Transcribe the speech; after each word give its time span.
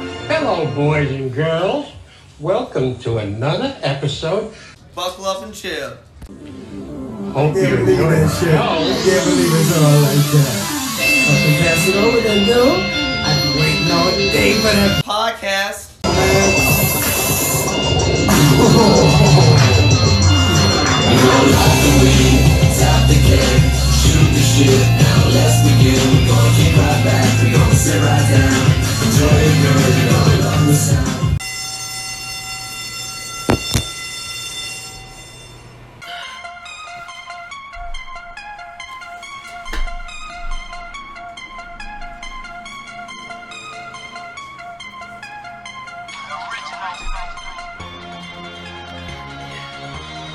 Hello, 0.00 0.64
boys 0.74 1.10
and 1.10 1.30
girls. 1.30 1.92
Welcome 2.38 2.98
to 3.00 3.18
another 3.18 3.76
episode. 3.82 4.54
Buckle 4.94 5.26
up 5.26 5.42
and 5.42 5.52
chill. 5.54 5.90
Hope 7.34 7.54
you 7.54 7.60
Can't 7.62 7.76
believe 7.76 8.00
enjoy 8.00 8.08
the 8.08 8.16
that 8.16 8.30
shit. 8.40 8.48
show. 8.48 8.80
Can't 9.04 9.24
believe 9.28 9.52
it's 9.60 9.76
all 9.76 10.00
like 10.00 10.24
that. 10.32 10.56
Fucking 11.28 11.56
pass 11.60 11.84
it 11.88 11.96
over 11.96 12.20
then, 12.22 12.46
dude. 12.46 12.80
I've 13.26 13.38
been 13.42 13.54
waiting 13.60 13.90
all 13.92 14.10
day 14.10 14.54
for 14.54 14.72
that 14.72 15.04
Podcast. 15.04 15.90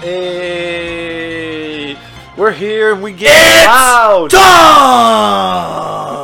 Hey, 0.05 1.97
we're 2.37 2.51
here 2.51 2.93
and 2.93 3.01
we 3.01 3.11
get 3.11 3.65
loud. 3.65 4.29
Time 4.29 6.14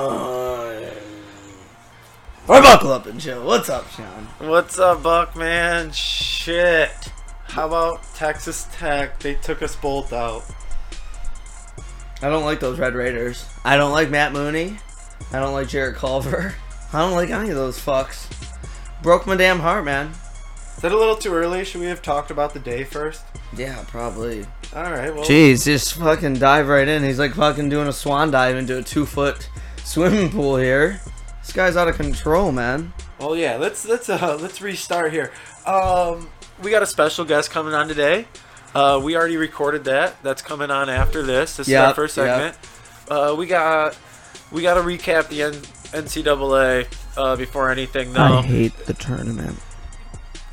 for 2.51 2.61
Buckle 2.61 2.91
Up 2.91 3.05
and 3.05 3.17
Chill. 3.17 3.45
What's 3.45 3.69
up, 3.69 3.89
Sean? 3.91 4.27
What's 4.39 4.77
up, 4.77 5.03
Buck 5.03 5.37
man? 5.37 5.89
Shit. 5.93 6.91
How 7.45 7.65
about 7.65 8.03
Texas 8.13 8.67
Tech? 8.73 9.17
They 9.19 9.35
took 9.35 9.61
us 9.61 9.77
both 9.77 10.11
out. 10.11 10.43
I 12.21 12.27
don't 12.27 12.43
like 12.43 12.59
those 12.59 12.77
Red 12.77 12.93
Raiders. 12.93 13.45
I 13.63 13.77
don't 13.77 13.93
like 13.93 14.09
Matt 14.09 14.33
Mooney. 14.33 14.79
I 15.31 15.39
don't 15.39 15.53
like 15.53 15.69
Jarrett 15.69 15.95
Culver. 15.95 16.53
I 16.93 16.99
don't 16.99 17.13
like 17.13 17.29
any 17.29 17.51
of 17.51 17.55
those 17.55 17.79
fucks. 17.79 18.27
Broke 19.01 19.25
my 19.25 19.37
damn 19.37 19.61
heart, 19.61 19.85
man. 19.85 20.11
Is 20.75 20.81
that 20.81 20.91
a 20.91 20.97
little 20.97 21.15
too 21.15 21.33
early? 21.33 21.63
Should 21.63 21.79
we 21.79 21.87
have 21.87 22.01
talked 22.01 22.31
about 22.31 22.53
the 22.53 22.59
day 22.59 22.83
first? 22.83 23.23
Yeah, 23.55 23.81
probably. 23.87 24.45
All 24.75 24.91
right. 24.91 25.15
Well, 25.15 25.23
Jeez, 25.23 25.63
just 25.63 25.93
fucking 25.93 26.33
dive 26.33 26.67
right 26.67 26.89
in. 26.89 27.01
He's 27.01 27.17
like 27.17 27.33
fucking 27.33 27.69
doing 27.69 27.87
a 27.87 27.93
swan 27.93 28.29
dive 28.29 28.57
into 28.57 28.77
a 28.77 28.83
two 28.83 29.05
foot 29.05 29.47
swimming 29.85 30.29
pool 30.29 30.57
here. 30.57 30.99
This 31.41 31.53
guy's 31.53 31.75
out 31.75 31.87
of 31.87 31.95
control, 31.95 32.51
man. 32.51 32.93
well, 33.19 33.35
yeah. 33.35 33.57
Let's 33.57 33.85
let's 33.87 34.09
uh 34.09 34.37
let's 34.41 34.61
restart 34.61 35.11
here. 35.11 35.31
Um, 35.65 36.29
we 36.61 36.71
got 36.71 36.83
a 36.83 36.87
special 36.87 37.25
guest 37.25 37.51
coming 37.51 37.73
on 37.73 37.87
today. 37.87 38.25
Uh, 38.73 39.01
we 39.03 39.15
already 39.17 39.37
recorded 39.37 39.83
that. 39.85 40.21
That's 40.23 40.41
coming 40.41 40.71
on 40.71 40.89
after 40.89 41.21
this. 41.23 41.57
This 41.57 41.67
is 41.67 41.73
our 41.73 41.87
Yep, 41.87 41.95
first 41.95 42.17
yep. 42.17 42.25
segment. 42.27 42.57
Uh, 43.09 43.35
we 43.35 43.45
got 43.47 43.97
we 44.51 44.61
got 44.61 44.75
to 44.75 44.81
recap 44.81 45.27
the 45.29 45.41
N- 45.43 45.53
NCAA 46.05 46.87
uh, 47.17 47.35
before 47.35 47.69
anything 47.69 48.13
though. 48.13 48.21
I 48.21 48.41
hate 48.43 48.77
the 48.85 48.93
tournament. 48.93 49.57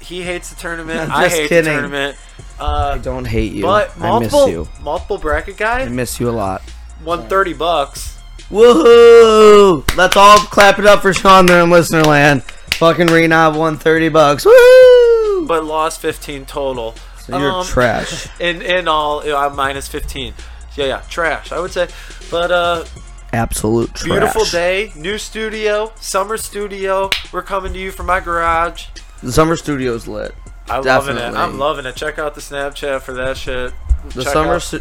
he 0.00 0.22
hates 0.22 0.50
the 0.50 0.56
tournament. 0.56 1.10
I'm 1.10 1.12
I 1.12 1.24
just 1.24 1.36
hate 1.36 1.48
kidding. 1.48 1.64
the 1.64 1.70
tournament. 1.80 2.16
I 2.58 2.64
Uh, 2.64 2.98
don't 2.98 3.24
hate 3.26 3.52
you. 3.52 3.62
but 3.62 3.90
I 4.00 4.18
miss 4.18 4.32
multiple 4.32 4.48
you. 4.48 4.68
multiple 4.82 5.18
bracket 5.18 5.56
guy. 5.56 5.82
I 5.82 5.88
miss 5.88 6.18
you 6.18 6.28
a 6.28 6.32
lot. 6.32 6.62
One 7.04 7.28
thirty 7.28 7.52
bucks. 7.52 8.17
Woohoo! 8.50 9.96
Let's 9.96 10.16
all 10.16 10.38
clap 10.38 10.78
it 10.78 10.86
up 10.86 11.02
for 11.02 11.12
Sean 11.12 11.46
there 11.46 11.62
in 11.62 11.70
listener 11.70 12.02
land. 12.02 12.42
Fucking 12.42 13.08
Renob 13.08 13.56
won 13.56 13.76
30 13.76 14.08
bucks. 14.08 14.44
Woo! 14.44 15.46
but 15.46 15.64
lost 15.64 16.00
15 16.00 16.44
total. 16.46 16.94
So 17.20 17.38
you're 17.38 17.50
Um, 17.52 17.64
trash. 17.66 18.28
In 18.40 18.60
in 18.62 18.86
all, 18.88 19.20
uh, 19.20 19.48
minus 19.50 19.88
15. 19.88 20.34
Yeah, 20.76 20.84
yeah, 20.86 21.02
trash. 21.08 21.52
I 21.52 21.60
would 21.60 21.70
say, 21.72 21.88
but 22.30 22.50
uh, 22.50 22.84
Absolute 23.32 23.94
trash. 23.94 24.04
beautiful 24.10 24.44
day, 24.44 24.92
new 24.96 25.16
studio, 25.18 25.92
summer 26.00 26.36
studio. 26.36 27.10
We're 27.32 27.42
coming 27.42 27.72
to 27.72 27.78
you 27.78 27.90
from 27.92 28.06
my 28.06 28.20
garage. 28.20 28.86
The 29.22 29.32
summer 29.32 29.56
studio's 29.56 30.06
lit. 30.08 30.34
I'm 30.70 30.82
loving 30.82 31.16
it. 31.16 31.34
I'm 31.34 31.58
loving 31.58 31.86
it. 31.86 31.96
Check 31.96 32.18
out 32.18 32.34
the 32.34 32.40
Snapchat 32.40 33.00
for 33.02 33.12
that 33.14 33.36
shit. 33.36 33.72
The 34.14 34.24
Check 34.24 34.32
summer 34.32 34.54
out- 34.56 34.62
stu- 34.62 34.80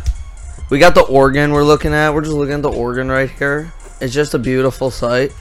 We 0.70 0.80
got 0.80 0.96
the 0.96 1.02
organ 1.04 1.52
we're 1.54 1.64
looking 1.64 1.94
at. 1.94 2.14
We're 2.14 2.22
just 2.22 2.34
looking 2.34 2.56
at 2.56 2.62
the 2.62 2.72
organ 2.72 3.10
right 3.10 3.30
here. 3.30 3.72
It's 4.02 4.14
just 4.14 4.34
a 4.34 4.40
beautiful 4.40 4.92
sight. 4.92 5.32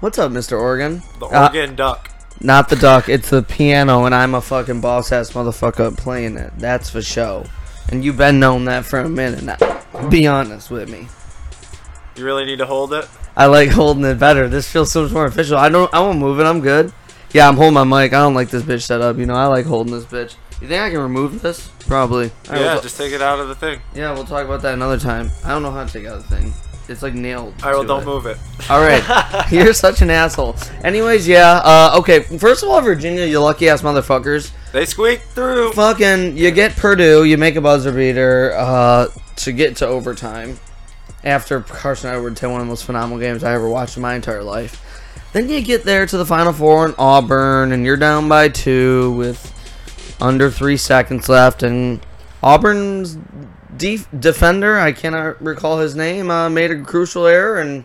What's 0.00 0.18
up, 0.18 0.30
Mr. 0.30 0.60
Organ? 0.60 1.02
the 1.18 1.26
Uh, 1.26 1.46
organ 1.46 1.74
duck. 1.74 2.10
Not 2.40 2.68
the 2.68 2.76
duck, 2.76 3.08
it's 3.08 3.30
the 3.30 3.42
piano, 3.42 4.04
and 4.04 4.14
I'm 4.14 4.34
a 4.36 4.40
fucking 4.40 4.80
boss 4.80 5.10
ass 5.10 5.32
motherfucker 5.32 5.96
playing 5.96 6.36
it. 6.36 6.52
That's 6.56 6.88
for 6.90 7.02
show. 7.02 7.44
And 7.88 8.04
you've 8.04 8.16
been 8.16 8.38
known 8.38 8.66
that 8.66 8.84
for 8.84 9.00
a 9.00 9.08
minute 9.08 9.42
now. 9.42 10.08
Be 10.08 10.26
honest 10.28 10.70
with 10.70 10.88
me. 10.88 11.08
You 12.14 12.24
really 12.24 12.44
need 12.44 12.58
to 12.58 12.66
hold 12.66 12.92
it. 12.92 13.08
I 13.36 13.46
like 13.46 13.70
holding 13.70 14.04
it 14.04 14.18
better. 14.20 14.48
This 14.48 14.70
feels 14.70 14.92
so 14.92 15.02
much 15.04 15.12
more 15.12 15.26
official. 15.26 15.56
I 15.56 15.68
don't. 15.68 15.92
I 15.92 16.00
won't 16.00 16.18
move 16.18 16.38
it. 16.38 16.44
I'm 16.44 16.60
good. 16.60 16.92
Yeah, 17.32 17.48
I'm 17.48 17.56
holding 17.56 17.74
my 17.74 17.84
mic. 17.84 18.12
I 18.12 18.20
don't 18.20 18.34
like 18.34 18.50
this 18.50 18.62
bitch 18.62 18.82
set 18.82 19.00
up. 19.00 19.16
You 19.16 19.26
know, 19.26 19.34
I 19.34 19.46
like 19.46 19.66
holding 19.66 19.92
this 19.92 20.04
bitch. 20.04 20.34
You 20.60 20.66
think 20.66 20.82
I 20.82 20.90
can 20.90 20.98
remove 21.00 21.40
this? 21.40 21.68
Probably. 21.86 22.30
All 22.50 22.56
yeah, 22.56 22.80
just 22.80 22.96
take 22.96 23.12
it 23.12 23.22
out 23.22 23.38
of 23.38 23.48
the 23.48 23.54
thing. 23.54 23.80
yeah. 23.94 24.12
We'll 24.12 24.24
talk 24.24 24.44
about 24.44 24.62
that 24.62 24.74
another 24.74 24.98
time. 24.98 25.30
I 25.44 25.50
don't 25.50 25.62
know 25.62 25.70
how 25.70 25.84
to 25.84 25.92
take 25.92 26.06
out 26.06 26.16
the 26.22 26.36
thing. 26.36 26.52
It's 26.88 27.02
like 27.02 27.12
nailed. 27.14 27.54
All 27.62 27.70
right, 27.70 27.74
well, 27.76 27.84
don't 27.84 28.02
it. 28.02 28.06
move 28.06 28.26
it. 28.26 28.38
All 28.70 28.80
right, 28.80 29.04
you're 29.52 29.74
such 29.74 30.00
an 30.00 30.08
asshole. 30.10 30.56
Anyways, 30.82 31.28
yeah. 31.28 31.60
Uh, 31.62 31.96
okay. 31.98 32.20
First 32.20 32.62
of 32.62 32.70
all, 32.70 32.80
Virginia, 32.80 33.26
you 33.26 33.40
lucky 33.40 33.68
ass 33.68 33.82
motherfuckers. 33.82 34.52
They 34.72 34.86
squeaked 34.86 35.24
through. 35.24 35.72
Fucking, 35.72 36.36
you 36.36 36.50
get 36.50 36.74
Purdue, 36.76 37.24
you 37.24 37.36
make 37.36 37.56
a 37.56 37.60
buzzer 37.60 37.92
beater 37.92 38.54
uh, 38.56 39.08
to 39.36 39.52
get 39.52 39.76
to 39.76 39.86
overtime. 39.86 40.58
After 41.24 41.60
Carson 41.60 42.10
Edwards 42.14 42.40
had 42.40 42.46
one 42.50 42.60
of 42.60 42.66
the 42.66 42.70
most 42.70 42.84
phenomenal 42.84 43.18
games 43.18 43.44
I 43.44 43.52
ever 43.52 43.68
watched 43.68 43.96
in 43.96 44.02
my 44.02 44.14
entire 44.14 44.42
life. 44.42 44.84
Then 45.32 45.48
you 45.50 45.60
get 45.60 45.84
there 45.84 46.06
to 46.06 46.16
the 46.16 46.24
Final 46.24 46.54
Four 46.54 46.86
in 46.86 46.94
Auburn, 46.96 47.72
and 47.72 47.84
you're 47.84 47.96
down 47.98 48.28
by 48.30 48.48
two 48.48 49.12
with 49.12 49.52
under 50.20 50.50
three 50.50 50.76
seconds 50.76 51.28
left, 51.28 51.62
and 51.62 52.00
Auburn's 52.42 53.18
def- 53.76 54.08
defender, 54.18 54.78
I 54.78 54.92
cannot 54.92 55.42
recall 55.42 55.78
his 55.78 55.94
name, 55.94 56.30
uh, 56.30 56.48
made 56.48 56.70
a 56.70 56.82
crucial 56.82 57.26
error, 57.26 57.58
and 57.58 57.84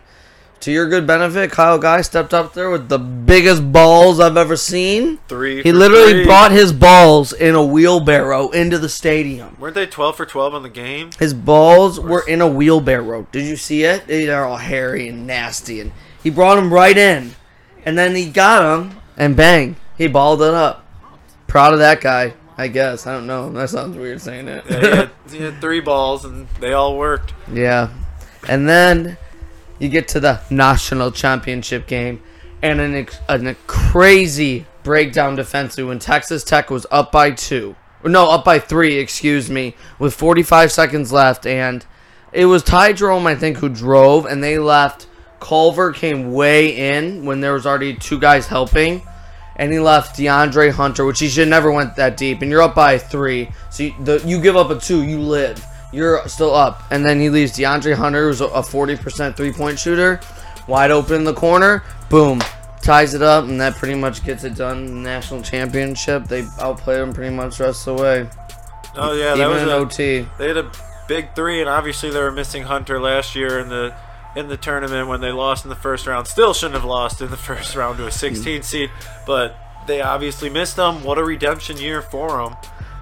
to 0.60 0.72
your 0.72 0.88
good 0.88 1.06
benefit, 1.06 1.50
Kyle 1.50 1.78
Guy 1.78 2.00
stepped 2.00 2.32
up 2.32 2.54
there 2.54 2.70
with 2.70 2.88
the 2.88 2.98
biggest 2.98 3.70
balls 3.70 4.18
I've 4.18 4.38
ever 4.38 4.56
seen. 4.56 5.18
Three. 5.28 5.62
He 5.62 5.72
literally 5.72 6.12
three. 6.12 6.24
brought 6.24 6.52
his 6.52 6.72
balls 6.72 7.34
in 7.34 7.54
a 7.54 7.62
wheelbarrow 7.62 8.48
into 8.48 8.78
the 8.78 8.88
stadium. 8.88 9.56
Weren't 9.60 9.74
they 9.74 9.84
12 9.84 10.16
for 10.16 10.24
12 10.24 10.54
on 10.54 10.62
the 10.62 10.70
game? 10.70 11.10
His 11.18 11.34
balls 11.34 12.00
were 12.00 12.26
in 12.26 12.40
a 12.40 12.48
wheelbarrow. 12.48 13.26
Did 13.30 13.44
you 13.46 13.56
see 13.56 13.84
it? 13.84 14.06
They're 14.06 14.46
all 14.46 14.56
hairy 14.56 15.08
and 15.08 15.26
nasty, 15.26 15.80
and 15.80 15.92
he 16.22 16.30
brought 16.30 16.54
them 16.56 16.72
right 16.72 16.96
in, 16.96 17.34
and 17.84 17.98
then 17.98 18.14
he 18.14 18.30
got 18.30 18.62
them, 18.62 19.00
and 19.18 19.36
bang, 19.36 19.76
he 19.98 20.06
balled 20.06 20.40
it 20.40 20.54
up. 20.54 20.83
Proud 21.54 21.72
of 21.72 21.78
that 21.78 22.00
guy, 22.00 22.34
I 22.58 22.66
guess. 22.66 23.06
I 23.06 23.12
don't 23.12 23.28
know. 23.28 23.48
That 23.52 23.70
sounds 23.70 23.96
weird 23.96 24.20
saying 24.20 24.48
it. 24.48 24.64
Yeah, 24.68 24.80
he, 24.80 24.86
had, 24.86 25.10
he 25.30 25.38
had 25.40 25.60
three 25.60 25.78
balls 25.78 26.24
and 26.24 26.48
they 26.58 26.72
all 26.72 26.98
worked. 26.98 27.32
Yeah. 27.48 27.90
And 28.48 28.68
then 28.68 29.16
you 29.78 29.88
get 29.88 30.08
to 30.08 30.18
the 30.18 30.40
national 30.50 31.12
championship 31.12 31.86
game 31.86 32.20
and 32.60 32.80
an, 32.80 33.06
a 33.28 33.54
crazy 33.68 34.66
breakdown 34.82 35.36
defensively 35.36 35.84
when 35.84 36.00
Texas 36.00 36.42
Tech 36.42 36.70
was 36.70 36.88
up 36.90 37.12
by 37.12 37.30
two. 37.30 37.76
Or 38.02 38.10
No, 38.10 38.28
up 38.32 38.44
by 38.44 38.58
three, 38.58 38.98
excuse 38.98 39.48
me, 39.48 39.76
with 40.00 40.12
45 40.12 40.72
seconds 40.72 41.12
left. 41.12 41.46
And 41.46 41.86
it 42.32 42.46
was 42.46 42.64
Ty 42.64 42.94
Jerome, 42.94 43.28
I 43.28 43.36
think, 43.36 43.58
who 43.58 43.68
drove, 43.68 44.26
and 44.26 44.42
they 44.42 44.58
left. 44.58 45.06
Culver 45.38 45.92
came 45.92 46.32
way 46.32 46.96
in 46.96 47.24
when 47.24 47.40
there 47.40 47.52
was 47.52 47.64
already 47.64 47.94
two 47.94 48.18
guys 48.18 48.48
helping. 48.48 49.02
And 49.56 49.72
he 49.72 49.78
left 49.78 50.16
DeAndre 50.16 50.72
Hunter, 50.72 51.04
which 51.04 51.20
he 51.20 51.28
should 51.28 51.48
never 51.48 51.70
went 51.70 51.96
that 51.96 52.16
deep. 52.16 52.42
And 52.42 52.50
you're 52.50 52.62
up 52.62 52.74
by 52.74 52.98
three, 52.98 53.50
so 53.70 53.84
you, 53.84 53.94
the, 54.00 54.22
you 54.26 54.40
give 54.40 54.56
up 54.56 54.70
a 54.70 54.78
two, 54.80 55.02
you 55.04 55.20
live. 55.20 55.64
You're 55.92 56.26
still 56.26 56.52
up, 56.52 56.82
and 56.90 57.04
then 57.04 57.20
he 57.20 57.30
leaves 57.30 57.52
DeAndre 57.52 57.94
Hunter, 57.94 58.26
who's 58.26 58.40
a 58.40 58.48
40% 58.48 59.36
three-point 59.36 59.78
shooter, 59.78 60.20
wide 60.66 60.90
open 60.90 61.14
in 61.16 61.24
the 61.24 61.34
corner. 61.34 61.84
Boom, 62.10 62.40
ties 62.82 63.14
it 63.14 63.22
up, 63.22 63.44
and 63.44 63.60
that 63.60 63.76
pretty 63.76 63.94
much 63.94 64.24
gets 64.24 64.42
it 64.42 64.56
done. 64.56 65.04
National 65.04 65.40
championship, 65.40 66.24
they 66.24 66.44
outplayed 66.58 67.00
him 67.00 67.12
pretty 67.12 67.32
much 67.32 67.58
the 67.58 67.64
rest 67.64 67.86
of 67.86 67.96
the 67.96 68.02
way, 68.02 68.28
Oh 68.96 69.12
yeah, 69.12 69.34
that 69.34 69.38
even 69.38 69.50
was 69.50 69.62
in 69.62 69.68
a, 69.68 69.72
OT. 69.72 70.28
they 70.38 70.48
had 70.48 70.56
a 70.56 70.70
big 71.08 71.34
three, 71.34 71.60
and 71.60 71.68
obviously 71.68 72.10
they 72.10 72.20
were 72.20 72.32
missing 72.32 72.64
Hunter 72.64 73.00
last 73.00 73.34
year 73.34 73.58
in 73.60 73.68
the 73.68 73.94
in 74.36 74.48
the 74.48 74.56
tournament 74.56 75.08
when 75.08 75.20
they 75.20 75.30
lost 75.30 75.64
in 75.64 75.68
the 75.70 75.76
first 75.76 76.06
round. 76.06 76.26
Still 76.26 76.54
shouldn't 76.54 76.74
have 76.74 76.84
lost 76.84 77.20
in 77.20 77.30
the 77.30 77.36
first 77.36 77.74
round 77.76 77.98
to 77.98 78.06
a 78.06 78.10
16 78.10 78.62
seed, 78.62 78.90
but 79.26 79.56
they 79.86 80.00
obviously 80.00 80.50
missed 80.50 80.76
them. 80.76 81.04
What 81.04 81.18
a 81.18 81.24
redemption 81.24 81.76
year 81.76 82.02
for 82.02 82.28
them. 82.42 82.56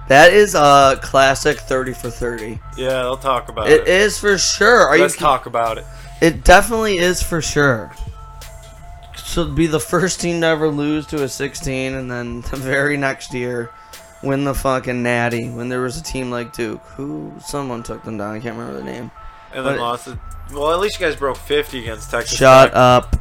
That 0.09 0.33
is 0.33 0.53
a 0.53 0.99
classic 1.01 1.59
30 1.59 1.93
for 1.93 2.09
30. 2.09 2.59
Yeah, 2.77 2.89
they'll 3.03 3.15
talk 3.17 3.47
about 3.49 3.69
It 3.69 3.81
it. 3.81 3.87
is 3.87 4.19
for 4.19 4.37
sure. 4.37 4.81
Are 4.87 4.97
Let's 4.97 5.15
you? 5.15 5.19
talk 5.21 5.45
about 5.45 5.77
it. 5.77 5.85
It 6.21 6.43
definitely 6.43 6.97
is 6.97 7.23
for 7.23 7.41
sure. 7.41 7.93
So 9.15 9.45
be 9.49 9.65
the 9.67 9.79
first 9.79 10.19
team 10.21 10.41
to 10.41 10.47
ever 10.47 10.67
lose 10.67 11.07
to 11.07 11.23
a 11.23 11.29
16, 11.29 11.93
and 11.93 12.11
then 12.11 12.41
the 12.41 12.57
very 12.57 12.97
next 12.97 13.33
year 13.33 13.71
win 14.21 14.43
the 14.43 14.53
fucking 14.53 15.01
Natty 15.01 15.49
when 15.49 15.69
there 15.69 15.81
was 15.81 15.97
a 15.97 16.03
team 16.03 16.29
like 16.29 16.53
Duke, 16.53 16.81
who 16.95 17.33
someone 17.43 17.81
took 17.83 18.03
them 18.03 18.17
down. 18.17 18.35
I 18.35 18.39
can't 18.39 18.57
remember 18.57 18.77
the 18.79 18.85
name. 18.85 19.09
And 19.53 19.65
then 19.65 19.73
But- 19.75 19.81
lost 19.81 20.07
it. 20.07 20.17
Well, 20.51 20.71
at 20.71 20.79
least 20.79 20.99
you 20.99 21.05
guys 21.05 21.15
broke 21.15 21.37
50 21.37 21.79
against 21.79 22.11
Texas. 22.11 22.37
Shut 22.37 22.67
Tech. 22.69 22.75
up. 22.75 23.15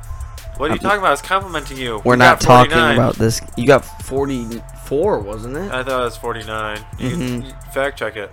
What 0.59 0.71
are 0.71 0.75
you 0.75 0.79
talking 0.81 0.99
about? 0.99 1.09
I 1.09 1.11
was 1.13 1.23
complimenting 1.23 1.79
you. 1.79 2.03
We're 2.05 2.15
You 2.15 2.19
not 2.19 2.41
talking 2.41 2.73
about 2.73 3.17
this. 3.17 3.41
You 3.57 3.67
got 3.67 3.85
44, 4.05 5.19
wasn't 5.21 5.57
it? 5.57 5.73
I 5.73 5.83
thought 5.83 6.01
it 6.01 6.05
was 6.05 6.17
49. 6.17 6.79
You 6.99 7.11
Mhm. 7.11 7.47
you 7.47 7.53
fact 7.73 7.99
check 7.99 8.17
it. 8.17 8.31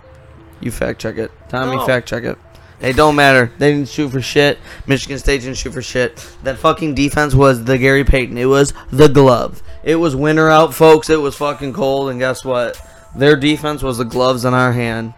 You 0.60 0.72
fact 0.72 1.00
check 1.00 1.18
it. 1.18 1.32
Tommy, 1.48 1.78
No. 1.78 1.86
fact 1.86 2.08
check 2.08 2.24
it. 2.24 2.38
It 2.82 2.96
don't 2.96 3.16
matter. 3.16 3.52
They 3.58 3.72
didn't 3.74 3.90
shoot 3.90 4.10
for 4.10 4.22
shit. 4.22 4.58
Michigan 4.88 5.18
State 5.20 5.42
didn't 5.42 5.58
shoot 5.58 5.74
for 5.74 5.82
shit. 5.82 6.26
That 6.44 6.58
fucking 6.58 6.96
defense 6.96 7.34
was 7.34 7.64
the 7.64 7.78
Gary 7.78 8.04
Payton. 8.04 8.38
It 8.38 8.46
was 8.46 8.74
the 8.92 9.08
glove. 9.08 9.62
It 9.84 9.96
was 9.96 10.16
winter 10.16 10.50
out, 10.50 10.74
folks. 10.74 11.10
It 11.10 11.22
was 11.22 11.36
fucking 11.36 11.74
cold, 11.74 12.10
and 12.10 12.20
guess 12.20 12.44
what? 12.44 12.78
Their 13.16 13.36
defense 13.36 13.82
was 13.82 13.98
the 13.98 14.06
gloves 14.06 14.46
in 14.46 14.54
our 14.54 14.72
hand. 14.74 15.14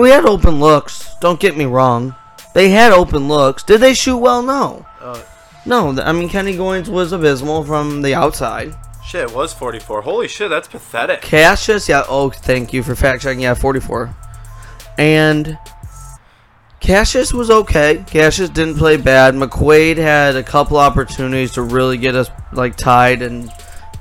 We 0.00 0.10
had 0.10 0.24
open 0.24 0.58
looks. 0.60 1.14
Don't 1.20 1.38
get 1.40 1.56
me 1.56 1.64
wrong. 1.66 2.14
They 2.54 2.70
had 2.70 2.92
open 2.92 3.28
looks. 3.28 3.62
Did 3.62 3.80
they 3.80 3.94
shoot 3.94 4.18
well? 4.18 4.42
No. 4.42 4.84
Uh, 5.00 5.20
No. 5.66 5.90
I 6.02 6.12
mean, 6.12 6.28
Kenny 6.28 6.56
Goins 6.56 6.88
was 6.88 7.12
abysmal 7.12 7.64
from 7.64 8.02
the 8.02 8.14
outside. 8.14 8.74
shit, 9.04 9.30
it 9.30 9.34
was 9.34 9.52
44. 9.52 10.02
Holy 10.02 10.28
shit, 10.28 10.50
that's 10.50 10.68
pathetic. 10.68 11.20
Cassius, 11.22 11.88
yeah. 11.88 12.04
Oh, 12.08 12.30
thank 12.30 12.72
you 12.72 12.82
for 12.82 12.94
fact 12.94 13.22
checking. 13.22 13.40
Yeah, 13.42 13.54
44. 13.54 14.14
And 14.98 15.58
Cassius 16.80 17.32
was 17.32 17.50
okay. 17.50 18.04
Cassius 18.06 18.48
didn't 18.50 18.76
play 18.76 18.96
bad. 18.96 19.34
McQuaid 19.34 19.96
had 19.98 20.36
a 20.36 20.42
couple 20.42 20.76
opportunities 20.78 21.52
to 21.52 21.62
really 21.62 21.96
get 21.96 22.14
us 22.16 22.28
like 22.52 22.76
tied 22.76 23.22
and 23.22 23.50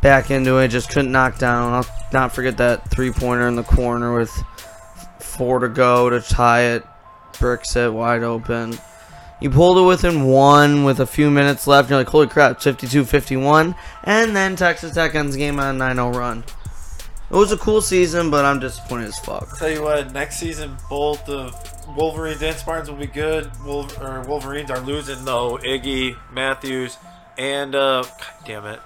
back 0.02 0.32
into 0.32 0.58
it. 0.58 0.70
Just 0.70 0.90
couldn't 0.90 1.12
knock 1.12 1.38
down. 1.38 1.74
I'll 1.74 1.86
not 2.12 2.34
forget 2.34 2.58
that 2.58 2.90
three 2.90 3.12
pointer 3.12 3.48
in 3.48 3.56
the 3.56 3.64
corner 3.64 4.18
with 4.18 4.32
four 5.42 5.58
to 5.58 5.70
go 5.70 6.08
to 6.08 6.22
tie 6.22 6.62
it. 6.66 6.86
Bricks 7.40 7.76
it 7.76 7.92
wide 7.92 8.22
open. 8.22 8.78
You 9.42 9.50
pulled 9.50 9.80
it 9.80 9.88
within 9.88 10.26
one 10.26 10.84
with 10.84 11.00
a 11.00 11.08
few 11.08 11.32
minutes 11.32 11.66
left. 11.66 11.90
You're 11.90 11.98
like, 11.98 12.10
holy 12.10 12.28
crap, 12.28 12.62
52 12.62 13.06
51. 13.06 13.74
And 14.04 14.36
then 14.36 14.56
Texas 14.56 14.94
Tech 14.94 15.16
ends 15.16 15.34
the 15.34 15.40
game 15.40 15.60
on 15.60 15.74
a 15.74 15.78
9 15.80 15.96
0 15.96 16.12
run. 16.12 16.44
It 17.32 17.36
was 17.36 17.52
a 17.52 17.58
cool 17.58 17.82
season, 17.82 18.30
but 18.30 18.46
I'm 18.46 18.60
disappointed 18.60 19.08
as 19.08 19.18
fuck. 19.18 19.58
Tell 19.58 19.72
you 19.72 19.82
what, 19.82 20.14
next 20.14 20.38
season 20.38 20.78
both 20.88 21.26
the 21.26 21.52
Wolverines 21.98 22.44
and 22.44 22.56
Spartans 22.56 22.92
will 22.92 22.98
be 22.98 23.08
good. 23.08 23.50
Wolf, 23.66 24.00
or 24.00 24.22
Wolverines 24.28 24.70
are 24.70 24.82
losing 24.82 25.26
though. 25.26 25.58
Iggy, 25.64 26.16
Matthews, 26.32 27.00
and 27.40 27.74
uh, 27.74 28.04
God 28.04 28.46
damn 28.46 28.66
it, 28.68 28.80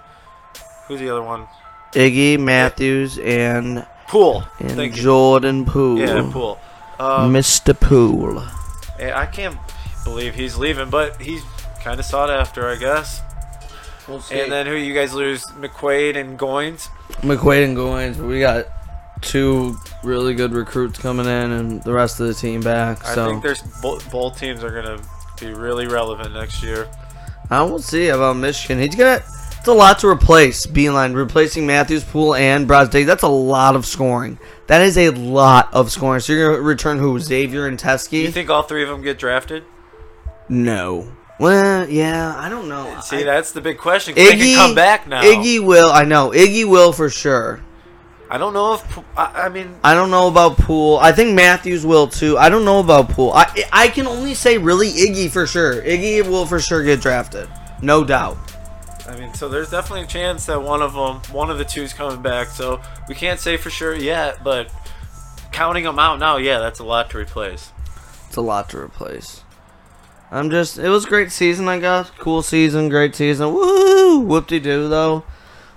who's 0.88 1.02
the 1.02 1.10
other 1.10 1.24
one? 1.24 1.48
Iggy 1.92 2.40
Matthews 2.40 3.20
and 3.20 3.86
Poole. 4.08 4.44
and 4.60 4.72
Thank 4.72 4.96
you. 4.96 5.04
Jordan 5.04 5.66
Poole. 5.66 6.00
Yeah, 6.00 6.30
Poole. 6.32 6.60
Um, 7.00 7.34
Mr. 7.34 7.78
Poole. 7.80 8.44
I 9.00 9.26
can't 9.26 9.58
believe 10.04 10.36
he's 10.36 10.56
leaving, 10.56 10.90
but 10.90 11.22
he's 11.22 11.42
kind 11.84 12.00
of 12.00 12.06
sought 12.06 12.30
after, 12.30 12.68
I 12.68 12.76
guess. 12.76 13.22
We'll 14.08 14.24
And 14.32 14.52
then 14.52 14.68
who 14.68 14.76
you 14.76 14.94
guys 14.94 15.14
lose? 15.14 15.44
McQuaid 15.58 16.16
and 16.16 16.38
Goins. 16.38 16.90
McQuaid 17.22 17.66
and 17.66 17.78
Goins, 17.78 18.18
we 18.18 18.40
got 18.40 18.68
two 19.22 19.78
really 20.04 20.36
good 20.36 20.52
recruits 20.54 21.00
coming 21.00 21.26
in 21.26 21.52
and 21.52 21.84
the 21.84 21.92
rest 21.92 22.20
of 22.20 22.28
the 22.28 22.34
team 22.34 22.62
back. 22.62 23.04
So. 23.04 23.26
I 23.26 23.30
think 23.30 23.44
there's 23.44 23.62
both, 23.82 24.10
both 24.12 24.40
teams 24.40 24.64
are 24.64 24.70
gonna 24.70 25.02
be 25.40 25.54
really 25.54 25.88
relevant 25.88 26.34
next 26.34 26.62
year. 26.62 26.88
I 27.50 27.64
will 27.64 27.80
see 27.82 28.10
about 28.10 28.38
Michigan. 28.38 28.80
He's 28.80 28.96
gonna. 28.96 29.24
It's 29.66 29.72
a 29.72 29.74
lot 29.74 29.98
to 30.02 30.08
replace. 30.08 30.68
Beilein 30.68 31.16
replacing 31.16 31.66
Matthews, 31.66 32.04
Poole, 32.04 32.36
and 32.36 32.70
Brosdale. 32.70 33.04
That's 33.08 33.24
a 33.24 33.28
lot 33.28 33.76
of 33.76 33.84
scoring. 33.84 34.38
That 34.68 34.84
is 34.84 34.96
a 34.96 35.10
lot 35.10 35.74
of 35.74 35.92
scoring. 35.92 36.20
So 36.20 36.34
you're 36.34 36.52
gonna 36.52 36.62
return 36.62 37.00
who? 37.00 37.20
Xavier 37.20 37.66
and 37.66 37.76
Do 37.80 38.18
you 38.18 38.30
think 38.30 38.52
all 38.52 38.62
three 38.62 38.84
of 38.84 38.90
them 38.90 39.02
get 39.02 39.18
drafted? 39.18 39.64
no. 40.48 41.12
Well, 41.40 41.90
yeah, 41.90 42.36
I 42.38 42.48
don't 42.48 42.70
know. 42.70 42.96
See, 43.02 43.22
I- 43.22 43.24
that's 43.24 43.54
the 43.54 43.60
big 43.60 43.80
question. 43.80 44.14
'cause 44.14 44.24
they 44.24 44.36
Iggy 44.36 44.54
can 44.54 44.56
come 44.56 44.76
back 44.76 45.08
now. 45.08 45.24
Iggy 45.24 45.60
will. 45.66 45.92
I 45.92 46.04
know 46.04 46.30
Iggy 46.30 46.66
will 46.66 46.94
for 46.94 47.10
sure. 47.10 47.62
I 48.30 48.38
don't 48.38 48.54
know 48.54 48.76
if 48.76 49.00
I, 49.18 49.46
I 49.46 49.50
mean 49.50 49.74
I 49.84 49.96
don't 49.96 50.12
know 50.12 50.28
about 50.28 50.58
Poole. 50.58 51.00
I 51.02 51.12
think 51.12 51.34
Matthews 51.34 51.84
will 51.88 52.06
too. 52.08 52.38
I 52.38 52.50
don't 52.50 52.66
know 52.66 52.78
about 52.82 53.10
Poole. 53.10 53.34
I 53.34 53.48
I 53.74 53.88
can 53.88 54.06
only 54.06 54.36
say 54.36 54.60
really 54.60 54.92
Iggy 54.92 55.32
for 55.32 55.48
sure. 55.48 55.82
Iggy 55.82 56.24
will 56.30 56.46
for 56.46 56.60
sure 56.60 56.84
get 56.84 57.02
drafted, 57.02 57.50
no 57.82 58.04
doubt. 58.04 58.38
I 59.08 59.18
mean 59.20 59.34
so 59.34 59.48
there's 59.50 59.70
definitely 59.70 60.04
a 60.04 60.08
chance 60.08 60.46
that 60.48 60.62
one 60.62 60.82
of 60.82 60.94
them 60.94 61.22
one 61.34 61.50
of 61.50 61.58
the 61.58 61.66
two 61.66 61.84
is 61.84 61.94
coming 61.94 62.22
back. 62.22 62.48
So 62.48 62.82
we 63.08 63.16
can't 63.16 63.40
say 63.40 63.58
for 63.58 63.70
sure 63.70 63.96
yet, 63.96 64.44
but 64.44 64.72
counting 65.52 65.84
them 65.86 66.00
out 66.00 66.20
now, 66.20 66.38
yeah, 66.38 66.60
that's 66.60 66.80
a 66.80 66.84
lot 66.84 67.10
to 67.12 67.18
replace. 67.18 67.72
It's 68.28 68.36
a 68.36 68.42
lot 68.42 68.70
to 68.72 68.78
replace. 68.78 69.44
I'm 70.32 70.50
just. 70.50 70.78
It 70.78 70.90
was 70.90 71.06
great 71.06 71.32
season, 71.32 71.68
I 71.70 71.80
guess. 71.80 72.12
Cool 72.18 72.42
season, 72.42 72.90
great 72.90 73.16
season. 73.16 73.54
Woo! 73.54 74.20
Whoop 74.20 74.48
de 74.48 74.60
doo 74.60 74.90
though. 74.90 75.24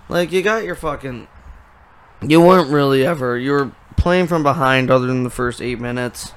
Like 0.09 0.33
you 0.33 0.43
got 0.43 0.65
your 0.65 0.75
fucking. 0.75 1.29
You 2.27 2.41
weren't 2.41 2.71
really 2.71 3.07
ever. 3.07 3.39
You 3.39 3.53
were 3.53 3.73
playing 3.97 4.27
from 4.27 4.43
behind, 4.43 4.91
other 4.91 5.07
than 5.07 5.23
the 5.23 5.31
first 5.31 5.63
eight 5.63 5.79
minutes. 5.79 6.33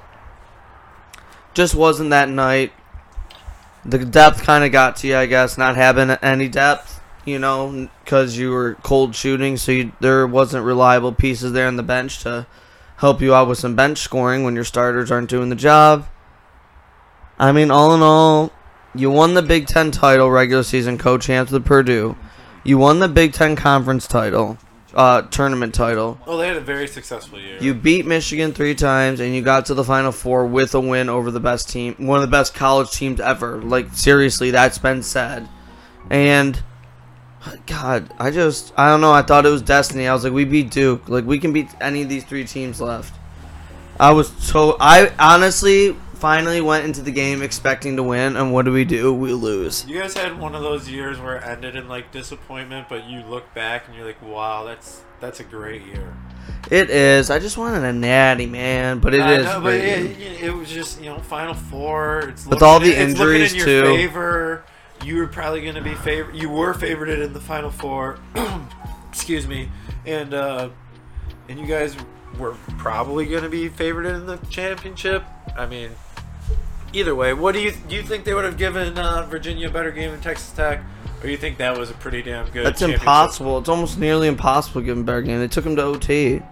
Just 1.54 1.74
wasn't 1.74 2.10
that 2.10 2.28
night. 2.28 2.72
The 3.84 4.04
depth 4.04 4.42
kind 4.42 4.64
of 4.64 4.70
got 4.70 4.96
to 4.96 5.08
you, 5.08 5.16
I 5.16 5.26
guess. 5.26 5.58
Not 5.58 5.76
having 5.76 6.10
any 6.10 6.48
depth, 6.48 7.00
you 7.24 7.38
know, 7.38 7.88
because 8.04 8.38
you 8.38 8.50
were 8.50 8.74
cold 8.82 9.14
shooting, 9.14 9.56
so 9.56 9.72
you, 9.72 9.92
there 10.00 10.26
wasn't 10.26 10.64
reliable 10.64 11.12
pieces 11.12 11.52
there 11.52 11.66
on 11.66 11.76
the 11.76 11.82
bench 11.82 12.20
to 12.20 12.46
help 12.98 13.20
you 13.20 13.34
out 13.34 13.48
with 13.48 13.58
some 13.58 13.74
bench 13.74 13.98
scoring 13.98 14.44
when 14.44 14.54
your 14.54 14.64
starters 14.64 15.10
aren't 15.10 15.28
doing 15.28 15.48
the 15.48 15.56
job. 15.56 16.06
I 17.38 17.50
mean, 17.50 17.72
all 17.72 17.92
in 17.94 18.02
all, 18.02 18.52
you 18.94 19.10
won 19.10 19.34
the 19.34 19.42
Big 19.42 19.66
Ten 19.66 19.90
title 19.90 20.30
regular 20.30 20.62
season 20.62 20.98
co-champs 20.98 21.50
with 21.50 21.64
Purdue. 21.64 22.16
You 22.62 22.78
won 22.78 23.00
the 23.00 23.08
Big 23.08 23.32
Ten 23.32 23.56
conference 23.56 24.06
title, 24.06 24.58
uh, 24.94 25.22
tournament 25.22 25.74
title. 25.74 26.18
Well, 26.26 26.38
they 26.38 26.48
had 26.48 26.56
a 26.56 26.60
very 26.60 26.86
successful 26.86 27.38
year. 27.38 27.58
You 27.60 27.74
beat 27.74 28.06
Michigan 28.06 28.52
three 28.52 28.74
times, 28.74 29.20
and 29.20 29.34
you 29.34 29.42
got 29.42 29.66
to 29.66 29.74
the 29.74 29.84
Final 29.84 30.12
Four 30.12 30.46
with 30.46 30.74
a 30.74 30.80
win 30.80 31.08
over 31.08 31.30
the 31.30 31.40
best 31.40 31.68
team, 31.68 31.94
one 31.98 32.18
of 32.18 32.22
the 32.22 32.30
best 32.30 32.54
college 32.54 32.90
teams 32.90 33.20
ever. 33.20 33.62
Like 33.62 33.92
seriously, 33.94 34.50
that's 34.50 34.78
been 34.78 35.02
said. 35.02 35.48
And 36.10 36.62
God, 37.66 38.12
I 38.18 38.30
just, 38.30 38.72
I 38.76 38.88
don't 38.88 39.00
know. 39.00 39.12
I 39.12 39.22
thought 39.22 39.46
it 39.46 39.50
was 39.50 39.62
destiny. 39.62 40.06
I 40.06 40.14
was 40.14 40.24
like, 40.24 40.32
we 40.32 40.44
beat 40.44 40.70
Duke. 40.70 41.08
Like 41.08 41.24
we 41.24 41.38
can 41.38 41.52
beat 41.52 41.68
any 41.80 42.02
of 42.02 42.08
these 42.08 42.24
three 42.24 42.44
teams 42.44 42.80
left. 42.80 43.14
I 43.98 44.12
was 44.12 44.28
so, 44.38 44.76
I 44.80 45.12
honestly 45.18 45.96
finally 46.22 46.60
went 46.60 46.84
into 46.84 47.02
the 47.02 47.10
game 47.10 47.42
expecting 47.42 47.96
to 47.96 48.02
win, 48.02 48.36
and 48.36 48.52
what 48.52 48.64
do 48.64 48.72
we 48.72 48.84
do? 48.84 49.12
We 49.12 49.32
lose. 49.32 49.84
You 49.88 49.98
guys 49.98 50.14
had 50.14 50.38
one 50.38 50.54
of 50.54 50.62
those 50.62 50.88
years 50.88 51.18
where 51.18 51.38
it 51.38 51.42
ended 51.44 51.74
in 51.74 51.88
like 51.88 52.12
disappointment, 52.12 52.88
but 52.88 53.08
you 53.08 53.22
look 53.22 53.52
back 53.54 53.88
and 53.88 53.96
you're 53.96 54.06
like, 54.06 54.22
"Wow, 54.22 54.62
that's 54.62 55.02
that's 55.18 55.40
a 55.40 55.44
great 55.44 55.84
year." 55.84 56.16
It 56.70 56.90
is. 56.90 57.28
I 57.28 57.40
just 57.40 57.58
wanted 57.58 57.82
a 57.82 57.92
natty, 57.92 58.46
man, 58.46 59.00
but 59.00 59.14
it 59.14 59.20
I 59.20 59.34
is. 59.34 59.46
know, 59.46 59.60
but 59.62 59.74
it, 59.74 60.44
it, 60.44 60.54
was 60.54 60.70
just 60.70 61.00
you 61.00 61.06
know 61.06 61.18
Final 61.18 61.54
Four. 61.54 62.28
It's 62.28 62.46
With 62.46 62.62
all 62.62 62.78
the 62.78 62.90
looking 62.90 63.02
injuries, 63.02 63.52
in 63.52 63.58
your 63.58 63.66
too. 63.66 63.82
Favor. 63.82 64.64
You 65.04 65.16
were 65.16 65.26
probably 65.26 65.62
going 65.62 65.74
to 65.74 65.82
be 65.82 65.96
favor. 65.96 66.30
You 66.32 66.50
were 66.50 66.72
favorited 66.72 67.20
in 67.20 67.32
the 67.32 67.40
Final 67.40 67.72
Four. 67.72 68.20
Excuse 69.08 69.48
me, 69.48 69.68
and 70.06 70.32
uh, 70.32 70.68
and 71.48 71.58
you 71.58 71.66
guys 71.66 71.96
were 72.38 72.54
probably 72.78 73.26
going 73.26 73.42
to 73.42 73.48
be 73.48 73.68
favorited 73.68 74.14
in 74.14 74.26
the 74.26 74.36
championship. 74.48 75.24
I 75.56 75.66
mean, 75.66 75.90
either 76.92 77.14
way, 77.14 77.32
what 77.34 77.52
do 77.52 77.60
you 77.60 77.72
do? 77.88 77.96
You 77.96 78.02
think 78.02 78.24
they 78.24 78.34
would 78.34 78.44
have 78.44 78.56
given 78.58 78.96
uh, 78.98 79.26
Virginia 79.28 79.68
a 79.68 79.70
better 79.70 79.90
game 79.90 80.10
than 80.10 80.20
Texas 80.20 80.50
Tech, 80.52 80.80
or 81.22 81.28
you 81.28 81.36
think 81.36 81.58
that 81.58 81.76
was 81.78 81.90
a 81.90 81.94
pretty 81.94 82.22
damn 82.22 82.48
good? 82.50 82.66
That's 82.66 82.82
impossible. 82.82 83.58
It's 83.58 83.68
almost 83.68 83.98
nearly 83.98 84.28
impossible 84.28 84.80
to 84.80 84.84
give 84.86 84.96
them 84.96 85.04
a 85.04 85.06
better 85.06 85.22
game. 85.22 85.38
They 85.40 85.48
took 85.48 85.64
them 85.64 85.76
to 85.76 85.82
OT. 85.82 86.42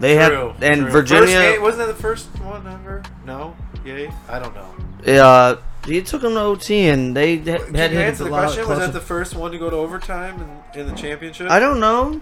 They 0.00 0.14
True, 0.14 0.54
had 0.58 0.62
and 0.62 0.82
true. 0.82 0.90
Virginia. 0.90 1.26
game- 1.26 1.62
wasn't 1.62 1.86
that 1.86 1.96
the 1.96 2.02
first 2.02 2.26
one 2.40 2.66
ever? 2.66 3.02
No, 3.24 3.56
yay. 3.84 4.10
I 4.28 4.38
don't 4.40 4.54
know. 4.54 5.22
Uh, 5.22 5.56
he 5.86 6.02
took 6.02 6.22
them 6.22 6.34
to 6.34 6.40
OT 6.40 6.88
and 6.88 7.16
they 7.16 7.36
had 7.36 7.66
Can 7.66 7.74
had 7.74 7.92
you 7.92 7.98
answer 8.00 8.24
the 8.24 8.30
question? 8.30 8.68
Was 8.68 8.78
that 8.80 8.92
the 8.92 9.00
first 9.00 9.36
one 9.36 9.52
to 9.52 9.58
go 9.58 9.70
to 9.70 9.76
overtime 9.76 10.62
in, 10.74 10.80
in 10.80 10.86
the 10.88 10.94
championship? 10.96 11.48
I 11.50 11.60
don't 11.60 11.78
know. 11.78 12.20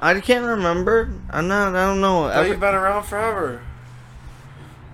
I 0.00 0.18
can't 0.20 0.46
remember. 0.46 1.12
I'm 1.28 1.46
not. 1.46 1.74
I 1.76 1.86
don't 1.86 2.00
know. 2.00 2.42
You've 2.42 2.58
been 2.58 2.74
around 2.74 3.02
forever. 3.04 3.60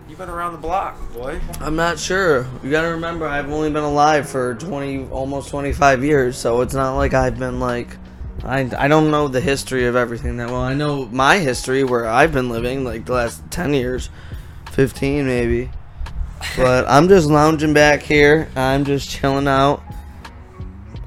You've 0.09 0.19
been 0.19 0.29
around 0.29 0.53
the 0.53 0.59
block, 0.59 0.97
boy. 1.13 1.41
I'm 1.61 1.75
not 1.75 1.99
sure. 1.99 2.47
You 2.63 2.71
gotta 2.71 2.91
remember, 2.91 3.27
I've 3.27 3.51
only 3.51 3.71
been 3.71 3.83
alive 3.83 4.29
for 4.29 4.55
20, 4.55 5.09
almost 5.09 5.49
25 5.49 6.05
years, 6.05 6.39
so 6.39 6.61
it's 6.61 6.75
not 6.75 6.95
like 6.95 7.13
I've 7.13 7.39
been 7.39 7.59
like. 7.59 7.89
I, 8.45 8.71
I 8.79 8.87
don't 8.87 9.11
know 9.11 9.27
the 9.27 9.41
history 9.41 9.87
of 9.87 9.97
everything 9.97 10.37
that 10.37 10.49
well. 10.49 10.61
I 10.61 10.75
know 10.75 11.07
my 11.07 11.39
history 11.39 11.83
where 11.83 12.07
I've 12.07 12.33
been 12.33 12.51
living, 12.51 12.85
like 12.85 13.07
the 13.07 13.15
last 13.15 13.43
10 13.51 13.75
years, 13.75 14.09
15 14.73 15.27
maybe. 15.27 15.71
But 16.57 16.85
I'm 16.87 17.09
just 17.09 17.29
lounging 17.29 17.75
back 17.75 18.03
here. 18.03 18.49
I'm 18.55 18.85
just 18.85 19.11
chilling 19.11 19.49
out. 19.49 19.83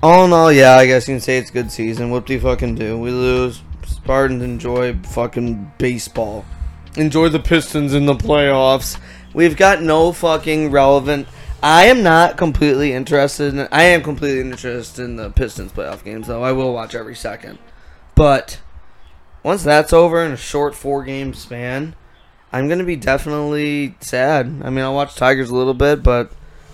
all 0.03 0.25
in 0.25 0.33
all, 0.33 0.51
yeah, 0.51 0.75
I 0.75 0.85
guess 0.85 1.07
you 1.07 1.13
can 1.13 1.21
say 1.21 1.37
it's 1.37 1.51
good 1.51 1.71
season. 1.71 2.09
What 2.09 2.25
do 2.25 2.33
you 2.33 2.39
fucking 2.41 2.75
do? 2.75 2.97
We 2.97 3.11
lose. 3.11 3.61
Spartans 3.85 4.43
enjoy 4.43 4.97
fucking 4.97 5.71
baseball. 5.77 6.43
Enjoy 6.95 7.29
the 7.29 7.39
Pistons 7.39 7.93
in 7.93 8.05
the 8.05 8.15
playoffs. 8.15 8.99
We've 9.33 9.55
got 9.55 9.81
no 9.81 10.11
fucking 10.11 10.71
relevant. 10.71 11.27
I 11.61 11.85
am 11.85 12.03
not 12.03 12.37
completely 12.37 12.93
interested. 12.93 13.53
In, 13.53 13.67
I 13.71 13.83
am 13.83 14.01
completely 14.01 14.41
interested 14.41 15.03
in 15.03 15.15
the 15.17 15.29
Pistons 15.29 15.71
playoff 15.71 16.03
games, 16.03 16.27
though. 16.27 16.43
I 16.43 16.51
will 16.51 16.73
watch 16.73 16.95
every 16.95 17.15
second. 17.15 17.59
But 18.15 18.59
once 19.43 19.63
that's 19.63 19.93
over 19.93 20.23
in 20.23 20.31
a 20.31 20.37
short 20.37 20.73
four 20.73 21.03
game 21.03 21.33
span, 21.33 21.95
I'm 22.51 22.67
gonna 22.67 22.83
be 22.83 22.95
definitely 22.95 23.95
sad. 23.99 24.61
I 24.63 24.69
mean, 24.69 24.83
I'll 24.83 24.95
watch 24.95 25.15
Tigers 25.15 25.49
a 25.49 25.55
little 25.55 25.73
bit, 25.73 26.01
but 26.01 26.31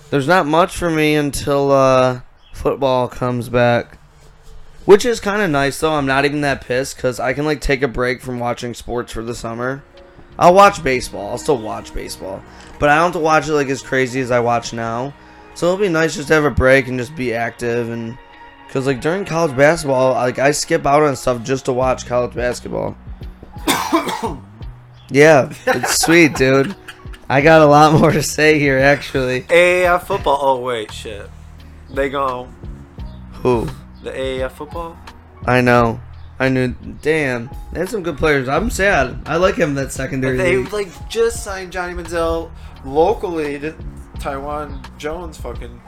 there's 0.10 0.28
not 0.28 0.46
much 0.46 0.76
for 0.76 0.90
me 0.90 1.16
until 1.16 1.72
uh, 1.72 2.22
football 2.54 3.08
comes 3.08 3.50
back. 3.50 3.98
Which 4.86 5.04
is 5.04 5.20
kind 5.20 5.42
of 5.42 5.50
nice 5.50 5.80
though. 5.80 5.94
I'm 5.94 6.06
not 6.06 6.26
even 6.26 6.42
that 6.42 6.62
pissed 6.62 6.96
because 6.96 7.20
I 7.20 7.34
can 7.34 7.44
like 7.44 7.60
take 7.60 7.82
a 7.82 7.88
break 7.88 8.22
from 8.22 8.40
watching 8.40 8.74
sports 8.74 9.12
for 9.12 9.24
the 9.24 9.36
summer. 9.36 9.84
I'll 10.38 10.54
watch 10.54 10.84
baseball. 10.84 11.30
I'll 11.32 11.38
still 11.38 11.58
watch 11.58 11.94
baseball, 11.94 12.44
but 12.80 12.90
I 12.90 12.96
don't 12.96 13.06
have 13.06 13.14
to 13.14 13.20
watch 13.20 13.48
it 13.48 13.54
like 13.54 13.70
as 13.70 13.82
crazy 13.82 14.20
as 14.20 14.32
I 14.32 14.40
watch 14.40 14.74
now. 14.74 15.14
So 15.54 15.68
it'll 15.68 15.80
be 15.80 15.90
nice 15.90 16.16
just 16.16 16.28
to 16.28 16.34
have 16.34 16.44
a 16.44 16.50
break 16.52 16.88
and 16.88 17.00
just 17.00 17.16
be 17.16 17.34
active 17.34 17.90
and 17.90 18.18
because 18.68 18.88
like 18.88 19.00
during 19.00 19.24
college 19.24 19.56
basketball, 19.56 20.14
like 20.14 20.38
I 20.38 20.52
skip 20.52 20.86
out 20.86 21.04
on 21.04 21.16
stuff 21.16 21.44
just 21.44 21.66
to 21.66 21.74
watch 21.74 22.06
college 22.06 22.36
basketball. 22.36 22.98
yeah, 25.10 25.54
it's 25.68 26.02
sweet, 26.06 26.36
dude. 26.36 26.76
I 27.30 27.42
got 27.42 27.62
a 27.62 27.66
lot 27.66 28.00
more 28.00 28.12
to 28.12 28.22
say 28.22 28.60
here 28.60 28.78
actually. 28.78 29.44
AAF 29.44 30.04
football. 30.04 30.38
Oh 30.42 30.60
wait, 30.60 30.92
shit. 30.92 31.30
They 31.90 32.10
go 32.10 32.50
Who? 33.36 33.68
the 34.04 34.12
AAF 34.12 34.52
football. 34.52 34.98
I 35.46 35.62
know. 35.62 36.02
I 36.40 36.50
knew. 36.50 36.70
Damn, 37.02 37.50
they 37.72 37.80
had 37.80 37.90
some 37.90 38.04
good 38.04 38.18
players. 38.18 38.48
I'm 38.50 38.70
sad. 38.70 39.22
I 39.26 39.38
like 39.38 39.56
him 39.56 39.76
that 39.76 39.92
secondary. 39.92 40.38
They 40.38 40.58
league. 40.58 40.74
like 40.74 41.10
just 41.10 41.44
signed 41.44 41.72
Johnny 41.72 41.94
Manziel 41.94 42.52
locally. 42.84 43.58
To 43.60 43.74
Taiwan 44.20 44.82
Jones 44.98 45.38
fucking 45.38 45.82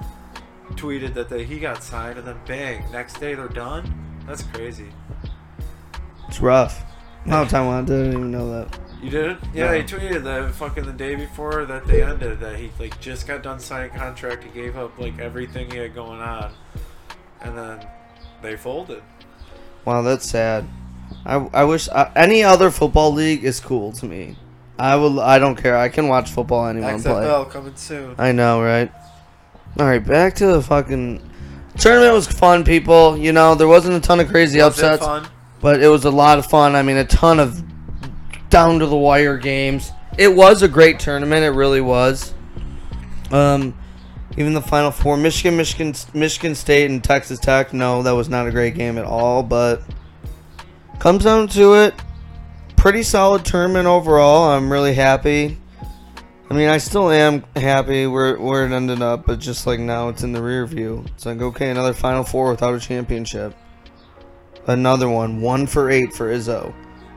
tweeted 0.72 1.14
that 1.16 1.28
they, 1.30 1.44
he 1.44 1.60
got 1.60 1.84
signed, 1.84 2.18
and 2.18 2.28
then 2.28 2.38
bang, 2.46 2.84
next 2.92 3.20
day 3.20 3.34
they're 3.34 3.48
done. 3.48 3.94
That's 4.28 4.44
crazy. 4.44 4.88
It's 6.28 6.40
rough. 6.42 6.84
No, 7.26 7.46
Taiwan 7.50 7.86
didn't 7.86 8.14
even 8.14 8.32
know 8.32 8.50
that. 8.52 8.80
You 9.02 9.10
did? 9.10 9.38
Yeah, 9.54 9.72
No. 9.72 9.74
he 9.74 9.84
tweeted 9.84 10.24
that 10.24 10.52
fucking 10.56 10.86
the 10.86 10.92
day 10.94 11.16
before 11.16 11.66
that 11.66 11.86
they 11.86 12.02
ended 12.04 12.40
that 12.40 12.58
he 12.58 12.72
like 12.80 13.00
just 13.00 13.28
got 13.28 13.44
done 13.44 13.60
signing 13.60 13.92
contract. 13.92 14.44
He 14.44 14.50
gave 14.50 14.76
up 14.78 14.98
like 14.98 15.20
everything 15.20 15.70
he 15.72 15.78
had 15.78 15.94
going 15.94 16.20
on, 16.22 16.54
and 17.42 17.58
then 17.58 17.86
they 18.42 18.56
folded. 18.56 19.04
Wow, 19.88 20.02
that's 20.02 20.30
sad. 20.30 20.68
I, 21.26 21.36
I 21.54 21.64
wish 21.64 21.88
uh, 21.90 22.12
any 22.14 22.44
other 22.44 22.72
football 22.72 23.14
league 23.14 23.46
is 23.46 23.62
cool 23.62 23.94
to 23.94 24.06
me. 24.06 24.36
I 24.78 24.98
will. 24.98 25.22
I 25.22 25.40
don't 25.40 25.56
care. 25.56 25.78
I 25.78 25.88
can 25.88 26.10
watch 26.10 26.30
football 26.30 26.68
anyone 26.68 27.02
play. 27.02 27.24
XFL 27.24 27.50
coming 27.50 27.76
soon. 27.78 28.14
I 28.18 28.34
know, 28.34 28.62
right? 28.62 28.92
All 29.80 29.86
right, 29.86 30.06
back 30.06 30.36
to 30.36 30.48
the 30.48 30.62
fucking 30.62 31.22
tournament. 31.78 32.14
Was 32.14 32.28
fun, 32.28 32.66
people. 32.66 33.16
You 33.16 33.32
know, 33.32 33.56
there 33.56 33.70
wasn't 33.70 33.96
a 33.96 34.02
ton 34.02 34.20
of 34.20 34.28
crazy 34.28 34.60
Was 34.60 34.78
it 34.78 34.84
upsets. 34.84 35.06
fun? 35.06 35.26
but 35.62 35.82
it 35.82 35.88
was 35.88 36.04
a 36.04 36.12
lot 36.12 36.38
of 36.38 36.46
fun. 36.46 36.76
I 36.76 36.82
mean, 36.84 36.98
a 36.98 37.06
ton 37.06 37.40
of 37.40 37.64
down 38.50 38.80
to 38.80 38.88
the 38.88 38.98
wire 38.98 39.38
games. 39.38 39.90
It 40.18 40.36
was 40.36 40.64
a 40.64 40.68
great 40.68 41.00
tournament. 41.00 41.46
It 41.46 41.52
really 41.52 41.80
was. 41.80 42.34
Um, 43.32 43.74
even 44.38 44.54
the 44.54 44.62
final 44.62 44.92
four, 44.92 45.18
Michigan, 45.18 45.58
Michigan, 45.58 45.94
Michigan 46.14 46.54
State, 46.54 46.90
and 46.90 47.04
Texas 47.04 47.40
Tech. 47.40 47.74
No, 47.74 48.04
that 48.04 48.12
was 48.12 48.30
not 48.30 48.48
a 48.48 48.52
great 48.52 48.76
game 48.76 48.98
at 48.98 49.06
all. 49.06 49.42
But 49.42 49.82
comes 51.00 51.24
down 51.24 51.48
to 51.50 51.74
it, 51.74 51.96
pretty 52.76 53.04
solid 53.04 53.44
tournament 53.44 53.88
overall. 53.88 54.52
I'm 54.52 54.72
really 54.72 54.94
happy. 54.94 55.58
I 56.50 56.54
mean, 56.54 56.70
I 56.70 56.78
still 56.78 57.10
am 57.10 57.44
happy 57.56 58.08
where 58.08 58.38
where 58.38 58.66
it 58.66 58.72
ended 58.72 59.02
up, 59.02 59.26
but 59.26 59.40
just 59.40 59.68
like 59.68 59.80
now, 59.80 60.10
it's 60.10 60.24
in 60.24 60.32
the 60.32 60.42
rear 60.42 60.66
view. 60.66 61.04
It's 61.08 61.26
like 61.26 61.42
okay, 61.42 61.72
another 61.72 61.94
Final 61.94 62.24
Four 62.24 62.52
without 62.52 62.76
a 62.76 62.80
championship. 62.80 63.54
Another 64.68 65.10
one, 65.10 65.42
one 65.42 65.66
for 65.66 65.90
eight 65.90 66.14
for 66.14 66.28
Izzo. 66.32 66.74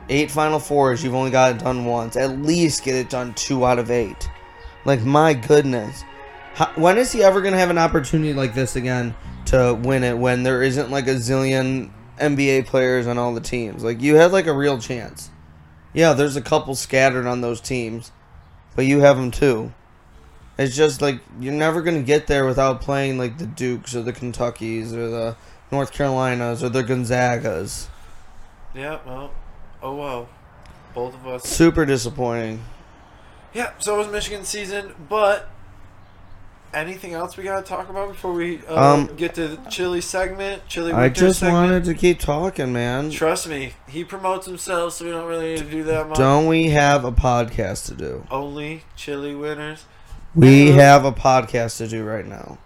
Eight 0.09 0.31
Final 0.31 0.59
Fours, 0.59 1.03
you've 1.03 1.15
only 1.15 1.31
got 1.31 1.55
it 1.55 1.63
done 1.63 1.85
once. 1.85 2.17
At 2.17 2.39
least 2.39 2.83
get 2.83 2.95
it 2.95 3.09
done 3.09 3.33
two 3.35 3.65
out 3.65 3.79
of 3.79 3.91
eight. 3.91 4.29
Like 4.83 5.03
my 5.03 5.33
goodness, 5.33 6.03
How, 6.53 6.71
when 6.75 6.97
is 6.97 7.11
he 7.11 7.23
ever 7.23 7.41
gonna 7.41 7.57
have 7.57 7.69
an 7.69 7.77
opportunity 7.77 8.33
like 8.33 8.53
this 8.53 8.75
again 8.75 9.15
to 9.45 9.73
win 9.73 10.03
it? 10.03 10.17
When 10.17 10.43
there 10.43 10.61
isn't 10.61 10.91
like 10.91 11.07
a 11.07 11.15
zillion 11.15 11.91
NBA 12.21 12.67
players 12.67 13.07
on 13.07 13.17
all 13.17 13.33
the 13.33 13.41
teams. 13.41 13.83
Like 13.83 14.01
you 14.01 14.15
had 14.15 14.31
like 14.31 14.47
a 14.47 14.53
real 14.53 14.77
chance. 14.77 15.29
Yeah, 15.93 16.13
there's 16.13 16.35
a 16.35 16.41
couple 16.41 16.75
scattered 16.75 17.25
on 17.25 17.41
those 17.41 17.59
teams, 17.59 18.11
but 18.75 18.85
you 18.85 18.99
have 19.01 19.17
them 19.17 19.31
too. 19.31 19.73
It's 20.57 20.75
just 20.75 21.01
like 21.01 21.19
you're 21.39 21.53
never 21.53 21.81
gonna 21.81 22.03
get 22.03 22.27
there 22.27 22.45
without 22.45 22.81
playing 22.81 23.17
like 23.17 23.37
the 23.37 23.47
Dukes 23.47 23.95
or 23.95 24.03
the 24.03 24.13
Kentuckies 24.13 24.93
or 24.93 25.09
the 25.09 25.35
North 25.71 25.91
Carolinas 25.91 26.63
or 26.63 26.69
the 26.69 26.83
Gonzagas. 26.83 27.87
Yeah. 28.75 28.99
Well. 29.05 29.31
Oh 29.81 29.95
well. 29.95 30.29
Both 30.93 31.15
of 31.15 31.27
us. 31.27 31.43
Super 31.43 31.85
disappointing. 31.85 32.63
Yeah. 33.53 33.71
So 33.79 33.97
was 33.97 34.07
Michigan 34.07 34.45
season, 34.45 34.93
but. 35.09 35.49
Anything 36.73 37.13
else 37.13 37.35
we 37.35 37.43
gotta 37.43 37.65
talk 37.65 37.89
about 37.89 38.09
before 38.13 38.31
we 38.33 38.61
uh, 38.65 38.93
Um, 38.93 39.15
get 39.17 39.35
to 39.35 39.49
the 39.49 39.69
chili 39.69 39.99
segment? 39.99 40.65
Chili. 40.69 40.93
I 40.93 41.09
just 41.09 41.39
segment? 41.39 41.63
wanted 41.65 41.83
to 41.85 41.93
keep 41.93 42.19
talking, 42.19 42.71
man. 42.71 43.11
Trust 43.11 43.47
me, 43.49 43.73
he 43.89 44.05
promotes 44.05 44.45
himself, 44.45 44.93
so 44.93 45.05
we 45.05 45.11
don't 45.11 45.27
really 45.27 45.49
need 45.55 45.57
to 45.59 45.69
do 45.69 45.83
that 45.83 46.07
much. 46.07 46.17
Don't 46.17 46.47
we 46.47 46.69
have 46.69 47.03
a 47.03 47.11
podcast 47.11 47.87
to 47.87 47.93
do? 47.93 48.25
Only 48.31 48.83
Chilly 48.95 49.35
Winters. 49.35 49.83
We 50.33 50.67
have 50.71 51.03
a 51.03 51.11
podcast 51.11 51.77
to 51.79 51.87
do 51.89 52.05
right 52.05 52.25
now. 52.25 52.57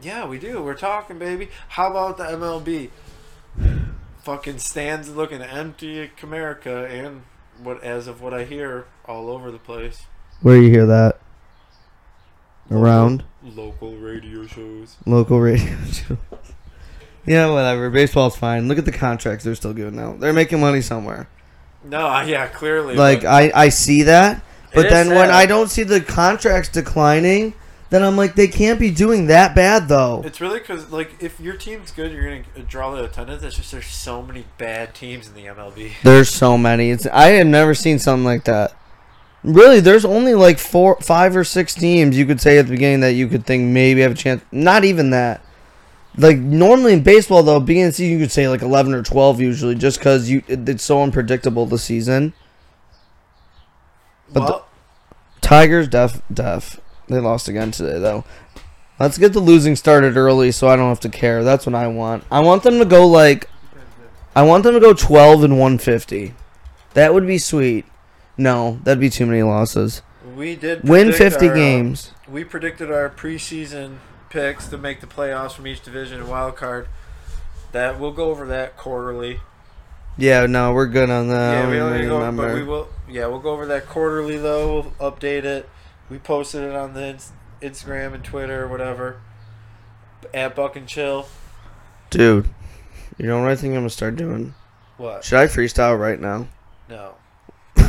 Yeah, 0.00 0.26
we 0.26 0.38
do. 0.38 0.62
We're 0.62 0.74
talking, 0.74 1.18
baby. 1.18 1.48
How 1.68 1.90
about 1.90 2.16
the 2.16 2.24
MLB? 2.24 2.90
Fucking 4.22 4.58
stands 4.58 5.14
looking 5.14 5.42
empty 5.42 6.02
at 6.02 6.16
Comerica, 6.16 6.88
and 6.90 7.22
what, 7.62 7.82
as 7.84 8.06
of 8.06 8.20
what 8.22 8.32
I 8.34 8.44
hear, 8.44 8.86
all 9.06 9.28
over 9.28 9.50
the 9.50 9.58
place. 9.58 10.04
Where 10.40 10.56
you 10.60 10.70
hear 10.70 10.86
that? 10.86 11.18
Around 12.70 13.24
Local 13.54 13.96
radio 13.96 14.46
shows. 14.46 14.96
local 15.06 15.40
radio 15.40 15.76
shows. 15.92 16.18
Yeah, 17.24 17.50
whatever. 17.50 17.90
Baseball's 17.90 18.36
fine. 18.36 18.68
Look 18.68 18.78
at 18.78 18.84
the 18.84 18.92
contracts 18.92 19.44
they're 19.44 19.54
still 19.54 19.72
giving 19.72 19.98
out. 19.98 20.20
They're 20.20 20.32
making 20.32 20.60
money 20.60 20.80
somewhere. 20.80 21.28
No, 21.84 22.06
I- 22.06 22.24
yeah, 22.24 22.48
clearly. 22.48 22.94
Like 22.96 23.24
I, 23.24 23.52
I 23.54 23.68
see 23.68 24.02
that, 24.02 24.42
but 24.74 24.88
then 24.88 25.08
when. 25.10 25.30
I 25.30 25.46
don't 25.46 25.68
see 25.68 25.84
the 25.84 26.00
contracts 26.00 26.68
declining, 26.68 27.54
then 27.90 28.02
I'm 28.02 28.16
like, 28.16 28.34
they 28.34 28.48
can't 28.48 28.80
be 28.80 28.90
doing 28.90 29.26
that 29.28 29.54
bad 29.54 29.86
though. 29.88 30.22
it's 30.24 30.40
really 30.40 30.58
because, 30.58 30.90
like, 30.90 31.22
if 31.22 31.38
your 31.38 31.54
team's 31.56 31.92
good, 31.92 32.10
you're 32.12 32.24
gonna 32.24 32.42
draw 32.68 32.94
the 32.96 33.04
attendance. 33.04 33.42
It's 33.44 33.56
just 33.56 33.70
there's 33.70 33.86
so 33.86 34.22
many 34.22 34.44
bad 34.58 34.94
teams 34.94 35.28
in 35.28 35.34
the 35.34 35.44
MLB. 35.46 35.92
There's 36.02 36.28
so 36.28 36.58
many. 36.58 36.90
It's 36.90 37.06
I 37.06 37.26
have 37.28 37.46
never 37.46 37.74
seen 37.74 38.00
something 38.00 38.24
like 38.24 38.44
that. 38.44 38.72
Really, 39.46 39.78
there's 39.78 40.04
only 40.04 40.34
like 40.34 40.58
four, 40.58 41.00
five 41.00 41.36
or 41.36 41.44
six 41.44 41.72
teams 41.72 42.18
you 42.18 42.26
could 42.26 42.40
say 42.40 42.58
at 42.58 42.66
the 42.66 42.72
beginning 42.72 43.00
that 43.00 43.12
you 43.12 43.28
could 43.28 43.46
think 43.46 43.62
maybe 43.62 44.00
have 44.00 44.10
a 44.10 44.16
chance. 44.16 44.42
Not 44.50 44.84
even 44.84 45.10
that. 45.10 45.40
Like 46.18 46.38
normally 46.38 46.94
in 46.94 47.04
baseball 47.04 47.44
though, 47.44 47.60
beginning 47.60 47.88
of 47.88 47.92
the 47.92 47.96
season 47.96 48.18
you 48.18 48.24
could 48.24 48.32
say 48.32 48.48
like 48.48 48.62
eleven 48.62 48.92
or 48.92 49.04
twelve 49.04 49.40
usually, 49.40 49.76
just 49.76 49.98
because 49.98 50.28
you 50.28 50.42
it, 50.48 50.68
it's 50.68 50.82
so 50.82 51.00
unpredictable 51.00 51.64
the 51.64 51.78
season. 51.78 52.32
But 54.32 54.46
the- 54.46 54.62
Tigers 55.42 55.86
def 55.86 56.20
def. 56.32 56.80
They 57.06 57.20
lost 57.20 57.46
again 57.46 57.70
today 57.70 58.00
though. 58.00 58.24
Let's 58.98 59.16
get 59.16 59.32
the 59.32 59.38
losing 59.40 59.76
started 59.76 60.16
early 60.16 60.50
so 60.50 60.66
I 60.66 60.74
don't 60.74 60.88
have 60.88 61.00
to 61.00 61.08
care. 61.08 61.44
That's 61.44 61.66
what 61.66 61.74
I 61.76 61.86
want. 61.86 62.24
I 62.32 62.40
want 62.40 62.64
them 62.64 62.80
to 62.80 62.84
go 62.84 63.06
like 63.06 63.48
I 64.34 64.42
want 64.42 64.64
them 64.64 64.74
to 64.74 64.80
go 64.80 64.92
12 64.92 65.44
and 65.44 65.52
150. 65.54 66.34
That 66.94 67.14
would 67.14 67.26
be 67.28 67.38
sweet. 67.38 67.84
No, 68.36 68.78
that'd 68.84 69.00
be 69.00 69.10
too 69.10 69.26
many 69.26 69.42
losses. 69.42 70.02
we 70.36 70.56
did 70.56 70.82
Win 70.82 71.12
50 71.12 71.46
our, 71.46 71.52
uh, 71.52 71.54
games. 71.54 72.12
we 72.28 72.44
predicted 72.44 72.90
our 72.90 73.08
preseason 73.08 73.98
picks 74.28 74.68
to 74.68 74.76
make 74.78 75.00
the 75.00 75.06
playoffs 75.06 75.52
from 75.52 75.66
each 75.66 75.82
division 75.82 76.20
and 76.20 76.28
wild 76.28 76.56
card. 76.56 76.88
That 77.72 77.98
we'll 77.98 78.12
go 78.12 78.30
over 78.30 78.46
that 78.46 78.76
quarterly. 78.76 79.40
Yeah, 80.18 80.46
no, 80.46 80.72
we're 80.72 80.86
good 80.86 81.10
on 81.10 81.28
that. 81.28 81.52
yeah, 81.52 81.70
we 81.70 81.76
don't 81.76 81.90
don't 81.90 81.92
need 81.92 82.08
to 82.08 82.14
even 82.14 82.36
go, 82.36 82.42
but 82.42 82.54
we 82.54 82.62
will. 82.62 82.88
Yeah, 83.08 83.26
we'll 83.26 83.38
go 83.40 83.50
over 83.50 83.66
that 83.66 83.86
quarterly 83.86 84.38
though. 84.38 84.74
We'll 84.98 85.12
update 85.12 85.44
it. 85.44 85.68
We 86.08 86.18
posted 86.18 86.62
it 86.62 86.74
on 86.74 86.94
the 86.94 87.22
Instagram 87.60 88.14
and 88.14 88.24
Twitter 88.24 88.64
or 88.64 88.68
whatever. 88.68 89.20
At 90.32 90.56
Buck 90.56 90.76
and 90.76 90.86
Chill. 90.88 91.26
Dude, 92.10 92.48
you 93.18 93.26
know 93.26 93.40
what 93.40 93.50
I 93.50 93.56
think 93.56 93.72
I'm 93.72 93.80
gonna 93.80 93.90
start 93.90 94.16
doing? 94.16 94.54
What? 94.96 95.24
Should 95.24 95.38
I 95.38 95.46
freestyle 95.46 95.98
right 95.98 96.18
now? 96.20 96.48
No. 96.88 97.14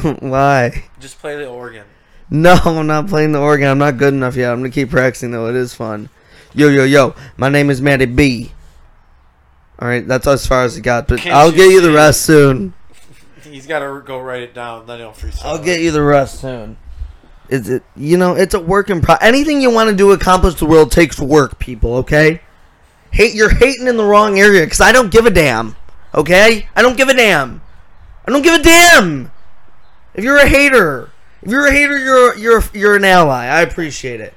Why? 0.19 0.83
Just 0.99 1.19
play 1.19 1.35
the 1.35 1.47
organ. 1.47 1.85
No, 2.29 2.53
I'm 2.53 2.87
not 2.87 3.07
playing 3.07 3.31
the 3.31 3.39
organ. 3.39 3.67
I'm 3.67 3.77
not 3.77 3.97
good 3.97 4.13
enough 4.13 4.35
yet. 4.35 4.51
I'm 4.51 4.59
gonna 4.59 4.69
keep 4.69 4.89
practicing 4.89 5.31
though. 5.31 5.47
It 5.47 5.55
is 5.55 5.73
fun. 5.73 6.09
Yo, 6.53 6.67
yo, 6.69 6.83
yo. 6.83 7.15
My 7.37 7.49
name 7.49 7.69
is 7.69 7.81
Matty 7.81 8.05
B. 8.05 8.51
All 9.79 9.87
right, 9.87 10.07
that's 10.07 10.25
as 10.25 10.47
far 10.47 10.63
as 10.63 10.77
I 10.77 10.81
got, 10.81 11.07
but 11.07 11.19
Can't 11.19 11.35
I'll 11.35 11.51
get 11.51 11.69
you 11.69 11.81
the 11.81 11.91
rest 11.91 12.23
soon. 12.23 12.73
He's 13.43 13.67
got 13.67 13.79
to 13.79 14.01
go 14.03 14.19
write 14.19 14.41
it 14.41 14.53
down. 14.53 14.87
Then 14.87 14.99
he'll 14.99 15.11
freestyle. 15.11 15.45
I'll 15.45 15.63
get 15.63 15.81
you 15.81 15.91
the 15.91 16.01
rest 16.01 16.41
soon. 16.41 16.77
Is 17.49 17.69
it? 17.69 17.83
You 17.95 18.17
know, 18.17 18.35
it's 18.35 18.55
a 18.55 18.59
work 18.59 18.89
in 18.89 19.01
pro. 19.01 19.15
Anything 19.21 19.61
you 19.61 19.71
want 19.71 19.89
to 19.89 19.95
do 19.95 20.11
accomplish 20.11 20.55
the 20.55 20.65
world 20.65 20.91
takes 20.91 21.19
work, 21.19 21.59
people. 21.59 21.95
Okay. 21.97 22.41
Hate 23.11 23.35
you're 23.35 23.53
hating 23.53 23.87
in 23.87 23.95
the 23.95 24.03
wrong 24.03 24.37
area 24.37 24.65
because 24.65 24.81
I 24.81 24.91
don't 24.91 25.11
give 25.11 25.25
a 25.25 25.29
damn. 25.29 25.75
Okay, 26.13 26.67
I 26.75 26.81
don't 26.81 26.97
give 26.97 27.07
a 27.09 27.13
damn. 27.13 27.61
I 28.27 28.31
don't 28.31 28.41
give 28.41 28.59
a 28.59 28.63
damn. 28.63 29.31
If 30.17 30.23
you're 30.23 30.37
a 30.37 30.47
hater, 30.47 31.11
if 31.43 31.51
you're 31.51 31.67
a 31.67 31.71
hater, 31.71 31.95
you're 31.95 32.35
you're 32.37 32.63
you're 32.73 32.95
an 32.95 33.05
ally. 33.05 33.45
I 33.45 33.61
appreciate 33.61 34.19
it. 34.19 34.33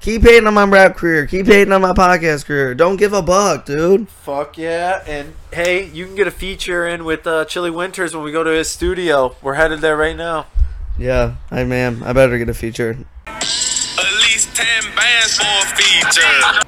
Keep 0.00 0.22
hating 0.22 0.46
on 0.46 0.54
my 0.54 0.64
rap 0.64 0.96
career. 0.96 1.26
Keep 1.26 1.44
hating 1.46 1.70
on 1.70 1.82
my 1.82 1.92
podcast 1.92 2.46
career. 2.46 2.74
Don't 2.74 2.96
give 2.96 3.12
a 3.12 3.20
buck, 3.20 3.66
dude. 3.66 4.08
Fuck 4.08 4.56
yeah! 4.56 5.04
And 5.06 5.34
hey, 5.52 5.86
you 5.86 6.06
can 6.06 6.14
get 6.14 6.26
a 6.26 6.30
feature 6.30 6.88
in 6.88 7.04
with 7.04 7.26
uh, 7.26 7.44
Chilly 7.44 7.70
Winters 7.70 8.16
when 8.16 8.24
we 8.24 8.32
go 8.32 8.42
to 8.42 8.50
his 8.50 8.70
studio. 8.70 9.36
We're 9.42 9.52
headed 9.54 9.82
there 9.82 9.98
right 9.98 10.16
now. 10.16 10.46
Yeah, 10.98 11.34
I 11.50 11.64
man, 11.64 12.02
I 12.02 12.14
better 12.14 12.38
get 12.38 12.48
a 12.48 12.54
feature. 12.54 12.96
At 13.26 13.42
least 14.22 14.56
10 14.56 14.94
bands 14.96 15.36
for 15.36 15.44
a 15.44 15.66
feature. 15.76 16.62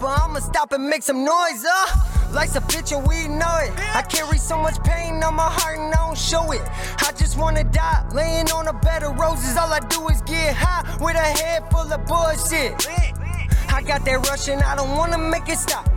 But 0.00 0.20
I'ma 0.20 0.38
stop 0.40 0.72
and 0.72 0.88
make 0.88 1.02
some 1.02 1.24
noise, 1.24 1.64
uh. 1.64 1.86
Life's 2.32 2.56
a 2.56 2.60
bitch 2.60 2.96
and 2.96 3.06
we 3.08 3.26
know 3.26 3.56
it. 3.62 3.72
I 3.96 4.02
carry 4.02 4.38
so 4.38 4.56
much 4.58 4.80
pain 4.84 5.22
on 5.24 5.34
my 5.34 5.50
heart 5.50 5.78
and 5.78 5.92
I 5.92 6.06
don't 6.06 6.16
show 6.16 6.52
it. 6.52 6.62
I 6.98 7.10
just 7.16 7.38
wanna 7.38 7.64
die, 7.64 8.06
laying 8.14 8.50
on 8.52 8.68
a 8.68 8.72
bed 8.72 9.02
of 9.02 9.18
roses. 9.18 9.56
All 9.56 9.72
I 9.72 9.80
do 9.80 10.06
is 10.08 10.20
get 10.22 10.54
high 10.54 10.84
with 11.00 11.16
a 11.16 11.18
head 11.18 11.64
full 11.70 11.90
of 11.92 12.04
bullshit. 12.06 12.86
I 13.70 13.82
got 13.82 14.04
that 14.04 14.26
rush 14.28 14.48
and 14.48 14.62
I 14.62 14.76
don't 14.76 14.96
wanna 14.96 15.18
make 15.18 15.48
it 15.48 15.58
stop. 15.58 15.88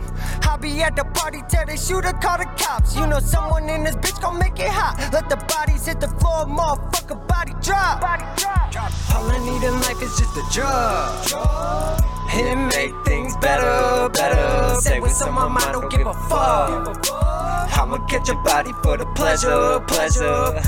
I'll 0.42 0.58
be 0.58 0.82
at 0.82 0.96
the 0.96 1.04
party 1.04 1.40
till 1.48 1.66
they 1.66 1.76
shoot 1.76 2.04
or 2.04 2.12
call 2.14 2.38
the 2.38 2.46
cops. 2.56 2.96
You 2.96 3.06
know 3.06 3.20
someone 3.20 3.68
in 3.68 3.84
this 3.84 3.96
bitch 3.96 4.20
gon' 4.20 4.38
make 4.38 4.58
it 4.58 4.68
hot. 4.68 5.12
Let 5.12 5.28
the 5.28 5.36
bodies 5.36 5.86
hit 5.86 6.00
the 6.00 6.08
floor, 6.08 6.46
motherfucker, 6.46 7.28
body 7.28 7.52
drop. 7.60 8.00
Body 8.00 8.24
drop. 8.36 9.14
All 9.14 9.30
I 9.30 9.38
need 9.38 9.62
in 9.66 9.74
life 9.74 10.02
is 10.02 10.16
just 10.18 10.36
a 10.36 10.44
drug. 10.50 12.11
And 12.34 12.68
make 12.68 12.94
things 13.04 13.36
better, 13.36 14.08
better. 14.08 14.80
Say 14.80 15.00
what's 15.00 15.20
on 15.22 15.34
my 15.34 15.48
mind, 15.48 15.72
don't 15.72 15.90
give 15.90 16.06
a 16.06 16.14
fuck. 16.14 17.06
I'ma 17.12 17.98
get 18.08 18.26
your 18.26 18.42
body 18.42 18.72
for 18.82 18.96
the 18.96 19.06
pleasure, 19.14 19.80
pleasure. 19.86 20.60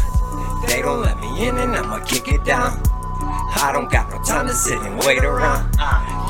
They 0.67 0.83
don't 0.83 1.03
let 1.03 1.19
me 1.21 1.49
in 1.49 1.57
and 1.57 1.75
I'ma 1.75 2.05
kick 2.05 2.29
it 2.29 2.45
down. 2.45 2.83
I 3.57 3.71
don't 3.73 3.91
got 3.91 4.11
no 4.11 4.23
time 4.23 4.47
to 4.47 4.53
sit 4.53 4.79
and 4.79 4.99
wait 5.05 5.25
around. 5.25 5.71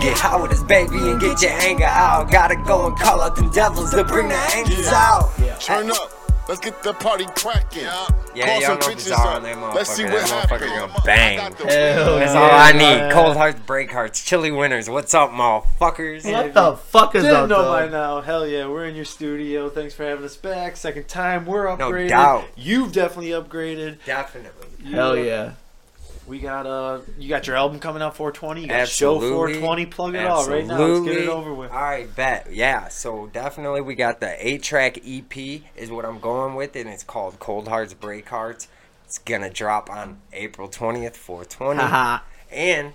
Get 0.01 0.17
high 0.17 0.41
with 0.41 0.53
this 0.53 0.63
baby 0.63 0.99
and 0.99 1.21
get 1.21 1.43
your 1.43 1.51
anger 1.51 1.85
out. 1.85 2.31
Gotta 2.31 2.57
go 2.57 2.87
and 2.87 2.97
call 2.97 3.21
out 3.21 3.35
them 3.35 3.51
devils 3.51 3.91
to 3.91 4.05
bring 4.05 4.29
the 4.29 4.53
angels 4.55 4.87
out. 4.89 5.33
Turn 5.61 5.91
up. 5.91 6.14
Let's 6.47 6.61
get 6.61 6.83
the 6.83 6.93
party 6.93 7.25
cracking. 7.35 7.85
Yeah, 8.35 8.47
Call 8.47 8.55
y'all 8.55 8.61
some 8.61 8.79
know 8.79 8.87
bitches 8.87 8.95
Bizarre 8.97 9.27
up. 9.29 9.37
on 9.37 9.43
that 9.45 9.75
Let's 9.75 9.91
see 9.91 10.05
what 10.05 10.13
That 10.13 10.29
motherfucker 10.29 10.69
happens. 10.69 10.93
gonna 10.93 11.03
bang. 11.07 11.39
I 11.39 11.49
got 11.49 11.59
the- 11.59 11.65
That's 11.65 12.35
all 12.35 12.51
I 12.51 12.73
need. 12.73 13.13
Cold 13.13 13.37
hearts, 13.37 13.61
break 13.61 13.91
hearts, 13.91 14.23
Chilly 14.23 14.51
Winters. 14.53 14.91
What's 14.91 15.15
up, 15.15 15.31
motherfuckers? 15.31 16.31
What 16.31 16.53
the 16.53 16.77
fuck 16.77 17.15
is 17.15 17.25
up? 17.25 17.31
Didn't 17.31 17.43
up, 17.45 17.49
know 17.49 17.63
though? 17.63 17.73
by 17.73 17.89
now. 17.89 18.21
Hell 18.21 18.47
yeah, 18.47 18.67
we're 18.67 18.85
in 18.85 18.95
your 18.95 19.07
studio. 19.07 19.71
Thanks 19.71 19.95
for 19.95 20.05
having 20.05 20.25
us 20.25 20.37
back. 20.37 20.77
Second 20.77 21.09
time, 21.09 21.47
we're 21.47 21.65
upgraded. 21.65 21.79
No 21.79 21.91
upgraded. 21.93 22.09
doubt. 22.11 22.45
You've 22.57 22.93
definitely 22.93 23.31
upgraded. 23.31 23.99
Definitely. 24.05 24.69
You- 24.85 24.97
Hell 24.97 25.17
yeah. 25.17 25.53
We 26.27 26.39
got 26.39 26.67
uh, 26.67 27.01
you 27.19 27.29
got 27.29 27.47
your 27.47 27.57
album 27.57 27.81
coming 27.81 28.01
out 28.03 28.17
420. 28.17 28.63
You 28.63 28.67
got 28.69 28.89
show 28.89 29.17
Absolutely. 29.17 29.55
420. 29.61 29.87
Plug 29.87 30.15
it 30.15 30.27
all 30.27 30.47
right 30.49 30.67
now. 30.67 30.79
Let's 30.79 31.05
get 31.05 31.19
it 31.25 31.29
over 31.29 31.53
with. 31.53 31.71
All 31.71 31.81
right, 31.81 32.15
bet. 32.15 32.49
Yeah, 32.51 32.89
so 32.89 33.27
definitely 33.27 33.83
we 33.83 33.95
got 33.95 34.21
the 34.21 34.35
eight 34.47 34.63
track 34.63 34.99
EP 35.07 35.37
is 35.77 35.91
what 35.91 36.05
I'm 36.05 36.21
going 36.21 36.55
with, 36.55 36.77
and 36.77 36.89
it's 36.89 37.05
called 37.05 37.39
Cold 37.39 37.69
Hearts 37.69 37.93
Break 37.93 38.29
Hearts. 38.29 38.69
It's 39.05 39.19
gonna 39.19 39.51
drop 39.51 39.91
on 39.91 40.23
April 40.33 40.69
20th, 40.69 41.17
420. 41.17 41.81
Haha. 41.81 42.25
and 42.51 42.95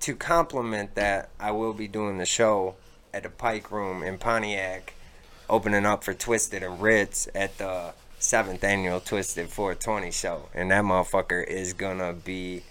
to 0.00 0.16
complement 0.16 0.94
that, 0.96 1.28
I 1.38 1.52
will 1.52 1.74
be 1.74 1.86
doing 1.86 2.18
the 2.18 2.26
show 2.26 2.74
at 3.14 3.22
the 3.22 3.28
Pike 3.28 3.70
Room 3.70 4.02
in 4.02 4.18
Pontiac, 4.18 4.94
opening 5.48 5.86
up 5.86 6.02
for 6.02 6.14
Twiztid 6.14 6.64
and 6.64 6.80
Ritz 6.80 7.28
at 7.34 7.58
the 7.58 7.92
seventh 8.20 8.62
annual 8.62 9.00
Twiztid 9.00 9.48
420 9.48 10.10
show, 10.12 10.48
and 10.54 10.70
that 10.70 10.84
motherfucker 10.84 11.44
is 11.44 11.72
gonna 11.72 12.12
be 12.12 12.62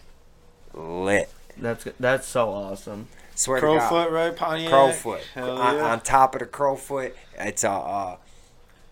lit. 0.74 1.30
That's 1.58 1.88
that's 2.00 2.28
so 2.28 2.52
awesome. 2.52 3.08
Swear 3.36 3.62
to 3.62 3.68
God. 3.68 3.92
Crofoot, 3.92 4.12
right? 4.12 4.36
Pontiac. 4.36 4.72
Crofoot. 4.72 5.22
Hell 5.34 5.58
on, 5.58 5.76
yeah. 5.76 5.92
on 5.92 6.02
top 6.02 6.36
of 6.36 6.40
the 6.40 6.46
Crofoot, 6.46 7.14
it's 7.38 7.64
a 7.64 7.72
uh, 7.72 8.18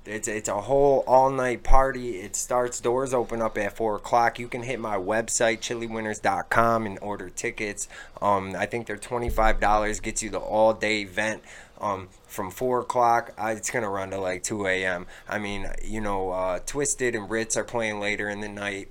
it's 0.05 0.27
it's 0.27 0.49
a 0.49 0.61
whole 0.61 1.03
all 1.05 1.29
night 1.29 1.63
party. 1.63 2.17
It 2.19 2.35
starts 2.35 2.79
doors 2.79 3.13
open 3.13 3.41
up 3.41 3.57
at 3.57 3.75
four 3.75 3.97
o'clock. 3.97 4.39
You 4.39 4.47
can 4.47 4.63
hit 4.63 4.79
my 4.79 4.95
website 4.95 5.59
chillywinters.com 5.59 6.85
and 6.85 6.97
order 7.01 7.29
tickets. 7.29 7.87
Um, 8.21 8.55
I 8.57 8.65
think 8.65 8.87
they're 8.87 8.97
twenty 8.97 9.29
five 9.29 9.59
dollars. 9.59 9.99
Gets 9.99 10.23
you 10.23 10.29
the 10.29 10.39
all 10.39 10.73
day 10.73 11.01
event. 11.01 11.43
Um, 11.79 12.09
from 12.25 12.49
four 12.51 12.79
o'clock, 12.81 13.33
uh, 13.37 13.53
it's 13.55 13.69
gonna 13.69 13.89
run 13.89 14.09
to 14.11 14.19
like 14.19 14.43
two 14.43 14.65
a.m. 14.65 15.05
I 15.27 15.37
mean, 15.37 15.67
you 15.83 16.01
know, 16.01 16.31
uh, 16.31 16.59
Twiztid 16.59 17.15
and 17.15 17.29
Ritz 17.29 17.55
are 17.55 17.63
playing 17.63 17.99
later 17.99 18.29
in 18.29 18.41
the 18.41 18.49
night. 18.49 18.89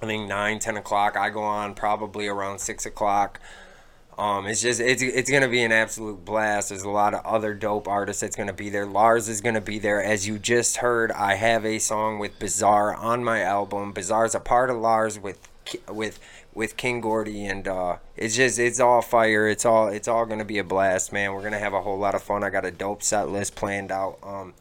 I 0.00 0.06
think 0.06 0.28
nine, 0.28 0.58
ten 0.58 0.76
o'clock. 0.76 1.16
I 1.16 1.30
go 1.30 1.42
on 1.42 1.74
probably 1.74 2.28
around 2.28 2.60
6 2.60 2.86
o'clock. 2.86 3.40
Um, 4.16 4.46
it's 4.46 4.60
just 4.60 4.80
it's 4.80 5.00
it's 5.00 5.30
gonna 5.30 5.48
be 5.48 5.62
an 5.62 5.70
absolute 5.70 6.24
blast. 6.24 6.70
There's 6.70 6.82
a 6.82 6.90
lot 6.90 7.14
of 7.14 7.24
other 7.24 7.54
dope 7.54 7.86
artists 7.86 8.20
that's 8.20 8.34
gonna 8.34 8.52
be 8.52 8.68
there. 8.68 8.84
Lars 8.84 9.28
is 9.28 9.40
gonna 9.40 9.60
be 9.60 9.78
there, 9.78 10.02
as 10.02 10.26
you 10.26 10.40
just 10.40 10.78
heard. 10.78 11.12
I 11.12 11.34
have 11.34 11.64
a 11.64 11.78
song 11.78 12.18
with 12.18 12.36
Bizarre 12.40 12.94
on 12.94 13.22
my 13.22 13.42
album. 13.42 13.92
Bizarre's 13.92 14.34
a 14.34 14.40
part 14.40 14.70
of 14.70 14.76
Lars 14.76 15.20
with 15.20 15.48
with 15.88 16.18
with 16.54 16.76
King 16.76 17.00
Gordy, 17.00 17.46
and 17.46 17.66
uh, 17.68 17.96
it's 18.16 18.36
just 18.36 18.58
it's 18.58 18.80
all 18.80 19.02
fire. 19.02 19.48
It's 19.48 19.64
all 19.64 19.88
it's 19.88 20.08
all 20.08 20.26
gonna 20.26 20.44
be 20.44 20.58
a 20.58 20.64
blast, 20.64 21.12
man. 21.12 21.32
We're 21.32 21.42
gonna 21.42 21.58
have 21.58 21.74
a 21.74 21.80
whole 21.82 21.98
lot 21.98 22.14
of 22.14 22.22
fun. 22.22 22.42
I 22.44 22.50
got 22.50 22.64
a 22.64 22.70
dope 22.70 23.02
set 23.02 23.28
list 23.28 23.54
planned 23.54 23.90
out. 23.92 24.18
Um, 24.22 24.54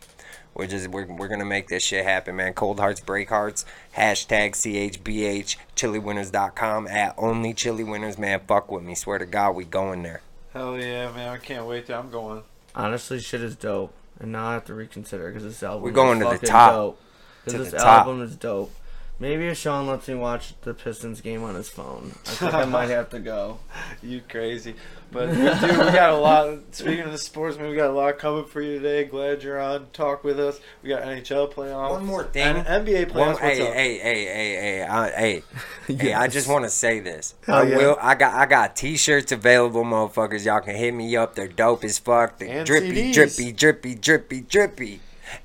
we're 0.54 0.68
just 0.68 0.88
we're, 0.88 1.06
we're 1.06 1.28
gonna 1.28 1.46
make 1.46 1.68
this 1.68 1.84
shit 1.84 2.04
happen, 2.06 2.36
man. 2.36 2.54
Cold 2.54 2.80
hearts, 2.80 3.00
break 3.00 3.30
hearts. 3.30 3.66
Hashtag 3.96 4.52
CHBH 4.54 5.56
chillywinters.com 5.76 6.88
at 6.88 7.14
only 7.18 7.54
Chilly 7.54 7.84
Winters, 7.84 8.18
man. 8.18 8.40
Fuck 8.48 8.72
with 8.72 8.84
me. 8.84 8.96
Swear 8.96 9.20
to 9.20 9.26
God, 9.26 9.52
we 9.56 9.66
going 9.66 10.04
there. 10.04 10.22
Hell 10.54 10.78
yeah, 10.80 11.12
man! 11.12 11.30
I 11.30 11.38
can't 11.38 11.66
wait. 11.66 11.86
To, 11.88 11.96
I'm 11.98 12.10
going. 12.10 12.44
Honestly, 12.76 13.20
shit 13.20 13.42
is 13.42 13.56
dope, 13.56 13.94
and 14.20 14.32
now 14.32 14.48
I 14.48 14.54
have 14.54 14.66
to 14.66 14.74
reconsider 14.74 15.28
because 15.28 15.44
this 15.44 15.62
album. 15.64 15.84
We're 15.84 15.90
is 15.90 15.96
going 15.96 16.20
to 16.20 16.26
the 16.26 16.32
fucking 16.32 16.50
top. 16.50 16.74
Dope. 16.74 17.00
'Cause 17.44 17.54
To 17.54 17.60
this 17.60 17.72
the 17.72 17.78
top. 17.78 18.08
album 18.08 18.22
is 18.24 18.36
dope. 18.36 18.72
Maybe 19.20 19.48
if 19.48 19.58
Sean 19.58 19.88
lets 19.88 20.08
me 20.08 20.14
watch 20.14 20.54
the 20.62 20.76
Pistons 20.76 21.22
game 21.22 21.44
on 21.44 21.56
his 21.56 21.70
phone, 21.70 22.12
I 22.28 22.30
think 22.30 22.54
I 22.54 22.66
might 22.66 22.90
have 22.90 23.10
to 23.10 23.20
go. 23.20 23.60
You 24.04 24.22
crazy. 24.30 24.76
But 25.12 25.28
dude, 25.28 25.38
we 25.40 25.68
got 25.92 26.12
a 26.12 26.18
lot. 26.18 26.60
Speaking 26.72 27.06
of 27.06 27.12
the 27.12 27.18
sports, 27.18 27.58
man, 27.58 27.70
we 27.70 27.76
got 27.76 27.90
a 27.90 27.94
lot 27.94 28.20
coming 28.20 28.46
for 28.46 28.62
you 28.62 28.78
today. 28.78 29.06
Glad 29.06 29.42
you're 29.42 29.60
on. 29.60 29.88
Talk 29.92 30.24
with 30.24 30.40
us. 30.40 30.60
We 30.84 30.90
got 30.90 31.02
NHL 31.04 31.52
playoffs. 31.52 31.92
One 31.92 32.06
more 32.06 32.24
thing. 32.26 32.58
And 32.58 32.86
NBA 32.86 33.08
playoffs. 33.08 33.16
One, 33.16 33.28
What's 33.30 33.40
hey, 33.40 33.68
up? 33.68 33.74
hey, 33.74 33.98
hey, 33.98 34.26
hey, 34.26 34.56
hey, 34.56 34.84
I, 34.84 35.10
hey, 35.10 35.44
hey! 35.96 36.14
I 36.14 36.28
just 36.28 36.48
want 36.48 36.66
to 36.66 36.70
say 36.70 37.00
this. 37.00 37.34
Hell 37.46 37.56
I 37.56 37.64
yeah. 37.64 37.78
will. 37.78 37.98
I 38.00 38.14
got, 38.16 38.34
I 38.36 38.46
got 38.46 38.76
T-shirts 38.76 39.32
available, 39.32 39.84
motherfuckers. 39.84 40.46
Y'all 40.46 40.60
can 40.62 40.76
hit 40.76 40.94
me 40.94 41.16
up. 41.16 41.34
They're 41.34 41.48
dope 41.48 41.84
as 41.84 41.98
fuck. 41.98 42.38
They're 42.38 42.50
And 42.50 42.66
drippy, 42.68 43.12
CDs. 43.12 43.14
drippy, 43.14 43.52
drippy, 43.54 43.96
drippy, 43.96 44.42
drippy, 44.42 45.00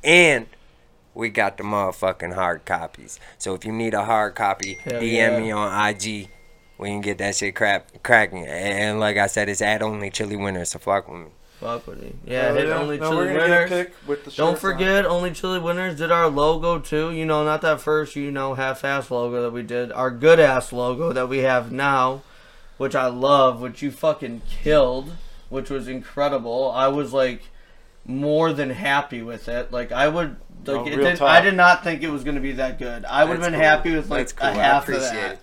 and 0.05 0.47
we 1.15 1.29
got 1.29 1.57
the 1.59 1.65
motherfucking 1.65 2.35
hard 2.35 2.65
copies. 2.65 3.19
So 3.39 3.55
if 3.55 3.65
you 3.65 3.73
need 3.73 3.95
a 3.95 4.05
hard 4.05 4.35
copy, 4.35 4.75
Hell 4.83 5.01
DM 5.01 5.13
yeah. 5.13 5.39
me 5.39 5.51
on 5.51 5.89
IG. 5.89 6.29
We 6.79 6.89
can 6.89 7.01
get 7.01 7.19
that 7.19 7.37
shit 7.37 7.55
crap 7.55 8.03
cracking. 8.03 8.47
And 8.47 8.99
like 8.99 9.17
I 9.17 9.27
said, 9.27 9.49
it's 9.49 9.63
at 9.63 9.83
only 9.83 10.11
Chilly 10.11 10.37
Winters. 10.37 10.71
So 10.71 10.79
fuck 10.79 11.09
with 11.09 11.21
me. 11.23 11.27
Fuck 11.61 11.87
with 11.87 12.03
me. 12.03 12.15
Yeah, 12.25 12.47
Hell 12.47 12.55
hit 12.57 12.67
yeah. 12.69 12.75
only 12.79 12.99
No, 12.99 13.11
chili 13.11 13.27
we're 13.27 13.27
gonna 13.35 13.39
get 13.49 13.71
a 13.71 13.75
winners. 13.75 13.93
with 14.09 14.25
the 14.25 14.31
Don't 14.33 14.55
shirts 14.55 14.65
on. 14.65 14.71
forget, 14.73 15.07
only 15.07 15.31
Chilly 15.31 15.59
Winters 15.61 15.97
did 15.97 16.11
our 16.11 16.29
logo 16.29 16.81
too. 16.81 17.13
You 17.13 17.25
know, 17.25 17.45
not 17.45 17.61
that 17.63 17.81
first, 17.81 18.17
you 18.17 18.33
know, 18.33 18.55
half-ass 18.55 19.11
logo 19.13 19.43
that 19.43 19.51
we 19.53 19.63
did. 19.63 19.93
Our 19.93 20.11
good-ass 20.11 20.73
logo 20.73 21.13
that 21.13 21.29
we 21.29 21.39
have 21.39 21.71
now, 21.71 22.23
which 22.79 22.97
I 22.97 23.07
love, 23.07 23.61
which 23.61 23.81
you 23.81 23.93
fucking 23.93 24.43
killed, 24.49 25.13
which 25.51 25.71
was 25.71 25.87
incredible. 25.87 26.73
I 26.75 26.89
was 26.89 27.13
like 27.13 27.43
more 28.05 28.53
than 28.53 28.71
happy 28.71 29.23
with 29.23 29.47
it. 29.49 29.71
Like 29.71 29.93
I 29.93 30.09
would. 30.09 30.37
Like, 30.65 30.77
No, 30.77 30.87
it 30.87 30.97
did. 30.97 31.21
I 31.23 31.41
did 31.41 31.55
not 31.55 31.83
think 31.85 32.03
it 32.03 32.11
was 32.11 32.25
gonna 32.25 32.41
be 32.41 32.53
that 32.53 32.79
good. 32.79 33.05
I 33.05 33.25
would 33.25 33.35
have 33.35 33.43
been 33.43 33.53
cool. 33.55 33.61
happy 33.63 33.95
with 33.95 34.09
like 34.11 34.19
That's 34.29 34.33
cool. 34.33 34.49
a 34.49 34.53
I 34.53 34.55
half 34.55 34.89
of 34.89 35.01
that. 35.01 35.33
it. 35.33 35.39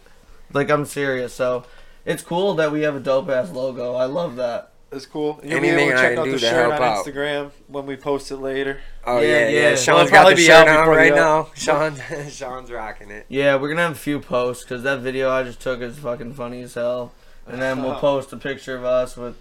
Like 0.53 0.69
I'm 0.69 0.85
serious. 0.85 1.33
So 1.33 1.65
it's 2.05 2.23
cool 2.23 2.55
that 2.55 2.71
we 2.71 2.81
have 2.81 2.95
a 2.95 2.99
dope 2.99 3.29
ass 3.29 3.51
logo. 3.51 3.95
I 3.95 4.05
love 4.05 4.35
that. 4.37 4.71
It's 4.91 5.05
cool. 5.05 5.39
You'll 5.43 5.61
be 5.61 5.67
able 5.69 5.91
to 5.91 5.97
I 5.97 6.01
check 6.01 6.09
can 6.11 6.19
out 6.19 6.25
the 6.25 6.31
to 6.31 6.39
shirt 6.39 6.71
on 6.71 6.81
out. 6.81 7.05
Instagram 7.05 7.51
when 7.67 7.85
we 7.85 7.95
post 7.95 8.31
it 8.31 8.37
later. 8.37 8.79
Oh 9.05 9.19
Yeah, 9.19 9.27
yeah, 9.27 9.47
yeah. 9.49 9.59
yeah. 9.69 9.75
Sean's 9.75 9.87
it'll 9.87 10.05
got 10.05 10.09
probably 10.11 10.33
the 10.33 10.37
be 10.37 10.45
shirt 10.45 10.67
out 10.67 10.67
on 10.67 10.83
before 10.85 10.95
right 10.95 11.13
the- 11.13 11.21
uh, 11.21 11.43
now. 11.43 11.49
Sean, 11.55 11.95
Sean's 12.29 12.71
rocking 12.71 13.11
it. 13.11 13.25
Yeah, 13.29 13.55
we're 13.57 13.69
gonna 13.69 13.83
have 13.83 13.91
a 13.91 13.95
few 13.95 14.19
posts 14.19 14.63
because 14.63 14.81
that 14.83 14.99
video 15.01 15.29
I 15.29 15.43
just 15.43 15.59
took 15.61 15.81
is 15.81 15.99
fucking 15.99 16.33
funny 16.33 16.63
as 16.63 16.73
hell. 16.73 17.11
And 17.45 17.61
then 17.61 17.83
we'll 17.83 17.95
post 17.99 18.33
a 18.33 18.37
picture 18.37 18.75
of 18.75 18.83
us 18.85 19.15
with, 19.15 19.35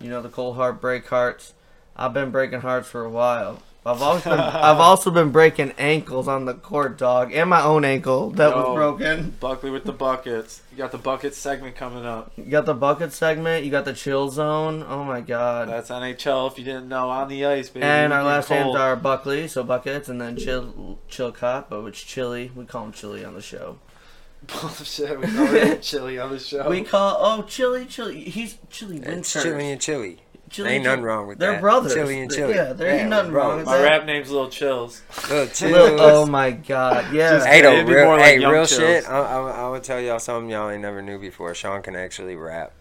you 0.00 0.08
know, 0.08 0.22
the 0.22 0.28
cold 0.30 0.56
heart 0.56 0.80
break 0.80 1.06
hearts. 1.08 1.52
I've 1.96 2.14
been 2.14 2.30
breaking 2.30 2.60
hearts 2.62 2.88
for 2.88 3.04
a 3.04 3.10
while. 3.10 3.62
I've 3.86 4.00
always 4.00 4.24
been, 4.24 4.32
I've 4.32 4.80
also 4.80 5.10
been 5.10 5.30
breaking 5.30 5.72
ankles 5.72 6.26
on 6.26 6.46
the 6.46 6.54
court, 6.54 6.96
dog, 6.96 7.32
and 7.34 7.50
my 7.50 7.62
own 7.62 7.84
ankle 7.84 8.30
that 8.30 8.54
was 8.56 8.74
broken. 8.74 9.36
Buckley 9.40 9.70
with 9.70 9.84
the 9.84 9.92
buckets. 9.92 10.62
You 10.72 10.78
got 10.78 10.90
the 10.90 10.96
bucket 10.98 11.34
segment 11.34 11.76
coming 11.76 12.06
up. 12.06 12.32
You 12.36 12.44
got 12.44 12.64
the 12.64 12.72
bucket 12.72 13.12
segment. 13.12 13.62
You 13.64 13.70
got 13.70 13.84
the 13.84 13.92
chill 13.92 14.30
zone. 14.30 14.84
Oh 14.88 15.04
my 15.04 15.20
god. 15.20 15.68
That's 15.68 15.90
NHL. 15.90 16.50
If 16.50 16.58
you 16.58 16.64
didn't 16.64 16.88
know, 16.88 17.10
on 17.10 17.28
the 17.28 17.44
ice, 17.44 17.68
baby. 17.68 17.84
and 17.84 18.12
our 18.14 18.22
last 18.24 18.48
cold. 18.48 18.60
names 18.64 18.76
are 18.76 18.96
Buckley, 18.96 19.48
so 19.48 19.62
buckets, 19.62 20.08
and 20.08 20.18
then 20.18 20.38
chill, 20.38 20.98
chill 21.08 21.30
cop, 21.30 21.68
but 21.68 21.84
it's 21.84 22.02
chili. 22.02 22.50
We 22.54 22.64
call 22.64 22.86
him 22.86 22.92
chili 22.92 23.22
on 23.22 23.34
the 23.34 23.42
show. 23.42 23.78
Bullshit. 24.46 25.20
We 25.20 25.26
call 25.26 25.54
it 25.54 25.82
chili 25.82 26.18
on 26.18 26.30
the 26.30 26.38
show. 26.38 26.68
We 26.70 26.82
call 26.84 27.16
oh 27.20 27.42
chili, 27.42 27.84
chili. 27.84 28.24
He's 28.24 28.56
chili 28.70 28.96
It's 28.96 29.06
Winter. 29.06 29.42
chili 29.42 29.70
and 29.72 29.80
chili. 29.80 30.20
Chili 30.50 30.70
Ain't 30.70 30.84
nothing 30.84 31.02
wrong 31.02 31.26
with 31.26 31.38
They're 31.38 31.52
that. 31.52 31.60
brothers. 31.60 31.94
Chili 31.94 32.20
and 32.20 32.30
chili. 32.30 32.54
Yeah, 32.54 32.72
there 32.74 32.88
ain't 32.90 33.00
Yeah, 33.02 33.08
nothing 33.08 33.32
we're 33.32 33.38
wrong 33.38 33.56
with 33.56 33.66
My 33.66 33.78
that. 33.78 33.82
rap 33.84 34.06
name's 34.06 34.30
Little 34.30 34.48
Chills. 34.50 35.02
Little 35.28 35.46
chills. 35.46 35.72
Lil- 35.72 36.00
oh 36.00 36.26
my 36.26 36.50
god, 36.52 37.12
yeah. 37.12 37.30
Just- 37.30 37.46
Hey, 37.46 37.62
though, 37.62 37.72
It'd 37.72 37.86
be 37.86 37.94
real, 37.94 38.04
more 38.04 38.16
like 38.18 38.38
hey, 38.40 38.46
real 38.46 38.66
shit. 38.66 39.08
I, 39.08 39.18
I, 39.18 39.50
I 39.64 39.68
would 39.68 39.82
tell 39.82 40.00
y'all 40.00 40.18
something 40.20 40.50
y'all 40.50 40.70
ain't 40.70 40.82
never 40.82 41.02
knew 41.02 41.18
before. 41.18 41.54
Sean 41.54 41.82
can 41.82 41.96
actually 41.96 42.36
rap. 42.36 42.72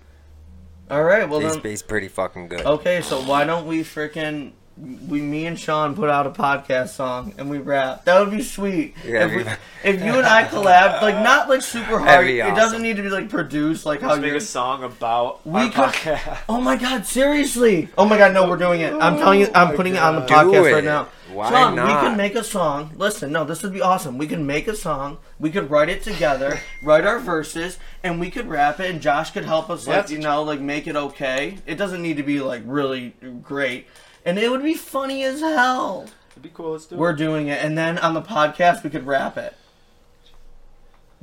All 0.92 1.04
right, 1.04 1.28
well 1.28 1.40
he's, 1.40 1.54
then. 1.54 1.62
he's 1.64 1.82
pretty 1.82 2.10
fucking 2.10 2.50
good. 2.50 2.66
Okay, 2.66 3.02
so 3.02 3.22
why 3.24 3.46
don't 3.46 3.66
we 3.66 3.80
freaking 3.84 4.52
we 4.78 5.22
me 5.22 5.46
and 5.46 5.60
Sean 5.60 5.96
put 5.96 6.10
out 6.10 6.26
a 6.26 6.32
podcast 6.32 6.90
song 6.90 7.34
and 7.38 7.50
we 7.50 7.60
rap? 7.60 8.06
That 8.06 8.20
would 8.20 8.32
be 8.32 8.42
sweet. 8.42 8.96
Yeah, 9.06 9.26
if, 9.28 9.32
we, 9.32 9.44
we- 9.44 9.50
if 9.84 10.02
you 10.04 10.14
and 10.14 10.26
I 10.26 10.46
collab, 10.46 11.02
like 11.02 11.16
not 11.24 11.48
like 11.50 11.62
super 11.62 12.00
hard. 12.00 12.08
That'd 12.08 12.30
It 12.30 12.56
doesn't 12.56 12.82
need 12.82 12.96
to 12.98 13.04
be 13.04 13.10
like 13.10 13.30
produced 13.30 13.86
like 13.86 14.02
how 14.02 14.10
Let's 14.10 14.22
make 14.22 14.30
you're. 14.30 14.38
a 14.38 14.42
song 14.42 14.84
about 14.84 15.46
We 15.46 15.62
our 15.62 15.70
could- 15.70 15.74
podcast. 15.84 16.40
Oh 16.50 16.60
my 16.62 16.76
god, 16.76 17.06
seriously! 17.06 17.90
Oh 17.98 18.06
my 18.06 18.18
god, 18.18 18.34
no, 18.34 18.50
we're 18.50 18.58
doing 18.58 18.82
it. 18.82 18.94
I'm 18.94 19.18
telling 19.18 19.42
you, 19.42 19.48
I'm 19.54 19.68
oh 19.68 19.72
my 19.72 19.76
putting 19.76 19.96
it 19.96 20.02
on 20.02 20.16
the 20.16 20.22
God. 20.26 20.44
Do 20.46 20.52
podcast 20.52 20.70
it. 20.70 20.74
right 20.74 20.84
now. 20.84 21.08
Why 21.32 21.50
Sean, 21.50 21.76
not? 21.76 21.88
we 21.88 22.08
can 22.10 22.16
make 22.18 22.36
a 22.36 22.44
song. 22.44 22.92
Listen, 22.96 23.32
no, 23.32 23.44
this 23.44 23.64
would 23.64 23.74
be 23.74 23.82
awesome. 23.82 24.20
We 24.20 24.28
can 24.28 24.46
make 24.46 24.68
a 24.68 24.76
song. 24.76 25.18
We 25.40 25.50
could 25.50 25.72
write 25.72 25.90
it 25.90 26.04
together, 26.04 26.60
write 26.84 27.06
our 27.08 27.18
verses, 27.20 27.80
and 28.04 28.20
we 28.20 28.30
could 28.30 28.48
rap 28.48 28.80
it. 28.80 28.92
And 28.92 29.02
Josh 29.02 29.32
could 29.32 29.46
help 29.46 29.70
us, 29.72 29.88
like 29.88 29.96
That's- 29.96 30.12
you 30.12 30.20
know, 30.20 30.44
like 30.44 30.60
make 30.60 30.86
it 30.86 30.96
okay. 30.96 31.58
It 31.66 31.76
doesn't 31.76 32.02
need 32.04 32.18
to 32.18 32.24
be 32.24 32.40
like 32.40 32.62
really 32.66 33.16
great, 33.42 33.88
and 34.26 34.38
it 34.40 34.50
would 34.52 34.64
be 34.64 34.74
funny 34.74 35.24
as 35.24 35.42
hell. 35.42 36.08
It'd 36.32 36.44
be 36.44 36.50
cool. 36.50 36.72
Let's 36.72 36.86
do 36.88 36.96
We're 36.96 37.12
it. 37.12 37.18
doing 37.18 37.48
it, 37.48 37.64
and 37.64 37.78
then 37.78 37.98
on 38.00 38.14
the 38.14 38.22
podcast 38.22 38.84
we 38.84 38.90
could 38.90 39.06
rap 39.06 39.38
it. 39.38 39.56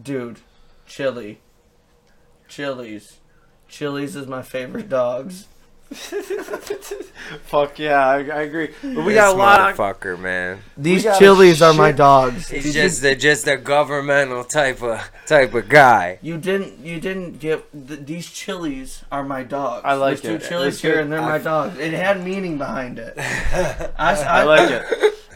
Dude, 0.01 0.39
chili, 0.87 1.41
chilies, 2.49 3.19
chilies 3.69 4.17
is 4.17 4.27
my 4.27 4.43
favorite 4.43 4.89
dogs. 4.89 5.47
Fuck 7.47 7.79
yeah, 7.79 8.07
I, 8.07 8.15
I 8.19 8.43
agree. 8.43 8.71
But 8.83 8.97
we 9.05 9.13
This 9.13 9.15
got 9.15 9.35
a 9.35 9.39
lot. 9.39 9.75
motherfucker, 9.75 10.19
man. 10.19 10.61
These 10.77 11.05
gotta 11.05 11.19
chilies 11.19 11.63
are 11.63 11.75
my 11.75 11.89
shit- 11.91 11.97
dogs. 11.97 12.49
He's 12.49 12.63
Did 12.65 12.75
you- 12.75 12.83
just 12.83 13.05
a, 13.05 13.15
just 13.17 13.47
a 13.49 13.57
governmental 13.57 14.45
type 14.45 14.83
of 14.83 15.01
type 15.27 15.55
of 15.55 15.69
guy. 15.69 16.19
You 16.23 16.39
didn't. 16.39 16.85
You 16.85 17.01
didn't 17.01 17.39
get 17.41 17.65
th- 17.89 18.01
these 18.07 18.31
chilies 18.31 19.05
are 19.11 19.25
my 19.25 19.43
dogs. 19.43 19.83
I 19.85 19.95
like 19.95 20.21
There's 20.21 20.37
it. 20.37 20.43
two 20.43 20.49
chilies 20.49 20.75
It's 20.75 20.83
here, 20.83 20.95
good. 20.95 21.03
and 21.05 21.13
they're 21.13 21.23
my 21.23 21.39
dogs. 21.39 21.79
It 21.79 21.93
had 21.93 22.23
meaning 22.25 22.59
behind 22.59 22.99
it. 22.99 23.15
I, 23.19 24.15
I 24.23 24.43
like 24.45 24.71
it. 24.71 24.85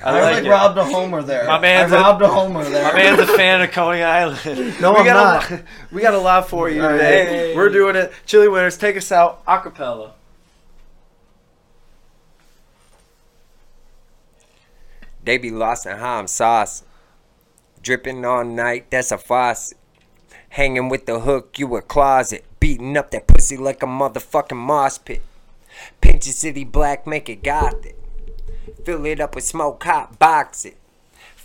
I 0.04 0.10
I, 0.10 0.12
like 0.20 0.34
like 0.34 0.44
it. 0.44 0.48
robbed 0.50 0.78
a 0.78 0.84
homer 0.84 1.22
there. 1.22 1.46
My 1.46 1.58
man's 1.58 1.92
I 1.92 1.96
a- 1.96 2.00
robbed 2.00 2.22
a 2.22 2.28
homer 2.28 2.64
there. 2.64 2.84
My 2.84 2.92
man's 2.94 3.20
a 3.20 3.26
fan 3.26 3.62
of 3.62 3.70
Coney 3.72 4.02
Island. 4.02 4.74
No, 4.80 4.92
we 4.92 4.98
I'm 4.98 5.04
got 5.06 5.14
not. 5.14 5.50
A 5.50 5.54
lot, 5.54 5.62
we 5.92 6.02
got 6.02 6.14
a 6.14 6.18
lot 6.18 6.48
for 6.48 6.68
you 6.68 6.82
All 6.82 6.88
right. 6.90 6.96
today. 6.98 7.56
We're 7.56 7.70
doing 7.70 7.96
it. 7.96 8.12
Chilly 8.26 8.48
Winters, 8.48 8.76
take 8.76 8.96
us 8.96 9.10
out 9.12 9.44
acapella. 9.46 10.12
They 15.24 15.38
be 15.38 15.50
lost 15.50 15.86
in 15.86 15.96
ham 15.96 16.26
sauce. 16.26 16.84
Dripping 17.82 18.24
all 18.24 18.44
night, 18.44 18.90
that's 18.90 19.12
a 19.12 19.18
faucet. 19.18 19.78
Hanging 20.50 20.88
with 20.88 21.06
the 21.06 21.20
hook, 21.20 21.58
you 21.58 21.74
a 21.76 21.82
closet. 21.82 22.44
Beating 22.60 22.96
up 22.96 23.10
that 23.10 23.26
pussy 23.26 23.56
like 23.56 23.82
a 23.82 23.86
motherfucking 23.86 24.56
moss 24.56 24.98
pit. 24.98 25.22
Pinch 26.00 26.26
your 26.26 26.34
city 26.34 26.64
black, 26.64 27.06
make 27.06 27.28
it 27.28 27.42
gothic. 27.42 27.96
Fill 28.84 29.04
it 29.06 29.20
up 29.20 29.34
with 29.34 29.44
smoke, 29.44 29.82
hot 29.82 30.18
box 30.18 30.64
it. 30.64 30.76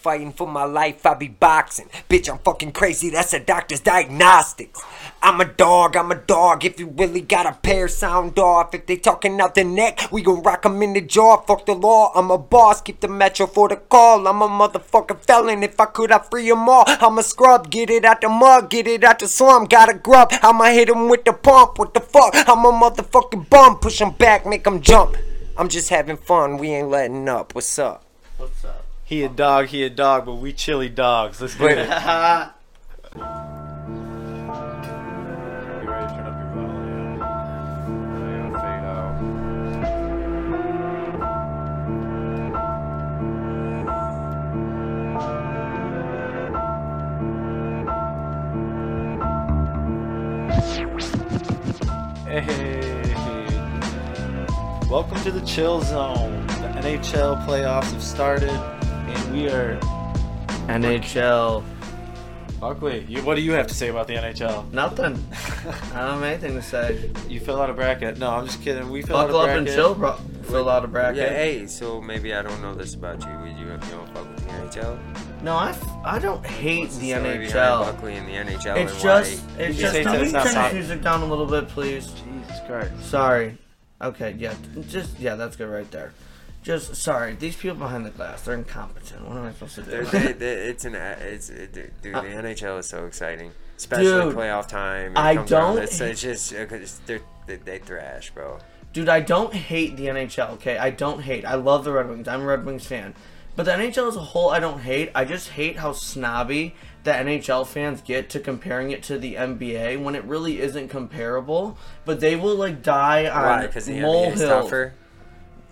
Fighting 0.01 0.31
for 0.31 0.47
my 0.47 0.63
life, 0.63 1.05
I 1.05 1.13
be 1.13 1.27
boxing. 1.27 1.89
Bitch, 2.09 2.29
I'm 2.29 2.37
fucking 2.37 2.71
crazy, 2.71 3.09
that's 3.09 3.33
a 3.33 3.39
doctor's 3.39 3.81
diagnostics. 3.81 4.81
I'm 5.21 5.41
a 5.41 5.45
dog, 5.45 5.97
I'm 5.97 6.09
a 6.09 6.15
dog. 6.15 6.63
If 6.63 6.79
you 6.79 6.87
really 6.87 7.19
got 7.19 7.45
a 7.45 7.51
pair, 7.51 7.89
sound 7.89 8.39
off. 8.39 8.73
If 8.73 8.85
they 8.85 8.95
talking 8.95 9.41
out 9.41 9.55
the 9.55 9.65
neck, 9.65 9.99
we 10.09 10.21
gon' 10.21 10.41
rock 10.41 10.65
'em 10.65 10.81
in 10.81 10.93
the 10.93 11.01
jaw. 11.01 11.41
Fuck 11.41 11.65
the 11.65 11.73
law, 11.73 12.13
I'm 12.15 12.31
a 12.31 12.37
boss. 12.37 12.79
Keep 12.79 13.01
the 13.01 13.09
metro 13.09 13.45
for 13.45 13.67
the 13.67 13.75
call. 13.75 14.25
I'm 14.25 14.41
a 14.41 14.47
motherfucking 14.47 15.25
felon. 15.25 15.63
If 15.63 15.77
I 15.77 15.85
could, 15.87 16.13
I'd 16.13 16.29
free 16.29 16.49
'em 16.49 16.69
all. 16.69 16.85
I'm 16.87 17.17
a 17.17 17.23
scrub, 17.23 17.69
get 17.69 17.89
it 17.89 18.05
out 18.05 18.21
the 18.21 18.29
mud, 18.29 18.69
get 18.69 18.87
it 18.87 19.03
out 19.03 19.19
the 19.19 19.27
slum. 19.27 19.65
Gotta 19.65 19.95
grub, 19.95 20.31
I'ma 20.41 20.65
hit 20.67 20.89
'em 20.89 21.09
with 21.09 21.25
the 21.25 21.33
pump. 21.33 21.77
What 21.77 21.93
the 21.93 21.99
fuck? 21.99 22.33
I'm 22.47 22.63
a 22.63 22.71
motherfucking 22.71 23.49
bum. 23.49 23.79
Push 23.79 23.99
'em 23.99 24.11
back, 24.11 24.45
make 24.45 24.65
'em 24.65 24.79
jump. 24.79 25.17
I'm 25.57 25.67
just 25.67 25.89
having 25.89 26.15
fun, 26.15 26.57
we 26.57 26.69
ain't 26.69 26.89
letting 26.89 27.27
up. 27.27 27.53
What's 27.53 27.77
up? 27.77 28.05
What's 28.37 28.63
up? 28.63 28.78
He 29.09 29.23
a 29.23 29.27
dog, 29.27 29.65
he 29.69 29.81
a 29.83 29.89
dog, 29.89 30.27
but 30.27 30.35
we 30.35 30.53
chili 30.53 30.87
dogs. 30.87 31.41
Let's 31.41 31.55
get 31.55 31.71
it. 31.71 31.77
You 31.77 31.83
ready 35.89 36.05
to 36.05 36.13
turn 36.13 36.27
up 36.27 36.37
your 36.37 36.51
volume? 36.53 37.23
I'm 37.23 38.51
gonna 38.51 38.59
fade 38.59 38.85
out. 38.85 39.17
Hey, 52.27 53.01
welcome 54.87 55.19
to 55.23 55.31
the 55.31 55.41
chill 55.47 55.81
zone. 55.81 56.45
The 56.45 56.69
NHL 56.83 57.43
playoffs 57.47 57.91
have 57.91 58.03
started, 58.03 58.51
and 59.09 59.33
we 59.33 59.49
are 59.49 59.79
NHL. 60.67 61.63
Buckley. 62.59 63.05
You, 63.07 63.21
what 63.21 63.35
do 63.35 63.41
you 63.41 63.53
have 63.53 63.67
to 63.67 63.73
say 63.73 63.87
about 63.87 64.07
the 64.07 64.15
NHL? 64.15 64.69
Nothing. 64.73 65.13
I 65.33 66.01
don't 66.01 66.15
have 66.15 66.23
anything 66.23 66.55
to 66.55 66.61
say. 66.61 67.09
You 67.29 67.39
fill 67.39 67.61
out 67.61 67.69
a 67.69 67.73
bracket. 67.73 68.17
No, 68.17 68.29
I'm 68.31 68.45
just 68.45 68.61
kidding. 68.61 68.89
We 68.89 69.01
fill 69.01 69.15
Buckle 69.15 69.39
out 69.39 69.49
a 69.49 69.53
bracket. 69.53 69.65
Buckle 69.77 70.05
up 70.05 70.17
bracket. 70.25 70.37
and 70.37 70.37
chill, 70.37 70.43
bro. 70.43 70.51
Fill 70.51 70.69
out 70.69 70.83
a 70.83 70.87
bracket. 70.87 71.17
Yeah, 71.21 71.29
hey, 71.29 71.67
so 71.67 72.01
maybe 72.01 72.33
I 72.33 72.41
don't 72.41 72.61
know 72.61 72.75
this 72.75 72.95
about 72.95 73.23
you. 73.25 73.31
Would 73.39 73.57
you, 73.57 73.65
you 73.65 73.77
don't 73.91 74.07
fuck 74.13 74.27
with 74.27 74.43
the 74.45 74.51
NHL? 74.51 75.41
No, 75.41 75.55
I, 75.55 75.69
f- 75.69 75.87
I 76.03 76.19
don't 76.19 76.45
hate 76.45 76.81
What's 76.81 76.97
the 76.97 77.11
story 77.11 77.23
behind 77.23 77.49
NHL. 77.49 77.85
Buckley 77.93 78.15
in 78.15 78.25
the 78.25 78.33
NHL 78.33 78.77
It's 78.77 79.01
just, 79.01 79.41
why? 79.41 79.61
it's 79.63 79.77
You 79.77 79.81
just. 79.83 79.95
Can 79.95 80.21
we 80.21 80.31
turn 80.31 80.53
the 80.53 80.69
music 80.73 81.01
down 81.01 81.21
a 81.21 81.25
little 81.25 81.45
bit, 81.45 81.69
please? 81.69 82.07
Jesus 82.07 82.59
Christ. 82.67 82.91
Sorry. 83.09 83.57
Okay, 84.01 84.35
yeah, 84.37 84.53
just 84.89 85.17
yeah, 85.19 85.35
that's 85.35 85.55
good 85.55 85.69
right 85.69 85.89
there. 85.91 86.11
Just 86.61 86.95
sorry, 86.95 87.35
these 87.35 87.55
people 87.55 87.77
behind 87.77 88.05
the 88.05 88.09
glass, 88.09 88.41
they're 88.41 88.53
incompetent. 88.55 89.25
What 89.27 89.37
am 89.37 89.45
I 89.45 89.51
supposed 89.53 89.75
to 89.75 89.81
do? 89.83 90.03
they- 90.05 90.33
they- 90.33 90.67
it's 90.69 90.83
an 90.85 90.95
it's 90.95 91.49
it, 91.49 91.71
dude. 91.73 91.91
The 92.01 92.13
Uh, 92.17 92.21
NHL 92.23 92.79
is 92.79 92.85
so 92.87 93.05
exciting, 93.05 93.51
especially 93.77 94.05
Dude, 94.05 94.35
playoff 94.35 94.67
time. 94.67 95.13
I 95.15 95.31
It 95.31 95.35
comes 95.35 95.51
around, 95.53 95.75
don't 95.75 95.83
It's, 95.83 96.01
it's 96.01 96.21
just 96.21 96.53
'cause 96.53 96.99
they're, 97.05 97.21
they, 97.47 97.55
they 97.55 97.77
thrash, 97.79 98.31
bro. 98.31 98.59
Dude, 98.91 99.07
I 99.07 99.19
don't 99.21 99.53
hate 99.53 99.95
the 99.97 100.07
NHL, 100.07 100.51
okay? 100.53 100.77
I 100.77 100.89
don't 100.89 101.21
hate. 101.21 101.45
I 101.45 101.53
love 101.55 101.83
the 101.85 101.91
Red 101.93 102.09
Wings. 102.09 102.27
I'm 102.27 102.41
a 102.41 102.45
Red 102.45 102.65
Wings 102.65 102.85
fan. 102.85 103.13
But 103.55 103.65
the 103.65 103.71
NHL 103.71 104.07
as 104.07 104.15
a 104.15 104.19
whole, 104.21 104.49
I 104.49 104.59
don't 104.59 104.79
hate. 104.79 105.11
I 105.13 105.25
just 105.25 105.49
hate 105.49 105.77
how 105.77 105.91
snobby 105.93 106.75
the 107.03 107.11
NHL 107.11 107.65
fans 107.67 108.01
get 108.01 108.29
to 108.31 108.39
comparing 108.39 108.91
it 108.91 109.03
to 109.03 109.17
the 109.17 109.35
NBA 109.35 110.01
when 110.01 110.15
it 110.15 110.23
really 110.25 110.59
isn't 110.61 110.87
comparable. 110.89 111.77
But 112.05 112.19
they 112.19 112.35
will 112.35 112.55
like 112.55 112.81
die 112.81 113.23
Why? 113.23 113.59
on 113.59 113.61
Because 113.67 113.85
the 113.85 113.93
NBA 113.99 114.33
is 114.33 114.39
tougher. 114.41 114.93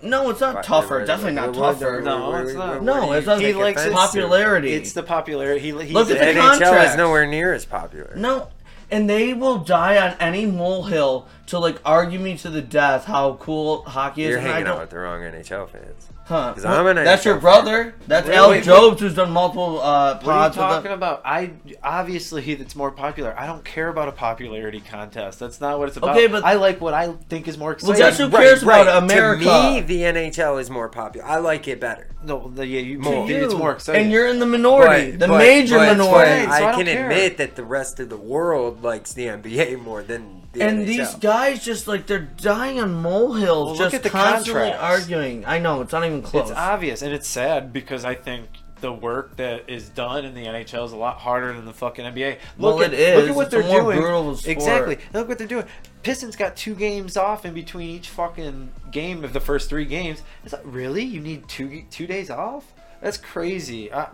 No, 0.01 0.29
it's 0.29 0.41
not 0.41 0.63
tougher. 0.63 1.05
Definitely 1.05 1.33
not 1.33 1.53
tougher. 1.53 2.01
No, 2.01 2.36
it's 2.36 2.53
not. 2.53 2.83
No, 2.83 3.13
it's 3.13 3.25
not. 3.25 3.41
He 3.41 3.53
likes 3.53 3.83
it- 3.83 3.93
popularity. 3.93 4.73
It's 4.73 4.93
the 4.93 5.03
popularity. 5.03 5.60
He, 5.60 5.71
he's 5.71 5.91
Look 5.91 6.10
at 6.12 6.19
The 6.19 6.39
NHL 6.39 6.89
is 6.89 6.95
nowhere 6.95 7.25
near 7.25 7.53
as 7.53 7.65
popular. 7.65 8.13
No, 8.15 8.49
and 8.91 9.10
they 9.10 9.33
will 9.33 9.57
die 9.57 9.97
on 9.97 10.15
any 10.19 10.45
molehill 10.45 11.27
to 11.47 11.60
like 11.60 11.79
argue 11.83 12.19
me 12.19 12.38
to 12.38 12.49
the 12.49 12.62
death 12.62 13.05
how 13.05 13.36
cool 13.36 13.83
hockey 13.83 14.23
is. 14.23 14.29
You're 14.29 14.39
and 14.39 14.47
I 14.47 14.51
hanging 14.51 14.65
don't, 14.65 14.75
out 14.75 14.81
with 14.81 14.89
the 14.91 14.99
wrong 14.99 15.21
NHL 15.21 15.69
fans. 15.69 16.10
Huh? 16.27 16.53
'Cause 16.53 16.65
I'm 16.65 16.85
an 16.87 16.97
That's 17.05 17.23
your 17.23 17.35
NHL 17.35 17.41
brother. 17.41 17.95
That's 18.05 18.27
Wait, 18.27 18.35
Al 18.35 18.49
wait, 18.49 18.63
Jobs, 18.65 18.99
who's 18.99 19.15
done 19.15 19.31
multiple 19.31 19.79
uh, 19.81 20.15
What 20.15 20.23
are 20.23 20.25
you 20.25 20.25
pods 20.25 20.57
with 20.57 20.65
talking 20.65 20.83
them. 20.89 20.97
about? 20.97 21.21
I 21.23 21.51
obviously 21.81 22.43
it's 22.51 22.75
more 22.75 22.91
popular. 22.91 23.33
I 23.37 23.45
don't 23.45 23.63
care 23.63 23.87
about 23.87 24.09
a 24.09 24.11
popularity 24.11 24.81
contest. 24.81 25.39
That's 25.39 25.61
not 25.61 25.79
what 25.79 25.87
it's 25.87 25.95
about. 25.95 26.17
Okay, 26.17 26.27
but- 26.27 26.43
I 26.43 26.53
like 26.55 26.81
what 26.81 26.93
I 26.93 27.13
think 27.29 27.47
is 27.47 27.57
more 27.57 27.69
Well, 27.81 27.91
exciting. 27.91 27.97
guess 28.01 28.17
who 28.17 28.29
cares 28.29 28.61
about 28.61 29.03
America? 29.03 29.45
To 29.45 29.71
me, 29.71 29.79
the 29.81 30.01
NHL 30.03 30.57
is 30.59 30.69
more 30.69 30.89
popular. 30.89 31.25
I 31.25 31.37
like 31.37 31.65
it 31.69 31.79
better. 31.79 32.07
No, 32.23 32.51
the, 32.53 32.65
yeah, 32.67 32.81
you, 32.81 32.99
More. 32.99 33.25
it's 33.29 33.53
more 33.53 33.71
exciting. 33.71 34.01
and 34.03 34.11
you're 34.11 34.27
in 34.27 34.39
the 34.39 34.45
minority, 34.45 35.11
But- 35.11 35.19
the 35.19 35.27
but- 35.29 35.37
major 35.37 35.77
but- 35.77 35.97
minority. 35.97 36.45
but 36.45 36.57
so 36.57 36.63
I 36.63 36.67
I 36.67 36.71
don't 36.71 36.75
can 36.83 36.85
care. 36.87 37.09
admit 37.09 37.37
that 37.37 37.55
the 37.55 37.63
rest 37.63 37.99
of 38.01 38.09
the 38.09 38.17
world 38.17 38.83
likes 38.83 39.13
the 39.13 39.27
NBA 39.29 39.75
more 39.77 40.03
than 40.03 40.41
the 40.57 40.63
and 40.65 40.79
NHL. 40.83 40.85
these 40.85 41.15
guys 41.15 41.63
just 41.63 41.87
like 41.87 42.07
they're 42.07 42.19
dying 42.19 42.79
on 42.79 42.93
molehills, 42.93 43.65
Well, 43.65 43.75
look 43.75 43.91
just 43.91 43.95
at 43.95 44.03
the 44.03 44.09
constantly 44.09 44.71
arguing. 44.73 45.45
I 45.45 45.59
know 45.59 45.81
it's 45.81 45.91
not 45.93 46.05
even 46.05 46.21
close. 46.21 46.49
It's 46.49 46.57
obvious, 46.57 47.01
and 47.01 47.13
it's 47.13 47.27
sad 47.27 47.71
because 47.73 48.05
I 48.05 48.15
think 48.15 48.47
the 48.79 48.91
work 48.93 49.35
that 49.37 49.67
is 49.69 49.89
done 49.89 50.23
in 50.23 50.35
the 50.35 50.45
NHL 50.45 50.85
is 50.85 50.91
a 50.91 50.95
lot 50.97 51.17
harder 51.17 51.51
than 51.53 51.65
the 51.65 51.73
fucking 51.73 52.05
NBA. 52.05 52.37
Look 52.59 52.75
Well, 52.77 52.83
at, 52.83 52.93
it 52.93 53.17
Look 53.17 53.29
at 53.29 53.35
what 53.35 53.41
It's 53.47 53.51
they're 53.51 53.63
doing. 53.81 54.35
Exactly. 54.45 54.97
Look 55.13 55.27
what 55.27 55.37
they're 55.39 55.47
doing. 55.47 55.65
Pistons 56.03 56.35
got 56.35 56.55
two 56.55 56.75
games 56.75 57.17
off 57.17 57.43
in 57.45 57.53
between 57.55 57.89
each 57.89 58.09
fucking 58.09 58.69
game 58.91 59.23
of 59.23 59.33
the 59.33 59.39
first 59.39 59.67
three 59.69 59.85
games. 59.85 60.21
It's 60.43 60.53
like 60.53 60.61
really, 60.63 61.03
you 61.03 61.19
need 61.19 61.47
two 61.49 61.83
two 61.89 62.05
days 62.05 62.29
off? 62.29 62.71
That's 63.01 63.17
crazy. 63.17 63.91
I, 63.91 64.09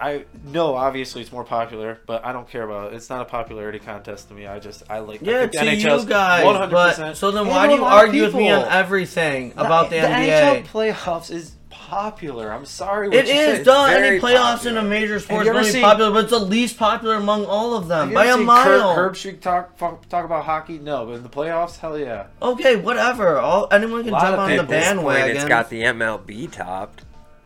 I 0.00 0.24
know 0.44 0.74
obviously 0.74 1.20
it's 1.22 1.30
more 1.30 1.44
popular, 1.44 2.00
but 2.06 2.24
I 2.24 2.32
don't 2.32 2.48
care 2.48 2.62
about 2.62 2.92
it. 2.92 2.96
It's 2.96 3.10
not 3.10 3.20
a 3.22 3.24
popularity 3.26 3.78
contest 3.78 4.28
to 4.28 4.34
me. 4.34 4.46
I 4.46 4.58
just 4.58 4.82
I 4.88 5.00
like 5.00 5.22
I 5.22 5.30
yeah, 5.30 5.40
think 5.46 5.52
to 5.52 5.58
NHL's 5.88 6.04
you 6.04 6.08
guys. 6.08 6.44
100%. 6.44 6.70
But 6.70 7.16
so 7.16 7.30
then 7.30 7.46
why 7.46 7.66
do 7.66 7.74
you 7.74 7.80
lot 7.82 7.92
of 7.92 8.08
argue 8.08 8.22
with 8.24 8.34
me 8.34 8.50
on 8.50 8.64
everything 8.68 9.52
about 9.56 9.90
the, 9.90 10.00
the 10.00 10.06
NBA? 10.06 10.62
NHL 10.62 10.66
playoffs 10.66 11.30
is 11.30 11.56
popular. 11.68 12.50
I'm 12.52 12.64
sorry. 12.64 13.08
What 13.08 13.18
It 13.18 13.26
you 13.28 13.34
is 13.34 13.64
duh. 13.66 13.84
Any 13.90 14.18
playoffs 14.20 14.58
popular. 14.58 14.78
in 14.80 14.86
a 14.86 14.88
major 14.88 15.20
sport 15.20 15.44
you 15.44 15.50
is 15.52 15.56
ever 15.56 15.60
going 15.60 15.64
to 15.64 15.68
be 15.68 15.72
seen- 15.72 15.82
popular, 15.82 16.10
but 16.12 16.22
it's 16.24 16.30
the 16.30 16.38
least 16.38 16.78
popular 16.78 17.14
among 17.16 17.44
all 17.46 17.74
of 17.76 17.88
them 17.88 18.08
You 18.10 18.14
by 18.14 18.26
ever 18.26 18.32
a 18.32 18.36
seen 18.36 18.46
mile. 18.46 18.94
Herb, 18.94 19.16
Herb 19.16 19.40
talk 19.40 19.76
talk 20.08 20.24
about 20.24 20.44
hockey? 20.44 20.78
No, 20.78 21.04
but 21.06 21.12
in 21.16 21.22
the 21.22 21.28
playoffs, 21.28 21.78
hell 21.78 21.98
yeah. 21.98 22.26
Okay, 22.40 22.76
whatever. 22.76 23.38
All 23.38 23.68
anyone 23.70 24.04
can 24.04 24.12
jump 24.12 24.38
on 24.38 24.50
the 24.50 24.58
At 24.60 24.68
this 24.68 24.92
point, 24.94 25.26
it's 25.30 25.44
got 25.44 25.68
the 25.68 25.82
MLB 25.82 26.50
topped. 26.50 27.04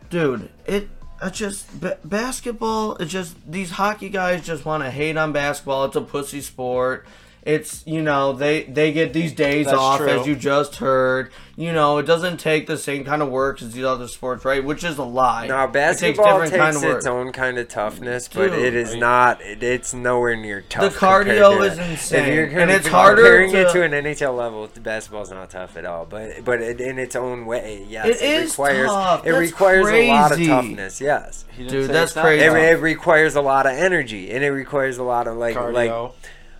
dude 0.09 0.49
it 0.65 0.87
it's 1.25 1.37
just 1.37 1.79
ba- 1.79 1.97
basketball 2.03 2.95
it's 2.97 3.11
just 3.11 3.35
these 3.49 3.71
hockey 3.71 4.09
guys 4.09 4.45
just 4.45 4.65
want 4.65 4.83
to 4.83 4.89
hate 4.91 5.17
on 5.17 5.31
basketball. 5.31 5.85
It's 5.85 5.95
a 5.95 6.01
pussy 6.01 6.41
sport 6.41 7.05
it's 7.45 7.83
you 7.85 8.01
know 8.01 8.33
they 8.33 8.63
they 8.63 8.91
get 8.91 9.13
these 9.13 9.31
days 9.31 9.67
That's 9.67 9.77
off 9.77 9.99
true. 9.99 10.09
as 10.09 10.25
you 10.27 10.35
just 10.35 10.77
heard 10.77 11.31
you 11.55 11.71
know 11.71 11.99
it 11.99 12.03
doesn't 12.07 12.37
take 12.37 12.65
the 12.65 12.75
same 12.77 13.05
kind 13.05 13.21
of 13.21 13.29
work 13.29 13.61
as 13.61 13.71
these 13.73 13.83
other 13.85 14.07
sports 14.07 14.43
right 14.43 14.63
which 14.65 14.83
is 14.83 14.97
a 14.97 15.03
lie 15.03 15.45
Now 15.47 15.65
it 15.65 15.71
basketball 15.71 16.39
takes 16.39 16.49
takes, 16.49 16.59
kind 16.59 16.75
of 16.75 16.83
its 16.83 17.05
own 17.05 17.31
kind 17.31 17.59
of 17.59 17.67
toughness, 17.69 18.27
but 18.27 18.49
Dude. 18.49 18.59
it 18.59 18.73
is 18.73 18.95
not. 18.95 19.41
It, 19.41 19.61
it's 19.61 19.93
nowhere 19.93 20.35
near 20.35 20.61
tough. 20.67 20.91
the 20.93 20.99
cardio 20.99 21.51
compared 21.59 21.71
is 21.71 21.77
to- 21.77 21.91
insane 21.91 22.23
If 22.29 22.33
you're 22.51 22.59
and 22.61 22.71
it's 22.71 22.87
harder 22.87 23.21
comparing 23.21 23.51
to, 23.51 23.61
it 23.61 23.71
to 23.73 23.83
an 23.83 23.91
NHL 23.91 24.35
level. 24.35 24.65
The 24.67 24.81
basketball's 24.81 25.29
not 25.29 25.49
tough 25.51 25.77
at 25.77 25.85
all, 25.85 26.05
but 26.07 26.43
but 26.43 26.61
it, 26.61 26.81
in 26.81 26.97
its 26.97 27.15
own 27.15 27.45
way, 27.45 27.85
yes, 27.87 28.07
It 28.07 28.21
is 28.23 28.49
requires 28.51 28.89
tough. 28.89 29.19
it 29.25 29.29
That's 29.31 29.37
requires 29.51 29.87
a 29.87 30.07
lot 30.09 30.31
of 30.31 30.43
toughness. 30.45 30.99
Yes, 30.99 31.45
Dude, 31.57 31.91
that's 31.91 32.13
crazy. 32.13 32.43
it, 32.43 32.51
it 32.53 32.81
requires 32.81 33.35
a 33.35 33.41
lot 33.41 33.67
of 33.67 33.73
energy, 33.73 34.31
and 34.31 34.43
it 34.43 34.49
requires 34.51 34.97
a 34.97 35.03
lot 35.03 35.27
of 35.27 35.37
like 35.37 35.55
like 35.55 35.55
Cardio. 35.55 35.73
like 36.07 36.13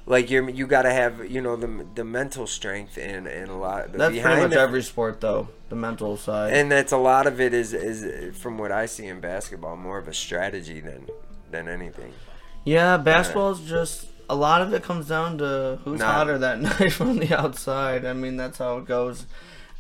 you're 0.07 0.49
you 0.49 0.67
got 0.67 0.83
to 0.83 0.91
have 0.91 1.29
you 1.29 1.41
know 1.41 1.55
the 1.55 1.85
the 1.95 2.03
mental 2.03 2.45
strength 2.47 2.97
and 2.97 3.27
and 3.27 3.49
a 3.49 3.55
lot 3.55 3.91
the 3.91 3.97
that's 3.97 4.19
pretty 4.19 4.41
much 4.41 4.51
it. 4.51 4.57
every 4.57 4.83
sport 4.83 5.19
though 5.21 5.47
the 5.69 5.75
mental 5.75 6.15
side 6.15 6.53
and 6.53 6.71
that's 6.71 6.91
a 6.91 6.97
lot 6.97 7.25
of 7.25 7.41
it 7.41 7.53
is 7.53 7.73
is 7.73 8.35
from 8.37 8.57
what 8.57 8.71
I 8.71 8.85
see 8.85 9.07
in 9.07 9.19
basketball 9.19 9.75
more 9.75 9.97
of 9.97 10.07
a 10.07 10.13
strategy 10.13 10.79
than 10.79 11.07
than 11.51 11.67
anything. 11.67 12.13
Yeah, 12.63 12.97
basketball 12.97 13.51
is 13.51 13.61
just 13.61 14.07
a 14.29 14.35
lot 14.35 14.61
of 14.61 14.73
it 14.73 14.81
comes 14.83 15.07
down 15.07 15.37
to 15.37 15.79
who's 15.83 15.99
Nah. 15.99 16.11
hotter 16.11 16.37
that 16.39 16.59
night 16.79 16.91
from 16.93 17.17
the 17.17 17.35
outside. 17.39 18.05
I 18.05 18.13
mean, 18.13 18.37
that's 18.37 18.57
how 18.57 18.77
it 18.77 18.85
goes. 18.85 19.25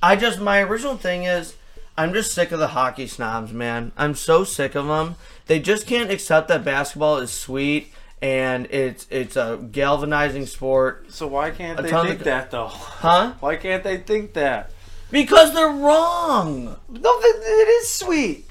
I 0.03 0.15
just 0.15 0.39
my 0.39 0.61
original 0.61 0.95
thing 0.97 1.23
is 1.23 1.55
I'm 1.97 2.13
just 2.13 2.31
sick 2.33 2.51
of 2.51 2.59
the 2.59 2.69
hockey 2.69 3.07
snobs, 3.07 3.51
man. 3.53 3.91
I'm 3.97 4.13
so 4.15 4.43
sick 4.43 4.75
of 4.75 4.87
them. 4.87 5.15
They 5.47 5.59
just 5.59 5.87
can't 5.87 6.11
accept 6.11 6.47
that 6.49 6.63
basketball 6.63 7.17
is 7.17 7.31
sweet 7.31 7.91
and 8.21 8.67
it's 8.71 9.07
it's 9.09 9.35
a 9.35 9.59
galvanizing 9.71 10.45
sport, 10.45 11.07
So 11.11 11.27
why 11.27 11.51
can't 11.51 11.77
they 11.81 11.89
think 11.89 12.19
of- 12.19 12.23
that 12.23 12.51
though? 12.51 12.67
huh? 12.67 13.33
Why 13.39 13.55
can't 13.57 13.83
they 13.83 13.97
think 13.97 14.33
that? 14.33 14.71
Because 15.11 15.53
they're 15.53 15.67
wrong. 15.69 16.77
No, 16.89 17.19
it 17.21 17.67
is 17.69 17.89
sweet. 17.89 18.49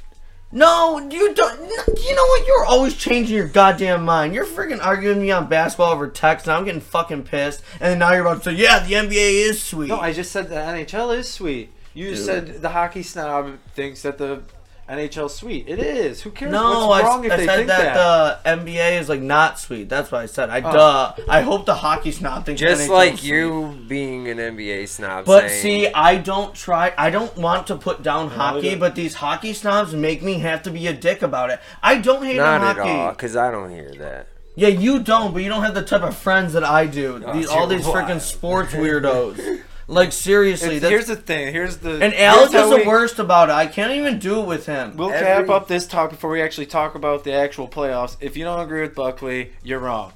No, 0.53 0.98
you 1.11 1.35
don't. 1.35 1.61
You 1.61 2.14
know 2.14 2.24
what? 2.27 2.46
You're 2.46 2.64
always 2.66 2.94
changing 2.96 3.35
your 3.35 3.48
goddamn 3.48 4.05
mind. 4.05 4.35
You're 4.35 4.46
freaking 4.46 4.81
arguing 4.81 5.20
me 5.20 5.33
on 5.33 5.48
basketball 5.48 5.92
over 5.92 6.07
text, 6.09 6.46
and 6.46 6.55
I'm 6.57 6.64
getting 6.64 6.81
fucking 6.81 7.24
pissed. 7.24 7.61
And 7.81 7.90
then 7.90 7.98
now 7.98 8.12
you're 8.12 8.20
about 8.24 8.44
to 8.44 8.50
say, 8.50 8.57
"Yeah, 8.57 8.79
the 8.79 8.94
NBA 8.94 9.48
is 9.48 9.61
sweet." 9.61 9.88
No, 9.88 9.98
I 9.98 10.12
just 10.12 10.31
said 10.31 10.48
the 10.50 10.55
NHL 10.55 11.16
is 11.18 11.29
sweet. 11.29 11.72
You 11.92 12.11
Dude. 12.14 12.18
said 12.24 12.62
the 12.62 12.68
hockey 12.68 13.03
snob 13.03 13.59
thinks 13.74 14.03
that 14.03 14.16
the 14.18 14.42
NHL 14.88 15.31
sweet. 15.31 15.66
It 15.68 15.79
is. 15.79 16.20
Who 16.23 16.31
cares 16.31 16.53
No, 16.53 16.88
what's 16.88 17.05
I, 17.09 17.25
if 17.25 17.33
I 17.33 17.37
they 17.37 17.47
said 17.47 17.57
think 17.57 17.68
that, 17.68 17.94
that? 17.94 18.44
the 18.44 18.70
NBA 18.73 19.01
is 19.01 19.09
like 19.09 19.20
not 19.23 19.59
sweet. 19.59 19.88
That's 19.88 20.12
what 20.12 20.20
I 20.20 20.27
said. 20.27 20.51
I 20.51 20.59
Oh. 20.61 20.73
duh. 20.73 21.12
I 21.29 21.40
hope 21.40 21.64
the 21.64 21.75
hockey 21.75 22.12
snob 22.12 22.44
thinks 22.44 22.61
Just 22.61 22.83
NHL 22.83 22.92
like 22.94 23.18
sweet. 23.18 23.25
you 23.31 23.79
being 23.88 24.29
an 24.29 24.38
NBA 24.38 24.87
snob. 24.88 25.25
But 25.25 25.49
saying, 25.49 25.62
see, 25.62 25.88
I 25.94 26.18
don't 26.18 26.55
try. 26.55 26.92
I 26.99 27.11
don't 27.11 27.35
want 27.37 27.66
to 27.68 27.77
put 27.77 28.03
down 28.03 28.29
hockey, 28.31 28.70
don't. 28.70 28.81
but 28.81 28.94
these 28.94 29.14
hockey 29.14 29.55
snobs 29.55 29.94
make 29.94 30.23
me 30.23 30.40
have 30.40 30.62
to 30.64 30.70
be 30.70 30.87
a 30.87 30.92
dick 30.92 31.23
about 31.23 31.51
it. 31.51 31.61
I 31.83 31.97
don't 31.99 32.23
hate 32.25 32.37
not 32.37 32.61
on 32.61 32.66
at 32.68 32.79
all, 32.79 33.11
because 33.12 33.37
I 33.37 33.51
don't 33.51 33.70
hear 33.70 33.90
that. 33.99 34.29
Yeah, 34.57 34.68
you 34.68 35.01
don't, 35.01 35.33
but 35.33 35.42
you 35.42 35.49
don't 35.49 35.62
have 35.64 35.75
the 35.75 35.83
type 35.83 36.03
of 36.03 36.16
friends 36.16 36.53
that 36.53 36.62
I 36.62 36.87
do. 36.87 37.20
Oh, 37.27 37.33
These, 37.33 37.49
all 37.49 37.66
these 37.66 37.85
freaking 37.87 38.20
sports 38.20 38.73
weirdos. 38.73 39.62
like 39.87 40.12
seriously, 40.12 40.79
that's, 40.79 40.90
here's 40.90 41.07
the 41.07 41.16
thing. 41.16 41.53
Here's 41.53 41.79
the. 41.79 41.92
and 41.92 42.12
here's 42.12 42.20
Alex 42.20 42.53
how 42.53 42.64
is 42.64 42.70
the 42.70 42.77
we- 42.77 42.87
worst 42.87 43.18
about 43.18 43.49
it. 43.49 43.53
I 43.53 43.66
can't 43.66 43.92
even 43.92 44.18
do 44.18 44.40
it 44.40 44.47
with 44.47 44.66
him. 44.66 44.97
We'll 44.97 45.11
Every- 45.12 45.27
cap 45.47 45.49
up 45.51 45.68
this 45.68 45.87
talk 45.87 46.11
before 46.11 46.31
we 46.31 46.40
actually 46.42 46.66
talk 46.66 46.94
about 46.94 47.25
the 47.25 47.33
actual 47.33 47.68
playoffs. 47.68 48.16
If 48.20 48.37
you 48.37 48.44
don't 48.44 48.61
agree 48.61 48.81
with 48.83 48.94
Buckley, 48.94 49.53
you're 49.62 49.79
wrong. 49.81 50.12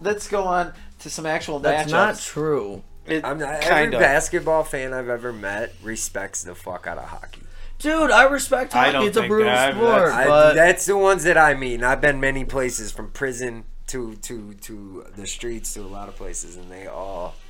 Let's 0.00 0.28
go 0.28 0.44
on 0.44 0.72
to 1.00 1.10
some 1.10 1.26
actual 1.26 1.58
That's 1.58 1.88
matchups. 1.88 1.92
not 1.92 2.18
true, 2.20 2.82
It, 3.06 3.24
I'm 3.24 3.38
not, 3.38 3.62
every 3.64 3.94
of. 3.94 4.00
basketball 4.00 4.62
fan 4.64 4.92
I've 4.92 5.08
ever 5.08 5.32
met 5.32 5.74
respects 5.82 6.42
the 6.44 6.54
fuck 6.54 6.86
out 6.86 6.98
of 6.98 7.04
hockey. 7.04 7.42
dude. 7.78 8.10
I 8.12 8.24
respect 8.24 8.74
I 8.74 8.78
hockey. 8.78 8.92
don't 8.92 9.06
It's 9.08 9.16
a 9.16 9.26
brutal 9.26 9.46
that- 9.52 9.74
sport, 9.74 10.08
that's- 10.10 10.14
I, 10.14 10.26
but 10.26 10.54
that's 10.54 10.86
the 10.86 10.96
ones 10.96 11.24
that 11.24 11.36
I 11.38 11.54
mean. 11.54 11.82
I've 11.82 12.00
been 12.00 12.20
many 12.20 12.44
places 12.44 12.92
from 12.92 13.10
prison 13.10 13.64
to 13.88 14.14
to 14.16 14.52
to 14.54 15.06
the 15.16 15.26
streets 15.26 15.72
to 15.74 15.80
a 15.80 15.88
lot 15.88 16.08
of 16.08 16.16
places, 16.16 16.56
and 16.56 16.70
they 16.70 16.86
all, 16.86 17.34
a 17.34 17.47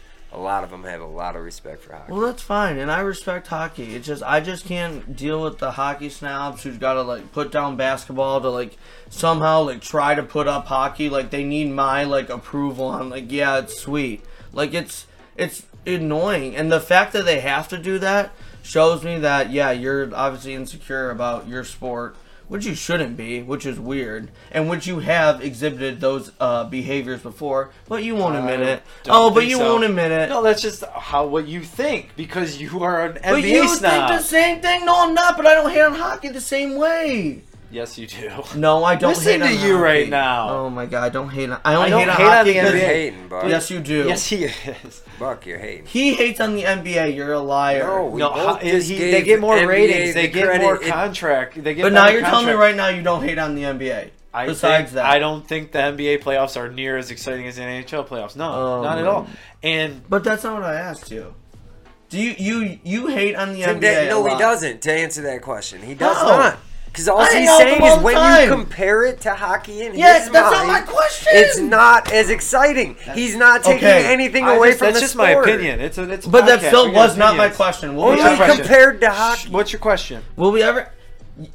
lot 0.49 0.65
of 0.65 0.71
them 0.71 0.85
have 0.85 1.03
a 1.03 1.07
lot 1.07 1.37
of 1.37 1.43
respect 1.43 1.83
for 1.83 1.93
hockey. 1.93 2.11
Well, 2.11 2.23
that's 2.23 2.43
fine, 2.43 2.79
and 2.79 2.91
I 2.91 3.01
respect 3.01 3.49
hockey. 3.49 3.95
It's 3.95 4.07
just 4.07 4.23
I 4.23 4.41
just 4.41 4.65
can't 4.65 5.15
deal 5.15 5.43
with 5.43 5.59
the 5.59 5.73
hockey 5.73 6.09
snobs 6.09 6.63
who's 6.63 6.79
got 6.79 6.95
to 6.95 7.03
like 7.03 7.33
put 7.33 7.53
down 7.53 7.77
basketball 7.77 8.41
to 8.41 8.49
like 8.49 8.79
somehow 9.11 9.63
like 9.63 9.83
try 9.83 10.15
to 10.15 10.23
put 10.23 10.49
up 10.49 10.67
hockey. 10.67 11.11
Like 11.11 11.29
they 11.31 11.45
need 11.45 11.71
my 11.71 12.05
like 12.05 12.31
approval 12.31 12.87
on 12.87 13.11
like 13.11 13.31
yeah, 13.31 13.59
it's 13.59 13.79
sweet. 13.79 14.25
Like 14.55 14.73
it's 14.73 15.07
it's 15.37 15.67
annoying, 15.87 16.57
and 16.57 16.73
the 16.73 16.81
fact 16.81 17.13
that 17.13 17.27
they 17.27 17.41
have 17.41 17.69
to 17.69 17.77
do 17.77 17.99
that 17.99 18.33
shows 18.63 19.05
me 19.05 19.19
that 19.19 19.51
yeah, 19.51 19.71
you're 19.71 20.15
obviously 20.15 20.55
insecure 20.55 21.11
about 21.11 21.47
your 21.47 21.63
sport. 21.63 22.17
Which 22.49 22.65
you 22.65 22.75
shouldn't 22.75 23.17
be, 23.17 23.43
which 23.43 23.67
is 23.67 23.79
weird, 23.79 24.31
and 24.51 24.71
which 24.71 24.87
you 24.87 25.01
have 25.01 25.43
exhibited 25.45 26.01
those 26.01 26.33
uh, 26.41 26.65
behaviors 26.65 27.21
before, 27.21 27.71
but 27.87 28.03
you 28.03 28.15
won't 28.17 28.37
admit 28.37 28.61
it. 28.61 28.83
Oh, 29.07 29.31
but 29.31 29.47
you 29.47 29.59
so. 29.59 29.71
won't 29.71 29.85
admit 29.85 30.11
it. 30.11 30.31
No, 30.31 30.43
that's 30.43 30.63
just 30.63 30.83
how 30.85 31.27
what 31.27 31.47
you 31.47 31.61
think 31.61 32.17
because 32.17 32.59
you 32.59 32.83
are 32.83 33.05
an 33.05 33.13
But 33.15 33.23
NBA 33.23 33.51
you 33.51 33.69
snob. 33.69 33.93
think 33.93 34.09
the 34.09 34.27
same 34.27 34.63
thing? 34.63 34.87
No, 34.87 34.95
I'm 35.05 35.13
not. 35.13 35.37
But 35.37 35.45
I 35.47 35.55
don't 35.55 35.71
hate 35.71 35.83
on 35.83 35.95
hockey 35.95 36.29
the 36.29 36.41
same 36.41 36.77
way. 36.77 37.43
Yes, 37.71 37.99
you 37.99 38.07
do. 38.07 38.31
No, 38.57 38.83
I 38.83 38.95
don't. 38.97 39.11
Listen 39.11 39.43
hate 39.43 39.43
on 39.43 39.53
you 39.53 39.73
hockey. 39.73 39.73
right 39.73 40.09
now. 40.09 40.49
Oh 40.51 40.71
my 40.71 40.87
god, 40.87 41.05
I 41.05 41.09
don't 41.11 41.29
hate. 41.29 41.51
On, 41.51 41.61
I 41.65 41.75
only 41.75 41.87
I 41.87 41.91
don't 41.91 42.01
hate 42.01 42.09
on 42.11 42.17
hate 42.17 42.25
on 42.25 42.33
hockey 42.33 42.53
the 42.55 42.61
'cause- 42.61 42.71
NBA. 42.71 42.79
You're 42.81 42.89
hating, 42.89 43.29
Buck. 43.29 43.45
Yes, 43.49 43.71
you 43.71 43.81
do. 43.81 44.05
Yes, 44.09 44.27
he 44.27 44.45
is. 44.45 45.03
Buck, 45.19 45.45
you're 45.45 45.59
hating. 45.59 45.85
He 45.87 46.15
hates 46.15 46.41
on 46.41 46.55
the 46.55 46.63
NBA. 46.65 47.15
You're 47.15 47.35
a 47.35 47.41
liar. 47.41 47.85
No, 47.87 48.07
we 48.07 48.19
No, 48.21 48.31
both 48.31 48.63
ho- 48.63 48.69
just 48.71 48.89
he- 48.89 48.97
gave 48.97 49.13
they 49.13 49.23
get 49.23 49.41
more 49.41 49.57
NBA 49.57 49.69
ratings. 49.69 50.15
They 50.15 50.27
the 50.29 50.33
get 50.33 50.45
credit. 50.47 50.63
more 50.63 50.77
It- 50.83 50.89
contract. 50.89 51.63
They 51.63 51.75
get. 51.75 51.83
But 51.83 51.93
now 51.93 52.09
you're 52.09 52.23
telling 52.23 52.47
me 52.47 52.53
right 52.53 52.75
now 52.75 52.89
you 52.89 53.03
don't 53.03 53.23
hate 53.23 53.39
on 53.39 53.55
the 53.55 53.65
NBA. 53.65 54.11
I 54.33 54.47
Besides 54.47 54.85
think- 54.91 54.95
that, 54.95 55.05
I 55.07 55.19
don't 55.19 55.47
think 55.47 55.73
the 55.73 55.79
NBA 55.81 56.19
playoffs 56.23 56.57
are 56.57 56.71
near 56.71 56.97
as 56.97 57.11
exciting 57.11 57.47
as 57.49 57.57
the 57.57 57.63
NHL 57.63 58.05
playoffs. 58.07 58.37
No, 58.37 58.51
Oh, 58.51 58.83
not 58.83 58.99
at 58.99 59.07
all. 59.07 59.27
And 59.63 60.03
But 60.09 60.23
that's 60.25 60.45
not 60.45 60.55
what 60.55 60.65
I 60.65 60.75
asked 60.77 61.11
you. 61.11 61.35
Do 62.11 62.19
you 62.19 62.35
you 62.39 62.79
you 62.85 63.07
hate 63.09 63.35
on 63.37 63.53
the 63.53 63.63
To 63.63 63.69
NBA? 63.75 63.81
that- 63.81 64.07
a 64.07 64.09
no, 64.11 64.25
he 64.27 64.39
doesn't. 64.39 64.81
To 64.83 64.93
answer 64.93 65.21
that 65.23 65.43
question, 65.43 65.83
he 65.83 65.93
does 65.95 66.17
How? 66.17 66.29
not. 66.29 66.59
Because 66.99 67.09
all 67.11 67.21
I 67.21 67.27
he's 67.27 67.33
hang 67.35 67.47
out 67.49 67.59
with 67.59 67.69
saying 67.69 67.83
all 67.83 67.99
is 67.99 68.03
when 68.03 68.15
time. 68.17 68.43
you 68.43 68.49
compare 68.57 69.05
it 69.05 69.21
to 69.21 69.33
hockey 69.33 69.83
in 69.83 69.95
Yes, 69.95 70.25
his 70.25 70.33
that's 70.33 70.53
mind, 70.57 70.67
not 70.67 70.81
my 70.81 70.93
question. 70.93 71.29
it's 71.33 71.57
not 71.61 72.13
as 72.13 72.29
exciting. 72.29 72.97
He's 73.15 73.37
not 73.37 73.63
taking 73.63 73.87
Okay. 73.87 74.13
anything 74.13 74.43
I 74.43 74.57
away 74.57 74.71
just- 74.71 74.81
from 74.81 74.87
that's 74.87 74.97
the 74.97 75.01
just 75.03 75.13
sport. 75.13 75.29
my 75.29 75.41
opinion. 75.41 75.79
It's 75.81 75.97
a, 75.97 76.11
it's 76.11 76.27
a 76.27 76.29
But 76.29 76.47
that 76.47 76.61
still 76.61 76.87
We 76.89 76.95
was 76.97 77.17
not 77.17 77.37
my 77.37 77.51
question. 77.51 77.95
Will 77.95 78.07
What's 78.07 78.17
we 78.17 78.23
your 78.25 78.33
Only 78.33 78.43
ever? 78.43 78.45
question? 78.47 78.65
compared 78.67 79.01
to 79.03 79.07
Shh, 79.07 79.17
hockey. 79.17 79.49
What's 79.51 79.73
your 79.73 79.79
question? 79.81 80.23
Will 80.35 80.51
we 80.51 80.61
ever? 80.65 80.91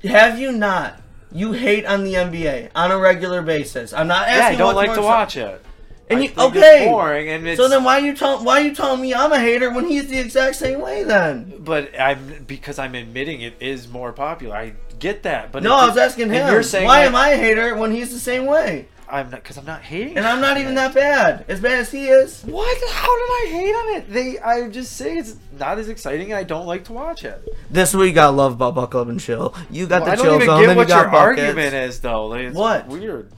Have 0.05 0.39
you 0.39 0.53
not? 0.53 1.01
You 1.33 1.51
hate 1.51 1.85
on 1.85 2.05
the 2.05 2.13
NBA 2.15 2.69
on 2.73 2.91
a 2.91 2.97
regular 2.97 3.41
basis. 3.41 3.91
I'm 3.91 4.07
not 4.07 4.29
asking. 4.29 4.59
Yeah, 4.59 4.65
I 4.65 4.67
don't 4.67 4.75
like 4.75 4.93
to 4.93 5.01
watch 5.01 5.35
it. 5.35 5.61
And 6.09 6.19
I 6.19 6.23
you 6.23 6.27
think 6.29 6.55
okay? 6.55 6.83
It's 6.83 6.91
boring, 6.91 7.29
and 7.29 7.47
it's 7.47 7.57
So 7.59 7.67
then 7.69 7.83
why 7.83 7.97
you 7.97 8.15
tell 8.15 8.43
why 8.43 8.59
you 8.59 8.75
telling 8.75 9.01
me 9.01 9.13
I'm 9.13 9.31
a 9.31 9.39
hater 9.39 9.71
when 9.71 9.87
he's 9.87 10.07
the 10.09 10.19
exact 10.19 10.55
same 10.57 10.79
way 10.81 11.03
then? 11.03 11.53
But 11.59 11.97
I'm 11.99 12.43
because 12.45 12.77
I'm 12.77 12.93
admitting 12.93 13.41
it 13.41 13.55
is 13.59 13.87
more 13.87 14.11
popular. 14.13 14.55
I 14.55 14.73
get 15.03 15.23
that, 15.23 15.51
but 15.51 15.61
No, 15.63 15.75
I 15.75 15.87
was 15.87 15.97
asking 15.97 16.29
him. 16.31 16.47
You're 16.51 16.63
saying 16.63 16.87
why 16.87 17.01
am 17.03 17.15
I 17.15 17.29
a 17.31 17.37
hater 17.37 17.75
when 17.75 17.91
he's 17.91 18.11
the 18.11 18.19
same 18.19 18.45
way? 18.45 18.87
I'm 19.09 19.29
not 19.29 19.43
because 19.43 19.57
I'm 19.57 19.65
not 19.65 19.81
hating. 19.83 20.17
And 20.17 20.25
I'm 20.25 20.41
not 20.41 20.57
even 20.57 20.73
that 20.75 20.95
bad. 20.95 21.45
As 21.47 21.59
bad 21.59 21.79
as 21.79 21.91
he 21.91 22.07
is. 22.07 22.41
What? 22.43 22.77
How 22.91 23.15
did 23.19 23.31
I 23.31 23.47
hate 23.51 23.73
on 23.75 23.95
it? 23.97 24.11
They, 24.11 24.39
I 24.39 24.67
just 24.69 24.93
say 24.97 25.17
it's 25.17 25.35
not 25.59 25.77
as 25.77 25.87
exciting. 25.89 26.31
and 26.31 26.39
I 26.39 26.43
don't 26.43 26.65
like 26.65 26.85
to 26.85 26.93
watch 26.93 27.23
it. 27.23 27.47
This 27.69 27.93
you 27.93 28.11
gotta 28.11 28.31
love 28.35 28.53
about 28.53 28.73
Buckle 28.73 29.01
Up 29.01 29.09
and 29.09 29.19
Chill. 29.19 29.53
You 29.69 29.85
got 29.85 30.01
Well, 30.01 30.05
the 30.05 30.11
I 30.13 30.15
chill 30.15 30.25
don't 30.25 30.35
even 30.35 30.47
zone, 30.47 30.61
get 30.61 30.67
then 30.67 30.77
what 30.77 30.83
you 30.83 30.87
got 30.95 31.01
your 31.03 31.11
buckets. 31.11 31.41
argument 31.41 31.73
is, 31.75 31.99
though. 31.99 32.25
Like, 32.27 32.41
it's 32.45 32.55
What? 32.57 32.87
Weird. 32.87 33.29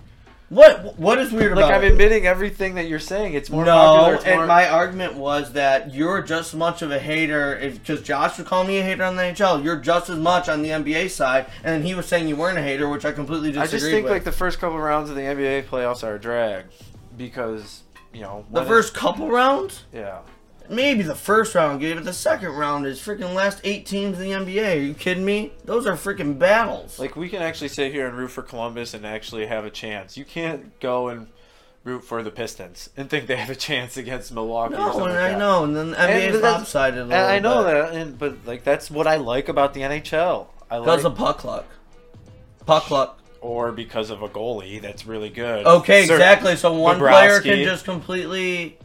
What? 0.50 1.00
What 1.00 1.18
is 1.20 1.32
weird 1.32 1.56
Like 1.56 1.66
about 1.66 1.72
Like 1.72 1.78
I'm 1.80 1.84
it? 1.84 1.92
admitting 1.94 2.28
everything 2.28 2.76
that 2.76 2.88
you're 2.88 3.00
saying. 3.00 3.34
It's 3.34 3.50
more 3.50 3.66
no, 3.66 3.72
popular. 3.74 4.16
It's 4.16 4.26
and 4.26 4.48
my 4.48 4.70
argument 4.70 5.16
was 5.16 5.54
that 5.54 5.94
you're 5.94 6.22
just 6.22 6.54
as 6.54 6.58
much 6.58 6.82
of 6.82 6.92
a 6.92 7.00
hater 7.00 7.60
because 7.74 8.02
Josh 8.04 8.38
was 8.38 8.48
calling 8.48 8.68
me 8.68 8.78
a 8.78 8.84
hater 8.84 9.04
on 9.04 9.16
the 9.16 9.24
NHL. 9.24 9.64
You're 9.64 9.78
just 9.78 10.10
as 10.10 10.18
much 10.20 10.48
on 10.48 10.62
the 10.62 10.70
NBA 10.70 11.10
side, 11.10 11.48
and 11.64 11.84
he 11.84 11.96
was 11.96 12.06
saying 12.06 12.28
you 12.28 12.36
weren't 12.36 12.58
a 12.60 12.62
hater, 12.62 12.88
which 12.88 13.06
I 13.06 13.12
completely 13.12 13.52
disagree. 13.52 13.68
I 13.68 13.72
just 13.72 13.86
think 13.86 14.04
with. 14.04 14.12
like 14.12 14.24
the 14.24 14.32
first 14.32 14.60
couple 14.60 14.80
rounds 14.80 15.10
of 15.10 15.16
the 15.16 15.24
NBA 15.24 15.66
playoffs 15.66 16.04
are 16.04 16.16
a 16.16 16.20
drag 16.20 16.66
because 17.18 17.82
you 18.14 18.22
know 18.22 18.46
the 18.52 18.64
first 18.66 18.94
couple 18.94 19.30
rounds, 19.30 19.84
yeah. 19.92 20.20
Maybe 20.70 21.04
the 21.04 21.16
first 21.16 21.56
round 21.56 21.80
gave 21.82 21.98
it. 21.98 22.04
The 22.04 22.14
second 22.14 22.50
round 22.50 22.86
is 22.86 23.00
freaking 23.00 23.34
last 23.34 23.62
eight 23.64 23.86
teams 23.86 24.20
in 24.20 24.24
the 24.24 24.32
NBA. 24.54 24.76
Are 24.76 24.80
you 24.80 24.94
kidding 24.94 25.26
me? 25.26 25.52
Those 25.66 25.86
are 25.86 25.94
freaking 25.94 26.38
battles. 26.40 27.00
Like 27.00 27.16
we 27.16 27.30
can 27.30 27.42
actually 27.42 27.70
sit 27.70 27.92
here 27.92 28.08
and 28.08 28.18
root 28.18 28.30
for 28.32 28.42
Columbus 28.42 28.94
and 28.94 29.06
actually 29.06 29.46
have 29.48 29.66
a 29.66 29.70
chance. 29.70 30.18
You 30.18 30.26
can't 30.26 30.80
go 30.80 31.08
and 31.10 31.28
root 31.84 32.04
for 32.04 32.24
the 32.24 32.32
Pistons 32.32 32.90
and 32.98 33.10
think 33.10 33.28
they 33.28 33.36
have 33.36 33.50
a 33.50 33.56
chance 33.56 33.96
against 33.98 34.32
Milwaukee. 34.34 34.74
or 34.74 34.78
no, 34.78 34.86
something 34.92 35.02
and 35.04 35.14
like 35.16 35.24
I 35.24 35.30
that. 35.32 35.38
know, 35.40 35.64
and 35.64 35.76
then 35.76 35.92
the 35.92 35.98
NBA 35.98 36.26
And 36.28 36.36
is 36.36 36.42
lopsided. 36.42 36.98
A 36.98 37.02
And 37.04 37.10
little 37.10 37.26
I 37.28 37.40
know 37.40 37.64
bit. 37.64 37.72
that, 37.74 37.94
and 38.02 38.18
but 38.20 38.38
like 38.46 38.64
that's 38.64 38.90
what 38.90 39.06
I 39.08 39.18
like 39.18 39.50
about 39.50 39.74
the 39.74 39.82
NHL. 39.82 40.48
I 40.72 40.78
like, 40.78 40.86
because 40.86 41.06
of 41.06 41.16
puck 41.16 41.44
luck. 41.44 41.66
Puck 42.66 42.90
luck. 42.90 43.20
or 43.42 43.72
because 43.72 44.10
of 44.10 44.24
a 44.24 44.28
goalie 44.28 44.82
that's 44.82 45.06
really 45.06 45.30
good. 45.30 45.68
Okay, 45.68 46.08
Cer- 46.08 46.14
exactly. 46.16 46.56
So 46.56 46.74
one 46.74 46.98
player 46.98 47.40
can 47.42 47.64
just 47.64 47.86
completely 47.86 48.80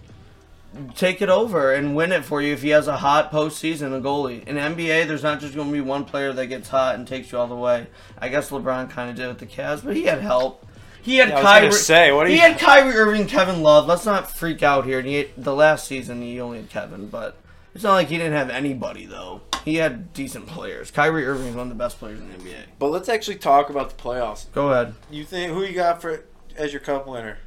take 0.94 1.20
it 1.20 1.28
over 1.28 1.72
and 1.72 1.96
win 1.96 2.12
it 2.12 2.24
for 2.24 2.40
you 2.40 2.52
if 2.52 2.62
he 2.62 2.68
has 2.70 2.86
a 2.88 2.96
hot 2.98 3.32
postseason, 3.32 3.96
a 3.96 4.00
goalie. 4.00 4.44
In 4.46 4.56
NBA, 4.56 5.06
there's 5.06 5.22
not 5.22 5.40
just 5.40 5.54
going 5.54 5.68
to 5.68 5.72
be 5.72 5.80
one 5.80 6.04
player 6.04 6.32
that 6.32 6.46
gets 6.46 6.68
hot 6.68 6.94
and 6.94 7.06
takes 7.06 7.32
you 7.32 7.38
all 7.38 7.46
the 7.48 7.56
way. 7.56 7.86
I 8.18 8.28
guess 8.28 8.50
LeBron 8.50 8.90
kind 8.90 9.10
of 9.10 9.16
did 9.16 9.28
with 9.28 9.38
the 9.38 9.46
Cavs, 9.46 9.84
but 9.84 9.96
he 9.96 10.04
had 10.04 10.20
help. 10.20 10.66
He 11.02 11.16
had 11.16 11.30
Yeah, 11.30 11.40
Kyrie. 11.42 11.72
say, 11.72 12.12
what 12.12 12.28
he 12.28 12.34
you- 12.34 12.40
had 12.40 12.58
Kyrie 12.58 12.94
Irving, 12.94 13.26
Kevin 13.26 13.62
Love. 13.62 13.86
Let's 13.86 14.04
not 14.04 14.30
freak 14.30 14.62
out 14.62 14.84
here. 14.84 14.98
And 14.98 15.08
he, 15.08 15.28
the 15.36 15.54
last 15.54 15.86
season, 15.88 16.20
he 16.22 16.40
only 16.40 16.58
had 16.58 16.68
Kevin, 16.70 17.08
but 17.08 17.36
it's 17.74 17.82
not 17.84 17.94
like 17.94 18.08
he 18.08 18.18
didn't 18.18 18.34
have 18.34 18.50
anybody 18.50 19.06
though. 19.06 19.40
He 19.64 19.76
had 19.76 20.12
decent 20.14 20.46
players. 20.46 20.90
Kyrie 20.90 21.26
Irving 21.26 21.48
is 21.48 21.54
one 21.54 21.64
of 21.64 21.68
the 21.70 21.74
best 21.82 21.98
players 21.98 22.20
in 22.20 22.28
the 22.30 22.34
NBA. 22.38 22.54
But 22.78 22.88
let's 22.88 23.08
actually 23.08 23.36
talk 23.36 23.70
about 23.70 23.90
the 23.90 24.02
playoffs. 24.02 24.50
Go 24.52 24.70
ahead. 24.72 24.94
You 25.10 25.24
think 25.24 25.52
who 25.52 25.62
you 25.64 25.74
got 25.74 26.00
for 26.00 26.24
as 26.56 26.72
your 26.72 26.80
cup 26.80 27.06
winner? 27.06 27.38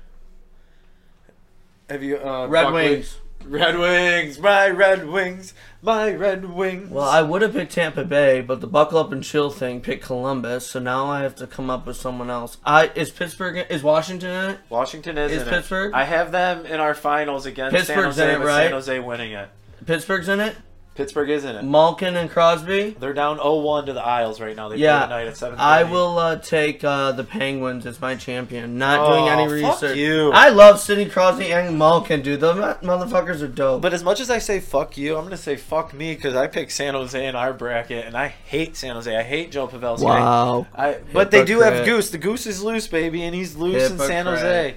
Have 1.94 2.02
you 2.02 2.18
uh, 2.18 2.48
Red 2.48 2.64
Buckley? 2.64 2.90
Wings. 2.90 3.18
Red 3.46 3.78
Wings, 3.78 4.40
my 4.40 4.68
Red 4.70 5.08
Wings, 5.08 5.54
my 5.84 6.12
Red 6.12 6.46
Wings. 6.46 6.90
Well, 6.90 7.08
I 7.08 7.22
would 7.22 7.44
have 7.44 7.54
picked 7.54 7.74
Tampa 7.74 8.04
Bay, 8.04 8.42
but 8.42 8.62
the 8.62 8.68
buckle 8.68 8.98
up 8.98 9.12
and 9.12 9.24
chill 9.24 9.52
thing 9.52 9.80
picked 9.80 10.04
Columbus, 10.04 10.66
so 10.66 10.80
now 10.80 11.06
I 11.06 11.22
have 11.22 11.36
to 11.36 11.46
come 11.46 11.70
up 11.70 11.86
with 11.86 11.96
someone 11.96 12.32
else. 12.32 12.58
I 12.66 12.88
is 12.96 13.12
Pittsburgh 13.12 13.68
is 13.70 13.84
Washington 13.84 14.32
in 14.32 14.50
it? 14.52 14.60
Washington 14.70 15.20
is, 15.20 15.34
Is 15.34 15.44
in 15.44 15.50
Pittsburgh? 15.50 15.92
It. 15.92 15.96
I 15.96 16.06
have 16.06 16.32
them 16.32 16.66
in 16.66 16.80
our 16.80 16.96
finals 16.96 17.46
against 17.46 17.76
Pittsburgh's 17.76 18.16
San 18.16 18.30
in 18.30 18.42
it, 18.42 18.46
right? 18.46 18.64
San 18.64 18.72
Jose 18.72 19.00
winning 19.00 19.34
it. 19.34 19.50
Pittsburgh's 19.86 20.30
in 20.30 20.40
it. 20.40 20.56
Pittsburgh 20.96 21.32
is 21.32 21.44
in 21.44 21.56
it. 21.56 21.64
Malkin 21.64 22.16
and 22.16 22.30
Crosby. 22.30 22.96
They're 23.00 23.14
down 23.16 23.40
0-1 23.40 23.88
to 23.88 23.94
the 23.94 24.02
Isles 24.06 24.40
right 24.40 24.56
now. 24.56 24.70
They 24.70 24.76
Yeah, 24.76 25.00
play 25.00 25.06
tonight 25.08 25.28
at 25.28 25.38
7 25.38 25.60
I 25.60 25.84
will 25.86 26.20
uh, 26.20 26.36
take 26.36 26.84
uh, 26.84 27.14
the 27.14 27.24
Penguins 27.24 27.88
as 27.88 28.00
my 28.00 28.14
champion. 28.16 28.78
Not 28.78 29.08
doing 29.10 29.24
Oh, 29.24 29.28
any 29.28 29.62
fuck 29.64 29.82
research. 29.82 29.98
you. 29.98 30.30
I 30.32 30.50
love 30.50 30.80
Sidney 30.80 31.06
Crosby 31.08 31.52
and 31.52 31.80
Malkin, 31.80 32.22
dude. 32.22 32.42
Mo- 32.42 32.78
motherfuckers 32.84 33.42
are 33.42 33.48
dope. 33.48 33.82
But 33.82 33.94
as 33.96 34.04
much 34.04 34.20
as 34.20 34.30
I 34.30 34.38
say 34.38 34.60
fuck 34.60 34.96
you, 34.96 35.18
I'm 35.18 35.24
gonna 35.24 35.36
say 35.36 35.56
fuck 35.56 35.96
me 35.96 36.14
because 36.14 36.36
I 36.36 36.46
picked 36.46 36.72
San 36.72 36.94
Jose 36.94 37.26
in 37.26 37.36
our 37.36 37.54
bracket, 37.54 38.06
and 38.06 38.16
I 38.16 38.28
hate 38.28 38.76
San 38.76 38.94
Jose. 38.94 39.16
I 39.18 39.24
hate 39.24 39.52
Joe 39.52 39.68
Pavelski. 39.68 40.04
wow. 40.04 40.68
I, 40.76 41.00
but 41.12 41.32
they 41.32 41.44
do 41.44 41.62
have 41.62 41.86
Goose. 41.86 42.12
The 42.12 42.20
Goose 42.20 42.46
is 42.46 42.62
loose, 42.62 42.88
baby, 42.88 43.24
and 43.24 43.34
he's 43.34 43.56
loose 43.56 43.90
in 43.90 43.98
San 43.98 44.28
Jose. 44.28 44.76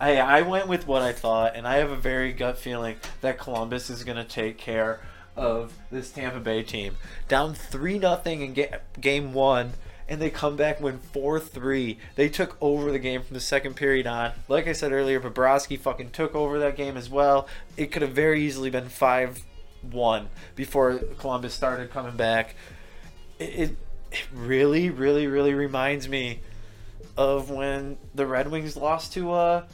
I 0.00 0.16
I 0.18 0.42
went 0.42 0.66
with 0.66 0.88
what 0.88 1.02
I 1.02 1.12
thought, 1.12 1.54
and 1.54 1.68
I 1.68 1.76
have 1.76 1.90
a 1.92 1.96
very 1.96 2.32
gut 2.32 2.58
feeling 2.58 2.96
that 3.20 3.38
Columbus 3.38 3.90
is 3.90 4.02
gonna 4.02 4.24
take 4.24 4.58
care 4.58 5.00
of 5.36 5.72
this 5.90 6.10
Tampa 6.10 6.40
Bay 6.40 6.62
team. 6.62 6.96
Down 7.28 7.54
three 7.54 7.98
nothing 7.98 8.42
in 8.42 8.54
ga- 8.54 8.78
game 9.00 9.32
one. 9.32 9.72
And 10.08 10.22
they 10.22 10.30
come 10.30 10.54
back 10.54 10.80
win 10.80 10.98
4 10.98 11.40
3. 11.40 11.98
They 12.14 12.28
took 12.28 12.56
over 12.60 12.92
the 12.92 12.98
game 13.00 13.22
from 13.22 13.34
the 13.34 13.40
second 13.40 13.74
period 13.74 14.06
on. 14.06 14.30
Like 14.46 14.68
I 14.68 14.72
said 14.72 14.92
earlier, 14.92 15.18
Bobrovsky 15.18 15.76
fucking 15.76 16.10
took 16.10 16.32
over 16.32 16.60
that 16.60 16.76
game 16.76 16.96
as 16.96 17.10
well. 17.10 17.48
It 17.76 17.90
could 17.90 18.02
have 18.02 18.12
very 18.12 18.40
easily 18.42 18.70
been 18.70 18.88
5 18.88 19.42
1 19.90 20.28
before 20.54 20.98
Columbus 21.18 21.54
started 21.54 21.90
coming 21.90 22.16
back. 22.16 22.54
It, 23.40 23.44
it, 23.44 23.76
it 24.12 24.28
really, 24.32 24.90
really, 24.90 25.26
really 25.26 25.54
reminds 25.54 26.08
me 26.08 26.38
of 27.16 27.50
when 27.50 27.98
the 28.14 28.26
Red 28.26 28.48
Wings 28.48 28.76
lost 28.76 29.12
to 29.14 29.32
uh 29.32 29.64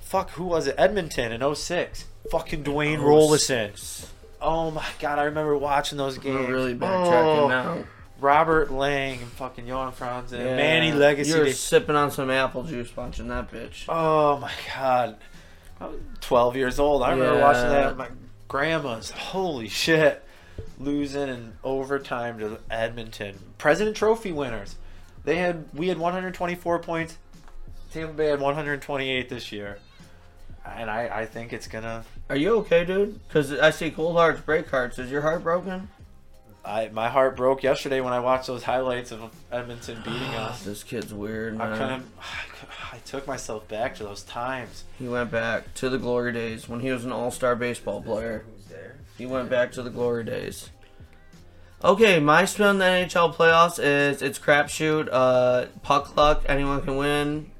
fuck 0.00 0.30
who 0.30 0.44
was 0.44 0.66
it? 0.66 0.74
Edmonton 0.78 1.32
in 1.32 1.54
06. 1.54 2.06
Fucking 2.30 2.64
Dwayne 2.64 3.00
Roloson. 3.00 4.08
Oh 4.40 4.70
my 4.70 4.86
god, 5.00 5.18
I 5.18 5.24
remember 5.24 5.56
watching 5.56 5.98
those 5.98 6.18
games. 6.18 6.36
We're 6.46 6.52
really 6.54 6.74
backtracking 6.74 7.44
Oh, 7.44 7.48
now. 7.48 7.84
Robert 8.20 8.70
Lang 8.72 9.20
and 9.20 9.30
fucking 9.32 9.66
Johan 9.66 9.92
Franz 9.92 10.32
and 10.32 10.42
Yeah. 10.44 10.56
Manny 10.56 10.92
Legace. 10.92 11.28
You're 11.28 11.52
sipping 11.52 11.96
on 11.96 12.10
some 12.10 12.30
apple 12.30 12.64
juice 12.64 12.94
watching 12.96 13.28
that 13.28 13.50
bitch. 13.50 13.84
oh 13.88 14.38
my 14.38 14.52
god. 14.76 15.16
I 15.80 15.86
was 15.86 16.00
12 16.22 16.56
years 16.56 16.78
old. 16.80 17.02
I 17.02 17.12
remember 17.12 17.40
watching 17.40 17.68
that 17.68 17.86
at 17.86 17.96
my 17.96 18.08
grandma's. 18.48 19.10
Holy 19.10 19.68
shit. 19.68 20.24
Losing 20.80 21.28
in 21.28 21.52
overtime 21.62 22.38
to 22.40 22.58
Edmonton. 22.70 23.38
President 23.58 23.96
Trophy 23.96 24.32
winners. 24.32 24.74
They 25.24 25.36
had 25.36 25.66
we 25.72 25.88
had 25.88 25.98
124 25.98 26.78
points. 26.80 27.18
Tampa 27.92 28.12
Bay 28.12 28.26
had 28.26 28.40
128 28.40 29.28
this 29.28 29.52
year. 29.52 29.78
And 30.76 30.90
I, 30.90 31.20
I 31.20 31.26
think 31.26 31.52
it's 31.52 31.68
gonna 31.68 32.04
Are 32.28 32.36
you 32.36 32.56
okay, 32.58 32.84
dude? 32.84 33.20
Because 33.26 33.52
I 33.52 33.70
see 33.70 33.90
cold 33.90 34.16
hearts 34.16 34.40
break 34.40 34.68
hearts. 34.68 34.98
Is 34.98 35.10
your 35.10 35.22
heart 35.22 35.42
broken? 35.42 35.88
I 36.64 36.88
my 36.88 37.08
heart 37.08 37.36
broke 37.36 37.62
yesterday 37.62 38.00
when 38.00 38.12
I 38.12 38.20
watched 38.20 38.46
those 38.46 38.64
highlights 38.64 39.12
of 39.12 39.32
Edmonton 39.50 40.02
beating 40.04 40.34
us. 40.34 40.64
This 40.64 40.82
kid's 40.84 41.14
weird, 41.14 41.60
I 41.60 41.70
man. 41.70 41.78
couldn't. 41.78 42.06
I 42.92 42.98
took 43.04 43.26
myself 43.26 43.68
back 43.68 43.94
to 43.96 44.04
those 44.04 44.22
times. 44.22 44.84
He 44.98 45.08
went 45.08 45.30
back 45.30 45.74
to 45.74 45.88
the 45.88 45.98
glory 45.98 46.32
days 46.32 46.68
when 46.68 46.80
he 46.80 46.90
was 46.90 47.04
an 47.04 47.12
all-star 47.12 47.54
baseball 47.54 48.02
player. 48.02 48.44
He 49.16 49.26
went 49.26 49.50
back 49.50 49.72
to 49.72 49.82
the 49.82 49.90
glory 49.90 50.24
days. 50.24 50.70
Okay, 51.84 52.18
my 52.18 52.44
spin 52.44 52.66
on 52.66 52.78
the 52.78 52.84
NHL 52.84 53.34
playoffs 53.34 53.78
is 53.82 54.22
it's 54.22 54.38
crapshoot, 54.38 55.08
uh, 55.12 55.66
puck 55.82 56.16
luck, 56.16 56.44
anyone 56.48 56.82
can 56.82 56.96
win. 56.96 57.50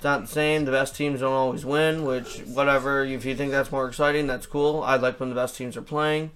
It's 0.00 0.04
not 0.06 0.22
the 0.22 0.28
same. 0.28 0.64
The 0.64 0.70
best 0.70 0.96
teams 0.96 1.20
don't 1.20 1.34
always 1.34 1.62
win, 1.62 2.06
which 2.06 2.38
whatever. 2.46 3.04
If 3.04 3.26
you 3.26 3.36
think 3.36 3.50
that's 3.50 3.70
more 3.70 3.86
exciting, 3.86 4.26
that's 4.26 4.46
cool. 4.46 4.82
I 4.82 4.96
like 4.96 5.20
when 5.20 5.28
the 5.28 5.34
best 5.34 5.58
teams 5.58 5.76
are 5.76 5.82
playing. 5.82 6.30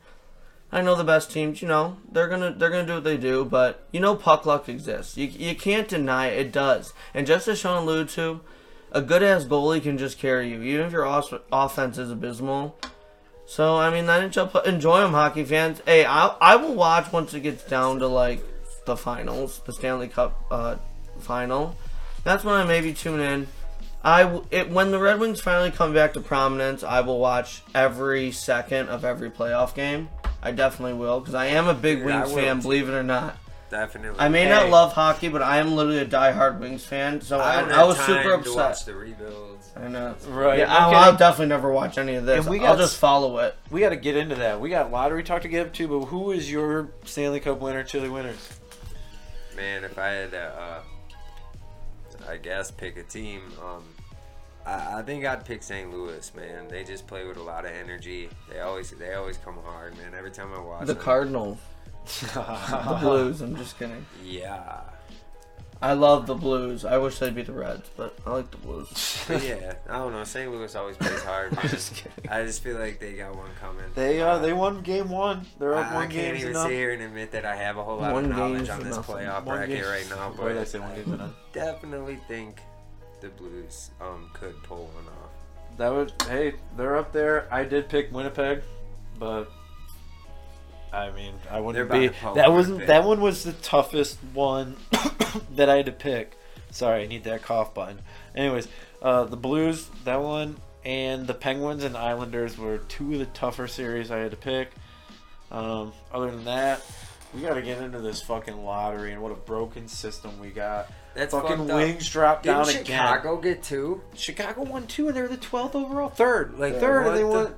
I 0.71 0.83
know 0.83 0.95
the 0.95 1.03
best 1.03 1.33
teams. 1.33 1.63
You 1.63 1.69
know 1.69 1.97
they're 2.13 2.29
gonna 2.29 2.55
they're 2.55 2.69
gonna 2.69 2.87
do 2.87 2.97
what 2.97 3.05
they 3.05 3.17
do, 3.17 3.43
but 3.43 3.89
you 3.91 4.01
know 4.01 4.17
puck 4.17 4.45
luck 4.45 4.69
exists. 4.69 5.17
You 5.17 5.29
you 5.29 5.55
can't 5.55 5.89
deny 5.89 6.27
it. 6.27 6.49
It 6.49 6.53
does. 6.53 6.93
And 7.15 7.27
just 7.27 7.49
as 7.49 7.59
Sean 7.59 7.85
alluded 7.85 8.11
to, 8.11 8.43
a 8.93 9.01
good 9.01 9.23
ass 9.23 9.47
goalie 9.47 9.83
can 9.83 9.97
just 9.97 10.19
carry 10.19 10.51
you, 10.51 10.61
even 10.61 10.85
if 10.85 10.93
your 10.93 11.07
os- 11.07 11.33
offense 11.51 11.97
is 11.97 12.11
abysmal. 12.11 12.77
So 13.47 13.79
I 13.79 13.89
mean, 13.89 14.05
the 14.05 14.13
NHL 14.13 14.67
enjoy 14.67 15.01
them, 15.01 15.13
hockey 15.13 15.43
fans. 15.43 15.81
Hey, 15.87 16.05
I 16.05 16.27
I 16.39 16.57
will 16.57 16.75
watch 16.75 17.11
once 17.13 17.33
it 17.33 17.41
gets 17.41 17.65
down 17.65 18.01
to 18.01 18.09
like 18.09 18.45
the 18.85 18.95
finals, 18.95 19.63
the 19.65 19.73
Stanley 19.73 20.09
Cup 20.09 20.45
uh, 20.51 20.77
final. 21.19 21.77
That's 22.25 22.43
when 22.43 22.55
I 22.55 22.65
maybe 22.65 22.95
tune 22.95 23.21
in. 23.21 23.47
I 24.05 24.25
w- 24.25 24.45
it, 24.51 24.71
when 24.71 24.91
the 24.91 24.99
Red 24.99 25.19
Wings 25.19 25.41
finally 25.41 25.71
come 25.71 25.95
back 25.95 26.13
to 26.13 26.21
prominence, 26.21 26.83
I 26.83 27.01
will 27.01 27.19
watch 27.19 27.63
every 27.75 28.33
second 28.33 28.91
of 28.91 29.05
every 29.05 29.31
playoff 29.31 29.75
game. 29.75 30.11
I 30.43 30.51
definitely 30.51 30.93
will 30.95 31.21
because 31.21 31.35
I 31.35 31.47
am 31.47 31.69
a 31.69 31.75
big 31.75 31.99
Dude, 31.99 32.07
Wings 32.07 32.33
fan, 32.33 32.61
believe 32.61 32.89
it 32.89 32.93
or 32.93 33.03
not. 33.03 33.39
Definitely. 33.71 34.21
I 34.21 34.29
may 34.29 34.45
Hey, 34.45 34.51
not 34.51 34.69
love 34.69 34.93
hockey, 34.93 35.29
but 35.29 35.43
I 35.43 35.57
am 35.57 35.75
literally 35.75 35.99
a 35.99 36.07
diehard 36.07 36.61
Wings 36.61 36.85
fan. 36.85 37.23
So 37.23 37.41
I, 37.41 37.63
I, 37.63 37.81
I, 37.81 37.85
was 37.85 37.97
time 37.97 38.07
super 38.07 38.43
to 38.43 38.55
watch 38.55 38.73
upset. 38.73 38.87
the 38.87 38.95
rebuilds. 38.95 39.73
I 39.75 39.89
know. 39.89 40.15
Right. 40.29 40.61
Yeah, 40.61 40.73
I'll, 40.73 40.91
okay. 40.91 40.99
I'll 40.99 41.17
definitely 41.17 41.47
never 41.47 41.73
watch 41.73 41.97
any 41.99 42.15
of 42.15 42.27
this. 42.27 42.45
And 42.45 42.51
we 42.51 42.61
I'll 42.65 42.77
just 42.77 42.99
follow 42.99 43.39
it. 43.39 43.57
We 43.71 43.81
got 43.81 43.89
to 43.89 43.97
get 43.97 44.17
into 44.17 44.35
that. 44.37 44.61
We 44.61 44.69
got 44.69 44.93
lottery 44.93 45.25
talk 45.25 45.43
to 45.43 45.49
get 45.49 45.67
up 45.67 45.73
to, 45.75 45.89
but 45.89 46.07
who 46.07 46.31
is 46.31 46.49
your 46.53 46.91
Stanley 47.05 47.41
Cup 47.41 47.59
winner, 47.61 47.83
Chilly 47.83 48.11
Winters? 48.11 48.61
Man, 49.57 49.83
if 49.83 49.99
I 49.99 50.09
had 50.09 50.31
to, 50.33 50.43
uh, 50.43 50.81
I 52.29 52.37
guess 52.37 52.71
pick 52.71 52.97
a 52.97 53.03
team, 53.03 53.41
um, 53.65 53.83
I, 54.67 54.99
I 54.99 55.03
think 55.03 55.25
I'd 55.25 55.45
pick 55.45 55.63
St. 55.63 55.91
Louis. 55.93 56.33
Man, 56.35 56.69
they 56.69 56.85
just 56.85 57.07
play 57.07 57.27
with 57.27 57.37
a 57.37 57.43
lot 57.43 57.65
of 57.65 57.73
energy. 57.73 58.29
They 58.51 58.61
always 58.61 58.91
they 58.93 59.15
always 59.15 59.37
come 59.39 59.59
hard, 59.65 59.97
man. 59.99 60.15
Every 60.17 60.31
time 60.31 60.53
I 60.55 60.61
watch 60.61 60.87
The 60.87 60.95
them. 60.95 61.03
Cardinals. 61.03 61.59
The 62.35 62.99
Blues. 63.01 63.41
I'm 63.41 63.57
just 63.57 63.79
kidding. 63.79 64.05
Yeah. 64.23 64.81
I 65.83 65.93
love 65.93 66.27
the 66.27 66.35
Blues. 66.35 66.87
I 66.87 66.97
wish 66.97 67.19
they'd 67.19 67.35
be 67.35 67.43
the 67.43 67.53
Reds, 67.53 67.91
but 67.95 68.17
I 68.25 68.31
like 68.31 68.51
the 68.51 68.57
Blues. 68.57 69.23
But 69.29 69.43
yeah, 69.45 69.75
I 69.91 69.99
don't 69.99 70.13
know. 70.13 70.25
St. 70.25 70.51
Louis 70.51 70.75
always 70.75 70.97
plays 70.97 71.23
hard. 71.25 71.53
man. 71.57 71.69
just 71.69 71.97
kidding. 71.97 72.31
I 72.31 72.45
just 72.45 72.63
feel 72.63 72.79
like 72.79 73.01
they 73.01 73.15
got 73.15 73.37
one 73.37 73.51
coming. 73.61 73.85
They 73.95 74.23
uh 74.23 74.39
they 74.39 74.55
won 74.55 74.81
game 74.81 75.11
one. 75.11 75.45
They're 75.59 75.75
up 75.75 75.91
I, 75.93 75.95
one 75.95 76.09
game. 76.09 76.21
I 76.21 76.23
can't 76.25 76.37
even 76.39 76.51
enough. 76.53 76.69
sit 76.69 76.73
here 76.73 76.93
and 76.93 77.03
admit 77.03 77.33
that 77.33 77.45
I 77.45 77.57
have 77.57 77.77
a 77.77 77.85
whole 77.85 77.99
lot 77.99 78.15
One 78.15 78.25
of 78.27 78.31
knowledge 78.31 78.69
on 78.71 78.83
this 78.83 78.95
enough. 78.95 79.07
playoff 79.09 79.45
One 79.45 79.57
bracket 79.59 79.85
right 79.85 80.07
now, 80.09 80.31
Why 80.37 80.49
did 80.49 80.57
I 80.57 80.61
but 80.61 80.69
say 80.69 80.79
one 80.79 80.93
I 80.93 80.95
game's 81.03 81.33
definitely 81.53 82.19
think 82.29 82.61
the 83.25 83.31
Blues 83.31 83.91
um 84.01 84.31
could 84.35 84.63
pull 84.63 84.91
one 84.95 85.07
off. 85.07 85.31
That 85.79 85.93
would 85.93 86.13
hey, 86.29 86.55
they're 86.77 86.97
up 86.97 87.13
there. 87.13 87.49
I 87.53 87.65
did 87.65 87.89
pick 87.89 88.13
Winnipeg, 88.13 88.63
but 89.19 89.51
I 90.93 91.11
mean 91.11 91.35
I 91.51 91.61
wouldn't 91.61 91.91
be. 91.91 92.09
That 92.35 92.53
wasn't 92.53 92.87
that 92.87 93.05
one 93.05 93.21
was 93.21 93.45
the 93.45 93.53
toughest 93.55 94.19
one 94.33 94.77
that 95.53 95.69
I 95.69 95.77
had 95.77 95.87
to 95.87 95.93
pick. 95.93 96.37
Sorry, 96.71 97.05
I 97.05 97.07
need 97.07 97.25
that 97.25 97.43
cough 97.43 97.73
button. 97.73 98.01
Anyways, 98.35 98.69
uh, 99.01 99.25
the 99.25 99.37
Blues, 99.37 99.89
that 100.05 100.21
one, 100.21 100.57
and 100.85 101.27
the 101.27 101.35
Penguins 101.35 101.85
and 101.85 101.97
Islanders 101.97 102.59
were 102.59 102.79
two 102.79 103.13
of 103.13 103.21
the 103.21 103.27
tougher 103.27 103.69
series 103.69 104.11
I 104.11 104.19
had 104.19 104.33
to 104.33 104.37
pick. 104.37 104.71
Um, 105.53 105.93
other 106.13 106.33
than 106.33 106.45
that, 106.47 106.83
we 107.33 107.43
got 107.43 107.55
to 107.55 107.63
get 107.63 107.81
into 107.81 108.01
this 108.01 108.21
fucking 108.23 108.65
lottery 108.65 109.13
and 109.13 109.23
what 109.23 109.31
a 109.31 109.37
broken 109.37 109.87
system 109.87 110.41
we 110.41 110.51
got. 110.51 110.91
That's 111.15 111.33
fucking 111.33 111.67
wings 111.69 112.09
dropped 112.11 112.43
Didn't 112.43 112.57
down 112.59 112.69
again. 112.71 112.85
Chicago 112.85 113.37
get 113.37 113.63
two? 113.63 114.03
Chicago 114.15 114.63
won 114.65 114.87
two, 114.87 115.09
and 115.09 115.17
they 115.17 115.23
were 115.23 115.29
the 115.29 115.37
twelfth 115.37 115.75
overall, 115.77 116.09
third, 116.09 116.59
Like, 116.59 116.81
third, 116.81 117.07
and 117.07 117.17
they 117.17 117.21
the- 117.23 117.27
won, 117.29 117.55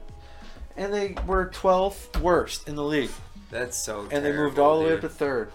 and 0.76 0.92
they 0.92 1.14
were 1.26 1.46
twelfth 1.46 2.20
worst 2.20 2.68
in 2.68 2.74
the 2.76 2.84
league, 2.84 3.10
That's 3.50 3.76
so. 3.82 4.00
and 4.10 4.24
they 4.24 4.32
moved 4.32 4.56
terrible, 4.56 4.64
all 4.64 4.78
the 4.80 4.84
way 4.86 4.92
up 4.94 5.00
to 5.00 5.08
third, 5.08 5.50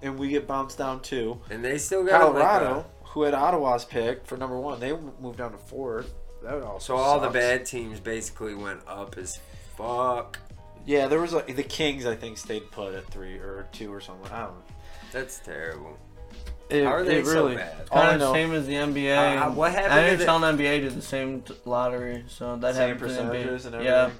and 0.00 0.18
we 0.18 0.28
get 0.28 0.46
bounced 0.46 0.78
down 0.78 1.00
two. 1.00 1.40
And 1.50 1.62
they 1.64 1.76
still 1.78 2.04
got 2.04 2.20
Colorado, 2.22 2.76
Like 2.76 2.86
who 3.10 3.22
had 3.24 3.34
Ottawa's 3.34 3.84
pick 3.84 4.26
for 4.26 4.38
number 4.38 4.58
one, 4.58 4.80
they 4.80 4.92
moved 5.20 5.36
down 5.38 5.52
to 5.52 5.58
fourth. 5.58 6.12
That 6.42 6.54
would 6.54 6.64
also 6.64 6.96
so 6.96 7.00
all 7.02 7.20
the 7.20 7.28
bad 7.28 7.66
teams 7.66 8.00
basically 8.00 8.54
went 8.54 8.80
up 8.88 9.16
as 9.18 9.38
fuck. 9.76 10.38
Yeah, 10.86 11.06
there 11.06 11.20
was 11.20 11.32
like 11.32 11.54
the 11.54 11.62
Kings. 11.62 12.06
I 12.06 12.16
think 12.16 12.38
stayed 12.38 12.68
put 12.72 12.94
at 12.94 13.06
three 13.06 13.34
or 13.36 13.68
two 13.72 13.92
or 13.92 14.00
something. 14.00 14.32
I 14.32 14.40
don't 14.40 14.54
know. 14.56 14.62
That's 15.12 15.38
terrible. 15.38 15.96
It, 16.70 16.84
How 16.84 16.92
are 16.92 17.04
they 17.04 17.18
it 17.18 17.26
so 17.26 17.32
really 17.44 17.56
bad? 17.56 17.90
Kind 17.90 18.20
know- 18.20 18.30
of 18.30 18.34
same 18.34 18.52
as 18.54 18.66
the 18.66 18.74
NBA. 18.74 19.36
Uh, 19.42 19.50
what 19.50 19.72
happened 19.72 20.18
to 20.18 20.24
NHL 20.24 20.42
and 20.48 20.58
NBA 20.58 20.80
did 20.80 20.94
the 20.94 21.02
same 21.02 21.42
t- 21.42 21.54
lottery, 21.64 22.24
so 22.28 22.56
that 22.56 22.74
Same 22.74 22.90
happened 22.90 23.10
to 23.10 23.14
the 23.16 23.22
NBA. 23.22 23.28
percentages 23.30 23.66
and 23.66 23.74
everything. 23.74 23.94
Yeah, 23.94 24.10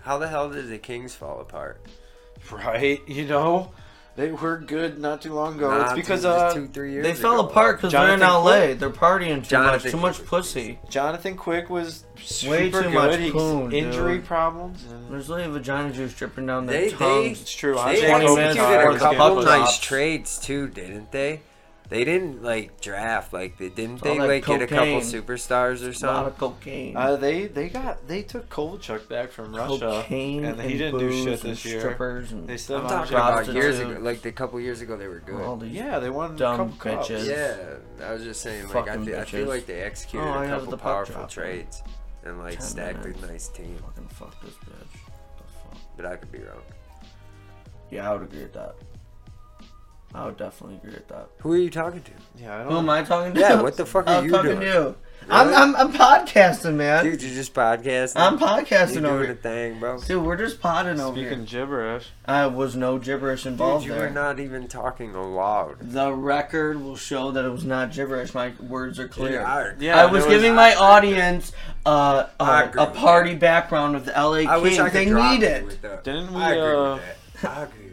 How 0.00 0.18
the 0.18 0.28
hell 0.28 0.50
did 0.50 0.68
the 0.68 0.78
Kings 0.78 1.14
fall 1.14 1.40
apart? 1.40 1.80
Right? 2.52 3.00
You 3.08 3.24
know, 3.26 3.70
they 4.16 4.30
were 4.30 4.58
good 4.58 4.98
not 4.98 5.22
too 5.22 5.32
long 5.32 5.54
ago. 5.56 5.70
Nah, 5.70 5.84
it's 5.84 5.92
because 5.94 6.20
two, 6.20 6.28
just 6.28 6.44
uh, 6.44 6.52
two, 6.54 6.66
three 6.68 6.92
years 6.92 7.04
they 7.06 7.14
fell 7.14 7.40
ago. 7.40 7.48
apart 7.48 7.78
because 7.78 7.92
they're 7.92 8.12
in 8.12 8.20
Jonathan 8.20 8.44
LA. 8.44 8.56
Quick. 8.66 8.78
They're 8.80 8.90
partying 8.90 9.36
too 9.42 9.48
Jonathan 9.50 9.82
much, 9.82 9.90
too 9.92 9.96
much 9.96 10.16
Quick. 10.18 10.28
pussy. 10.28 10.78
Jonathan 10.90 11.36
Quick 11.36 11.70
was 11.70 12.04
Way 12.46 12.70
too 12.70 12.82
good. 12.82 12.92
much 12.92 13.18
He's 13.18 13.32
poon, 13.32 13.72
injury 13.72 14.16
dude. 14.18 14.26
problems. 14.26 14.84
And 14.84 15.10
There's 15.10 15.28
literally 15.30 15.52
vagina 15.52 15.90
juice 15.92 16.12
dripping 16.14 16.46
down 16.46 16.66
their 16.66 16.80
They- 16.82 16.88
they- 16.90 16.96
tongues. 16.96 17.40
it's 17.40 17.52
true. 17.54 17.74
They 17.74 17.80
Andre 17.80 18.00
twenty 18.08 18.26
Kopitar 18.26 18.36
minutes 18.36 18.56
executed 18.56 18.76
before 18.76 18.88
a 18.88 18.92
was 18.92 19.02
couple 19.02 19.36
puck 19.36 19.44
nice 19.46 19.78
trades 19.78 20.38
too, 20.38 20.68
didn't 20.68 21.12
they? 21.12 21.40
They 21.90 22.02
didn't 22.04 22.42
like 22.42 22.80
draft 22.80 23.34
like 23.34 23.58
they 23.58 23.68
didn't 23.68 24.04
all 24.06 24.14
they 24.14 24.18
that 24.18 24.26
like 24.26 24.46
get 24.46 24.62
a 24.62 24.66
couple 24.66 25.00
superstars 25.00 25.82
or 25.86 26.06
A 26.06 26.10
lot 26.10 26.26
of 26.26 26.38
cocaine. 26.38 26.96
Uh, 26.96 27.16
they 27.16 27.46
they 27.46 27.68
got 27.68 28.08
they 28.08 28.22
took 28.22 28.48
Kovalchuk 28.48 29.06
back 29.08 29.30
from 29.30 29.54
Russia, 29.54 29.78
cocaine 29.78 30.46
and 30.46 30.58
he 30.62 30.78
didn't 30.78 30.98
do 30.98 31.08
booze 31.10 31.24
shit 31.24 31.44
and 31.44 31.52
this 31.52 31.64
year. 31.66 31.80
Strippers 31.80 32.32
and 32.32 32.48
They 32.48 32.56
still 32.56 32.78
I'm 32.78 32.82
have 32.88 32.90
talking 33.10 33.16
Andre 33.16 33.44
about 33.44 33.54
years 33.54 33.78
ago, 33.80 33.98
like 34.00 34.24
a 34.24 34.32
couple 34.32 34.58
years 34.60 34.80
ago 34.80 34.96
they 34.96 35.08
were 35.08 35.20
good. 35.20 35.42
all 35.42 35.56
these 35.58 35.72
Yeah, 35.72 35.98
they 35.98 36.08
won 36.08 36.36
Dumb 36.36 36.54
a 36.54 36.56
couple 36.72 36.76
cups. 36.96 37.08
bitches. 37.10 37.28
Yeah, 37.28 38.06
I 38.08 38.12
was 38.14 38.24
just 38.24 38.40
saying, 38.40 38.66
like 38.68 38.76
I, 38.76 38.84
Fucking 38.96 39.04
feel, 39.04 39.20
I 39.20 39.24
feel 39.26 39.48
like 39.48 39.66
they 39.66 39.82
executed 39.82 40.26
Oh, 40.26 40.30
I 40.30 40.44
a 40.44 40.48
have 40.48 40.58
couple 40.60 40.70
the 40.70 40.76
powerful 40.78 41.14
drop. 41.16 41.30
trades 41.30 41.82
and 42.24 42.38
like 42.38 42.54
Ten 42.54 42.62
stacked 42.62 43.04
minutes. 43.04 43.22
a 43.22 43.26
nice 43.26 43.48
team. 43.48 43.76
fucking 43.86 44.08
fuck 44.08 44.40
this 44.42 44.54
bitch. 44.54 44.92
The 45.36 45.44
fuck? 45.68 45.78
But 45.98 46.06
I 46.06 46.16
could 46.16 46.32
be 46.32 46.38
wrong. 46.38 46.62
Yeah, 47.90 48.10
I 48.10 48.14
would 48.14 48.22
agree 48.22 48.40
with 48.42 48.54
that. 48.54 48.74
I 50.14 50.26
would 50.26 50.36
definitely 50.36 50.76
agree 50.76 50.92
with 50.92 51.08
that. 51.08 51.28
Who 51.40 51.52
are 51.52 51.56
you 51.56 51.70
talking 51.70 52.00
to? 52.02 52.10
Yeah, 52.40 52.54
I 52.54 52.58
don't. 52.62 52.72
Who 52.72 52.78
am 52.78 52.88
I 52.88 53.02
talking 53.02 53.34
to? 53.34 53.40
Yeah, 53.40 53.60
what 53.60 53.76
the 53.76 53.84
fuck 53.84 54.06
are 54.06 54.18
I'm 54.18 54.24
you 54.26 54.30
talking 54.30 54.50
doing? 54.52 54.60
to 54.60 54.66
you. 54.66 54.94
I'm, 55.28 55.54
I'm 55.54 55.74
I'm 55.74 55.92
podcasting, 55.92 56.74
man. 56.74 57.02
Dude, 57.02 57.20
you're 57.22 57.34
just 57.34 57.54
podcasting. 57.54 58.12
I'm 58.16 58.34
you 58.34 58.38
podcasting 58.46 58.92
doing 58.92 59.06
over 59.06 59.22
a 59.22 59.26
here. 59.28 59.34
thing, 59.34 59.80
bro. 59.80 59.98
Dude, 59.98 60.22
we're 60.22 60.36
just 60.36 60.60
podding 60.60 61.00
over 61.00 61.16
Speaking 61.16 61.38
here. 61.46 61.62
gibberish. 61.62 62.10
I 62.26 62.46
was 62.46 62.76
no 62.76 62.98
gibberish 62.98 63.42
Dude, 63.44 63.52
involved 63.52 63.86
you 63.86 63.92
there. 63.92 64.02
were 64.02 64.10
not 64.10 64.38
even 64.38 64.68
talking 64.68 65.14
aloud. 65.14 65.78
the 65.80 66.12
record 66.12 66.80
will 66.80 66.96
show 66.96 67.30
that 67.32 67.44
it 67.44 67.48
was 67.48 67.64
not 67.64 67.90
gibberish. 67.92 68.34
My 68.34 68.52
words 68.60 69.00
are 69.00 69.08
clear. 69.08 69.42
I, 69.44 69.72
Yeah, 69.78 70.00
I 70.00 70.06
was 70.06 70.24
there 70.26 70.34
giving 70.34 70.54
my 70.54 70.74
audience 70.74 71.52
uh, 71.86 72.26
I 72.38 72.62
uh, 72.64 72.68
agree 72.68 72.82
a 72.82 72.86
with 72.90 72.94
party 72.98 73.30
that. 73.30 73.40
background 73.40 73.94
with 73.94 74.04
the 74.04 74.12
LA 74.12 74.44
I 74.48 74.58
wish 74.58 74.78
I 74.78 74.90
Kings. 74.90 74.92
could 74.92 74.92
They 74.92 75.04
drop 75.06 75.32
need 75.32 75.40
you 75.40 75.48
it. 75.48 75.64
with 75.66 75.82
that. 75.82 76.04
Didn't 76.04 76.34
we, 76.34 76.40
I 76.42 76.50
agree 76.52 76.62
uh, 76.74 76.94
with 76.94 77.02
that. 77.42 77.50
I 77.50 77.62
agree 77.62 77.84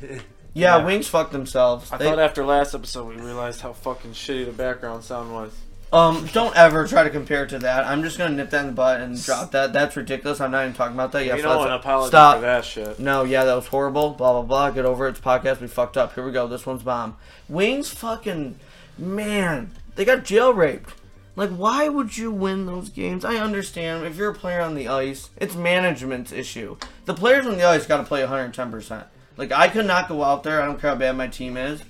with 0.00 0.18
that. 0.18 0.24
Yeah, 0.56 0.78
Yeah. 0.78 0.84
Wings 0.86 1.06
fucked 1.06 1.32
themselves. 1.32 1.92
I 1.92 1.98
They- 1.98 2.06
thought 2.08 2.18
after 2.18 2.44
last 2.44 2.74
episode 2.74 3.08
we 3.08 3.16
realized 3.20 3.60
how 3.60 3.72
fucking 3.74 4.12
shitty 4.12 4.46
the 4.46 4.52
background 4.52 5.04
sound 5.04 5.32
was. 5.34 5.52
Um, 5.92 6.28
don't 6.32 6.56
ever 6.56 6.86
try 6.86 7.04
to 7.04 7.10
compare 7.10 7.44
it 7.44 7.50
to 7.50 7.58
that. 7.60 7.84
I'm 7.86 8.02
just 8.02 8.16
gonna 8.18 8.34
nip 8.34 8.50
that 8.50 8.60
in 8.62 8.66
the 8.68 8.72
butt 8.72 9.00
and 9.00 9.22
drop 9.22 9.50
that. 9.52 9.72
That's 9.72 9.96
ridiculous. 9.96 10.40
I'm 10.40 10.50
not 10.50 10.62
even 10.62 10.74
talking 10.74 10.94
about 10.96 11.12
that. 11.12 11.24
Yeah, 11.24 11.36
so 11.36 11.42
don't 11.42 11.50
that's- 11.52 11.58
want 11.58 11.70
to 11.70 11.74
apologize 11.88 12.08
Stop. 12.08 12.34
for 12.36 12.40
that 12.40 12.64
shit. 12.64 12.98
No, 12.98 13.22
yeah, 13.24 13.44
that 13.44 13.54
was 13.54 13.66
horrible. 13.68 14.10
Blah 14.10 14.32
blah 14.32 14.42
blah. 14.42 14.70
Get 14.70 14.84
over 14.84 15.06
it. 15.06 15.10
It's 15.10 15.18
a 15.20 15.22
podcast. 15.22 15.60
We 15.60 15.66
fucked 15.68 15.96
up. 15.96 16.14
Here 16.14 16.24
we 16.24 16.32
go. 16.32 16.48
This 16.48 16.66
one's 16.66 16.82
bomb. 16.82 17.16
Wings 17.48 17.90
fucking 17.90 18.58
man. 18.98 19.70
They 19.94 20.04
got 20.04 20.24
jail 20.24 20.52
raped. 20.52 20.94
Like, 21.36 21.50
why 21.50 21.88
would 21.88 22.16
you 22.16 22.30
win 22.32 22.64
those 22.66 22.88
games? 22.88 23.22
I 23.24 23.36
understand 23.36 24.06
if 24.06 24.16
you're 24.16 24.30
a 24.30 24.34
player 24.34 24.62
on 24.62 24.74
the 24.74 24.88
ice, 24.88 25.28
it's 25.36 25.54
management's 25.54 26.32
issue. 26.32 26.76
The 27.04 27.12
players 27.14 27.46
on 27.46 27.58
the 27.58 27.64
ice 27.64 27.86
got 27.86 27.98
to 27.98 28.04
play 28.04 28.22
110. 28.22 28.70
percent 28.70 29.04
Like, 29.36 29.52
I 29.52 29.68
could 29.68 29.86
not 29.86 30.08
go 30.08 30.22
out 30.22 30.42
there. 30.42 30.62
I 30.62 30.66
don't 30.66 30.80
care 30.80 30.90
how 30.90 30.96
bad 30.96 31.16
my 31.16 31.28
team 31.28 31.56
is, 31.56 31.82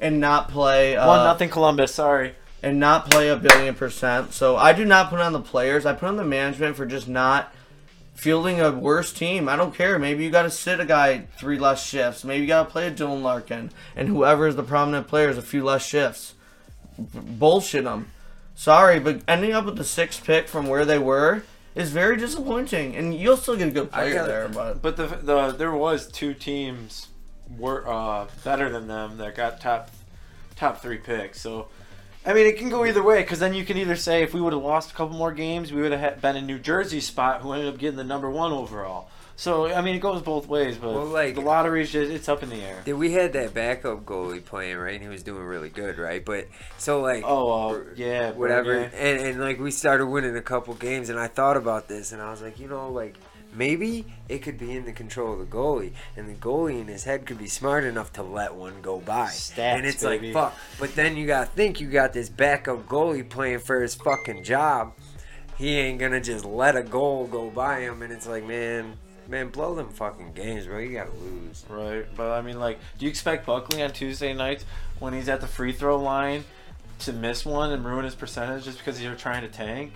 and 0.00 0.20
not 0.20 0.48
play. 0.48 0.96
Uh, 0.96 1.06
One 1.06 1.24
nothing 1.24 1.48
Columbus. 1.50 1.94
Sorry. 1.94 2.34
and 2.62 2.80
not 2.80 3.10
play 3.10 3.28
a 3.28 3.36
billion 3.36 3.74
percent. 3.74 4.32
So 4.32 4.56
I 4.56 4.72
do 4.72 4.84
not 4.84 5.10
put 5.10 5.20
on 5.20 5.32
the 5.32 5.40
players. 5.40 5.84
I 5.86 5.92
put 5.92 6.08
on 6.08 6.16
the 6.16 6.24
management 6.24 6.74
for 6.76 6.86
just 6.86 7.06
not 7.06 7.52
fielding 8.14 8.60
a 8.62 8.70
worse 8.72 9.12
team. 9.12 9.46
I 9.48 9.56
don't 9.56 9.74
care. 9.74 9.98
Maybe 9.98 10.24
you 10.24 10.30
got 10.30 10.44
to 10.44 10.50
sit 10.50 10.80
a 10.80 10.86
guy 10.86 11.26
three 11.38 11.58
less 11.58 11.84
shifts. 11.86 12.24
Maybe 12.24 12.40
you 12.42 12.46
got 12.48 12.64
to 12.64 12.70
play 12.70 12.86
a 12.86 12.90
Dylan 12.90 13.22
Larkin, 13.22 13.70
and 13.94 14.08
whoever 14.08 14.46
is 14.48 14.56
the 14.56 14.62
prominent 14.62 15.06
players 15.06 15.36
a 15.36 15.42
few 15.42 15.62
less 15.62 15.86
shifts. 15.86 16.32
B- 16.98 17.04
bullshit 17.22 17.84
them. 17.84 18.10
Sorry, 18.54 18.98
but 18.98 19.20
ending 19.28 19.52
up 19.52 19.66
with 19.66 19.76
the 19.76 19.84
sixth 19.84 20.24
pick 20.24 20.48
from 20.48 20.66
where 20.66 20.86
they 20.86 20.98
were 20.98 21.42
is 21.76 21.90
very 21.90 22.16
disappointing. 22.16 22.96
And 22.96 23.14
you'll 23.14 23.36
still 23.36 23.56
get 23.56 23.68
a 23.68 23.70
good 23.70 23.92
player 23.92 24.14
gotta- 24.14 24.32
there, 24.32 24.48
but 24.48 24.82
But 24.82 24.96
the 24.96 25.06
the 25.06 25.52
there 25.52 25.72
was 25.72 26.08
two 26.08 26.34
teams 26.34 27.08
were 27.56 27.88
uh, 27.88 28.26
better 28.42 28.68
than 28.68 28.88
them 28.88 29.18
that 29.18 29.36
got 29.36 29.60
top 29.60 29.90
top 30.56 30.82
three 30.82 30.98
picks. 30.98 31.40
So 31.40 31.68
I 32.24 32.32
mean, 32.32 32.46
it 32.46 32.56
can 32.58 32.68
go 32.68 32.84
either 32.84 33.04
way 33.04 33.22
because 33.22 33.38
then 33.38 33.54
you 33.54 33.64
can 33.64 33.76
either 33.76 33.94
say 33.94 34.24
if 34.24 34.34
we 34.34 34.40
would 34.40 34.52
have 34.52 34.62
lost 34.62 34.90
a 34.90 34.94
couple 34.94 35.16
more 35.16 35.32
games, 35.32 35.72
we 35.72 35.80
would 35.82 35.92
have 35.92 36.20
been 36.20 36.34
in 36.34 36.44
New 36.46 36.58
Jersey 36.58 37.00
spot 37.00 37.42
who 37.42 37.52
ended 37.52 37.72
up 37.72 37.78
getting 37.78 37.96
the 37.96 38.02
number 38.04 38.28
one 38.28 38.50
overall. 38.52 39.08
So 39.38 39.66
I 39.70 39.82
mean, 39.82 39.94
it 39.94 39.98
goes 40.00 40.22
both 40.22 40.48
ways. 40.48 40.78
But 40.78 40.94
Well, 40.94 41.04
like- 41.04 41.34
the 41.34 41.42
lottery's 41.42 41.92
just 41.92 42.10
it's 42.10 42.28
up 42.28 42.42
in 42.42 42.48
the 42.48 42.56
air. 42.62 42.80
Did 42.84 42.94
we 42.94 43.12
had 43.12 43.34
that 43.34 43.52
backup 43.52 44.04
goalie 44.06 44.42
playing 44.44 44.78
right, 44.78 44.94
and 44.94 45.02
he 45.02 45.08
was 45.08 45.22
doing 45.22 45.42
really 45.44 45.68
good, 45.68 45.98
right? 45.98 46.24
But 46.24 46.48
so 46.78 47.00
like, 47.02 47.22
Oh 47.26 47.70
uh, 47.70 47.84
yeah, 47.96 48.32
whatever, 48.32 48.72
Bernier. 48.74 48.90
and 48.94 49.20
and 49.20 49.40
like 49.40 49.60
we 49.60 49.70
started 49.70 50.06
winning 50.06 50.36
a 50.36 50.42
couple 50.42 50.72
games, 50.74 51.10
and 51.10 51.18
I 51.20 51.26
thought 51.28 51.56
about 51.58 51.86
this, 51.86 52.12
and 52.12 52.22
I 52.22 52.30
was 52.30 52.40
like, 52.40 52.58
you 52.58 52.66
know, 52.66 52.90
like 52.90 53.14
maybe 53.54 54.06
it 54.28 54.38
could 54.38 54.58
be 54.58 54.72
in 54.74 54.84
the 54.86 54.92
control 54.92 55.34
of 55.34 55.38
the 55.38 55.44
goalie, 55.44 55.92
and 56.16 56.26
the 56.28 56.34
goalie 56.34 56.80
in 56.80 56.86
his 56.86 57.04
head 57.04 57.26
could 57.26 57.38
be 57.38 57.46
smart 57.46 57.84
enough 57.84 58.12
to 58.14 58.22
let 58.22 58.54
one 58.54 58.80
go 58.80 59.00
by, 59.00 59.26
Stats, 59.28 59.58
and 59.58 59.86
it's 59.86 60.02
baby. 60.02 60.32
like 60.32 60.52
fuck. 60.52 60.58
But 60.80 60.94
then 60.94 61.14
you 61.16 61.26
gotta 61.26 61.46
think 61.50 61.78
you 61.78 61.88
got 61.90 62.14
this 62.14 62.30
backup 62.30 62.86
goalie 62.88 63.28
playing 63.28 63.58
for 63.58 63.82
his 63.82 63.94
fucking 63.94 64.44
job. 64.44 64.94
He 65.58 65.76
ain't 65.78 65.98
gonna 65.98 66.20
just 66.22 66.46
let 66.46 66.74
a 66.74 66.82
goal 66.82 67.26
go 67.26 67.50
by 67.50 67.80
him, 67.80 68.00
and 68.00 68.10
it's 68.10 68.26
like, 68.26 68.44
man. 68.46 68.96
Man, 69.28 69.48
blow 69.48 69.74
them 69.74 69.88
fucking 69.88 70.32
games, 70.34 70.66
bro. 70.66 70.78
You 70.78 70.92
gotta 70.92 71.10
lose. 71.12 71.64
Right, 71.68 72.06
but 72.16 72.30
I 72.32 72.42
mean, 72.42 72.60
like, 72.60 72.78
do 72.98 73.04
you 73.06 73.10
expect 73.10 73.46
Buckley 73.46 73.82
on 73.82 73.90
Tuesday 73.92 74.32
nights 74.34 74.64
when 75.00 75.12
he's 75.12 75.28
at 75.28 75.40
the 75.40 75.46
free 75.48 75.72
throw 75.72 75.96
line 75.96 76.44
to 77.00 77.12
miss 77.12 77.44
one 77.44 77.72
and 77.72 77.84
ruin 77.84 78.04
his 78.04 78.14
percentage 78.14 78.64
just 78.64 78.78
because 78.78 79.02
you're 79.02 79.14
trying 79.14 79.42
to 79.42 79.48
tank? 79.48 79.92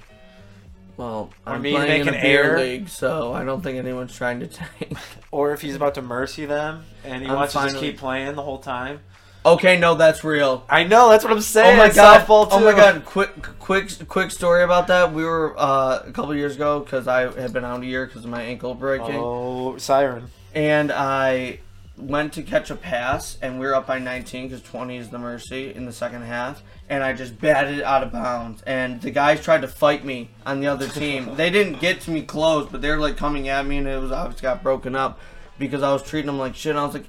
well, 0.96 1.30
I 1.46 1.54
I'm 1.54 1.62
mean, 1.62 1.76
playing 1.76 2.02
in 2.02 2.08
a 2.08 2.12
beer 2.12 2.42
air. 2.44 2.58
league, 2.58 2.88
so 2.90 3.32
I 3.32 3.42
don't 3.44 3.62
think 3.62 3.78
anyone's 3.78 4.14
trying 4.14 4.40
to 4.40 4.46
tank. 4.48 4.98
Or 5.30 5.52
if 5.52 5.62
he's 5.62 5.74
about 5.74 5.94
to 5.94 6.02
mercy 6.02 6.44
them 6.44 6.84
and 7.04 7.22
he 7.22 7.28
I'm 7.28 7.36
wants 7.36 7.54
to 7.54 7.60
just 7.60 7.68
finally- 7.74 7.90
keep 7.92 7.98
playing 8.00 8.34
the 8.34 8.42
whole 8.42 8.58
time? 8.58 9.00
Okay, 9.44 9.78
no, 9.78 9.94
that's 9.94 10.22
real. 10.22 10.64
I 10.68 10.84
know, 10.84 11.08
that's 11.08 11.24
what 11.24 11.32
I'm 11.32 11.40
saying. 11.40 11.78
Oh 11.80 11.82
my 11.88 11.92
god! 11.92 12.26
softball, 12.26 12.48
Oh 12.50 12.60
my 12.62 12.72
god! 12.72 13.04
Quick, 13.06 13.30
quick, 13.58 14.06
quick 14.06 14.30
story 14.30 14.62
about 14.62 14.86
that. 14.88 15.14
We 15.14 15.24
were 15.24 15.54
uh, 15.58 16.02
a 16.06 16.12
couple 16.12 16.34
years 16.34 16.56
ago 16.56 16.80
because 16.80 17.08
I 17.08 17.32
had 17.40 17.52
been 17.52 17.64
out 17.64 17.80
a 17.82 17.86
year 17.86 18.04
because 18.06 18.24
of 18.24 18.30
my 18.30 18.42
ankle 18.42 18.74
breaking, 18.74 19.16
Oh, 19.16 19.78
siren. 19.78 20.26
and 20.54 20.92
I 20.92 21.60
went 21.96 22.34
to 22.34 22.42
catch 22.42 22.70
a 22.70 22.76
pass, 22.76 23.38
and 23.40 23.58
we 23.58 23.66
were 23.66 23.74
up 23.74 23.86
by 23.86 23.98
19 23.98 24.48
because 24.48 24.62
20 24.62 24.96
is 24.98 25.08
the 25.08 25.18
mercy 25.18 25.74
in 25.74 25.86
the 25.86 25.92
second 25.92 26.22
half, 26.22 26.62
and 26.90 27.02
I 27.02 27.12
just 27.14 27.38
batted 27.40 27.78
it 27.78 27.84
out 27.84 28.02
of 28.02 28.12
bounds. 28.12 28.62
And 28.62 29.00
the 29.00 29.10
guys 29.10 29.42
tried 29.42 29.62
to 29.62 29.68
fight 29.68 30.04
me 30.04 30.30
on 30.44 30.60
the 30.60 30.66
other 30.66 30.88
team. 30.88 31.34
they 31.36 31.48
didn't 31.50 31.80
get 31.80 32.02
to 32.02 32.10
me 32.10 32.22
close, 32.22 32.68
but 32.70 32.82
they 32.82 32.90
were 32.90 32.98
like 32.98 33.16
coming 33.16 33.48
at 33.48 33.66
me, 33.66 33.78
and 33.78 33.86
it 33.88 34.00
was 34.00 34.12
obviously 34.12 34.42
got 34.42 34.62
broken 34.62 34.94
up 34.94 35.18
because 35.58 35.82
I 35.82 35.92
was 35.94 36.02
treating 36.02 36.26
them 36.26 36.38
like 36.38 36.54
shit. 36.54 36.76
I 36.76 36.84
was 36.84 36.94
like, 36.94 37.06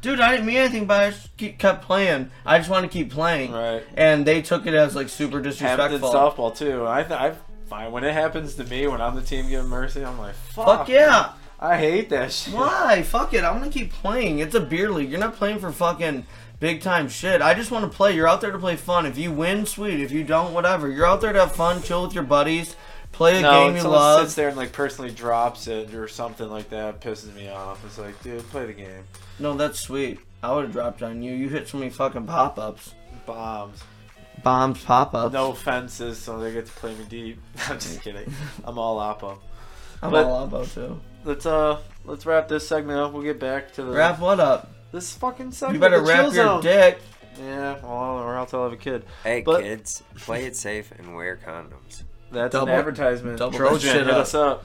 dude, 0.00 0.20
I 0.20 0.32
didn't 0.32 0.46
mean 0.46 0.56
anything, 0.56 0.86
but 0.86 1.00
I 1.00 1.10
just 1.10 1.36
keep, 1.36 1.58
kept 1.58 1.84
playing. 1.84 2.30
I 2.44 2.58
just 2.58 2.70
want 2.70 2.84
to 2.84 2.88
keep 2.90 3.10
playing. 3.10 3.52
Right. 3.52 3.82
And 3.94 4.26
they 4.26 4.42
took 4.42 4.66
it 4.66 4.74
as 4.74 4.94
like 4.96 5.08
super 5.08 5.40
disrespectful. 5.40 5.84
Happens 5.84 6.02
in 6.02 6.08
softball 6.10 6.56
too. 6.56 6.86
I 6.86 7.02
th- 7.02 7.18
I 7.20 7.34
fine 7.68 7.92
when 7.92 8.02
it 8.04 8.12
happens 8.12 8.54
to 8.56 8.64
me 8.64 8.86
when 8.88 9.00
I'm 9.00 9.14
the 9.14 9.22
team 9.22 9.48
giving 9.48 9.68
mercy. 9.68 10.04
I'm 10.04 10.18
like, 10.18 10.34
fuck, 10.34 10.66
Fuck 10.66 10.88
yeah. 10.88 11.32
I 11.62 11.76
hate 11.76 12.08
that 12.10 12.32
shit. 12.32 12.54
Why? 12.54 13.02
Fuck 13.02 13.34
it. 13.34 13.44
I 13.44 13.50
want 13.52 13.64
to 13.64 13.70
keep 13.70 13.92
playing. 13.92 14.38
It's 14.38 14.54
a 14.54 14.60
beer 14.60 14.90
league. 14.90 15.10
You're 15.10 15.20
not 15.20 15.36
playing 15.36 15.58
for 15.58 15.70
fucking 15.70 16.24
big 16.58 16.80
time 16.80 17.08
shit. 17.08 17.42
I 17.42 17.52
just 17.52 17.70
want 17.70 17.90
to 17.90 17.94
play. 17.94 18.14
You're 18.14 18.26
out 18.26 18.40
there 18.40 18.50
to 18.50 18.58
play 18.58 18.76
fun. 18.76 19.04
If 19.04 19.18
you 19.18 19.30
win, 19.30 19.66
sweet. 19.66 20.00
If 20.00 20.10
you 20.10 20.24
don't, 20.24 20.54
whatever. 20.54 20.88
You're 20.90 21.06
out 21.06 21.20
there 21.20 21.32
to 21.34 21.40
have 21.40 21.54
fun, 21.54 21.82
chill 21.82 22.02
with 22.02 22.14
your 22.14 22.24
buddies, 22.24 22.76
play 23.12 23.38
a 23.38 23.42
No, 23.42 23.66
game 23.68 23.76
you 23.76 23.82
love. 23.82 24.22
sits 24.22 24.34
there 24.36 24.48
and 24.48 24.56
like 24.56 24.72
personally 24.72 25.10
drops 25.10 25.66
it 25.68 25.92
or 25.94 26.08
something 26.08 26.48
like 26.48 26.70
that 26.70 27.00
pisses 27.02 27.34
me 27.34 27.50
off. 27.50 27.84
It's 27.84 27.98
like, 27.98 28.20
dude, 28.22 28.40
play 28.50 28.64
the 28.64 28.72
game. 28.72 29.04
No, 29.40 29.54
that's 29.54 29.80
sweet. 29.80 30.20
I 30.42 30.52
would 30.54 30.64
have 30.64 30.72
dropped 30.72 31.02
on 31.02 31.22
you. 31.22 31.32
You 31.32 31.48
hit 31.48 31.68
so 31.68 31.78
many 31.78 31.90
fucking 31.90 32.26
pop 32.26 32.58
ups. 32.58 32.94
Bombs. 33.26 33.82
Bombs, 34.42 34.82
pop 34.84 35.14
ups. 35.14 35.32
No 35.32 35.52
fences, 35.52 36.18
so 36.18 36.38
they 36.38 36.52
get 36.52 36.66
to 36.66 36.72
play 36.72 36.94
me 36.94 37.04
deep. 37.08 37.40
I'm 37.68 37.78
just 37.78 38.02
kidding. 38.02 38.32
I'm 38.64 38.78
all 38.78 38.98
oppo. 38.98 39.38
I'm 40.02 40.10
but- 40.10 40.24
all 40.26 40.44
about 40.44 40.68
too. 40.68 41.00
Let's 41.24 41.44
uh 41.44 41.78
let's 42.06 42.24
wrap 42.24 42.48
this 42.48 42.66
segment 42.66 42.98
up. 42.98 43.12
We'll 43.12 43.22
get 43.22 43.38
back 43.38 43.72
to 43.74 43.82
the 43.82 43.92
Wrap 43.92 44.18
what 44.20 44.40
up? 44.40 44.70
this 44.92 45.12
fucking 45.16 45.52
segment. 45.52 45.74
You 45.74 45.80
better 45.80 46.02
wrap 46.02 46.24
your 46.24 46.32
zone. 46.32 46.62
dick. 46.62 46.98
Yeah, 47.38 47.74
well, 47.82 48.18
or 48.18 48.36
else 48.36 48.54
I'll 48.54 48.62
have 48.64 48.72
a 48.72 48.76
kid. 48.78 49.04
Hey 49.22 49.42
But- 49.42 49.60
kids, 49.62 50.02
play 50.16 50.46
it 50.46 50.56
safe 50.56 50.90
and 50.98 51.14
wear 51.14 51.36
condoms. 51.36 52.04
That's 52.32 52.52
Double- 52.52 52.68
an 52.72 52.78
advertisement. 52.78 53.38
double 53.38 53.52
that 53.52 53.58
Trojan, 53.58 53.80
shit 53.92 54.06
hit 54.06 54.10
up. 54.10 54.16
us 54.22 54.34
up. 54.34 54.64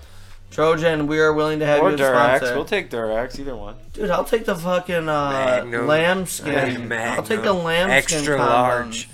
Trojan, 0.52 1.08
we 1.08 1.20
are 1.20 1.34
willing 1.34 1.60
to 1.60 1.66
have 1.66 1.82
Or 1.82 1.90
you 1.90 1.96
as 1.96 2.00
a 2.00 2.04
Durex. 2.04 2.36
sponsor. 2.38 2.56
We'll 2.56 2.66
take 2.66 2.90
Durex, 2.90 3.40
either 3.40 3.56
one. 3.56 3.76
Dude, 3.94 4.10
I'll 4.10 4.24
take 4.24 4.46
the 4.46 4.56
fucking 4.56 5.10
uh, 5.10 5.30
Magnum. 5.32 5.88
lambskin. 5.88 6.88
Magnum. 6.88 7.18
I'll 7.20 7.24
take 7.24 7.42
the 7.44 7.52
lambskin 7.54 8.18
Extra 8.20 8.38
condoms. 8.38 8.48
large. 8.48 9.10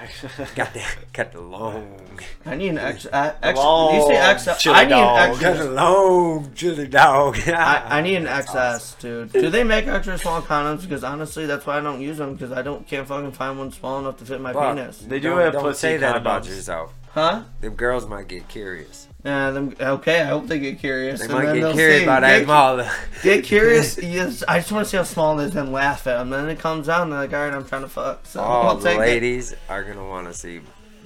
Got 0.56 0.72
the 0.72 0.82
got 1.12 1.30
the 1.32 1.42
long. 1.42 2.00
I 2.46 2.54
need 2.54 2.68
an 2.70 2.78
X. 2.78 3.04
Uh, 3.04 3.34
X 3.42 3.58
Long 3.58 3.94
you 3.96 4.06
say 4.06 4.16
X? 4.16 4.48
chili 4.58 4.74
I 4.74 4.84
need 4.84 4.90
dog. 4.92 5.34
an 5.34 5.40
Got 5.40 5.44
extra. 5.50 5.66
the 5.66 5.70
long 5.72 6.52
chili 6.54 6.88
dog. 6.88 7.38
I, 7.48 7.98
I 7.98 8.00
need 8.00 8.16
an 8.16 8.24
XS, 8.24 8.98
dude. 8.98 9.30
Do 9.32 9.50
they 9.50 9.62
make 9.62 9.86
extra 9.86 10.16
small 10.16 10.40
condoms? 10.40 10.80
Because 10.82 11.04
honestly, 11.04 11.44
that's 11.44 11.66
why 11.66 11.76
I 11.76 11.80
don't 11.82 12.00
use 12.00 12.16
them. 12.16 12.32
Because 12.32 12.50
I 12.50 12.62
don't 12.62 12.86
can't 12.86 13.06
fucking 13.06 13.32
find 13.32 13.58
one 13.58 13.72
small 13.72 13.98
enough 13.98 14.16
to 14.20 14.24
fit 14.24 14.40
my 14.40 14.54
Fuck. 14.54 14.74
penis. 14.74 15.00
They 15.00 15.20
do 15.20 15.28
don't, 15.30 15.38
have 15.40 15.52
don't 15.52 15.62
pussy 15.64 15.78
say 15.80 15.96
that 15.98 16.16
about 16.16 16.46
yourself. 16.46 16.94
Huh? 17.12 17.42
Them 17.60 17.74
girls 17.74 18.06
might 18.06 18.26
get 18.26 18.48
curious. 18.48 19.06
Yeah. 19.24 19.50
Them, 19.50 19.74
okay. 19.80 20.20
I 20.22 20.26
hope 20.26 20.46
they 20.46 20.58
get 20.58 20.78
curious. 20.78 21.20
They 21.20 21.26
and 21.26 21.34
might 21.34 21.46
then 21.46 21.60
get 21.60 21.72
curious 21.74 21.98
see. 21.98 22.04
about 22.04 22.22
Get- 22.22 22.46
that. 22.46 22.96
Get 23.22 23.44
curious. 23.44 23.98
yes, 24.02 24.42
I 24.48 24.58
just 24.60 24.72
want 24.72 24.84
to 24.86 24.90
see 24.90 24.96
how 24.96 25.02
small 25.02 25.38
it 25.40 25.46
is 25.46 25.56
and 25.56 25.72
laugh 25.72 26.06
at 26.06 26.18
them. 26.18 26.30
Then 26.30 26.48
it 26.48 26.58
comes 26.58 26.88
out 26.88 27.02
and 27.02 27.12
they're 27.12 27.20
like, 27.20 27.32
all 27.34 27.40
right, 27.44 27.52
I'm 27.54 27.64
trying 27.66 27.82
to 27.82 27.88
fuck. 27.88 28.24
So 28.26 28.40
All 28.40 28.68
I'll 28.68 28.76
the 28.76 28.88
take 28.88 28.96
it. 28.98 29.00
ladies 29.00 29.54
are 29.68 29.82
gonna 29.84 30.06
want 30.08 30.26
to 30.28 30.34
see 30.34 30.60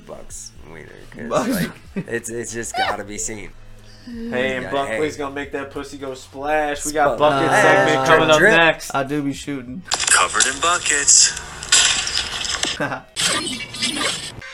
Bucks 0.06 0.52
wiener 0.70 0.88
because 1.10 1.28
Bucks 1.28 1.50
like 1.50 1.72
it's 2.08 2.28
it's 2.30 2.52
just 2.52 2.76
gotta 2.76 3.04
be 3.04 3.18
seen. 3.18 3.50
Hey, 4.06 4.56
and 4.58 4.70
Buckley's 4.70 5.14
hey. 5.14 5.18
gonna 5.20 5.34
make 5.34 5.50
that 5.52 5.70
pussy 5.70 5.96
go 5.96 6.12
splash. 6.14 6.84
We 6.84 6.92
got 6.92 7.16
Splash. 7.16 7.42
bucket 7.42 7.50
segment 7.62 7.96
Uh, 7.98 8.06
coming 8.06 8.30
up 8.30 8.38
drip. 8.38 8.52
next. 8.52 8.94
I 8.94 9.02
do 9.02 9.22
be 9.22 9.32
shooting. 9.32 9.82
Covered 10.10 10.46
in 10.46 10.60
buckets. 10.60 11.32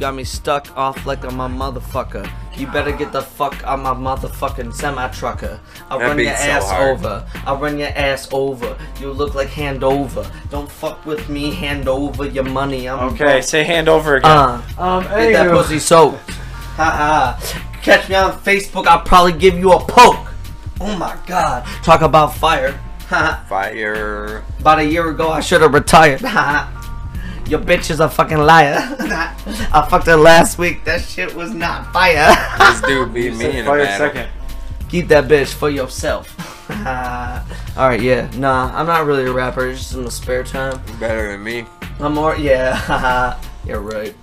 got 0.00 0.14
me 0.14 0.24
stuck 0.24 0.76
off 0.76 1.04
like 1.06 1.24
I'm 1.24 1.38
a 1.40 1.48
motherfucker. 1.48 2.28
You 2.56 2.66
better 2.66 2.90
get 2.92 3.12
the 3.12 3.22
fuck 3.22 3.62
out 3.64 3.78
my 3.80 3.90
motherfucking 3.94 4.74
semi 4.74 5.08
trucker. 5.08 5.60
I'll 5.90 5.98
That 5.98 6.08
run 6.08 6.18
your 6.18 6.34
so 6.36 6.42
ass 6.42 6.70
hard. 6.70 6.90
over. 6.98 7.26
I'll 7.46 7.58
run 7.58 7.78
your 7.78 7.88
ass 7.88 8.28
over. 8.32 8.76
You 8.98 9.12
look 9.12 9.34
like 9.34 9.48
hand 9.48 9.84
over. 9.84 10.28
Don't 10.50 10.70
fuck 10.70 11.04
with 11.06 11.28
me, 11.28 11.52
hand 11.52 11.86
over 11.88 12.24
your 12.26 12.44
money. 12.44 12.88
I'm 12.88 13.10
Okay, 13.10 13.18
broke. 13.24 13.42
say 13.44 13.62
hand 13.62 13.88
over 13.88 14.16
again. 14.16 14.30
Uh, 14.30 14.62
um, 14.78 15.02
get 15.04 15.32
that 15.34 15.50
pussy 15.50 15.78
soaked. 15.78 16.18
Haha. 16.76 17.38
Catch 17.82 18.08
me 18.08 18.14
on 18.14 18.32
Facebook, 18.40 18.86
I'll 18.86 19.00
probably 19.02 19.32
give 19.32 19.58
you 19.58 19.72
a 19.72 19.78
poke. 19.80 20.26
Oh 20.80 20.96
my 20.96 21.16
god. 21.26 21.64
Talk 21.84 22.00
about 22.00 22.34
fire. 22.34 22.72
Haha. 23.08 23.44
Fire. 23.46 24.44
About 24.60 24.78
a 24.80 24.84
year 24.84 25.10
ago, 25.10 25.30
I 25.30 25.40
should 25.40 25.60
have 25.62 25.74
retired. 25.74 26.20
Your 27.50 27.58
bitch 27.58 27.90
is 27.90 27.98
a 27.98 28.08
fucking 28.08 28.38
liar. 28.38 28.76
I 28.78 29.86
fucked 29.90 30.06
her 30.06 30.14
last 30.16 30.56
week. 30.56 30.84
That 30.84 31.00
shit 31.00 31.34
was 31.34 31.52
not 31.52 31.92
fire. 31.92 32.30
This 32.60 32.80
dude 32.82 33.12
beat 33.12 33.34
me 33.34 33.58
in 33.58 33.64
a 33.64 33.68
Fire 33.68 33.84
battle. 33.84 34.06
second. 34.06 34.28
Keep 34.88 35.08
that 35.08 35.24
bitch 35.24 35.52
for 35.52 35.68
yourself. 35.68 36.30
Alright, 37.76 38.02
yeah. 38.02 38.30
Nah, 38.36 38.70
I'm 38.72 38.86
not 38.86 39.04
really 39.04 39.24
a 39.24 39.32
rapper. 39.32 39.66
It's 39.68 39.80
just 39.80 39.94
in 39.94 40.04
the 40.04 40.12
spare 40.12 40.44
time. 40.44 40.80
Better 41.00 41.32
than 41.32 41.42
me. 41.42 41.66
I'm 41.98 42.14
more, 42.14 42.36
yeah. 42.36 43.36
You're 43.66 43.80
right. 43.80 44.14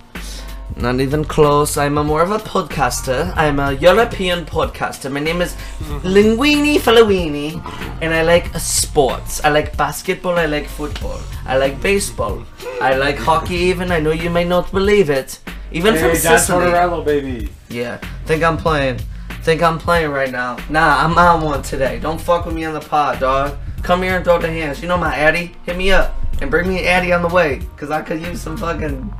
Not 0.78 1.00
even 1.00 1.24
close. 1.24 1.76
I'm 1.76 1.98
a 1.98 2.04
more 2.04 2.22
of 2.22 2.30
a 2.30 2.38
podcaster. 2.38 3.32
I'm 3.36 3.58
a 3.58 3.72
European 3.72 4.46
podcaster. 4.46 5.10
My 5.10 5.18
name 5.18 5.42
is 5.42 5.54
mm-hmm. 5.54 6.06
Linguini 6.06 6.76
Fallowini, 6.78 7.60
and 8.00 8.14
I 8.14 8.22
like 8.22 8.46
sports. 8.60 9.44
I 9.44 9.48
like 9.48 9.76
basketball. 9.76 10.38
I 10.38 10.46
like 10.46 10.68
football. 10.68 11.20
I 11.46 11.56
like 11.56 11.82
baseball. 11.82 12.44
I 12.80 12.94
like 12.94 13.16
hockey. 13.16 13.56
Even 13.70 13.90
I 13.90 13.98
know 13.98 14.12
you 14.12 14.30
may 14.30 14.44
not 14.44 14.70
believe 14.70 15.10
it. 15.10 15.40
Even 15.72 15.94
from 15.96 16.10
Hey, 16.10 16.20
John 16.20 16.38
Sicily. 16.38 16.66
Tortorello, 16.66 17.04
baby. 17.04 17.48
Yeah. 17.68 17.96
Think 18.26 18.44
I'm 18.44 18.56
playing. 18.56 19.00
Think 19.42 19.64
I'm 19.64 19.80
playing 19.80 20.12
right 20.12 20.30
now. 20.30 20.58
Nah, 20.70 21.04
I'm 21.04 21.18
on 21.18 21.42
one 21.42 21.62
today. 21.62 21.98
Don't 21.98 22.20
fuck 22.20 22.46
with 22.46 22.54
me 22.54 22.64
on 22.64 22.74
the 22.74 22.80
pod, 22.80 23.18
dog. 23.18 23.58
Come 23.82 24.02
here 24.02 24.14
and 24.14 24.24
throw 24.24 24.38
the 24.38 24.48
hands. 24.48 24.80
You 24.80 24.86
know 24.86 24.96
my 24.96 25.14
Addy? 25.16 25.56
Hit 25.66 25.76
me 25.76 25.90
up. 25.90 26.14
And 26.40 26.52
bring 26.52 26.68
me 26.68 26.78
an 26.78 26.84
Addy 26.84 27.12
on 27.12 27.22
the 27.22 27.34
way. 27.34 27.62
Cause 27.76 27.90
I 27.90 28.00
could 28.00 28.20
use 28.20 28.40
some 28.40 28.56
fucking 28.56 29.12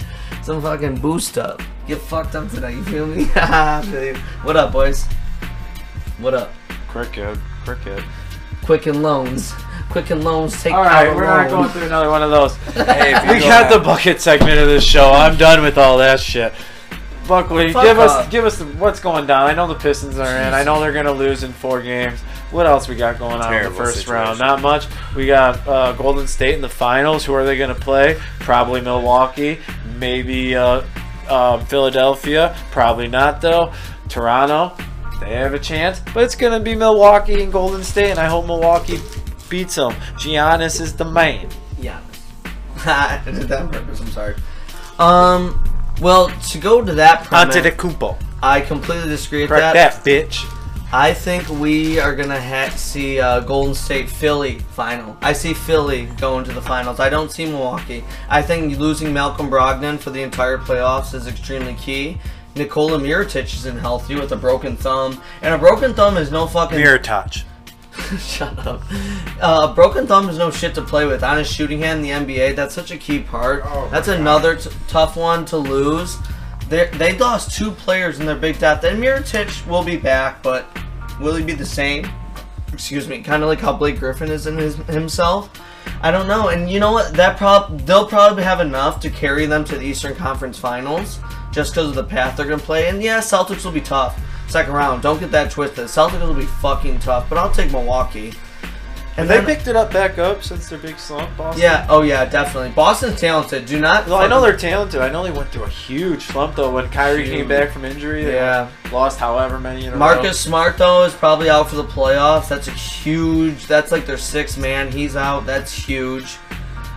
some 0.43 0.63
fucking 0.63 0.97
boost 0.97 1.39
up. 1.39 1.63
Get 1.87 1.99
fucked 1.99 2.35
up 2.35 2.51
today, 2.51 2.73
you 2.73 2.85
feel 2.85 3.07
me? 3.07 3.29
I 3.37 3.83
feel 3.83 4.05
you. 4.05 4.15
what 4.43 4.57
up, 4.57 4.73
boys? 4.73 5.05
What 6.19 6.35
up? 6.35 6.53
Cricket. 6.89 7.39
Cricket. 7.65 8.03
Quicken 8.65 9.03
loans. 9.03 9.53
Quicken 9.91 10.23
loans 10.23 10.63
take 10.63 10.75
All 10.75 10.83
right, 10.83 11.07
out 11.07 11.13
a 11.13 11.17
we're 11.17 11.25
not 11.25 11.49
going 11.49 11.69
through 11.71 11.85
another 11.85 12.11
one 12.11 12.23
of 12.23 12.31
those. 12.31 12.55
Hey, 12.75 13.15
if 13.15 13.23
we 13.23 13.39
go 13.41 13.47
got 13.49 13.73
the 13.73 13.79
bucket 13.79 14.21
segment 14.21 14.59
of 14.59 14.69
this 14.69 14.85
show. 14.85 15.11
I'm 15.13 15.37
done 15.37 15.63
with 15.63 15.79
all 15.79 15.99
that 15.99 16.21
shit. 16.21 16.53
Buckley, 17.27 17.73
Fuck 17.73 17.85
give 17.85 17.99
us 17.99 18.11
off. 18.11 18.31
give 18.31 18.45
us 18.45 18.59
the, 18.59 18.65
what's 18.65 19.01
going 19.01 19.27
down. 19.27 19.47
I 19.47 19.55
know 19.55 19.67
the 19.67 19.75
Pistons 19.75 20.19
are 20.19 20.29
in. 20.37 20.55
I 20.55 20.63
know 20.65 20.81
they're 20.81 20.93
gonna 20.93 21.13
lose 21.13 21.43
in 21.43 21.53
four 21.53 21.83
games. 21.83 22.21
What 22.51 22.67
else 22.67 22.89
we 22.89 22.95
got 22.95 23.19
going 23.19 23.41
on 23.41 23.53
in 23.55 23.65
the 23.65 23.71
first 23.71 23.99
situation. 23.99 24.15
round? 24.15 24.39
Not 24.39 24.63
much. 24.63 24.87
We 25.15 25.27
got 25.27 25.67
uh, 25.69 25.93
Golden 25.93 26.27
State 26.27 26.55
in 26.55 26.63
the 26.63 26.69
finals. 26.69 27.25
Who 27.25 27.35
are 27.35 27.45
they 27.45 27.59
gonna 27.59 27.75
play? 27.75 28.19
Probably 28.41 28.81
Milwaukee. 28.81 29.59
Maybe 29.99 30.57
uh, 30.57 30.83
uh, 31.29 31.63
Philadelphia. 31.67 32.57
Probably 32.71 33.07
not 33.09 33.41
though. 33.41 33.73
Toronto. 34.09 34.75
They 35.21 35.35
have 35.35 35.53
a 35.53 35.59
chance, 35.59 36.01
but 36.15 36.25
it's 36.25 36.37
gonna 36.37 36.61
be 36.61 36.75
Milwaukee 36.75 37.43
and 37.43 37.53
Golden 37.53 37.83
State, 37.83 38.11
and 38.11 38.19
I 38.19 38.27
hope 38.27 38.47
Milwaukee 38.47 38.99
beats 39.51 39.75
them. 39.75 39.93
Giannis 40.17 40.81
is 40.81 40.95
the 40.95 41.05
man. 41.05 41.49
Yeah. 41.81 42.01
I 42.87 43.21
did 43.25 43.35
that 43.49 43.63
on 43.63 43.69
purpose, 43.71 44.01
I'm 44.01 44.07
sorry. 44.09 44.37
Um, 44.99 45.63
well, 46.01 46.29
to 46.29 46.59
go 46.59 46.85
to 46.85 46.95
that 46.95 47.25
premise, 47.25 47.57
Antetokounmpo. 47.57 48.17
I 48.43 48.61
completely 48.61 49.09
disagree 49.09 49.41
with 49.43 49.51
Correct 49.51 49.75
that. 49.75 50.05
that, 50.05 50.05
bitch. 50.05 50.45
I 50.91 51.13
think 51.13 51.47
we 51.51 52.01
are 52.01 52.15
gonna 52.17 52.41
ha- 52.41 52.75
see 52.75 53.21
uh, 53.21 53.41
Golden 53.41 53.75
State 53.75 54.09
Philly 54.09 54.59
final. 54.71 55.19
I 55.21 55.35
see 55.35 55.53
Philly 55.53 56.07
going 56.19 56.45
to 56.47 56.53
the 56.53 56.63
finals. 56.63 56.99
I 56.99 57.11
don't 57.11 57.31
see 57.31 57.45
Milwaukee. 57.45 58.03
I 58.31 58.41
think 58.41 58.79
losing 58.79 59.13
Malcolm 59.13 59.51
Brogdon 59.51 59.99
for 59.99 60.09
the 60.11 60.23
entire 60.23 60.57
playoffs 60.57 61.13
is 61.15 61.27
extremely 61.27 61.75
key. 61.75 62.19
Nikola 62.57 62.99
Mirotic 62.99 63.45
isn't 63.55 63.79
healthy 63.79 64.15
with 64.15 64.33
a 64.33 64.37
broken 64.37 64.77
thumb, 64.77 65.21
and 65.43 65.55
a 65.55 65.59
broken 65.59 65.93
thumb 65.93 66.17
is 66.17 66.31
no 66.31 66.47
fucking 66.47 66.79
Mirror 66.79 66.99
touch. 66.99 67.45
Shut 68.19 68.59
up. 68.67 68.83
Uh, 69.41 69.75
broken 69.75 70.07
thumb 70.07 70.29
is 70.31 70.39
no 70.39 70.51
shit 70.51 70.75
to 70.77 70.83
play 70.83 71.05
with. 71.05 71.23
On 71.23 71.37
his 71.37 71.51
shooting 71.51 71.81
hand 71.81 72.05
in 72.05 72.25
the 72.27 72.35
NBA, 72.35 72.57
that's 72.57 72.75
such 72.75 72.91
a 72.91 72.97
key 72.97 73.21
part. 73.21 73.63
that's 73.91 74.09
another 74.09 74.57
t- 74.57 74.71
tough 74.89 75.17
one 75.17 75.45
to 75.47 75.59
lose. 75.59 76.17
They 76.69 76.87
they 76.95 77.17
lost 77.19 77.57
two 77.57 77.71
players 77.71 78.21
in 78.21 78.27
their 78.27 78.37
big 78.37 78.59
depth, 78.59 78.85
and 78.85 79.03
Mirotic 79.03 79.67
will 79.67 79.85
be 79.85 79.97
back, 79.97 80.43
but 80.43 80.67
will 81.21 81.35
he 81.35 81.45
be 81.45 81.55
the 81.55 81.67
same? 81.67 82.09
excuse 82.73 83.09
me, 83.09 83.21
kind 83.23 83.43
of 83.43 83.49
like 83.49 83.59
how 83.59 83.73
Blake 83.73 83.99
Griffin 83.99 84.31
is 84.31 84.47
in 84.47 84.57
his 84.57 84.77
himself. 84.87 85.51
I 86.01 86.13
don't 86.13 86.29
know, 86.29 86.49
and 86.49 86.71
you 86.71 86.79
know 86.79 86.93
what? 86.93 87.13
That 87.15 87.37
prob 87.37 87.81
they'll 87.81 88.07
probably 88.07 88.45
have 88.45 88.61
enough 88.61 89.01
to 89.01 89.11
carry 89.11 89.47
them 89.47 89.65
to 89.65 89.77
the 89.77 89.85
Eastern 89.85 90.15
Conference 90.15 90.59
Finals 90.59 91.19
just 91.51 91.73
because 91.73 91.89
of 91.89 91.95
the 91.97 92.05
path 92.05 92.37
they're 92.37 92.47
gonna 92.47 92.63
play. 92.63 92.89
And 92.89 93.03
yeah, 93.03 93.19
Celtics 93.19 93.65
will 93.65 93.73
be 93.73 93.81
tough 93.81 94.21
second 94.49 94.73
round. 94.73 95.03
Don't 95.03 95.19
get 95.19 95.31
that 95.33 95.51
twisted. 95.51 95.87
Celtics 95.87 96.27
will 96.27 96.35
be 96.35 96.47
fucking 96.47 97.01
tough, 97.01 97.29
but 97.29 97.37
I'll 97.37 97.51
take 97.51 97.71
Milwaukee. 97.73 98.33
And 99.19 99.29
They 99.29 99.45
picked 99.45 99.67
it 99.67 99.75
up 99.75 99.93
back 99.93 100.17
up 100.17 100.45
since 100.45 100.69
their 100.69 100.79
big 100.79 100.97
slump, 100.99 101.37
Boston. 101.37 101.61
yeah, 101.61 101.87
oh 101.91 102.03
yeah, 102.03 102.25
definitely. 102.25 102.71
Boston's 102.71 103.21
talented. 103.21 103.67
Do 103.67 103.81
not. 103.81 104.07
Well, 104.07 104.19
I 104.19 104.29
know 104.29 104.41
they're 104.41 104.57
talented. 104.57 105.01
I 105.01 105.11
know 105.11 105.25
they 105.25 105.33
went 105.33 105.51
through 105.51 105.65
a 105.65 105.69
huge 105.69 106.23
slump 106.23 106.55
though 106.55 106.71
when 106.71 106.89
Kyrie 106.91 107.25
Huge. 107.25 107.37
came 107.37 107.49
back 107.49 107.73
from 107.73 107.85
injury. 107.85 108.25
They 108.25 108.35
Yeah. 108.37 108.69
lost 108.93 109.19
however 109.19 109.59
many 109.59 109.83
in 109.87 109.89
a 109.89 109.93
row. 109.93 109.99
Marcus 109.99 110.39
Smart 110.39 110.79
though 110.79 111.03
is 111.03 111.13
probably 111.15 111.51
out 111.51 111.69
for 111.69 111.75
the 111.77 111.85
playoffs. 111.85 112.47
That's 112.49 112.69
a 112.69 112.71
huge. 112.71 113.67
That's 113.67 113.91
like 113.91 114.07
their 114.07 114.19
sixth 114.19 114.57
man. 114.57 114.93
He's 114.93 115.17
out. 115.17 115.45
That's 115.47 115.73
huge. 115.73 116.37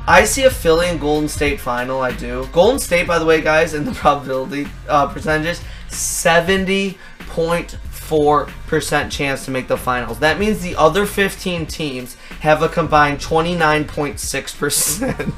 I 0.07 0.23
see 0.25 0.43
a 0.43 0.49
Philly 0.51 0.89
and 0.89 0.99
Golden 1.01 1.27
State 1.27 1.59
final. 1.59 2.01
I 2.01 2.11
do. 2.11 2.47
Golden 2.51 2.79
State, 2.79 3.07
by 3.07 3.17
the 3.17 3.25
way, 3.25 3.41
guys, 3.41 3.73
in 3.73 3.83
the 3.83 3.91
probability 4.03 4.67
uh, 4.87 5.07
percentages, 5.07 5.59
seventy 5.89 6.97
point 7.29 7.77
four 8.11 8.47
percent 8.67 9.09
chance 9.09 9.45
to 9.45 9.51
make 9.51 9.69
the 9.69 9.77
finals. 9.77 10.19
That 10.19 10.37
means 10.37 10.59
the 10.61 10.75
other 10.75 11.05
fifteen 11.05 11.65
teams 11.65 12.15
have 12.41 12.61
a 12.61 12.67
combined 12.67 13.21
twenty 13.21 13.55
nine 13.55 13.85
point 13.85 14.19
six 14.19 14.53
percent. 14.53 15.33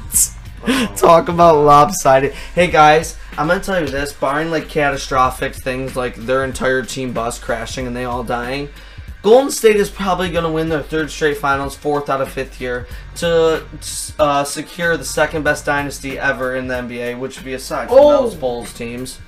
Talk 0.96 1.28
about 1.28 1.58
lopsided. 1.58 2.32
Hey 2.56 2.66
guys, 2.66 3.16
I'm 3.38 3.46
gonna 3.46 3.60
tell 3.60 3.80
you 3.80 3.86
this: 3.86 4.12
barring 4.12 4.50
like 4.50 4.68
catastrophic 4.68 5.54
things 5.54 5.94
like 5.94 6.16
their 6.16 6.42
entire 6.44 6.82
team 6.82 7.12
bus 7.12 7.38
crashing 7.38 7.86
and 7.86 7.94
they 7.94 8.06
all 8.06 8.24
dying, 8.24 8.68
Golden 9.22 9.52
State 9.52 9.76
is 9.76 9.88
probably 9.88 10.30
gonna 10.30 10.50
win 10.50 10.68
their 10.68 10.82
third 10.82 11.12
straight 11.12 11.36
finals, 11.38 11.76
fourth 11.76 12.10
out 12.10 12.20
of 12.20 12.32
fifth 12.32 12.60
year, 12.60 12.88
to 13.16 13.64
uh, 14.18 14.42
secure 14.42 14.96
the 14.96 15.04
second 15.04 15.44
best 15.44 15.64
dynasty 15.64 16.18
ever 16.18 16.56
in 16.56 16.66
the 16.66 16.74
NBA, 16.74 17.20
which 17.20 17.36
would 17.36 17.44
be 17.44 17.54
aside 17.54 17.88
from 17.88 17.98
Oh. 17.98 18.22
those 18.22 18.34
Bulls 18.34 18.72
teams. 18.72 19.20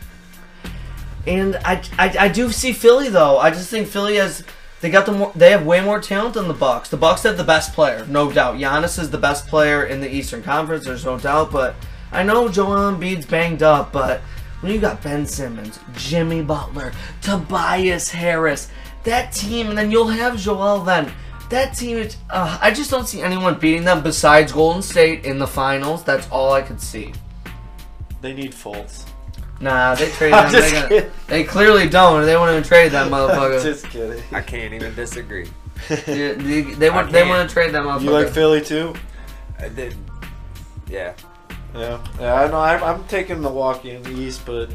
And 1.26 1.56
I, 1.56 1.82
I, 1.98 2.16
I 2.20 2.28
do 2.28 2.50
see 2.52 2.72
Philly 2.72 3.08
though. 3.08 3.38
I 3.38 3.50
just 3.50 3.68
think 3.68 3.88
Philly 3.88 4.16
has 4.16 4.44
they 4.80 4.90
got 4.90 5.06
the 5.06 5.12
more 5.12 5.32
they 5.34 5.50
have 5.50 5.64
way 5.64 5.80
more 5.80 6.00
talent 6.00 6.34
than 6.34 6.48
the 6.48 6.54
Bucks. 6.54 6.88
The 6.90 6.96
Bucks 6.96 7.22
have 7.22 7.36
the 7.36 7.44
best 7.44 7.72
player, 7.72 8.06
no 8.06 8.30
doubt. 8.30 8.56
Giannis 8.56 8.98
is 8.98 9.10
the 9.10 9.18
best 9.18 9.48
player 9.48 9.84
in 9.84 10.00
the 10.00 10.14
Eastern 10.14 10.42
Conference. 10.42 10.84
There's 10.84 11.04
no 11.04 11.18
doubt. 11.18 11.50
But 11.50 11.74
I 12.12 12.22
know 12.22 12.48
Joel 12.48 12.92
Embiid's 12.92 13.26
banged 13.26 13.62
up, 13.62 13.90
but 13.90 14.20
when 14.60 14.72
you 14.72 14.80
got 14.80 15.02
Ben 15.02 15.26
Simmons, 15.26 15.80
Jimmy 15.94 16.42
Butler, 16.42 16.92
Tobias 17.22 18.10
Harris, 18.10 18.70
that 19.04 19.32
team, 19.32 19.68
and 19.68 19.78
then 19.78 19.90
you'll 19.90 20.08
have 20.08 20.38
Joel 20.38 20.80
then. 20.80 21.12
That 21.48 21.74
team, 21.76 22.08
uh, 22.28 22.58
I 22.60 22.70
just 22.70 22.90
don't 22.90 23.06
see 23.06 23.22
anyone 23.22 23.58
beating 23.58 23.84
them 23.84 24.02
besides 24.02 24.52
Golden 24.52 24.82
State 24.82 25.24
in 25.24 25.38
the 25.38 25.46
finals. 25.46 26.02
That's 26.04 26.28
all 26.30 26.52
I 26.52 26.60
could 26.60 26.80
see. 26.80 27.14
They 28.20 28.34
need 28.34 28.52
Fultz. 28.52 29.04
Nah, 29.60 29.94
they 29.94 30.10
trade 30.10 30.32
I'm 30.34 30.52
them. 30.52 30.60
just 30.60 30.72
They, 30.72 30.80
got- 30.80 30.88
kidding. 30.88 31.10
they 31.28 31.44
clearly 31.44 31.88
don't. 31.88 32.24
They 32.26 32.36
won't 32.36 32.50
even 32.50 32.62
trade 32.62 32.92
that 32.92 33.10
motherfucker. 33.12 33.62
Just 33.62 33.86
kidding. 33.88 34.22
I 34.32 34.40
can't 34.40 34.74
even 34.74 34.94
disagree. 34.94 35.48
Yeah, 35.90 36.32
they 36.32 36.62
they, 36.62 36.88
want 36.90 37.12
they 37.12 37.22
want 37.28 37.46
to 37.48 37.52
trade 37.52 37.72
that 37.74 37.82
motherfucker. 37.84 38.02
You 38.04 38.10
like 38.10 38.28
Philly 38.30 38.62
too? 38.62 38.94
I 39.58 39.68
did. 39.68 39.94
Yeah. 40.88 41.12
Yeah. 41.74 42.02
Yeah, 42.18 42.34
I 42.34 42.48
know. 42.48 42.58
I'm, 42.58 42.82
I'm 42.82 43.04
taking 43.08 43.42
Milwaukee 43.42 43.90
in 43.90 44.02
the 44.02 44.10
East, 44.12 44.46
but 44.46 44.70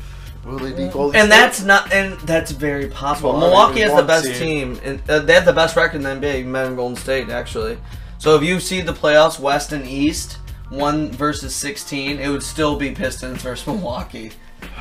will 0.46 0.60
they 0.60 0.72
beat 0.72 0.92
Golden 0.92 1.20
and 1.20 1.28
State? 1.32 1.40
that's 1.40 1.64
not 1.64 1.92
and 1.92 2.20
that's 2.22 2.52
very 2.52 2.88
possible. 2.88 3.32
Well, 3.32 3.40
Milwaukee 3.42 3.76
we 3.76 3.82
has 3.82 3.96
the 3.96 4.04
best 4.04 4.26
team, 4.40 4.80
and 4.84 5.02
uh, 5.10 5.20
they 5.20 5.34
have 5.34 5.46
the 5.46 5.54
best 5.54 5.76
record 5.76 5.98
in 5.98 6.04
the 6.04 6.28
NBA. 6.28 6.36
even 6.42 6.52
better 6.54 6.68
than 6.68 6.76
Golden 6.76 6.96
State 6.98 7.30
actually. 7.30 7.80
So 8.20 8.36
if 8.36 8.44
you 8.44 8.60
see 8.60 8.82
the 8.82 8.94
playoffs, 8.94 9.40
West 9.40 9.72
and 9.72 9.88
East, 9.88 10.38
one 10.70 11.10
versus 11.12 11.56
sixteen, 11.56 12.20
it 12.20 12.30
would 12.30 12.44
still 12.44 12.76
be 12.78 12.92
Pistons 12.92 13.42
versus 13.42 13.66
Milwaukee. 13.66 14.32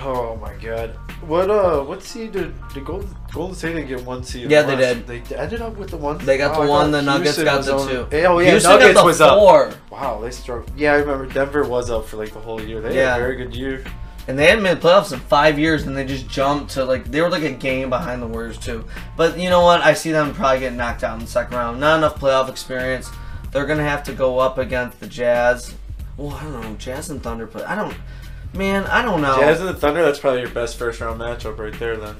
Oh 0.02 0.36
my 0.40 0.54
god. 0.54 0.90
What 1.26 1.50
uh 1.50 1.80
what 1.82 2.02
seed 2.02 2.32
did, 2.32 2.54
did 2.72 2.84
Golden 2.84 3.14
Golden 3.32 3.54
State 3.54 3.74
didn't 3.74 3.88
get 3.88 4.02
one 4.04 4.24
seed? 4.24 4.50
Yeah, 4.50 4.62
they 4.62 4.76
West. 4.76 5.06
They 5.06 5.36
ended 5.36 5.60
up 5.60 5.76
with 5.76 5.90
the 5.90 5.96
one. 5.96 6.18
They 6.18 6.38
got 6.38 6.56
Oh, 6.56 6.62
the 6.62 6.66
I 6.66 6.70
one. 6.70 6.90
The 6.90 7.02
Nuggets 7.02 7.36
Houston 7.36 7.44
got 7.44 7.64
the 7.64 7.74
on- 7.76 7.88
two. 8.10 8.26
Oh 8.26 8.38
yeah, 8.38 8.50
Houston 8.52 8.70
Nuggets 8.72 8.94
got 8.94 9.00
the 9.00 9.06
was 9.06 9.18
four. 9.18 9.66
up. 9.68 9.90
Wow, 9.90 10.20
they 10.20 10.30
struggled. 10.30 10.70
Yeah, 10.78 10.92
I 10.92 10.96
remember 10.96 11.26
Denver 11.26 11.64
was 11.64 11.90
up 11.90 12.06
for 12.06 12.16
like 12.16 12.32
the 12.32 12.38
whole 12.40 12.60
year. 12.62 12.80
They 12.80 12.96
Yeah. 12.96 13.12
had 13.12 13.20
a 13.20 13.24
very 13.24 13.36
good 13.36 13.54
year. 13.54 13.84
And 14.28 14.38
they 14.38 14.46
hadn't 14.46 14.62
made 14.62 14.80
the 14.80 14.88
playoffs 14.88 15.12
in 15.12 15.18
five 15.18 15.58
years, 15.58 15.86
and 15.86 15.96
they 15.96 16.04
just 16.04 16.28
jumped 16.28 16.72
to 16.72 16.84
like 16.84 17.10
they 17.10 17.20
were 17.20 17.30
like 17.30 17.42
a 17.42 17.50
game 17.50 17.90
behind 17.90 18.22
the 18.22 18.26
Warriors 18.26 18.58
too. 18.58 18.84
But 19.16 19.38
you 19.38 19.50
know 19.50 19.62
what? 19.62 19.80
I 19.82 19.92
see 19.94 20.12
them 20.12 20.32
probably 20.34 20.60
getting 20.60 20.78
knocked 20.78 21.02
out 21.04 21.14
in 21.14 21.20
the 21.24 21.30
second 21.30 21.56
round. 21.56 21.80
Not 21.80 21.98
enough 21.98 22.18
playoff 22.20 22.48
experience. 22.48 23.10
They're 23.52 23.66
gonna 23.66 23.82
have 23.82 24.02
to 24.04 24.12
go 24.12 24.38
up 24.38 24.56
against 24.58 25.00
the 25.00 25.06
Jazz. 25.06 25.74
Well, 26.16 26.36
I 26.36 26.44
don't 26.44 26.60
know, 26.60 26.74
Jazz 26.78 27.10
and 27.10 27.22
Thunder, 27.22 27.46
but 27.46 27.66
I 27.66 27.74
don't. 27.74 27.94
Man, 28.52 28.84
I 28.84 29.02
don't 29.02 29.20
know. 29.20 29.38
Jazz 29.38 29.60
and 29.60 29.68
the 29.68 29.74
Thunder. 29.74 30.02
That's 30.02 30.18
probably 30.18 30.40
your 30.40 30.50
best 30.50 30.76
first 30.76 31.00
round 31.00 31.20
matchup 31.20 31.58
right 31.58 31.78
there. 31.78 31.96
Then, 31.96 32.16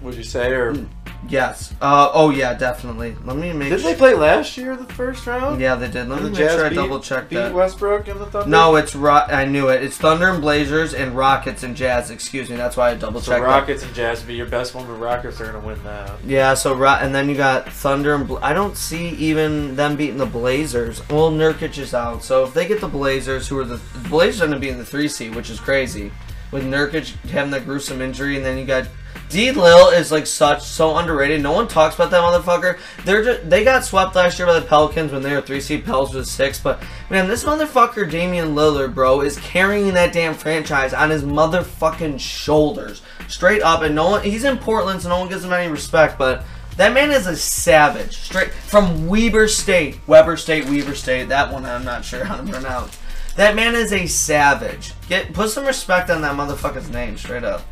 would 0.00 0.14
you 0.14 0.22
say 0.22 0.52
or 0.52 0.74
hmm. 0.74 0.86
Yes. 1.28 1.74
Uh. 1.80 2.10
Oh 2.12 2.30
yeah, 2.30 2.54
definitely. 2.54 3.16
Let 3.24 3.36
me 3.36 3.52
make. 3.52 3.70
did 3.70 3.80
they 3.80 3.94
play 3.94 4.14
last 4.14 4.56
year 4.56 4.76
the 4.76 4.84
first 4.94 5.26
round? 5.26 5.60
Yeah, 5.60 5.74
they 5.74 5.90
did. 5.90 6.08
Let 6.08 6.22
me 6.22 6.30
make 6.30 6.38
Jazz 6.38 6.52
sure 6.52 6.66
I 6.66 6.68
double 6.68 7.00
check 7.00 7.28
beat 7.28 7.36
that. 7.36 7.52
Westbrook 7.52 8.06
and 8.08 8.20
the 8.20 8.26
Thunder. 8.26 8.48
No, 8.48 8.76
it's 8.76 8.94
Ro- 8.94 9.12
I 9.28 9.44
knew 9.44 9.68
it. 9.68 9.82
It's 9.82 9.96
Thunder 9.98 10.28
and 10.28 10.40
Blazers 10.40 10.94
and 10.94 11.16
Rockets 11.16 11.64
and 11.64 11.76
Jazz. 11.76 12.10
Excuse 12.10 12.48
me. 12.48 12.56
That's 12.56 12.76
why 12.76 12.90
I 12.90 12.94
double 12.94 13.20
So 13.20 13.32
checked. 13.32 13.42
that. 13.42 13.48
Rockets 13.48 13.82
and 13.82 13.94
Jazz 13.94 14.20
would 14.20 14.28
be 14.28 14.34
your 14.34 14.46
best 14.46 14.74
one, 14.74 14.86
but 14.86 14.94
Rockets 14.94 15.40
are 15.40 15.46
gonna 15.52 15.66
win 15.66 15.82
that. 15.84 16.12
Yeah, 16.24 16.54
so 16.54 16.80
and 16.84 17.14
then 17.14 17.28
you 17.28 17.34
got 17.34 17.70
Thunder 17.72 18.14
and 18.14 18.26
Bla- 18.26 18.40
I 18.40 18.52
don't 18.52 18.76
see 18.76 19.08
even 19.10 19.74
them 19.76 19.96
beating 19.96 20.18
the 20.18 20.26
Blazers. 20.26 21.06
Well, 21.10 21.30
Nurkic 21.32 21.76
is 21.78 21.94
out, 21.94 22.22
so 22.22 22.44
if 22.44 22.54
they 22.54 22.66
get 22.68 22.80
the 22.80 22.88
Blazers, 22.88 23.48
who 23.48 23.58
are 23.58 23.64
the, 23.64 23.76
the 23.76 24.08
Blazers, 24.08 24.40
are 24.42 24.46
going 24.46 24.60
to 24.60 24.64
be 24.64 24.70
in 24.70 24.78
the 24.78 24.84
three 24.84 25.08
seed, 25.08 25.34
which 25.34 25.50
is 25.50 25.58
crazy. 25.60 26.12
With 26.50 26.64
Nurkic 26.64 27.14
having 27.28 27.50
that 27.50 27.64
gruesome 27.66 28.00
injury, 28.00 28.36
and 28.36 28.44
then 28.44 28.56
you 28.56 28.64
got 28.64 28.86
D. 29.28 29.52
Lil 29.52 29.88
is 29.88 30.10
like 30.10 30.26
such 30.26 30.62
so 30.62 30.96
underrated. 30.96 31.42
No 31.42 31.52
one 31.52 31.68
talks 31.68 31.94
about 31.94 32.10
that 32.10 32.22
motherfucker. 32.22 32.78
They're 33.04 33.22
just, 33.22 33.50
they 33.50 33.62
got 33.62 33.84
swept 33.84 34.14
last 34.14 34.38
year 34.38 34.46
by 34.46 34.58
the 34.58 34.66
Pelicans 34.66 35.12
when 35.12 35.22
they 35.22 35.34
were 35.34 35.42
three 35.42 35.60
seed. 35.60 35.84
Pels 35.84 36.14
was 36.14 36.30
six, 36.30 36.58
but 36.58 36.82
man, 37.10 37.28
this 37.28 37.44
motherfucker 37.44 38.10
Damian 38.10 38.54
Lillard, 38.54 38.94
bro, 38.94 39.20
is 39.20 39.38
carrying 39.38 39.92
that 39.94 40.12
damn 40.12 40.34
franchise 40.34 40.94
on 40.94 41.10
his 41.10 41.22
motherfucking 41.22 42.18
shoulders, 42.18 43.02
straight 43.28 43.62
up. 43.62 43.82
And 43.82 43.94
no 43.94 44.10
one, 44.10 44.22
he's 44.22 44.44
in 44.44 44.56
Portland, 44.56 45.02
so 45.02 45.10
no 45.10 45.18
one 45.18 45.28
gives 45.28 45.44
him 45.44 45.52
any 45.52 45.70
respect, 45.70 46.18
but. 46.18 46.44
That 46.76 46.94
man 46.94 47.10
is 47.10 47.26
a 47.26 47.36
savage. 47.36 48.18
Straight 48.18 48.52
from 48.52 49.08
Weber 49.08 49.48
State. 49.48 49.98
Weber 50.06 50.36
State, 50.36 50.64
Weber 50.66 50.94
State. 50.94 51.28
That 51.28 51.52
one 51.52 51.66
I'm 51.66 51.84
not 51.84 52.04
sure 52.04 52.22
how 52.22 52.36
to 52.36 52.48
pronounce. 52.48 52.96
That 53.34 53.56
man 53.56 53.74
is 53.74 53.92
a 53.92 54.06
savage. 54.06 54.92
Get 55.08 55.32
put 55.32 55.50
some 55.50 55.66
respect 55.66 56.08
on 56.08 56.22
that 56.22 56.36
motherfucker's 56.36 56.88
name, 56.88 57.18
straight 57.18 57.42
up. 57.42 57.62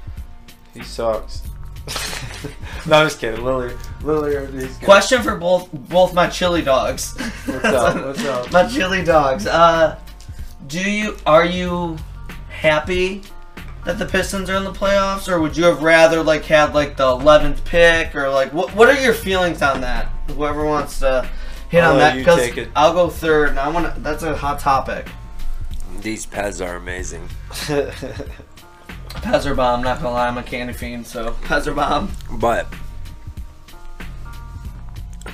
He 0.74 0.82
sucks. 0.82 1.45
No, 2.86 2.96
I'm 2.98 3.06
just 3.06 3.20
kidding. 3.20 3.44
Lily, 3.44 3.74
Lily, 4.02 4.52
he's 4.52 4.76
good. 4.76 4.84
Question 4.84 5.22
for 5.22 5.36
both 5.36 5.70
both 5.72 6.14
my 6.14 6.28
chili 6.28 6.62
dogs. 6.62 7.16
What's 7.46 7.64
up? 7.64 8.04
What's 8.06 8.24
up? 8.24 8.52
my 8.52 8.66
chili 8.68 9.04
dogs. 9.04 9.46
Uh 9.46 9.98
do 10.66 10.90
you 10.90 11.16
are 11.26 11.44
you 11.44 11.96
happy 12.48 13.22
that 13.84 13.98
the 13.98 14.06
Pistons 14.06 14.50
are 14.50 14.56
in 14.56 14.64
the 14.64 14.72
playoffs, 14.72 15.28
or 15.28 15.40
would 15.40 15.56
you 15.56 15.64
have 15.64 15.82
rather 15.82 16.22
like 16.22 16.44
had 16.44 16.74
like 16.74 16.96
the 16.96 17.06
eleventh 17.06 17.64
pick, 17.64 18.14
or 18.16 18.28
like 18.28 18.52
what? 18.52 18.74
What 18.74 18.88
are 18.88 19.00
your 19.00 19.14
feelings 19.14 19.62
on 19.62 19.80
that? 19.82 20.06
Whoever 20.32 20.64
wants 20.64 20.98
to 20.98 21.28
hit 21.70 21.84
I'll 21.84 21.92
on 21.92 21.98
that, 21.98 22.16
because. 22.16 22.68
I'll 22.74 22.92
go 22.92 23.08
third. 23.08 23.50
And 23.50 23.60
I 23.60 23.68
want 23.68 23.94
to. 23.94 24.00
That's 24.00 24.24
a 24.24 24.36
hot 24.36 24.58
topic. 24.58 25.08
These 26.00 26.26
Pez 26.26 26.64
are 26.64 26.76
amazing. 26.76 27.28
Pezzer 29.16 29.56
bomb. 29.56 29.82
Not 29.82 30.00
gonna 30.00 30.14
lie, 30.14 30.28
I'm 30.28 30.38
a 30.38 30.42
candy 30.42 30.72
fiend, 30.72 31.06
so 31.06 31.32
Pezzer 31.42 31.74
bomb. 31.74 32.10
But 32.32 32.66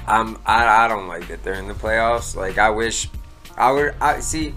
I'm 0.07 0.39
I, 0.45 0.85
I 0.85 0.89
don't 0.89 1.09
like 1.09 1.29
that 1.29 1.43
they're 1.43 1.55
in 1.55 1.69
the 1.69 1.75
playoffs. 1.75 2.35
Like 2.37 2.59
I 2.59 2.71
wish 2.71 3.09
I 3.57 3.73
would 3.73 3.95
I 4.01 4.21
see 4.21 4.55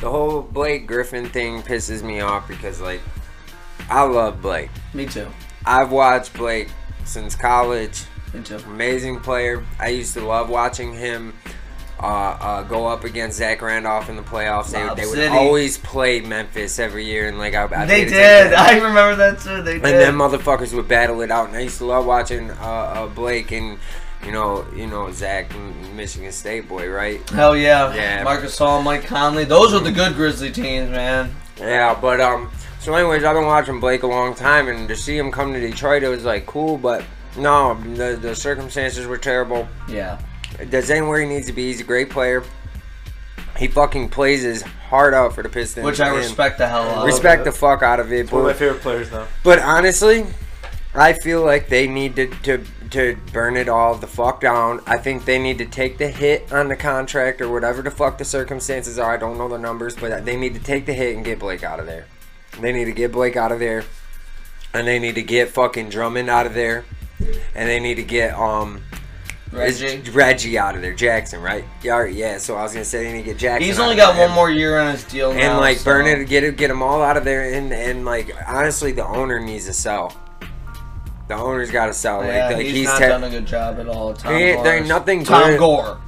the 0.00 0.10
whole 0.10 0.42
Blake 0.42 0.86
Griffin 0.86 1.28
thing 1.28 1.62
pisses 1.62 2.02
me 2.02 2.20
off 2.20 2.46
because 2.48 2.80
like 2.80 3.00
I 3.88 4.02
love 4.02 4.40
Blake. 4.40 4.70
Me 4.92 5.06
too. 5.06 5.28
I've 5.66 5.90
watched 5.90 6.34
Blake 6.34 6.68
since 7.04 7.34
college. 7.34 8.04
Me 8.32 8.42
too. 8.42 8.56
Amazing 8.66 9.20
player. 9.20 9.64
I 9.78 9.88
used 9.88 10.14
to 10.14 10.24
love 10.24 10.48
watching 10.48 10.92
him 10.92 11.34
uh, 12.04 12.36
uh, 12.40 12.62
go 12.64 12.86
up 12.86 13.04
against 13.04 13.38
Zach 13.38 13.62
Randolph 13.62 14.08
in 14.10 14.16
the 14.16 14.22
playoffs. 14.22 14.70
They, 14.72 14.82
they 14.94 15.06
would 15.08 15.14
City. 15.16 15.34
always 15.34 15.78
play 15.78 16.20
Memphis 16.20 16.78
every 16.78 17.04
year, 17.06 17.28
and 17.28 17.38
like 17.38 17.54
I, 17.54 17.64
I 17.64 17.86
They 17.86 18.04
did. 18.04 18.52
I 18.52 18.74
remember 18.74 19.16
that 19.16 19.40
too. 19.40 19.62
They 19.62 19.74
did. 19.74 19.84
and 19.84 19.94
then 20.00 20.14
motherfuckers 20.14 20.74
would 20.74 20.86
battle 20.86 21.22
it 21.22 21.30
out. 21.30 21.48
And 21.48 21.56
I 21.56 21.60
used 21.60 21.78
to 21.78 21.86
love 21.86 22.04
watching 22.04 22.50
uh, 22.50 22.54
uh, 22.54 23.06
Blake 23.06 23.52
and 23.52 23.78
you 24.24 24.32
know, 24.32 24.66
you 24.74 24.86
know 24.86 25.10
Zach, 25.12 25.50
Michigan 25.94 26.32
State 26.32 26.68
boy, 26.68 26.88
right? 26.88 27.26
Hell 27.30 27.56
yeah. 27.56 27.94
Yeah. 27.94 28.22
Marc 28.22 28.42
Gasol, 28.42 28.82
Mike 28.82 29.04
Conley. 29.06 29.44
Those 29.44 29.72
are 29.74 29.80
the 29.80 29.92
good 29.92 30.14
Grizzly 30.14 30.50
teams, 30.50 30.90
man. 30.90 31.34
Yeah, 31.58 31.96
but 31.98 32.20
um, 32.20 32.50
so 32.80 32.94
anyways, 32.94 33.24
I've 33.24 33.34
been 33.34 33.46
watching 33.46 33.80
Blake 33.80 34.02
a 34.02 34.06
long 34.06 34.34
time, 34.34 34.68
and 34.68 34.88
to 34.88 34.96
see 34.96 35.16
him 35.16 35.30
come 35.30 35.52
to 35.52 35.60
Detroit, 35.60 36.02
it 36.02 36.08
was 36.08 36.24
like 36.24 36.44
cool. 36.46 36.76
But 36.76 37.02
No, 37.38 37.74
the 37.94 38.16
the 38.20 38.34
circumstances 38.34 39.06
were 39.06 39.18
terrible. 39.18 39.66
Yeah. 39.88 40.18
Does 40.70 40.90
anywhere 40.90 41.20
he 41.20 41.26
needs 41.26 41.46
to 41.48 41.52
be. 41.52 41.64
He's 41.68 41.80
a 41.80 41.84
great 41.84 42.10
player. 42.10 42.42
He 43.56 43.68
fucking 43.68 44.08
plays 44.08 44.42
his 44.42 44.62
heart 44.62 45.14
out 45.14 45.34
for 45.34 45.42
the 45.42 45.48
Pistons. 45.48 45.84
Which 45.84 46.00
I 46.00 46.08
and 46.08 46.16
respect 46.16 46.58
the 46.58 46.66
hell 46.68 46.82
out 46.82 46.98
of. 46.98 47.04
Respect 47.06 47.44
the 47.44 47.52
fuck 47.52 47.82
out 47.82 48.00
of 48.00 48.12
it. 48.12 48.30
One 48.32 48.40
of 48.40 48.46
my 48.46 48.52
But, 48.52 48.58
favorite 48.58 48.80
players 48.82 49.10
now. 49.12 49.26
but 49.44 49.58
honestly, 49.60 50.26
I 50.94 51.12
feel 51.12 51.44
like 51.44 51.68
they 51.68 51.86
need 51.86 52.16
to, 52.16 52.26
to 52.42 52.64
to 52.90 53.16
burn 53.32 53.56
it 53.56 53.68
all 53.68 53.94
the 53.96 54.06
fuck 54.06 54.40
down. 54.40 54.80
I 54.86 54.98
think 54.98 55.24
they 55.24 55.38
need 55.38 55.58
to 55.58 55.66
take 55.66 55.98
the 55.98 56.08
hit 56.08 56.52
on 56.52 56.68
the 56.68 56.76
contract 56.76 57.40
or 57.40 57.50
whatever 57.50 57.82
the 57.82 57.90
fuck 57.90 58.18
the 58.18 58.24
circumstances 58.24 58.98
are. 58.98 59.14
I 59.14 59.16
don't 59.16 59.36
know 59.36 59.48
the 59.48 59.58
numbers, 59.58 59.96
but 59.96 60.24
they 60.24 60.36
need 60.36 60.54
to 60.54 60.60
take 60.60 60.86
the 60.86 60.92
hit 60.92 61.16
and 61.16 61.24
get 61.24 61.40
Blake 61.40 61.64
out 61.64 61.80
of 61.80 61.86
there. 61.86 62.06
They 62.60 62.72
need 62.72 62.84
to 62.84 62.92
get 62.92 63.10
Blake 63.10 63.36
out 63.36 63.50
of 63.50 63.58
there, 63.58 63.82
and 64.72 64.86
they 64.86 65.00
need 65.00 65.16
to 65.16 65.22
get 65.22 65.50
fucking 65.50 65.88
Drummond 65.88 66.30
out 66.30 66.46
of 66.46 66.54
there, 66.54 66.84
and 67.54 67.68
they 67.68 67.80
need 67.80 67.96
to 67.96 68.04
get 68.04 68.34
um. 68.34 68.82
Reggie. 69.54 69.86
Is 69.86 70.10
Reggie 70.10 70.58
out 70.58 70.74
of 70.76 70.82
there, 70.82 70.92
Jackson, 70.92 71.40
right? 71.40 71.64
Yeah, 71.82 72.04
yeah. 72.04 72.38
So 72.38 72.56
I 72.56 72.62
was 72.62 72.72
gonna 72.72 72.84
say 72.84 73.04
they 73.04 73.12
need 73.12 73.18
to 73.20 73.24
get 73.30 73.38
Jackson. 73.38 73.66
He's 73.66 73.78
only 73.78 73.96
got 73.96 74.18
one 74.18 74.30
more 74.32 74.50
year 74.50 74.78
on 74.78 74.92
his 74.92 75.04
deal 75.04 75.32
now. 75.32 75.40
and 75.40 75.58
like 75.60 75.78
so- 75.78 75.84
burn 75.84 76.06
it, 76.06 76.28
get 76.28 76.44
it, 76.44 76.56
get 76.56 76.68
them 76.68 76.82
all 76.82 77.02
out 77.02 77.16
of 77.16 77.24
there, 77.24 77.52
and 77.54 77.72
and 77.72 78.04
like 78.04 78.30
honestly, 78.46 78.92
the 78.92 79.06
owner 79.06 79.40
needs 79.40 79.66
to 79.66 79.72
sell. 79.72 80.12
The 81.28 81.34
owner's 81.34 81.70
got 81.70 81.86
to 81.86 81.94
sell. 81.94 82.18
Like, 82.18 82.28
Yeah, 82.28 82.48
like 82.48 82.56
he's, 82.66 82.72
he's 82.74 82.84
not 82.86 82.98
te- 82.98 83.06
done 83.06 83.24
a 83.24 83.30
good 83.30 83.46
job 83.46 83.78
at 83.80 83.88
all. 83.88 84.12
Tom 84.12 84.34
He 84.34 84.42
ain't- 84.42 84.62
there 84.62 84.76
ain't 84.76 84.86
Gore. 84.88 84.98
nothing 84.98 85.24
Tom 85.24 85.50
good. 85.52 85.58
Gore. 85.58 85.98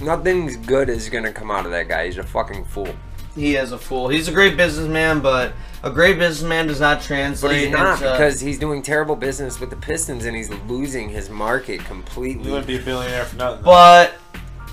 nothing's 0.00 0.56
good 0.56 0.88
is 0.88 1.08
gonna 1.08 1.32
come 1.32 1.50
out 1.50 1.64
of 1.64 1.70
that 1.70 1.88
guy. 1.88 2.06
He's 2.06 2.18
a 2.18 2.24
fucking 2.24 2.64
fool. 2.64 2.88
He 3.34 3.56
is 3.56 3.72
a 3.72 3.78
fool. 3.78 4.08
He's 4.08 4.28
a 4.28 4.32
great 4.32 4.56
businessman, 4.56 5.20
but 5.20 5.52
a 5.82 5.90
great 5.90 6.18
businessman 6.18 6.68
does 6.68 6.80
not 6.80 6.98
But 6.98 7.04
translate 7.04 7.64
he's 7.64 7.70
not 7.70 8.00
into- 8.00 8.10
because 8.12 8.40
he's 8.40 8.58
doing 8.58 8.80
terrible 8.82 9.16
business 9.16 9.58
with 9.60 9.70
the 9.70 9.76
Pistons 9.76 10.24
and 10.24 10.36
he's 10.36 10.50
losing 10.68 11.08
his 11.08 11.28
market 11.28 11.84
completely. 11.84 12.44
He 12.44 12.50
wouldn't 12.50 12.66
be 12.66 12.76
a 12.76 12.82
billionaire 12.82 13.24
for 13.24 13.36
nothing. 13.36 13.64
But 13.64 14.14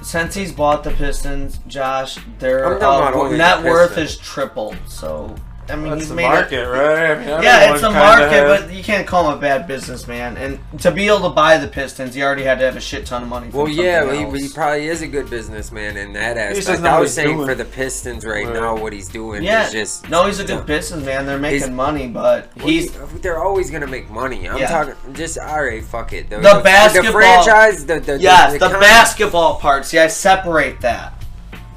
since 0.03 0.35
he's 0.35 0.51
bought 0.51 0.83
the 0.83 0.91
Pistons, 0.91 1.59
Josh, 1.67 2.17
their 2.39 2.65
I'm 2.65 2.79
talking 2.79 3.09
about 3.09 3.33
uh, 3.33 3.37
net 3.37 3.63
the 3.63 3.69
worth 3.69 3.91
is 3.97 4.15
has 4.15 4.17
tripled. 4.17 4.77
So 4.87 5.35
I 5.69 5.75
mean, 5.75 5.89
That's 5.91 6.01
he's 6.01 6.09
the 6.09 6.15
made 6.15 6.23
market, 6.23 6.53
it. 6.63 6.67
right? 6.67 7.11
I 7.11 7.15
mean, 7.19 7.43
Yeah, 7.43 7.73
it's 7.73 7.83
a 7.83 7.91
market, 7.91 8.29
has- 8.29 8.61
but 8.63 8.73
you 8.73 8.83
can't 8.83 9.07
call 9.07 9.29
him 9.31 9.37
a 9.37 9.41
bad 9.41 9.67
businessman. 9.67 10.35
And 10.35 10.59
to 10.81 10.91
be 10.91 11.07
able 11.07 11.21
to 11.21 11.29
buy 11.29 11.57
the 11.57 11.67
Pistons, 11.67 12.13
he 12.15 12.23
already 12.23 12.43
had 12.43 12.59
to 12.59 12.65
have 12.65 12.75
a 12.75 12.81
shit 12.81 13.05
ton 13.05 13.23
of 13.23 13.29
money. 13.29 13.49
Well, 13.53 13.69
yeah, 13.69 14.01
something 14.01 14.35
he, 14.35 14.41
he 14.47 14.49
probably 14.49 14.87
is 14.87 15.01
a 15.01 15.07
good 15.07 15.29
businessman 15.29 15.95
in 15.97 16.13
that 16.13 16.37
aspect. 16.37 16.81
I 16.83 16.99
was 16.99 17.13
saying 17.13 17.35
doing. 17.37 17.47
for 17.47 17.55
the 17.55 17.63
Pistons 17.65 18.25
right 18.25 18.45
Right. 18.45 18.53
now, 18.55 18.75
what 18.75 18.91
he's 18.91 19.07
doing 19.07 19.43
yeah, 19.43 19.65
is 19.67 19.71
just 19.71 20.09
no, 20.09 20.25
he's 20.25 20.39
a 20.39 20.45
good 20.45 20.65
businessman. 20.65 21.25
They're 21.25 21.37
making 21.37 21.59
He's- 21.59 21.69
money, 21.71 22.07
but 22.07 22.49
Well, 22.57 22.67
he's 22.67 22.91
they're 23.21 23.39
always 23.41 23.69
gonna 23.69 23.87
make 23.87 24.09
money. 24.09 24.49
I'm 24.49 24.57
Yeah. 24.57 24.67
talking 24.67 24.95
just 25.13 25.37
all 25.39 25.63
right. 25.63 25.83
Fuck 25.85 26.11
it. 26.13 26.29
The, 26.29 26.37
The 26.37 26.61
basketball- 26.63 27.11
the 27.13 27.17
franchise, 27.17 27.85
the 27.85 27.99
the, 27.99 28.19
yes, 28.19 28.53
the, 28.53 28.59
con- 28.59 28.79
basketball 28.79 29.55
part. 29.59 29.85
See, 29.85 29.99
I 29.99 30.07
separate 30.07 30.81
that. 30.81 31.13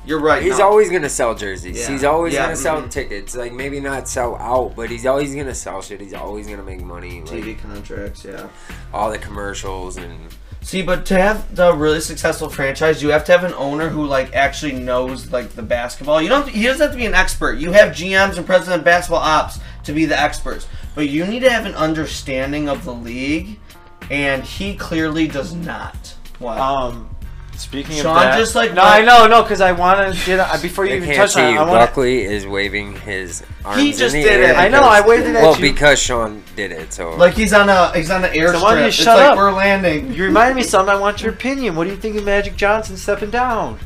You're 0.07 0.21
right. 0.21 0.43
He's 0.43 0.59
no. 0.59 0.67
always 0.67 0.91
gonna 0.91 1.09
sell 1.09 1.35
jerseys. 1.35 1.79
Yeah. 1.79 1.89
He's 1.89 2.05
always 2.05 2.35
Yeah, 2.35 2.45
gonna 2.45 2.57
sell 2.57 2.83
mhm. 2.83 2.91
tickets. 2.91 3.35
Like 3.35 3.53
maybe 3.53 3.81
not 3.81 4.09
sell 4.09 4.37
out, 4.37 4.75
but 4.77 4.91
he's 4.91 5.07
always 5.07 5.35
gonna 5.35 5.55
sell 5.55 5.81
shit. 5.83 6.01
He's 6.01 6.15
always 6.15 6.47
gonna 6.47 6.63
make 6.63 6.83
money. 6.83 7.21
Like 7.23 7.43
TV 7.43 7.61
contracts. 7.61 8.25
Yeah. 8.25 8.49
all 8.93 9.11
the 9.11 9.19
commercials 9.19 9.97
and 9.97 10.19
See, 10.65 10.81
but 10.81 11.05
to 11.07 11.19
have 11.19 11.55
the 11.55 11.75
really 11.75 12.01
successful 12.01 12.49
franchise, 12.49 13.03
you 13.03 13.11
have 13.11 13.27
to 13.27 13.33
have 13.33 13.45
an 13.45 13.53
owner 13.53 13.91
who 13.91 14.07
like 14.07 14.35
actually 14.35 14.73
knows 14.73 15.31
like 15.31 15.51
the 15.51 15.63
basketball. 15.63 16.23
You 16.23 16.31
don't. 16.31 16.49
He 16.49 16.63
doesn't 16.63 16.81
have 16.81 16.93
to 16.93 16.97
be 16.97 17.05
an 17.05 17.13
expert. 17.13 17.59
You 17.59 17.73
have 17.73 17.91
GMs 17.93 18.39
and 18.39 18.47
president 18.47 18.81
of 18.81 18.85
basketball 18.85 19.21
ops 19.21 19.59
to 19.85 19.93
be 19.93 20.07
the 20.07 20.19
experts, 20.19 20.67
but 20.95 21.07
you 21.11 21.27
need 21.27 21.41
to 21.41 21.51
have 21.51 21.67
an 21.67 21.75
understanding 21.75 22.71
of 22.71 22.87
the 22.87 22.95
league, 22.95 23.59
and 24.11 24.43
he 24.43 24.75
clearly 24.75 25.29
does 25.29 25.53
not. 25.53 26.15
Wow. 26.41 26.87
Um, 26.89 27.14
speaking 27.57 27.97
Sean 27.97 28.17
of 28.17 28.23
that, 28.23 28.39
just, 28.39 28.55
like, 28.55 28.75
no, 28.75 28.83
went- 28.83 28.95
I 28.95 29.01
know, 29.03 29.27
no, 29.27 29.43
because 29.43 29.61
I 29.61 29.73
want 29.73 30.15
to 30.15 30.27
get 30.27 30.41
uh, 30.41 30.57
before 30.61 30.85
you 30.85 30.91
they 30.91 30.97
even 30.99 31.09
can't 31.09 31.19
touch 31.19 31.33
see 31.35 31.41
on. 31.41 31.49
it, 31.49 31.53
you. 31.53 31.59
I 31.59 31.63
want. 31.63 31.73
Buckley 31.81 32.23
is 32.25 32.47
waving 32.47 32.97
his 32.97 33.43
arms 33.65 33.81
He 33.83 33.93
just 33.93 34.15
in 34.15 34.23
the 34.23 34.29
did 34.29 34.41
air 34.41 34.51
it. 34.53 34.57
I 34.57 34.69
know, 34.69 34.81
because- 34.81 35.03
I 35.03 35.07
waved 35.07 35.27
it 35.27 35.37
at 35.37 35.43
well 35.43 35.55
you. 35.57 35.61
because 35.73 35.99
Sean 35.99 36.43
did 36.57 36.73
it. 36.73 36.93
So 36.93 37.15
like 37.17 37.35
he's 37.35 37.53
on 37.53 37.69
a 37.69 37.93
he's 37.97 38.11
on 38.11 38.25
an 38.25 38.33
airstrip. 38.33 38.63
why 38.63 38.73
don't 38.75 38.81
you 38.83 38.87
it's 38.89 38.97
shut 38.97 39.17
like 39.19 39.31
up? 39.31 39.37
we're 39.37 39.53
landing. 39.53 40.13
You 40.13 40.25
reminded 40.25 40.57
me 40.57 40.63
something. 40.63 40.95
I 40.95 40.99
want 40.99 41.23
your 41.23 41.33
opinion. 41.33 41.77
What 41.77 41.85
do 41.85 41.91
you 41.91 41.97
think 41.97 42.17
of 42.17 42.25
Magic 42.25 42.57
Johnson 42.57 42.97
stepping 42.97 43.31
down? 43.31 43.79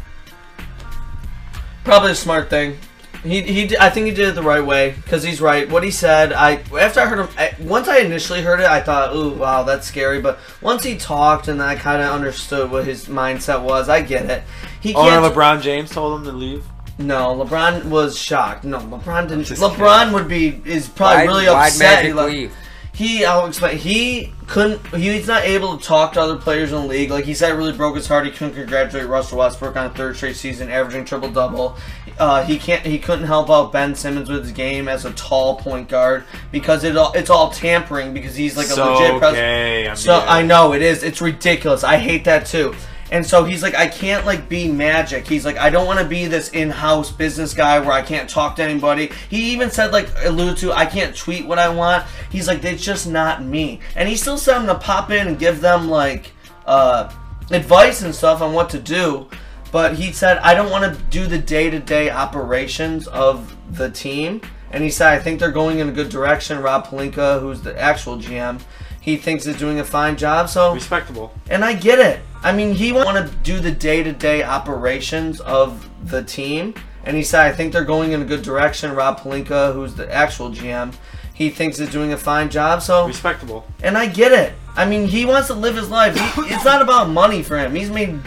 Probably 1.84 2.12
a 2.12 2.14
smart 2.14 2.50
thing. 2.50 2.78
He, 3.22 3.42
he 3.42 3.76
I 3.76 3.90
think 3.90 4.06
he 4.06 4.12
did 4.12 4.28
it 4.28 4.34
the 4.34 4.42
right 4.42 4.64
way 4.64 4.92
because 4.92 5.22
he's 5.22 5.40
right. 5.40 5.68
What 5.68 5.82
he 5.82 5.90
said, 5.90 6.32
I 6.32 6.62
after 6.78 7.00
I 7.00 7.06
heard 7.06 7.18
him, 7.20 7.28
I, 7.36 7.54
once 7.60 7.88
I 7.88 7.98
initially 7.98 8.42
heard 8.42 8.60
it, 8.60 8.66
I 8.66 8.80
thought, 8.80 9.14
"Ooh, 9.14 9.30
wow, 9.30 9.64
that's 9.64 9.86
scary." 9.86 10.20
But 10.20 10.38
once 10.60 10.84
he 10.84 10.96
talked 10.96 11.48
and 11.48 11.60
I 11.62 11.74
kind 11.74 12.00
of 12.00 12.10
understood 12.12 12.70
what 12.70 12.84
his 12.84 13.06
mindset 13.06 13.62
was, 13.62 13.88
I 13.88 14.02
get 14.02 14.26
it. 14.26 14.42
He 14.80 14.94
oh, 14.94 15.02
Owner 15.02 15.20
can't. 15.20 15.34
LeBron 15.34 15.62
James 15.62 15.90
told 15.90 16.20
him 16.20 16.26
to 16.26 16.32
leave. 16.32 16.64
no, 16.98 17.34
LeBron 17.34 17.86
was 17.86 18.16
shocked. 18.18 18.64
No, 18.64 18.78
LeBron 18.78 19.28
didn't. 19.28 19.46
LeBron 19.46 20.12
would 20.14 20.28
be 20.28 20.60
is 20.64 20.88
probably 20.88 21.26
why'd, 21.26 21.26
really 21.26 21.48
upset. 21.48 22.04
Magic 22.04 22.06
He 22.06 22.12
leave? 22.12 22.54
He 22.98 23.24
I'll 23.24 23.46
explain. 23.46 23.78
He 23.78 24.32
couldn't. 24.48 24.84
He's 24.88 25.28
not 25.28 25.44
able 25.44 25.78
to 25.78 25.84
talk 25.84 26.14
to 26.14 26.20
other 26.20 26.34
players 26.34 26.72
in 26.72 26.82
the 26.82 26.86
league. 26.88 27.12
Like 27.12 27.24
he 27.24 27.32
said, 27.32 27.52
it 27.52 27.54
really 27.54 27.72
broke 27.72 27.94
his 27.94 28.08
heart. 28.08 28.26
He 28.26 28.32
couldn't 28.32 28.54
congratulate 28.54 29.06
Russell 29.06 29.38
Westbrook 29.38 29.76
on 29.76 29.86
a 29.86 29.90
third 29.90 30.16
straight 30.16 30.34
season, 30.34 30.68
averaging 30.68 31.04
triple 31.04 31.30
double. 31.30 31.76
Uh, 32.18 32.42
he 32.42 32.58
can't. 32.58 32.84
He 32.84 32.98
couldn't 32.98 33.26
help 33.26 33.50
out 33.50 33.70
Ben 33.70 33.94
Simmons 33.94 34.28
with 34.28 34.42
his 34.42 34.50
game 34.50 34.88
as 34.88 35.04
a 35.04 35.12
tall 35.12 35.54
point 35.54 35.88
guard 35.88 36.24
because 36.50 36.82
it 36.82 36.96
all 36.96 37.12
it's 37.12 37.30
all 37.30 37.50
tampering 37.50 38.12
because 38.12 38.34
he's 38.34 38.56
like 38.56 38.66
a 38.66 38.70
so 38.70 38.94
legit 38.94 39.18
president. 39.20 39.36
gay. 39.36 39.94
So. 39.94 40.18
I 40.18 40.42
know 40.42 40.72
it 40.72 40.82
is. 40.82 41.04
It's 41.04 41.22
ridiculous. 41.22 41.84
I 41.84 41.98
hate 41.98 42.24
that 42.24 42.46
too. 42.46 42.74
And 43.10 43.24
so 43.24 43.44
he's 43.44 43.62
like, 43.62 43.74
I 43.74 43.88
can't 43.88 44.26
like 44.26 44.48
be 44.48 44.70
magic. 44.70 45.26
He's 45.26 45.44
like, 45.44 45.56
I 45.56 45.70
don't 45.70 45.86
want 45.86 45.98
to 46.00 46.04
be 46.04 46.26
this 46.26 46.50
in-house 46.50 47.10
business 47.10 47.54
guy 47.54 47.78
where 47.78 47.92
I 47.92 48.02
can't 48.02 48.28
talk 48.28 48.56
to 48.56 48.62
anybody. 48.62 49.10
He 49.30 49.52
even 49.52 49.70
said 49.70 49.92
like 49.92 50.08
alluded 50.24 50.58
to, 50.58 50.72
I 50.72 50.86
can't 50.86 51.16
tweet 51.16 51.46
what 51.46 51.58
I 51.58 51.68
want. 51.68 52.04
He's 52.30 52.46
like, 52.46 52.64
it's 52.64 52.84
just 52.84 53.08
not 53.08 53.42
me. 53.42 53.80
And 53.96 54.08
he 54.08 54.16
still 54.16 54.38
said 54.38 54.60
him 54.60 54.66
to 54.66 54.74
pop 54.74 55.10
in 55.10 55.26
and 55.26 55.38
give 55.38 55.60
them 55.60 55.88
like 55.88 56.32
uh, 56.66 57.10
advice 57.50 58.02
and 58.02 58.14
stuff 58.14 58.42
on 58.42 58.52
what 58.52 58.70
to 58.70 58.78
do. 58.78 59.28
But 59.70 59.94
he 59.94 60.12
said, 60.12 60.38
I 60.38 60.54
don't 60.54 60.70
want 60.70 60.94
to 60.94 61.02
do 61.04 61.26
the 61.26 61.38
day-to-day 61.38 62.10
operations 62.10 63.06
of 63.08 63.54
the 63.76 63.90
team. 63.90 64.40
And 64.70 64.82
he 64.82 64.90
said, 64.90 65.12
I 65.12 65.18
think 65.18 65.40
they're 65.40 65.50
going 65.50 65.78
in 65.78 65.88
a 65.88 65.92
good 65.92 66.08
direction. 66.08 66.60
Rob 66.62 66.86
Pelinka, 66.86 67.40
who's 67.40 67.62
the 67.62 67.78
actual 67.78 68.16
GM, 68.16 68.60
he 69.00 69.16
thinks 69.16 69.46
is 69.46 69.56
doing 69.56 69.80
a 69.80 69.84
fine 69.84 70.16
job. 70.16 70.48
So 70.48 70.74
respectable. 70.74 71.32
and 71.48 71.64
I 71.64 71.74
get 71.74 71.98
it. 71.98 72.20
I 72.42 72.52
mean, 72.52 72.74
he 72.74 72.92
want 72.92 73.16
to 73.16 73.34
do 73.42 73.58
the 73.60 73.72
day-to-day 73.72 74.42
operations 74.44 75.40
of 75.40 75.88
the 76.08 76.22
team, 76.22 76.74
and 77.04 77.16
he 77.16 77.22
said, 77.22 77.46
"I 77.46 77.52
think 77.52 77.72
they're 77.72 77.84
going 77.84 78.12
in 78.12 78.22
a 78.22 78.24
good 78.24 78.42
direction." 78.42 78.94
Rob 78.94 79.20
Pelinka, 79.20 79.72
who's 79.72 79.94
the 79.94 80.12
actual 80.12 80.50
GM, 80.50 80.92
he 81.34 81.50
thinks 81.50 81.78
is 81.80 81.88
doing 81.90 82.12
a 82.12 82.16
fine 82.16 82.48
job. 82.48 82.82
So, 82.82 83.06
Respectable. 83.06 83.66
and 83.82 83.98
I 83.98 84.06
get 84.06 84.32
it. 84.32 84.52
I 84.76 84.84
mean, 84.86 85.06
he 85.08 85.24
wants 85.24 85.48
to 85.48 85.54
live 85.54 85.74
his 85.74 85.88
life. 85.90 86.16
He, 86.16 86.42
it's 86.54 86.64
not 86.64 86.80
about 86.82 87.10
money 87.10 87.42
for 87.42 87.58
him. 87.58 87.74
He's 87.74 87.90
made 87.90 88.22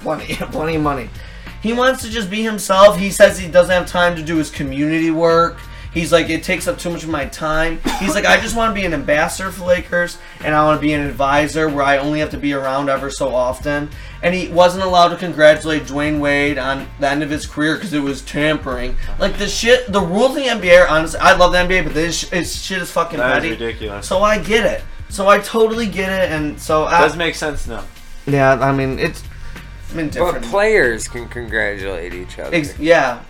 plenty, 0.00 0.34
plenty 0.52 0.76
of 0.76 0.82
money. 0.82 1.10
He 1.62 1.72
wants 1.72 2.02
to 2.02 2.10
just 2.10 2.30
be 2.30 2.42
himself. 2.42 2.98
He 2.98 3.10
says 3.10 3.38
he 3.38 3.48
doesn't 3.50 3.72
have 3.74 3.86
time 3.86 4.16
to 4.16 4.22
do 4.22 4.36
his 4.36 4.50
community 4.50 5.10
work. 5.10 5.58
He's 5.94 6.10
like, 6.12 6.28
it 6.28 6.42
takes 6.42 6.66
up 6.66 6.76
too 6.76 6.90
much 6.90 7.04
of 7.04 7.08
my 7.08 7.24
time. 7.26 7.80
He's 8.00 8.14
like, 8.16 8.26
I 8.26 8.40
just 8.40 8.56
want 8.56 8.74
to 8.74 8.80
be 8.80 8.84
an 8.84 8.92
ambassador 8.92 9.50
for 9.52 9.64
Lakers, 9.64 10.18
and 10.44 10.52
I 10.54 10.64
want 10.64 10.80
to 10.80 10.86
be 10.86 10.92
an 10.92 11.00
advisor 11.06 11.68
where 11.68 11.84
I 11.84 11.98
only 11.98 12.18
have 12.18 12.30
to 12.30 12.36
be 12.36 12.52
around 12.52 12.88
ever 12.90 13.10
so 13.10 13.32
often. 13.34 13.88
And 14.20 14.34
he 14.34 14.48
wasn't 14.48 14.82
allowed 14.84 15.10
to 15.10 15.16
congratulate 15.16 15.84
Dwyane 15.84 16.18
Wade 16.18 16.58
on 16.58 16.88
the 16.98 17.08
end 17.08 17.22
of 17.22 17.30
his 17.30 17.46
career 17.46 17.76
because 17.76 17.92
it 17.92 18.00
was 18.02 18.22
tampering. 18.22 18.96
Like 19.20 19.38
the 19.38 19.46
shit, 19.46 19.92
the 19.92 20.00
rules 20.00 20.36
in 20.36 20.42
the 20.42 20.48
NBA 20.66 20.82
are 20.84 20.88
honestly, 20.88 21.20
I 21.20 21.36
love 21.36 21.52
the 21.52 21.58
NBA, 21.58 21.84
but 21.84 21.94
this, 21.94 22.28
this 22.30 22.60
shit 22.60 22.82
is 22.82 22.90
fucking 22.90 23.18
That 23.18 23.44
is 23.44 23.50
petty. 23.50 23.50
ridiculous. 23.64 24.06
So 24.08 24.20
I 24.22 24.38
get 24.38 24.66
it. 24.66 24.82
So 25.10 25.28
I 25.28 25.38
totally 25.38 25.86
get 25.86 26.10
it, 26.10 26.32
and 26.32 26.60
so 26.60 26.84
I, 26.86 27.02
Does 27.02 27.16
make 27.16 27.36
sense 27.36 27.68
now. 27.68 27.84
yeah, 28.26 28.54
I 28.54 28.72
mean 28.72 28.98
it's 28.98 29.22
I 29.92 29.94
mean 29.96 30.10
But 30.10 30.42
players 30.42 31.06
can 31.06 31.28
congratulate 31.28 32.14
each 32.14 32.36
other. 32.40 32.56
Ex- 32.56 32.76
yeah. 32.80 33.20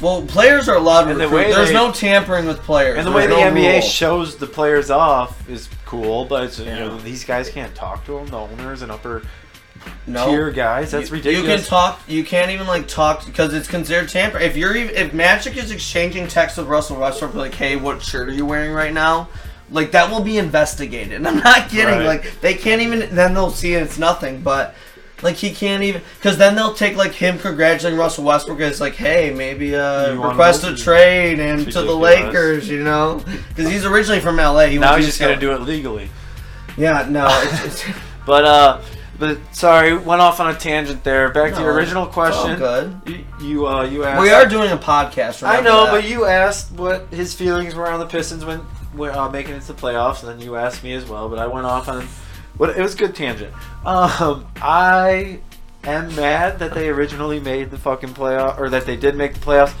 Well, 0.00 0.22
players 0.22 0.68
are 0.68 0.76
allowed 0.76 1.04
to 1.04 1.10
And 1.10 1.20
the 1.20 1.24
recruit. 1.24 1.36
way 1.48 1.52
There's 1.52 1.68
they- 1.68 1.74
no 1.74 1.92
tampering 1.92 2.46
with 2.46 2.58
players. 2.62 2.98
And 2.98 3.06
the 3.06 3.12
way 3.12 3.26
There's 3.26 3.38
the 3.38 3.60
no 3.60 3.60
NBA 3.60 3.82
shows 3.82 4.36
the 4.36 4.46
players 4.46 4.90
off 4.90 5.48
is 5.48 5.68
cool, 5.84 6.24
but 6.24 6.44
it's, 6.44 6.58
you 6.58 6.64
know 6.66 6.98
these 6.98 7.24
guys 7.24 7.48
can't 7.50 7.74
talk 7.74 8.04
to 8.06 8.12
them. 8.12 8.26
The 8.28 8.36
owners 8.38 8.82
and 8.82 8.90
upper 8.90 9.22
no. 10.06 10.28
tier 10.30 10.50
guys. 10.50 10.90
That's 10.90 11.08
You- 11.10 11.16
ridiculous. 11.16 11.48
You 11.50 11.56
can 11.56 11.64
talk. 11.64 12.00
You 12.06 12.24
can't 12.24 12.50
even 12.50 12.66
like 12.66 12.86
talk 12.88 13.26
because 13.26 13.52
it's 13.54 13.68
considered 13.68 14.08
tamper. 14.08 14.38
If 14.38 14.56
you're 14.56 14.76
even 14.76 14.94
if 14.94 15.12
Magic 15.12 15.56
is 15.56 15.70
exchanging 15.70 16.28
texts 16.28 16.58
with 16.58 16.66
Russell 16.68 16.96
Westbrook, 16.98 17.34
like, 17.34 17.54
"Hey, 17.54 17.76
what 17.76 18.02
shirt 18.02 18.28
are 18.28 18.32
you 18.32 18.46
wearing 18.46 18.72
right 18.72 18.92
now?" 18.92 19.28
Like 19.70 19.92
that 19.92 20.10
will 20.10 20.22
be 20.22 20.36
investigated. 20.38 21.12
And 21.14 21.28
I'm 21.28 21.38
not 21.38 21.68
kidding. 21.68 21.86
Right. 21.98 22.06
Like 22.06 22.40
they 22.40 22.54
can't 22.54 22.80
even. 22.82 23.14
Then 23.14 23.34
they'll 23.34 23.50
see 23.50 23.74
it's 23.74 23.98
nothing. 23.98 24.40
But 24.40 24.74
like 25.22 25.36
he 25.36 25.50
can't 25.52 25.82
even 25.82 26.02
because 26.16 26.38
then 26.38 26.54
they'll 26.54 26.74
take 26.74 26.96
like 26.96 27.12
him 27.12 27.38
congratulating 27.38 27.98
Russell 27.98 28.24
Westbrook 28.24 28.60
as 28.60 28.80
like, 28.80 28.94
"Hey, 28.94 29.32
maybe 29.34 29.74
uh 29.74 30.12
You 30.14 30.22
request 30.24 30.64
a 30.64 30.74
trade 30.76 31.38
and 31.40 31.70
to 31.72 31.82
the. 31.82 31.94
Lakers," 31.94 32.68
you 32.68 32.82
know, 32.82 33.22
because 33.48 33.70
he's 33.70 33.84
originally 33.84 34.20
from 34.20 34.36
LA. 34.36 34.66
He 34.66 34.78
now 34.78 34.96
he's 34.96 35.06
just 35.06 35.20
gonna 35.20 35.38
do 35.38 35.52
it 35.52 35.60
legally. 35.62 36.08
Yeah, 36.76 37.06
no, 37.08 37.26
it's, 37.42 37.84
it's 37.84 37.96
But 38.26 38.44
uh, 38.44 38.80
but 39.18 39.38
sorry, 39.54 39.96
went 39.96 40.22
off 40.22 40.40
on 40.40 40.54
a 40.54 40.58
tangent 40.58 41.04
there. 41.04 41.30
Back 41.30 41.52
to 41.54 41.60
your 41.60 41.72
No, 41.72 41.76
original 41.78 42.06
question. 42.06 42.56
good. 42.58 43.00
You, 43.06 43.24
you 43.40 43.66
uh 43.66 43.84
you 43.84 44.04
asked. 44.04 44.22
we 44.22 44.30
are 44.30 44.46
doing 44.46 44.70
a 44.70 44.76
podcast. 44.78 45.42
Right 45.42 45.52
now. 45.52 45.58
I 45.58 45.60
know, 45.62 45.84
that. 45.86 45.92
but 45.92 46.08
you 46.08 46.24
asked 46.24 46.72
what 46.72 47.08
his 47.12 47.34
feelings 47.34 47.74
were 47.74 47.88
on 47.90 48.00
the 48.00 48.06
Pistons 48.06 48.44
when 48.44 48.60
when 48.92 49.10
uh, 49.14 49.28
making 49.28 49.54
it 49.54 49.60
to 49.62 49.72
the 49.72 49.80
playoffs, 49.80 50.20
and 50.20 50.28
then 50.28 50.40
you 50.40 50.56
asked 50.56 50.82
me 50.82 50.92
as 50.94 51.04
well. 51.06 51.28
But 51.28 51.38
I 51.38 51.46
went 51.46 51.66
off 51.66 51.88
on 51.88 52.06
what 52.60 52.76
it 52.76 52.82
was 52.82 52.92
a 52.94 52.98
good 52.98 53.14
tangent. 53.16 53.54
Um, 53.86 54.46
I 54.60 55.38
am 55.82 56.14
mad 56.14 56.58
that 56.58 56.74
they 56.74 56.90
originally 56.90 57.40
made 57.40 57.70
the 57.70 57.78
fucking 57.78 58.10
playoff, 58.10 58.58
or 58.60 58.68
that 58.68 58.84
they 58.84 58.96
did 58.96 59.16
make 59.16 59.32
the 59.32 59.40
playoffs. 59.40 59.72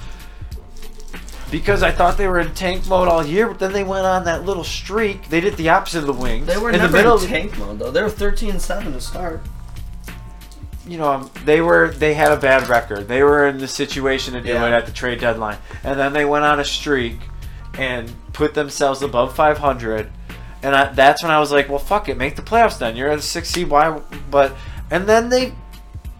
Because 1.50 1.82
I 1.82 1.90
thought 1.90 2.16
they 2.16 2.26
were 2.26 2.40
in 2.40 2.54
tank 2.54 2.86
mode 2.88 3.06
all 3.06 3.26
year, 3.26 3.48
but 3.48 3.58
then 3.58 3.74
they 3.74 3.84
went 3.84 4.06
on 4.06 4.24
that 4.24 4.46
little 4.46 4.64
streak. 4.64 5.28
They 5.28 5.40
did 5.42 5.56
the 5.58 5.68
opposite 5.68 5.98
of 5.98 6.06
the 6.06 6.12
Wings. 6.14 6.46
They 6.46 6.56
were 6.56 6.70
in 6.70 6.78
never 6.78 6.90
the 6.90 6.96
middle. 6.96 7.20
in 7.20 7.26
tank 7.28 7.58
mode 7.58 7.78
though. 7.80 7.90
They 7.90 8.02
were 8.02 8.08
13-7 8.08 8.92
to 8.94 9.00
start. 9.00 9.42
you 10.86 10.96
know, 10.96 11.10
um, 11.12 11.30
they 11.44 11.60
were 11.60 11.90
they 11.90 12.14
had 12.14 12.32
a 12.32 12.36
bad 12.38 12.66
record. 12.70 13.08
They 13.08 13.22
were 13.22 13.46
in 13.46 13.58
the 13.58 13.68
situation 13.68 14.32
to 14.34 14.40
do 14.40 14.48
Yeah. 14.54 14.66
it 14.66 14.72
at 14.72 14.86
the 14.86 14.92
trade 14.92 15.20
deadline, 15.20 15.58
and 15.84 16.00
then 16.00 16.14
they 16.14 16.24
went 16.24 16.44
on 16.46 16.58
a 16.60 16.64
streak 16.64 17.18
and 17.76 18.10
put 18.32 18.54
themselves 18.54 19.02
above 19.02 19.34
500. 19.36 20.10
And 20.62 20.74
I, 20.74 20.92
that's 20.92 21.22
when 21.22 21.32
I 21.32 21.40
was 21.40 21.52
like, 21.52 21.68
well, 21.68 21.78
fuck 21.78 22.08
it, 22.08 22.16
make 22.16 22.36
the 22.36 22.42
playoffs 22.42 22.78
then. 22.78 22.96
You're 22.96 23.10
at 23.10 23.18
a 23.18 23.22
six 23.22 23.48
seed. 23.48 23.68
Why? 23.68 24.00
But 24.30 24.54
and 24.90 25.08
then 25.08 25.28
they 25.28 25.54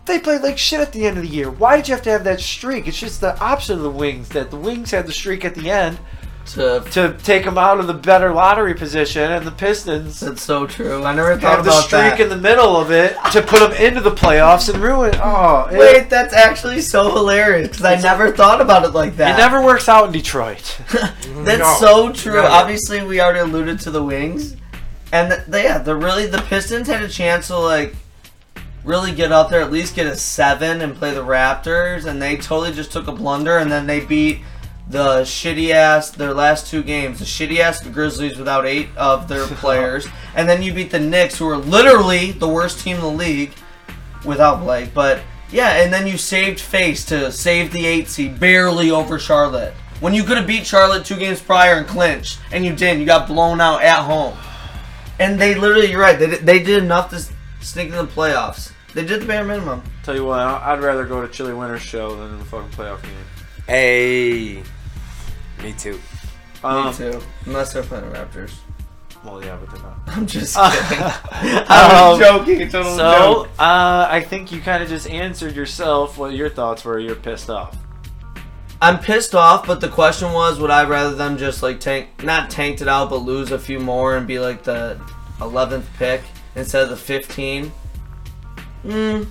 they 0.07 0.19
played 0.19 0.43
like 0.43 0.59
shit 0.59 0.81
at 0.81 0.93
the 0.93 1.07
end 1.07 1.19
of 1.19 1.25
the 1.25 1.29
year. 1.29 1.51
Why 1.51 1.77
did 1.77 1.89
you 1.89 1.95
have 1.95 2.03
to 2.05 2.11
have 2.11 2.25
that 2.25 2.41
streak? 2.41 2.87
It's 2.89 2.99
just 2.99 3.21
the 3.21 3.39
opposite 3.39 3.75
of 3.75 3.83
the 3.83 3.91
Wings. 3.91 4.31
That 4.31 4.51
the 4.51 4.57
Wings 4.57 4.91
had 4.91 5.07
the 5.07 5.13
streak 5.13 5.45
at 5.45 5.55
the 5.55 5.71
end 5.71 5.99
To 6.47 6.81
to 6.93 7.17
take 7.23 7.45
them 7.45 7.57
out 7.59 7.79
of 7.79 7.87
the 7.87 7.95
better 7.95 8.33
lottery 8.33 8.75
position, 8.75 9.31
and 9.31 9.47
the 9.47 9.53
Pistons 9.53 10.19
that's 10.19 10.43
so 10.43 10.67
true. 10.67 11.05
I 11.05 11.15
never 11.15 11.37
thought 11.39 11.57
have 11.57 11.65
the 11.65 11.71
streak 11.71 12.01
that. 12.17 12.21
in 12.21 12.29
the 12.29 12.37
middle 12.37 12.77
of 12.77 12.91
it 12.91 13.17
to 13.33 13.41
put 13.43 13.61
them 13.61 13.73
into 13.73 14.01
the 14.01 14.11
playoffs 14.11 14.73
and 14.73 14.83
ruin. 14.83 15.15
Oh, 15.23 15.69
it- 15.71 15.79
Wait, 15.79 16.11
that's 16.11 16.35
actually 16.35 16.81
so 16.81 17.13
hilarious 17.13 17.69
because 17.69 17.85
I 17.85 18.01
never 18.01 18.33
thought 18.33 18.61
about 18.61 18.85
it 18.85 18.89
like 18.95 19.17
that. 19.19 19.39
It 19.39 19.43
never 19.43 19.63
works 19.63 19.89
out 19.89 20.07
in 20.07 20.13
Detroit. 20.13 20.81
That's 20.91 21.61
No. 21.61 21.77
so 21.79 22.13
true. 22.13 22.33
No. 22.43 22.47
Obviously, 22.47 23.01
we 23.05 23.21
already 23.21 23.41
alluded 23.41 23.79
to 23.81 23.93
the 23.93 24.03
Wings, 24.03 24.57
and 25.13 25.31
th- 25.31 25.43
they, 25.47 25.65
yeah, 25.65 25.79
the 25.79 25.95
really 25.95 26.27
the 26.27 26.43
Pistons 26.43 26.89
had 26.89 27.03
a 27.03 27.09
chance 27.09 27.47
to 27.47 27.59
like 27.59 27.95
really 28.85 29.13
get 29.13 29.31
up 29.31 29.51
there, 29.51 29.61
at 29.61 29.71
least 29.71 29.95
get 29.95 30.07
a 30.07 30.17
seven 30.17 30.81
and 30.81 30.97
play 30.97 31.15
the 31.15 31.23
Raptors, 31.25 32.07
and 32.07 32.21
they 32.21 32.37
totally 32.37 32.73
just 32.73 32.91
took 32.91 33.07
a 33.07 33.13
blunder, 33.13 33.57
and 33.59 33.71
then 33.71 33.87
they 33.87 34.01
beat 34.01 34.41
the 34.91 35.23
shitty 35.23 35.71
ass 35.71 36.11
their 36.11 36.35
last 36.35 36.67
two 36.67 36.83
games, 36.83 37.21
the 37.21 37.25
shitty 37.25 37.59
ass 37.61 37.81
the 37.81 37.91
Grizzlies 37.91 38.37
without 38.37 38.67
eight 38.67 38.89
of 38.97 39.29
their 39.29 39.47
players, 39.63 40.07
and 40.35 40.49
then 40.49 40.63
you 40.63 40.73
beat 40.75 40.91
the 40.91 41.01
Knicks, 41.01 41.39
who 41.39 41.49
are 41.49 41.57
literally 41.57 42.33
the 42.33 42.49
worst 42.49 42.81
team 42.81 42.97
in 42.97 43.03
the 43.03 43.09
league 43.09 43.53
without 44.25 44.61
Blake, 44.61 44.93
but. 44.93 45.21
Yeah, 45.53 45.83
and 45.83 45.93
then 45.93 46.07
you 46.07 46.17
saved 46.17 46.61
face 46.61 47.05
to 47.07 47.33
save 47.33 47.73
the 47.73 47.85
eight 47.85 48.07
seed 48.07 48.39
barely 48.39 48.93
over 48.93 49.19
Charlotte. 49.19 49.75
When 49.99 50.15
you 50.15 50.23
could 50.23 50.37
have 50.37 50.47
beat 50.47 50.65
Charlotte 50.65 51.05
two 51.05 51.17
games 51.17 51.43
prior 51.43 51.75
and 51.75 51.89
clinched, 51.89 52.39
and 52.53 52.65
you 52.65 52.73
didn't. 52.73 53.01
You 53.01 53.07
got 53.07 53.27
blown 53.27 53.61
out 53.61 53.83
at 53.83 54.05
home. 54.05 54.39
And 55.19 55.41
they 55.41 55.57
literally, 55.57 55.91
you're 55.91 56.01
right, 56.01 56.17
they 56.17 56.29
did, 56.29 56.47
they 56.47 56.63
did 56.63 56.85
enough 56.85 57.11
to 57.11 57.19
sneak 57.65 57.89
in 57.89 57.97
the 57.97 58.07
playoffs. 58.07 58.71
They 58.95 59.05
did 59.05 59.23
the 59.23 59.27
bare 59.27 59.43
minimum. 59.45 59.83
Tell 60.05 60.15
you 60.15 60.25
what, 60.25 60.39
I- 60.39 60.73
I'd 60.73 60.81
rather 60.85 61.05
go 61.05 61.21
to 61.21 61.27
Chilly 61.27 61.53
Winters' 61.53 61.83
show 61.83 62.15
than 62.15 62.39
the 62.39 62.45
fucking 62.45 62.71
playoff 62.71 63.03
game. 63.03 63.13
Hey, 63.67 64.63
me 65.63 65.73
too. 65.73 65.99
Um, 66.63 66.87
Me 66.89 66.93
too. 66.95 67.21
Unless 67.47 67.73
they're 67.73 67.83
playing 67.83 68.11
the 68.11 68.17
Raptors. 68.19 68.53
Well, 69.25 69.43
yeah, 69.45 69.57
but 69.57 69.71
they're 69.75 69.83
not. 69.83 69.99
I'm 70.07 70.27
just 70.27 70.57
kidding. 70.89 70.99
I'm 71.69 72.13
Um, 72.15 72.19
joking. 72.21 72.69
Total 72.69 72.97
So, 72.97 73.45
joke. 73.45 73.49
uh, 73.59 74.07
I 74.11 74.21
think 74.27 74.51
you 74.53 74.61
kind 74.61 74.83
of 74.83 74.89
just 74.89 75.09
answered 75.11 75.55
yourself 75.57 76.17
what 76.19 76.33
your 76.35 76.49
thoughts 76.49 76.85
were. 76.85 76.99
You're 76.99 77.17
pissed 77.17 77.51
off. 77.51 77.77
I'm 78.83 78.99
pissed 78.99 79.35
off, 79.35 79.67
but 79.67 79.81
the 79.83 79.89
question 79.91 80.33
was, 80.33 80.59
would 80.59 80.71
I 80.71 80.85
rather 80.87 81.15
them 81.15 81.37
just 81.37 81.63
like 81.63 81.81
tank, 81.81 82.23
not 82.23 82.49
tanked 82.49 82.81
it 82.81 82.89
out, 82.89 83.11
but 83.11 83.17
lose 83.19 83.53
a 83.53 83.59
few 83.59 83.79
more 83.79 84.17
and 84.17 84.27
be 84.27 84.39
like 84.39 84.63
the 84.63 84.99
11th 85.39 85.85
pick 85.99 86.23
instead 86.57 86.85
of 86.85 86.89
the 86.89 86.97
15? 86.97 87.71
Hmm. 88.83 89.23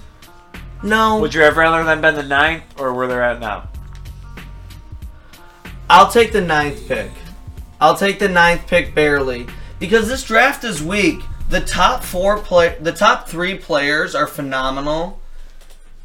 No. 0.84 1.20
Would 1.20 1.34
you 1.34 1.42
have 1.42 1.58
rather 1.58 1.84
them 1.84 2.00
been 2.02 2.14
the 2.14 2.22
ninth 2.24 2.64
or 2.80 2.94
where 2.94 3.08
they're 3.08 3.24
at 3.24 3.40
now? 3.40 3.68
I'll 5.92 6.12
take 6.12 6.32
the 6.32 6.42
ninth 6.42 6.88
pick. 6.88 7.10
I'll 7.82 7.98
take 7.98 8.20
the 8.20 8.30
ninth 8.30 8.68
pick 8.68 8.94
barely 8.94 9.48
because 9.80 10.08
this 10.08 10.24
draft 10.24 10.64
is 10.64 10.84
weak. 10.84 11.20
The 11.50 11.62
top 11.62 12.04
four 12.04 12.38
play, 12.38 12.78
the 12.80 12.92
top 12.92 13.28
three 13.28 13.58
players 13.58 14.14
are 14.14 14.28
phenomenal. 14.28 15.20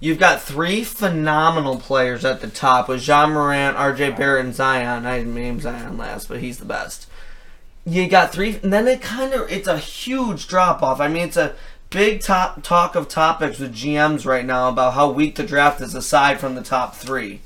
You've 0.00 0.18
got 0.18 0.40
three 0.40 0.84
phenomenal 0.84 1.76
players 1.76 2.24
at 2.24 2.40
the 2.40 2.48
top 2.48 2.88
with 2.88 3.06
Ja 3.06 3.26
Morant, 3.26 3.76
R.J. 3.76 4.12
Barrett, 4.12 4.46
and 4.46 4.54
Zion. 4.54 5.04
I 5.04 5.22
named 5.22 5.62
Zion 5.62 5.98
last, 5.98 6.28
but 6.28 6.40
he's 6.40 6.58
the 6.58 6.64
best. 6.64 7.06
You 7.84 8.08
got 8.08 8.32
three, 8.32 8.58
and 8.62 8.72
then 8.72 8.88
it 8.88 9.02
kind 9.02 9.34
of 9.34 9.50
it's 9.52 9.68
a 9.68 9.76
huge 9.76 10.48
drop 10.48 10.82
off. 10.82 10.98
I 10.98 11.08
mean, 11.08 11.24
it's 11.24 11.36
a 11.36 11.54
big 11.90 12.22
top 12.22 12.62
talk 12.62 12.94
of 12.94 13.08
topics 13.08 13.58
with 13.58 13.74
GMs 13.74 14.24
right 14.24 14.46
now 14.46 14.70
about 14.70 14.94
how 14.94 15.10
weak 15.10 15.36
the 15.36 15.42
draft 15.42 15.82
is, 15.82 15.94
aside 15.94 16.40
from 16.40 16.54
the 16.54 16.62
top 16.62 16.94
three 16.94 17.42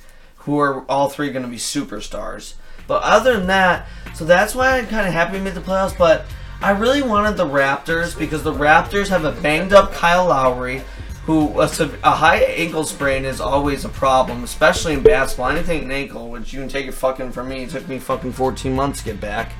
who 0.49 0.59
are 0.59 0.83
all 0.89 1.11
three 1.11 1.31
going 1.31 1.43
to 1.43 1.49
be 1.49 1.59
superstars. 1.59 2.55
But 2.87 3.03
other 3.03 3.37
than 3.37 3.49
that, 3.49 3.87
so 4.15 4.25
that's 4.25 4.55
why 4.55 4.79
I'm 4.79 4.87
kind 4.87 5.07
of 5.07 5.13
happy 5.13 5.37
we 5.37 5.45
made 5.45 5.53
the 5.53 5.61
playoffs. 5.61 5.97
But 5.97 6.25
I 6.63 6.71
really 6.71 7.03
wanted 7.03 7.37
the 7.37 7.45
Raptors 7.45 8.19
because 8.19 8.43
the 8.43 8.55
Raptors 8.55 9.09
have 9.09 9.27
a 9.27 9.33
banged 9.43 9.75
up 9.75 9.93
Kyle 9.93 10.29
Lowry, 10.29 10.83
who 11.27 11.61
a, 11.61 11.69
a 12.03 12.11
high 12.13 12.39
ankle 12.39 12.85
sprain 12.85 13.27
is 13.27 13.43
always 13.43 13.85
a 13.85 13.91
problem, 13.91 14.43
especially 14.43 14.95
in 14.95 15.03
basketball. 15.03 15.51
Anything 15.51 15.85
an 15.85 15.91
ankle, 15.91 16.31
which 16.31 16.55
you 16.55 16.61
can 16.61 16.69
take 16.71 16.87
it 16.87 16.93
fucking 16.93 17.31
from 17.31 17.51
me, 17.51 17.65
it 17.65 17.69
took 17.71 17.87
me 17.87 17.99
fucking 17.99 18.33
14 18.33 18.75
months 18.75 19.01
to 19.01 19.05
get 19.05 19.21
back. 19.21 19.53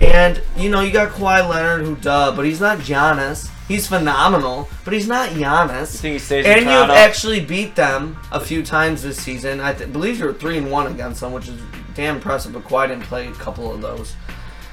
And 0.00 0.40
you 0.56 0.68
know 0.70 0.80
you 0.80 0.92
got 0.92 1.12
Kawhi 1.12 1.48
Leonard, 1.48 1.84
who 1.84 1.96
duh, 1.96 2.34
but 2.34 2.44
he's 2.44 2.60
not 2.60 2.78
Giannis. 2.78 3.50
He's 3.66 3.86
phenomenal, 3.88 4.68
but 4.84 4.92
he's 4.92 5.08
not 5.08 5.30
Giannis. 5.30 5.94
You 5.94 5.98
think 5.98 6.12
he 6.12 6.18
stays 6.18 6.46
in 6.46 6.52
And 6.52 6.60
you've 6.60 6.90
actually 6.96 7.44
beat 7.44 7.74
them 7.74 8.16
a 8.30 8.38
few 8.38 8.62
times 8.62 9.02
this 9.02 9.20
season. 9.20 9.60
I 9.60 9.72
th- 9.72 9.92
believe 9.92 10.18
you're 10.20 10.32
three 10.34 10.58
and 10.58 10.70
one 10.70 10.86
against 10.86 11.20
them, 11.20 11.32
which 11.32 11.48
is 11.48 11.60
damn 11.94 12.16
impressive. 12.16 12.52
But 12.52 12.64
Kawhi 12.64 12.88
didn't 12.88 13.04
play 13.04 13.26
a 13.26 13.32
couple 13.32 13.72
of 13.72 13.80
those. 13.80 14.14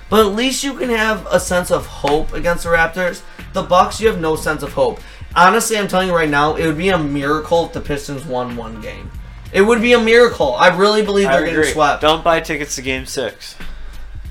But 0.10 0.28
at 0.28 0.36
least 0.36 0.64
you 0.64 0.76
can 0.76 0.90
have 0.90 1.26
a 1.32 1.40
sense 1.40 1.72
of 1.72 1.88
hope 1.88 2.34
against 2.34 2.66
the 2.66 2.70
Raptors. 2.70 3.24
The 3.54 3.64
Bucks, 3.64 4.00
you 4.00 4.08
have 4.10 4.22
no 4.22 4.36
sense 4.36 4.62
of 4.62 4.74
hope. 4.74 5.00
Honestly, 5.36 5.76
I'm 5.76 5.88
telling 5.88 6.10
you 6.10 6.16
right 6.16 6.30
now, 6.30 6.56
it 6.56 6.68
would 6.68 6.78
be 6.78 6.90
a 6.90 7.00
miracle 7.00 7.66
if 7.66 7.74
the 7.74 7.82
Pistons 7.82 8.24
won 8.24 8.56
one 8.56 8.80
game. 8.82 9.10
It 9.52 9.62
would 9.62 9.82
be 9.82 9.94
a 9.94 10.00
miracle. 10.00 10.54
I 10.54 10.76
really 10.76 11.04
believe 11.04 11.28
I 11.28 11.38
they're 11.38 11.46
getting 11.48 11.74
swept. 11.74 12.02
Don't 12.02 12.24
buy 12.24 12.42
tickets 12.42 12.76
to 12.76 12.84
Game 12.84 13.08
Six. 13.08 13.56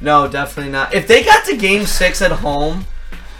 No, 0.02 0.28
definitely 0.28 0.72
not. 0.72 0.94
If 0.94 1.06
they 1.06 1.22
got 1.24 1.44
to 1.46 1.56
Game 1.56 1.86
Six 1.86 2.20
at 2.22 2.32
home, 2.32 2.84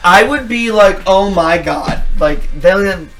I 0.04 0.22
would 0.22 0.48
be 0.48 0.70
like, 0.70 1.00
"Oh 1.06 1.30
my 1.30 1.58
god!" 1.58 2.02
Like, 2.18 2.40
they, 2.60 2.70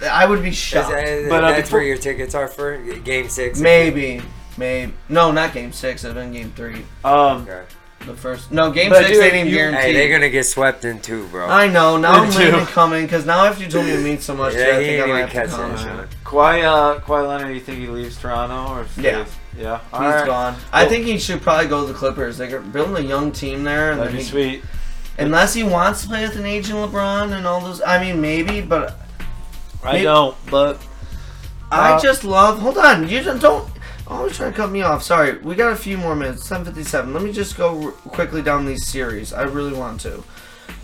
I 0.09 0.25
would 0.27 0.43
be 0.43 0.51
Is 0.51 0.57
shocked. 0.57 0.91
But, 0.91 1.45
uh, 1.45 1.51
that's 1.51 1.63
before- 1.69 1.81
where 1.81 1.89
your 1.89 1.97
tickets 1.99 2.35
are 2.35 2.49
for 2.49 2.77
Game 2.79 3.29
Six. 3.29 3.59
Maybe, 3.61 4.23
maybe. 4.57 4.93
No, 5.09 5.33
not 5.33 5.53
Game 5.55 5.73
Six. 5.73 6.05
It'd 6.05 6.15
been 6.17 6.33
Game 6.33 6.53
Three. 6.57 6.85
Um, 7.05 7.43
Okay. 7.43 7.63
The 8.07 8.15
first. 8.15 8.51
No, 8.51 8.73
Game 8.73 8.91
But 8.91 8.99
Six. 9.05 9.11
dude, 9.13 9.23
They 9.23 9.31
didn't 9.31 9.49
you- 9.51 9.55
guarantee. 9.57 9.81
Hey, 9.83 9.93
they're 9.93 10.09
gonna 10.11 10.29
get 10.29 10.45
swept 10.45 10.85
in 10.85 10.99
two, 10.99 11.25
bro. 11.29 11.47
I 11.49 11.69
know. 11.69 11.97
Now 11.97 12.21
Me 12.21 12.27
I'm 12.27 12.33
too. 12.33 12.39
really 12.51 12.67
coming 12.67 13.03
because 13.07 13.25
now 13.25 13.45
after 13.45 13.63
you 13.63 13.71
told 13.71 13.87
me 13.87 13.93
it 13.93 14.01
means 14.01 14.25
so 14.25 14.35
much, 14.35 14.55
Yeah, 14.55 14.77
I 14.77 14.81
he 14.81 14.87
think 14.87 15.03
I 15.03 15.07
might 15.07 15.19
even 15.19 15.29
have 15.29 15.51
to 15.51 15.57
catching 15.57 15.87
come. 15.87 16.09
Kawhi, 16.25 16.65
uh, 16.65 16.99
Kawhi 17.01 17.29
Leonard, 17.29 17.55
you 17.55 17.61
think 17.61 17.79
he 17.79 17.87
leaves 17.87 18.17
Toronto 18.17 18.75
or 18.75 18.87
stays? 18.89 19.27
Yeah. 19.57 19.81
He's 19.91 19.93
right. 20.01 20.27
gone. 20.27 20.57
I 20.73 20.83
Well, 20.83 20.91
think 20.91 21.05
he 21.07 21.19
should 21.19 21.43
probably 21.43 21.67
go 21.69 21.87
to 21.87 21.93
the 21.93 21.99
Clippers. 21.99 22.39
They're 22.39 22.61
building 22.61 23.05
a 23.05 23.07
young 23.09 23.33
team 23.33 23.65
there, 23.65 23.93
and 23.93 24.01
that'd 24.01 24.13
be 24.13 24.19
he, 24.19 24.25
sweet. 24.25 24.63
unless 25.19 25.53
he 25.55 25.63
wants 25.63 26.03
to 26.03 26.09
play 26.09 26.23
with 26.27 26.37
an 26.37 26.47
aging 26.47 26.77
LeBron 26.77 27.33
and 27.37 27.47
all 27.47 27.61
those. 27.61 27.83
I 27.83 28.03
mean, 28.03 28.21
maybe, 28.21 28.61
but 28.63 28.99
I 29.85 29.93
Maybe- 29.93 30.05
don't, 30.05 30.37
but 30.51 30.79
I 31.71 31.93
Uh, 31.93 32.01
just 32.01 32.25
love. 32.25 32.61
Hold 32.61 32.79
on, 32.79 33.09
you 33.09 33.23
just 33.23 33.43
don't 33.43 33.69
always 34.07 34.37
trying 34.37 34.53
to 34.53 34.57
cut 34.57 34.71
me 34.71 34.83
off. 34.83 35.03
Sorry, 35.03 35.37
we 35.39 35.55
got 35.55 35.73
a 35.73 35.77
few 35.77 35.97
more 35.99 36.15
minutes. 36.17 36.45
Seven 36.47 36.65
fifty-seven. 36.67 37.13
Let 37.15 37.23
me 37.23 37.33
just 37.33 37.57
go 37.57 37.85
r- 37.87 37.91
quickly 38.11 38.43
down 38.43 38.65
these 38.67 38.87
series. 38.87 39.33
I 39.33 39.43
really 39.43 39.73
want 39.73 40.01
to. 40.03 40.23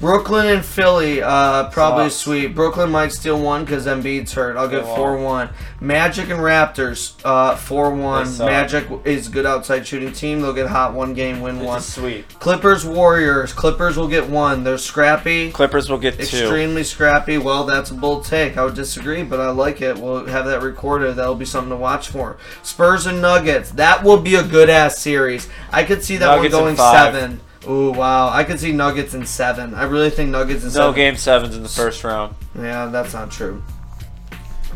Brooklyn 0.01 0.47
and 0.47 0.65
Philly, 0.65 1.21
uh, 1.21 1.71
probably 1.71 2.09
sweet. 2.11 2.55
Brooklyn 2.55 2.91
might 2.91 3.11
steal 3.11 3.41
one 3.41 3.65
because 3.65 3.87
Embiid's 3.87 4.33
hurt. 4.33 4.57
I'll 4.57 4.69
get 4.69 4.85
four 4.85 5.17
one. 5.19 5.51
Magic 5.81 6.31
and 6.31 6.39
Raptors, 6.39 7.17
uh, 7.25 7.57
four 7.57 7.93
one. 7.93 8.39
Magic 8.39 8.87
is 9.05 9.29
good 9.29 9.45
outside 9.45 9.85
shooting 9.85 10.13
team. 10.13 10.41
They'll 10.41 10.53
get 10.53 10.69
hot 10.69 10.95
one 10.95 11.15
game, 11.15 11.41
win 11.41 11.57
it's 11.57 11.67
one. 11.67 11.81
sweet. 11.81 12.29
Clippers 12.39 12.85
Warriors. 12.85 13.53
Clippers 13.53 13.97
will 13.97 14.07
get 14.07 14.29
one. 14.29 14.63
They're 14.63 14.79
scrappy. 14.79 15.51
Clippers 15.51 15.91
will 15.91 15.99
get 15.99 16.15
two. 16.15 16.21
Extremely 16.21 16.85
scrappy. 16.85 17.37
Well, 17.37 17.65
that's 17.65 17.91
a 17.91 17.95
bold 17.95 18.25
take. 18.25 18.57
I 18.57 18.65
would 18.65 18.75
disagree, 18.75 19.25
but 19.25 19.41
I 19.41 19.51
like 19.51 19.83
it. 19.83 19.99
We'll 19.99 20.27
have 20.27 20.47
that 20.47 20.63
recorded. 20.63 21.17
That'll 21.17 21.35
be 21.35 21.45
something 21.45 21.71
to 21.71 21.77
watch 21.77 22.09
for. 22.11 22.37
Spurs 22.63 23.07
and 23.07 23.21
Nuggets. 23.21 23.73
That 23.73 24.05
will 24.05 24.21
be 24.21 24.37
a 24.37 24.45
good 24.45 24.71
ass 24.71 24.99
series. 24.99 25.49
I 25.73 25.83
could 25.83 26.05
see 26.05 26.19
that 26.19 26.37
Nuggets 26.37 26.55
one 26.55 26.63
going 26.63 26.77
seven. 26.77 27.41
Ooh, 27.69 27.91
wow. 27.93 28.29
I 28.29 28.45
could 28.45 28.61
see 28.61 28.73
Nuggets 28.73 29.15
in 29.15 29.25
seven. 29.27 29.75
I 29.75 29.85
really 29.85 30.11
think 30.11 30.31
Nuggets 30.31 30.63
in 30.63 30.69
No 30.69 30.73
seven. 30.73 30.95
game 30.95 31.17
sevens 31.17 31.57
in 31.57 31.63
the 31.63 31.69
first 31.69 32.05
round. 32.05 32.35
Yeah, 32.55 32.87
that's 32.87 33.15
not 33.15 33.31
true. 33.31 33.63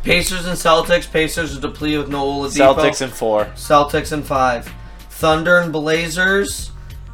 Pacers 0.03 0.47
and 0.47 0.57
Celtics. 0.57 1.11
Pacers 1.11 1.57
are 1.57 1.61
depleted 1.61 2.01
with 2.01 2.09
no 2.09 2.25
Oladipo. 2.27 2.75
Celtics 2.75 3.03
in 3.03 3.11
four. 3.11 3.45
Celtics 3.55 4.13
in 4.13 4.23
five. 4.23 4.71
Thunder 5.11 5.59
and 5.59 5.73
Blazers. 5.73 6.71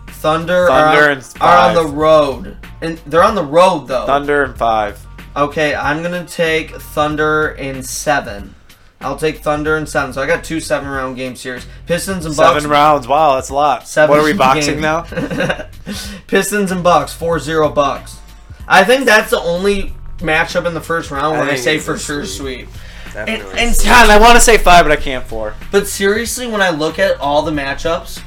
Thunder, 0.09 0.67
Thunder 0.67 1.03
are, 1.05 1.11
in 1.13 1.23
are 1.41 1.69
on 1.69 1.75
the 1.75 1.87
road, 1.87 2.57
and 2.81 2.99
they're 3.07 3.23
on 3.23 3.37
the 3.37 3.45
road 3.45 3.87
though. 3.87 4.05
Thunder 4.07 4.45
in 4.47 4.55
five. 4.55 5.07
Okay, 5.37 5.75
I'm 5.77 6.03
gonna 6.03 6.25
take 6.27 6.73
Thunder 6.73 7.51
in 7.51 7.83
seven. 7.85 8.53
I'll 9.01 9.17
take 9.17 9.39
Thunder 9.39 9.77
and 9.77 9.89
seven. 9.89 10.13
So 10.13 10.21
I 10.21 10.27
got 10.27 10.43
two 10.43 10.61
seven 10.61 10.89
round 10.89 11.17
game 11.17 11.37
series. 11.37 11.67
Pistons 11.87 12.27
and 12.27 12.37
Bucks. 12.37 12.55
Seven 12.55 12.71
rounds. 12.71 13.07
Wow, 13.07 13.37
that's 13.37 13.49
a 13.51 13.55
lot. 13.55 13.87
Seven 13.87 14.11
what 14.11 14.21
are 14.21 14.25
we 14.25 14.33
boxing 14.37 14.81
games. 14.81 14.83
now? 14.83 15.03
Pistons 16.27 16.73
and 16.73 16.83
Bucks. 16.83 17.17
4-0 17.17 17.75
Bucks. 17.75 18.19
I 18.67 18.85
think 18.85 19.05
that's 19.05 19.31
the 19.31 19.41
only 19.41 19.95
matchup 20.19 20.67
in 20.67 20.75
the 20.75 20.81
first 20.81 21.11
round 21.11 21.37
I 21.37 21.41
where 21.41 21.43
I, 21.43 21.55
think 21.55 21.61
say 21.61 21.79
for 21.79 21.97
sure 21.97 22.27
sweep. 22.27 22.69
sweep. 22.69 22.83
Definitely. 23.15 23.51
And, 23.53 23.71
and 23.71 23.79
God, 23.85 24.11
I 24.11 24.19
want 24.19 24.35
to 24.35 24.41
say 24.41 24.59
five, 24.59 24.85
but 24.85 24.93
I 24.93 24.97
can't 24.97 25.25
four. 25.25 25.55
But 25.71 25.87
seriously, 25.87 26.47
when 26.47 26.61
I 26.61 26.71
look 26.71 26.99
at 26.99 27.19
all 27.21 27.43
the 27.43 27.53
matchups, 27.53 28.23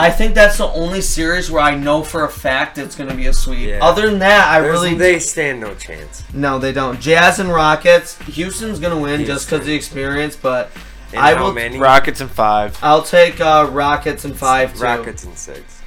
I 0.00 0.10
think 0.10 0.34
that's 0.34 0.58
the 0.58 0.66
only 0.68 1.00
series 1.00 1.50
where 1.50 1.62
I 1.62 1.74
know 1.74 2.02
for 2.02 2.24
a 2.24 2.28
fact 2.28 2.78
it's 2.78 2.94
going 2.94 3.10
to 3.10 3.16
be 3.16 3.26
a 3.26 3.32
sweep. 3.32 3.68
Yeah. 3.68 3.78
Other 3.82 4.08
than 4.08 4.18
that, 4.20 4.48
I 4.48 4.60
There's- 4.60 4.72
really 4.72 4.94
they 4.94 5.18
stand 5.18 5.60
no 5.60 5.74
chance. 5.74 6.22
no, 6.32 6.58
they 6.58 6.72
don't. 6.72 7.00
Jazz 7.00 7.38
and 7.38 7.52
Rockets. 7.52 8.16
Houston's 8.22 8.78
going 8.78 8.94
to 8.94 9.00
win 9.02 9.24
just 9.24 9.46
because 9.46 9.60
of 9.60 9.66
the 9.66 9.74
experience, 9.74 10.36
but 10.36 10.70
And 11.12 11.20
I 11.20 11.34
how 11.34 11.44
will. 11.46 11.52
many? 11.52 11.78
Rockets 11.78 12.20
and 12.20 12.30
five. 12.30 12.78
I'll 12.82 13.02
take 13.02 13.40
uh, 13.40 13.68
Rockets 13.70 14.24
and 14.24 14.36
five. 14.36 14.74
Too. 14.74 14.82
Rockets 14.84 15.24
and 15.24 15.36
six. 15.36 15.82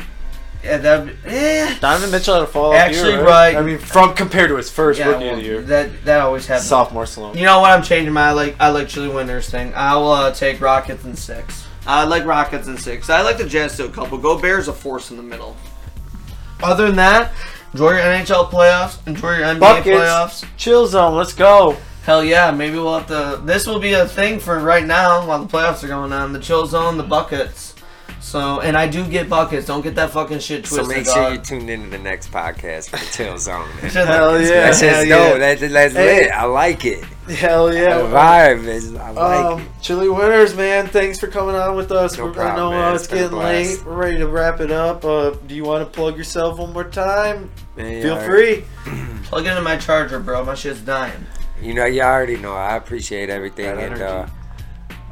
Yeah, 0.64 0.78
that. 0.78 1.08
Eh. 1.26 1.76
Donovan 1.80 2.12
Mitchell 2.12 2.36
had 2.36 2.44
a 2.44 2.46
fall. 2.48 2.74
Actually, 2.74 3.14
year, 3.14 3.26
right. 3.26 3.56
I 3.56 3.62
mean, 3.64 3.80
from 3.80 4.14
compared 4.14 4.50
to 4.50 4.58
his 4.58 4.70
first 4.70 5.00
Yeah, 5.00 5.08
rookie 5.08 5.24
well, 5.26 5.34
of 5.34 5.40
the 5.40 5.44
year, 5.46 5.62
that 5.64 6.06
that 6.06 6.22
always 6.22 6.46
happens. 6.46 6.68
sophomore 6.68 7.08
slump. 7.08 7.36
You 7.36 7.46
know 7.46 7.62
what? 7.62 7.72
I'm 7.72 7.82
changing 7.82 8.14
my 8.14 8.28
I 8.28 8.32
like 8.34 8.56
I 8.60 8.70
like 8.70 8.88
Chilly 8.88 9.08
Winters 9.10 9.50
thing. 9.50 9.74
I 9.74 9.96
will 9.96 10.12
uh, 10.12 10.32
take 10.32 10.62
Rockets 10.62 11.04
and 11.04 11.18
six. 11.18 11.66
I 11.88 12.04
like 12.04 12.26
Rockets 12.26 12.68
in 12.68 12.78
six. 12.78 13.10
I 13.10 13.22
like 13.22 13.38
the 13.38 13.48
Jazz 13.48 13.78
to 13.78 13.86
a 13.86 13.90
couple. 13.90 14.18
Gobert's 14.18 14.68
a 14.68 14.74
force 14.74 15.12
in 15.12 15.18
the 15.18 15.24
middle. 15.24 15.56
Other 16.62 16.88
than 16.88 16.96
that, 16.98 17.34
enjoy 17.74 17.92
your 17.92 18.02
NHL 18.02 18.50
playoffs. 18.50 19.06
Enjoy 19.08 19.38
your 19.38 19.48
NBA 19.48 19.60
Buckets. 19.60 19.88
playoffs. 19.88 20.46
Chill 20.58 20.86
zone. 20.86 21.16
Let's 21.16 21.34
go. 21.34 21.78
Hell 22.04 22.24
yeah, 22.24 22.52
maybe 22.52 22.76
we'll 22.76 22.98
have 23.00 23.08
to. 23.08 23.42
This 23.46 23.68
will 23.68 23.80
be 23.80 23.94
a 23.94 24.08
thing 24.08 24.40
for 24.40 24.60
right 24.60 24.86
now 24.86 25.26
while 25.28 25.44
the 25.44 25.48
playoffs 25.48 25.84
are 25.84 25.88
going 25.88 26.12
on. 26.12 26.34
The 26.34 26.40
chill 26.40 26.66
zone, 26.66 26.98
the 26.98 27.04
buckets. 27.04 27.71
So, 28.22 28.62
and 28.62 28.78
I 28.78 28.88
do 28.88 29.06
get 29.08 29.28
buckets. 29.30 29.66
Don't 29.66 29.82
get 29.82 29.96
that 29.96 30.12
fucking 30.12 30.40
shit 30.40 30.64
twisted. 30.64 30.86
So 30.86 30.88
make 30.88 31.06
sure 31.06 31.16
dog. 31.16 31.34
you 31.34 31.40
tune 31.42 31.68
into 31.70 31.90
the 31.90 31.98
next 31.98 32.32
podcast 32.32 32.90
for 32.92 32.98
the 32.98 33.06
Chill 33.12 33.38
Zone. 33.40 33.68
Hell 33.80 34.40
yeah. 34.40 34.48
That's 34.48 34.80
just 34.80 35.06
Hell 35.08 35.30
dope. 35.32 35.40
yeah. 35.40 35.56
That, 35.56 35.70
that's 35.72 35.94
Hey. 35.96 36.22
lit. 36.26 36.32
I 36.32 36.46
like 36.46 36.86
it. 36.86 37.04
Hell 37.28 37.74
yeah! 37.74 37.98
The 37.98 38.04
vibe 38.04 38.66
is. 38.68 38.94
I 38.96 39.10
like 39.12 39.46
Um, 39.46 39.70
Chilly 39.82 40.10
Winters, 40.10 40.54
man. 40.56 40.88
Thanks 40.88 41.20
for 41.20 41.28
coming 41.28 41.56
on 41.56 41.76
with 41.76 41.92
us. 41.92 42.18
No 42.18 42.26
We're, 42.26 42.32
I 42.32 42.34
problem, 42.36 42.56
know 42.58 42.70
man. 42.72 42.92
uh, 42.92 42.96
It's 42.96 43.04
it's 43.06 43.12
been 43.14 43.20
a 43.20 43.30
getting 43.30 43.40
late. 43.40 43.86
We're 43.86 43.94
ready 43.96 44.18
to 44.18 44.28
wrap 44.28 44.60
it 44.60 44.72
up. 44.72 45.04
Uh, 45.06 45.32
do 45.48 45.56
you 45.56 45.64
want 45.64 45.86
to 45.86 45.90
plug 45.98 46.18
yourself 46.18 46.60
one 46.60 46.74
more 46.74 46.84
time? 46.84 47.50
Man, 47.78 48.02
Feel 48.02 48.18
you 48.20 48.26
free. 48.26 48.64
Plug 49.26 49.46
into 49.46 49.62
my 49.62 49.78
charger, 49.78 50.20
bro. 50.20 50.44
My 50.44 50.56
shit's 50.56 50.82
dying. 50.82 51.26
You 51.62 51.74
know, 51.74 51.86
you 51.86 52.02
already 52.02 52.36
know. 52.38 52.54
I 52.54 52.76
appreciate 52.76 53.30
everything, 53.30 53.66
That 53.78 53.92
and 53.94 54.02
uh, 54.02 54.06
energy. 54.06 54.32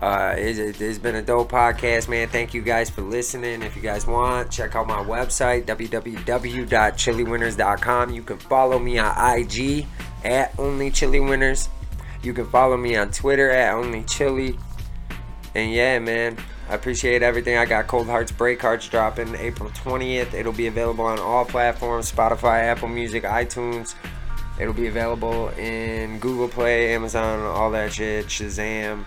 Uh, 0.02 0.34
it's, 0.38 0.80
it's 0.80 0.98
been 0.98 1.16
a 1.16 1.22
dope 1.22 1.52
podcast, 1.52 2.08
man. 2.08 2.30
Thank 2.30 2.54
you 2.54 2.62
guys 2.62 2.90
for 2.90 3.02
listening. 3.02 3.62
If 3.62 3.76
you 3.76 3.82
guys 3.82 4.08
want, 4.08 4.50
check 4.50 4.74
out 4.76 4.88
my 4.88 5.04
website 5.04 5.66
www.chillywinters.com. 5.66 8.14
You 8.14 8.24
can 8.24 8.38
follow 8.38 8.80
me 8.80 8.98
on 8.98 9.40
IG 9.40 9.86
at 10.24 10.58
Only 10.58 10.92
Chilly 10.92 11.20
Winters. 11.20 11.68
You 12.24 12.34
can 12.34 12.50
follow 12.50 12.78
me 12.78 12.96
on 12.96 13.12
Twitter 13.12 13.50
at 13.50 13.74
Only 13.74 14.04
Chilly. 14.04 14.58
And 15.56 15.74
yeah, 15.74 16.00
man, 16.00 16.38
I 16.70 16.76
appreciate 16.76 17.24
everything. 17.24 17.58
I 17.58 17.66
got 17.66 17.88
Cold 17.88 18.08
Hearts 18.08 18.32
Break 18.32 18.62
Hearts 18.62 18.88
dropping 18.88 19.36
April 19.36 19.70
20th. 19.72 20.34
It'll 20.34 20.54
be 20.54 20.68
available 20.68 21.06
on 21.06 21.20
all 21.20 21.44
platforms 21.44 22.10
Spotify, 22.12 22.64
Apple 22.64 22.88
Music, 22.88 23.24
iTunes. 23.24 23.96
It'll 24.60 24.74
be 24.74 24.88
available 24.88 25.50
in 25.50 26.20
Google 26.20 26.48
Play, 26.48 26.94
Amazon, 26.94 27.40
all 27.40 27.72
that 27.72 27.94
shit, 27.94 28.28
Shazam, 28.28 29.06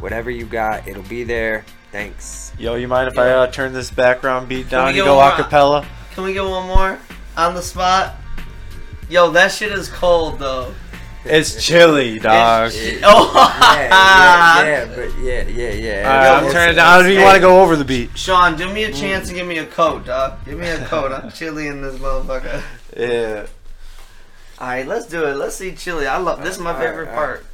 whatever 0.00 0.30
you 0.30 0.44
got, 0.46 0.86
it'll 0.88 1.02
be 1.04 1.24
there. 1.24 1.64
Thanks. 1.92 2.52
Yo, 2.58 2.74
you 2.74 2.86
mind 2.88 3.08
if 3.10 3.18
I 3.18 3.30
uh, 3.30 3.46
turn 3.46 3.72
this 3.72 3.90
background 3.90 4.48
beat 4.48 4.68
down? 4.68 4.88
You 4.88 5.02
get 5.02 5.04
go 5.06 5.16
one 5.16 5.28
more? 5.28 5.36
acapella. 5.36 5.86
Can 6.12 6.24
we 6.24 6.32
get 6.34 6.44
one 6.44 6.66
more 6.66 6.98
on 7.36 7.54
the 7.54 7.62
spot? 7.62 8.16
Yo, 9.08 9.30
that 9.30 9.50
shit 9.52 9.72
is 9.72 9.88
cold 9.88 10.38
though. 10.38 10.74
It's 11.24 11.64
chilly, 11.64 12.18
dog. 12.18 12.72
It's- 12.72 13.00
oh, 13.04 13.32
Yeah, 13.34 13.88
yeah, 13.88 14.64
yeah, 14.64 14.94
but 14.94 15.18
yeah, 15.18 15.42
yeah, 15.42 15.70
yeah. 15.72 16.08
All 16.10 16.16
right, 16.16 16.28
I'm 16.38 16.44
Listen, 16.44 16.52
turning 16.56 16.72
it 16.72 16.76
down. 16.76 17.04
Do 17.04 17.10
you 17.12 17.18
Hey. 17.18 17.24
want 17.24 17.34
to 17.36 17.40
go 17.40 17.62
over 17.62 17.76
the 17.76 17.84
beat? 17.84 18.16
Sean, 18.16 18.56
do 18.56 18.72
me 18.72 18.84
a 18.84 18.92
chance 18.92 19.28
and 19.28 19.36
give 19.36 19.46
me 19.46 19.58
a 19.58 19.66
coat, 19.66 20.06
dog. 20.06 20.44
Give 20.44 20.58
me 20.58 20.68
a 20.68 20.78
coat. 20.86 21.12
I'm 21.12 21.30
chilly 21.30 21.66
in 21.68 21.82
this 21.82 21.96
motherfucker. 21.96 22.62
Yeah. 22.96 23.46
All 24.60 24.68
right, 24.68 24.86
let's 24.86 25.06
do 25.06 25.24
it. 25.26 25.34
Let's 25.36 25.56
see 25.56 25.72
chilly. 25.72 26.06
I 26.06 26.18
love 26.18 26.42
this. 26.42 26.56
Is 26.56 26.60
my 26.62 26.70
All 26.72 26.76
right, 26.78 26.86
favorite 26.86 27.08
all 27.10 27.14
part. 27.14 27.46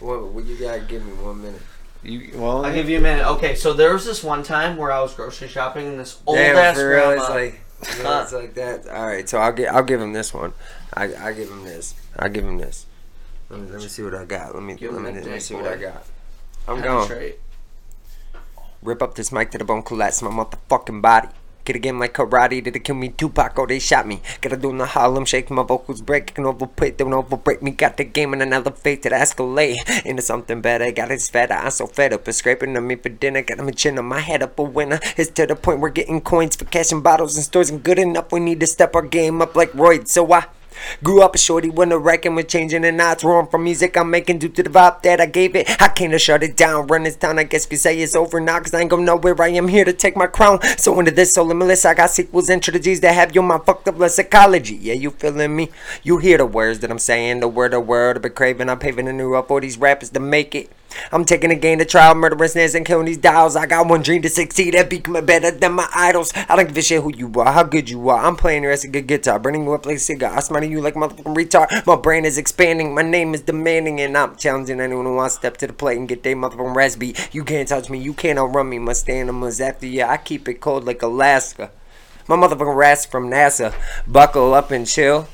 What, 0.00 0.22
what 0.28 0.44
you 0.44 0.56
gotta 0.56 0.80
give 0.80 1.04
me 1.04 1.12
one 1.12 1.42
minute. 1.42 1.62
You 2.06 2.30
well. 2.38 2.64
I'll 2.64 2.72
give 2.72 2.88
you 2.88 2.98
a 2.98 3.00
minute. 3.00 3.26
Okay, 3.26 3.54
so 3.56 3.72
there 3.72 3.92
was 3.92 4.04
this 4.04 4.22
one 4.22 4.42
time 4.42 4.76
where 4.76 4.92
I 4.92 5.00
was 5.00 5.14
grocery 5.14 5.48
shopping 5.48 5.88
and 5.88 5.98
this 5.98 6.20
old 6.26 6.36
Damn, 6.36 6.56
ass 6.56 6.76
for 6.76 6.88
real, 6.88 7.06
grandma. 7.06 7.22
it's 7.22 7.30
like, 7.30 8.04
know, 8.04 8.20
it's 8.22 8.32
like 8.32 8.54
that. 8.54 8.88
All 8.88 9.06
right, 9.06 9.28
so 9.28 9.38
I'll 9.38 9.52
give, 9.52 9.68
I'll 9.74 9.82
give 9.82 10.00
him 10.00 10.12
this 10.12 10.32
one. 10.32 10.52
I, 10.94 11.14
I 11.16 11.32
give 11.32 11.50
him 11.50 11.64
this. 11.64 11.94
I 12.16 12.28
give 12.28 12.44
him 12.44 12.58
this. 12.58 12.86
Let 13.50 13.60
me, 13.60 13.70
let 13.70 13.80
me 13.80 13.88
see 13.88 14.02
what 14.02 14.14
I 14.14 14.24
got. 14.24 14.54
Let 14.54 14.62
me, 14.62 14.74
Give 14.74 14.92
let 14.92 15.02
me, 15.02 15.20
let 15.20 15.30
me 15.30 15.40
see 15.40 15.54
what. 15.54 15.66
I 15.66 15.76
got. 15.76 16.04
I'm 16.68 16.80
going. 16.80 17.32
Rip 18.82 19.02
up 19.02 19.14
this 19.14 19.32
mic 19.32 19.50
to 19.50 19.58
the 19.58 19.64
bone, 19.64 19.82
collapse 19.82 20.22
my 20.22 20.30
motherfucking 20.30 21.02
body. 21.02 21.28
Get 21.66 21.74
a 21.74 21.80
game 21.80 21.98
like 21.98 22.14
karate, 22.14 22.62
did 22.62 22.76
it 22.76 22.84
kill 22.84 22.94
me? 22.94 23.08
Tupac, 23.08 23.58
oh, 23.58 23.66
they 23.66 23.80
shot 23.80 24.06
me. 24.06 24.22
Gotta 24.40 24.56
do 24.56 24.70
in 24.70 24.78
the 24.78 24.86
Harlem 24.86 25.24
shake, 25.24 25.50
my 25.50 25.64
vocals 25.64 26.00
break. 26.00 26.32
Can 26.32 26.46
overplay, 26.46 26.92
don't 26.92 27.10
overbreak 27.10 27.60
me. 27.60 27.72
Got 27.72 27.96
the 27.96 28.04
game 28.04 28.32
in 28.34 28.40
an 28.40 28.52
elevated 28.52 29.12
escalade. 29.12 29.78
Into 30.04 30.22
something 30.22 30.60
better, 30.60 30.92
got 30.92 31.10
it 31.10 31.20
fatter. 31.22 31.54
I'm 31.54 31.72
so 31.72 31.88
fed 31.88 32.12
up, 32.12 32.28
it's 32.28 32.38
scraping 32.38 32.76
on 32.76 32.86
me 32.86 32.94
for 32.94 33.08
dinner. 33.08 33.42
Got 33.42 33.58
him 33.58 33.66
a 33.66 33.72
chin 33.72 33.98
on 33.98 34.04
my 34.04 34.20
head 34.20 34.44
up 34.44 34.56
a 34.60 34.62
winner. 34.62 35.00
It's 35.16 35.30
to 35.32 35.44
the 35.44 35.56
point 35.56 35.80
we're 35.80 35.90
getting 35.90 36.20
coins 36.20 36.54
for 36.54 36.66
cash 36.66 36.92
and 36.92 37.02
bottles 37.02 37.34
and 37.34 37.44
stores 37.44 37.68
and 37.68 37.82
good 37.82 37.98
enough. 37.98 38.30
We 38.30 38.38
need 38.38 38.60
to 38.60 38.68
step 38.68 38.94
our 38.94 39.02
game 39.02 39.42
up 39.42 39.56
like 39.56 39.74
Royd. 39.74 40.06
So 40.06 40.32
I. 40.32 40.46
Grew 41.02 41.22
up 41.22 41.34
a 41.34 41.38
shorty 41.38 41.68
when 41.68 41.88
the 41.88 41.98
wrecking 41.98 42.34
was 42.34 42.46
changing 42.46 42.84
and 42.84 43.00
it's 43.00 43.24
wrong 43.24 43.46
from 43.46 43.64
music 43.64 43.96
I'm 43.96 44.10
making 44.10 44.38
due 44.38 44.48
to 44.48 44.62
the 44.62 44.70
vibe 44.70 45.02
that 45.02 45.20
I 45.20 45.26
gave 45.26 45.54
it. 45.56 45.70
I 45.80 45.88
came 45.88 46.10
to 46.10 46.18
shut 46.18 46.42
it 46.42 46.56
down, 46.56 46.86
run 46.86 47.04
this 47.04 47.16
town. 47.16 47.38
I 47.38 47.44
guess 47.44 47.66
you 47.70 47.76
say 47.76 47.98
it's 47.98 48.14
over 48.14 48.40
now 48.40 48.60
cause 48.60 48.74
I 48.74 48.80
ain't 48.80 48.90
going 48.90 49.04
nowhere. 49.04 49.40
I 49.40 49.48
am 49.48 49.68
here 49.68 49.84
to 49.84 49.92
take 49.92 50.16
my 50.16 50.26
crown. 50.26 50.60
So 50.78 50.98
into 50.98 51.10
this 51.10 51.32
so 51.32 51.42
limitless, 51.42 51.84
I 51.84 51.94
got 51.94 52.10
sequels 52.10 52.48
and 52.48 52.62
trilogies 52.62 53.00
that 53.00 53.14
have 53.14 53.34
your 53.34 53.44
mind 53.44 53.64
fucked 53.64 53.88
up 53.88 54.10
psychology. 54.10 54.76
Yeah, 54.76 54.94
you 54.94 55.10
feeling 55.10 55.56
me? 55.56 55.70
You 56.02 56.18
hear 56.18 56.38
the 56.38 56.46
words 56.46 56.80
that 56.80 56.90
I'm 56.90 56.98
saying, 56.98 57.40
the 57.40 57.48
word 57.48 57.74
of 57.74 57.86
word. 57.86 58.16
I've 58.16 58.22
been 58.22 58.32
craving, 58.32 58.68
I'm 58.68 58.78
paving 58.78 59.08
a 59.08 59.12
new 59.12 59.32
road 59.32 59.48
for 59.48 59.60
these 59.60 59.78
rappers 59.78 60.10
to 60.10 60.20
make 60.20 60.54
it. 60.54 60.70
I'm 61.12 61.24
taking 61.24 61.50
a 61.50 61.54
game 61.54 61.78
to 61.78 61.84
trial, 61.84 62.14
murdering 62.14 62.48
snares 62.48 62.74
and 62.74 62.84
killing 62.84 63.06
these 63.06 63.18
dials. 63.18 63.56
I 63.56 63.66
got 63.66 63.86
one 63.86 64.02
dream 64.02 64.22
to 64.22 64.28
succeed 64.28 64.74
at 64.74 64.90
becoming 64.90 65.24
better 65.24 65.50
than 65.50 65.72
my 65.72 65.88
idols. 65.94 66.32
I 66.48 66.56
don't 66.56 66.68
give 66.68 66.76
a 66.76 66.82
shit 66.82 67.02
who 67.02 67.14
you 67.14 67.32
are, 67.40 67.52
how 67.52 67.62
good 67.62 67.88
you 67.88 68.08
are. 68.08 68.24
I'm 68.24 68.36
playing 68.36 68.62
your 68.62 68.72
ass 68.72 68.84
a 68.84 68.88
good 68.88 69.06
guitar, 69.06 69.38
burning 69.38 69.64
you 69.64 69.72
up 69.72 69.86
like 69.86 69.96
a 69.96 70.00
cigar. 70.00 70.34
I'm 70.34 70.40
smiling 70.40 70.72
you 70.72 70.80
like 70.80 70.94
motherfucking 70.94 71.36
retard. 71.36 71.86
My 71.86 71.96
brain 71.96 72.24
is 72.24 72.38
expanding, 72.38 72.94
my 72.94 73.02
name 73.02 73.34
is 73.34 73.42
demanding, 73.42 74.00
and 74.00 74.16
I'm 74.16 74.36
challenging 74.36 74.80
anyone 74.80 75.04
who 75.04 75.14
wants 75.14 75.34
to 75.34 75.40
step 75.40 75.56
to 75.58 75.66
the 75.66 75.72
plate 75.72 75.98
and 75.98 76.08
get 76.08 76.22
their 76.22 76.36
motherfucking 76.36 76.74
rest 76.74 76.98
beat. 76.98 77.28
You 77.32 77.44
can't 77.44 77.68
touch 77.68 77.90
me, 77.90 77.98
you 77.98 78.14
can't 78.14 78.38
outrun 78.38 78.68
me. 78.68 78.78
My 78.78 78.92
stamina's 78.92 79.60
after 79.60 79.86
you. 79.86 80.02
I 80.02 80.16
keep 80.16 80.48
it 80.48 80.60
cold 80.60 80.84
like 80.84 81.02
Alaska. 81.02 81.70
My 82.28 82.36
motherfucking 82.36 82.76
rats 82.76 83.06
from 83.06 83.30
NASA. 83.30 83.74
Buckle 84.06 84.54
up 84.54 84.70
and 84.70 84.86
chill. 84.86 85.28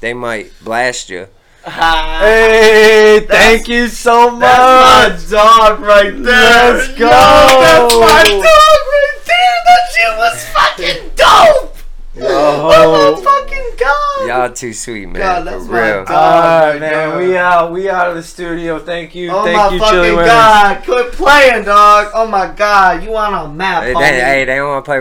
They 0.00 0.14
might 0.14 0.52
blast 0.64 1.10
you. 1.10 1.28
Hey, 1.64 3.24
thank 3.28 3.68
you 3.68 3.86
so 3.88 4.30
much. 4.30 4.40
That's 4.40 5.30
my 5.30 5.36
dog 5.38 5.80
right 5.80 6.10
there. 6.10 6.74
Let's 6.74 6.88
go. 6.98 7.04
Yo, 7.06 7.10
that's 7.10 7.94
my 7.94 8.24
dog 8.24 8.42
right 8.42 9.18
there. 9.26 9.58
That 9.64 9.82
shit 9.92 10.18
was 10.18 10.44
fucking 10.46 11.10
dope. 11.14 11.68
Oh 12.24 13.14
my 13.16 13.22
fucking 13.22 13.70
god. 13.78 14.26
Y'all 14.28 14.52
too 14.52 14.72
sweet, 14.72 15.06
man. 15.06 15.14
God, 15.22 15.46
that's 15.46 15.66
for 15.66 15.72
my 15.72 15.90
real. 15.92 16.04
dog. 16.04 16.10
All 16.10 16.70
right, 16.70 16.80
man. 16.80 16.90
God. 17.10 17.18
We 17.20 17.36
out. 17.38 17.72
We 17.72 17.88
out 17.90 18.10
of 18.10 18.16
the 18.16 18.22
studio. 18.22 18.78
Thank 18.78 19.14
you. 19.14 19.30
Oh 19.32 19.44
Thank 19.44 19.56
my 19.56 19.70
you, 19.70 19.78
fucking 19.78 20.14
god. 20.16 20.84
Quit 20.84 21.12
playing, 21.12 21.64
dog. 21.64 22.10
Oh 22.12 22.26
my 22.26 22.48
god. 22.54 23.02
You 23.02 23.16
on 23.16 23.34
a 23.34 23.48
map, 23.52 23.84
Hey, 23.84 23.94
homie. 23.94 24.00
they, 24.00 24.20
hey, 24.20 24.44
they 24.44 24.56
don't 24.56 24.68
want 24.68 24.84
to 24.84 24.88
play 24.88 24.98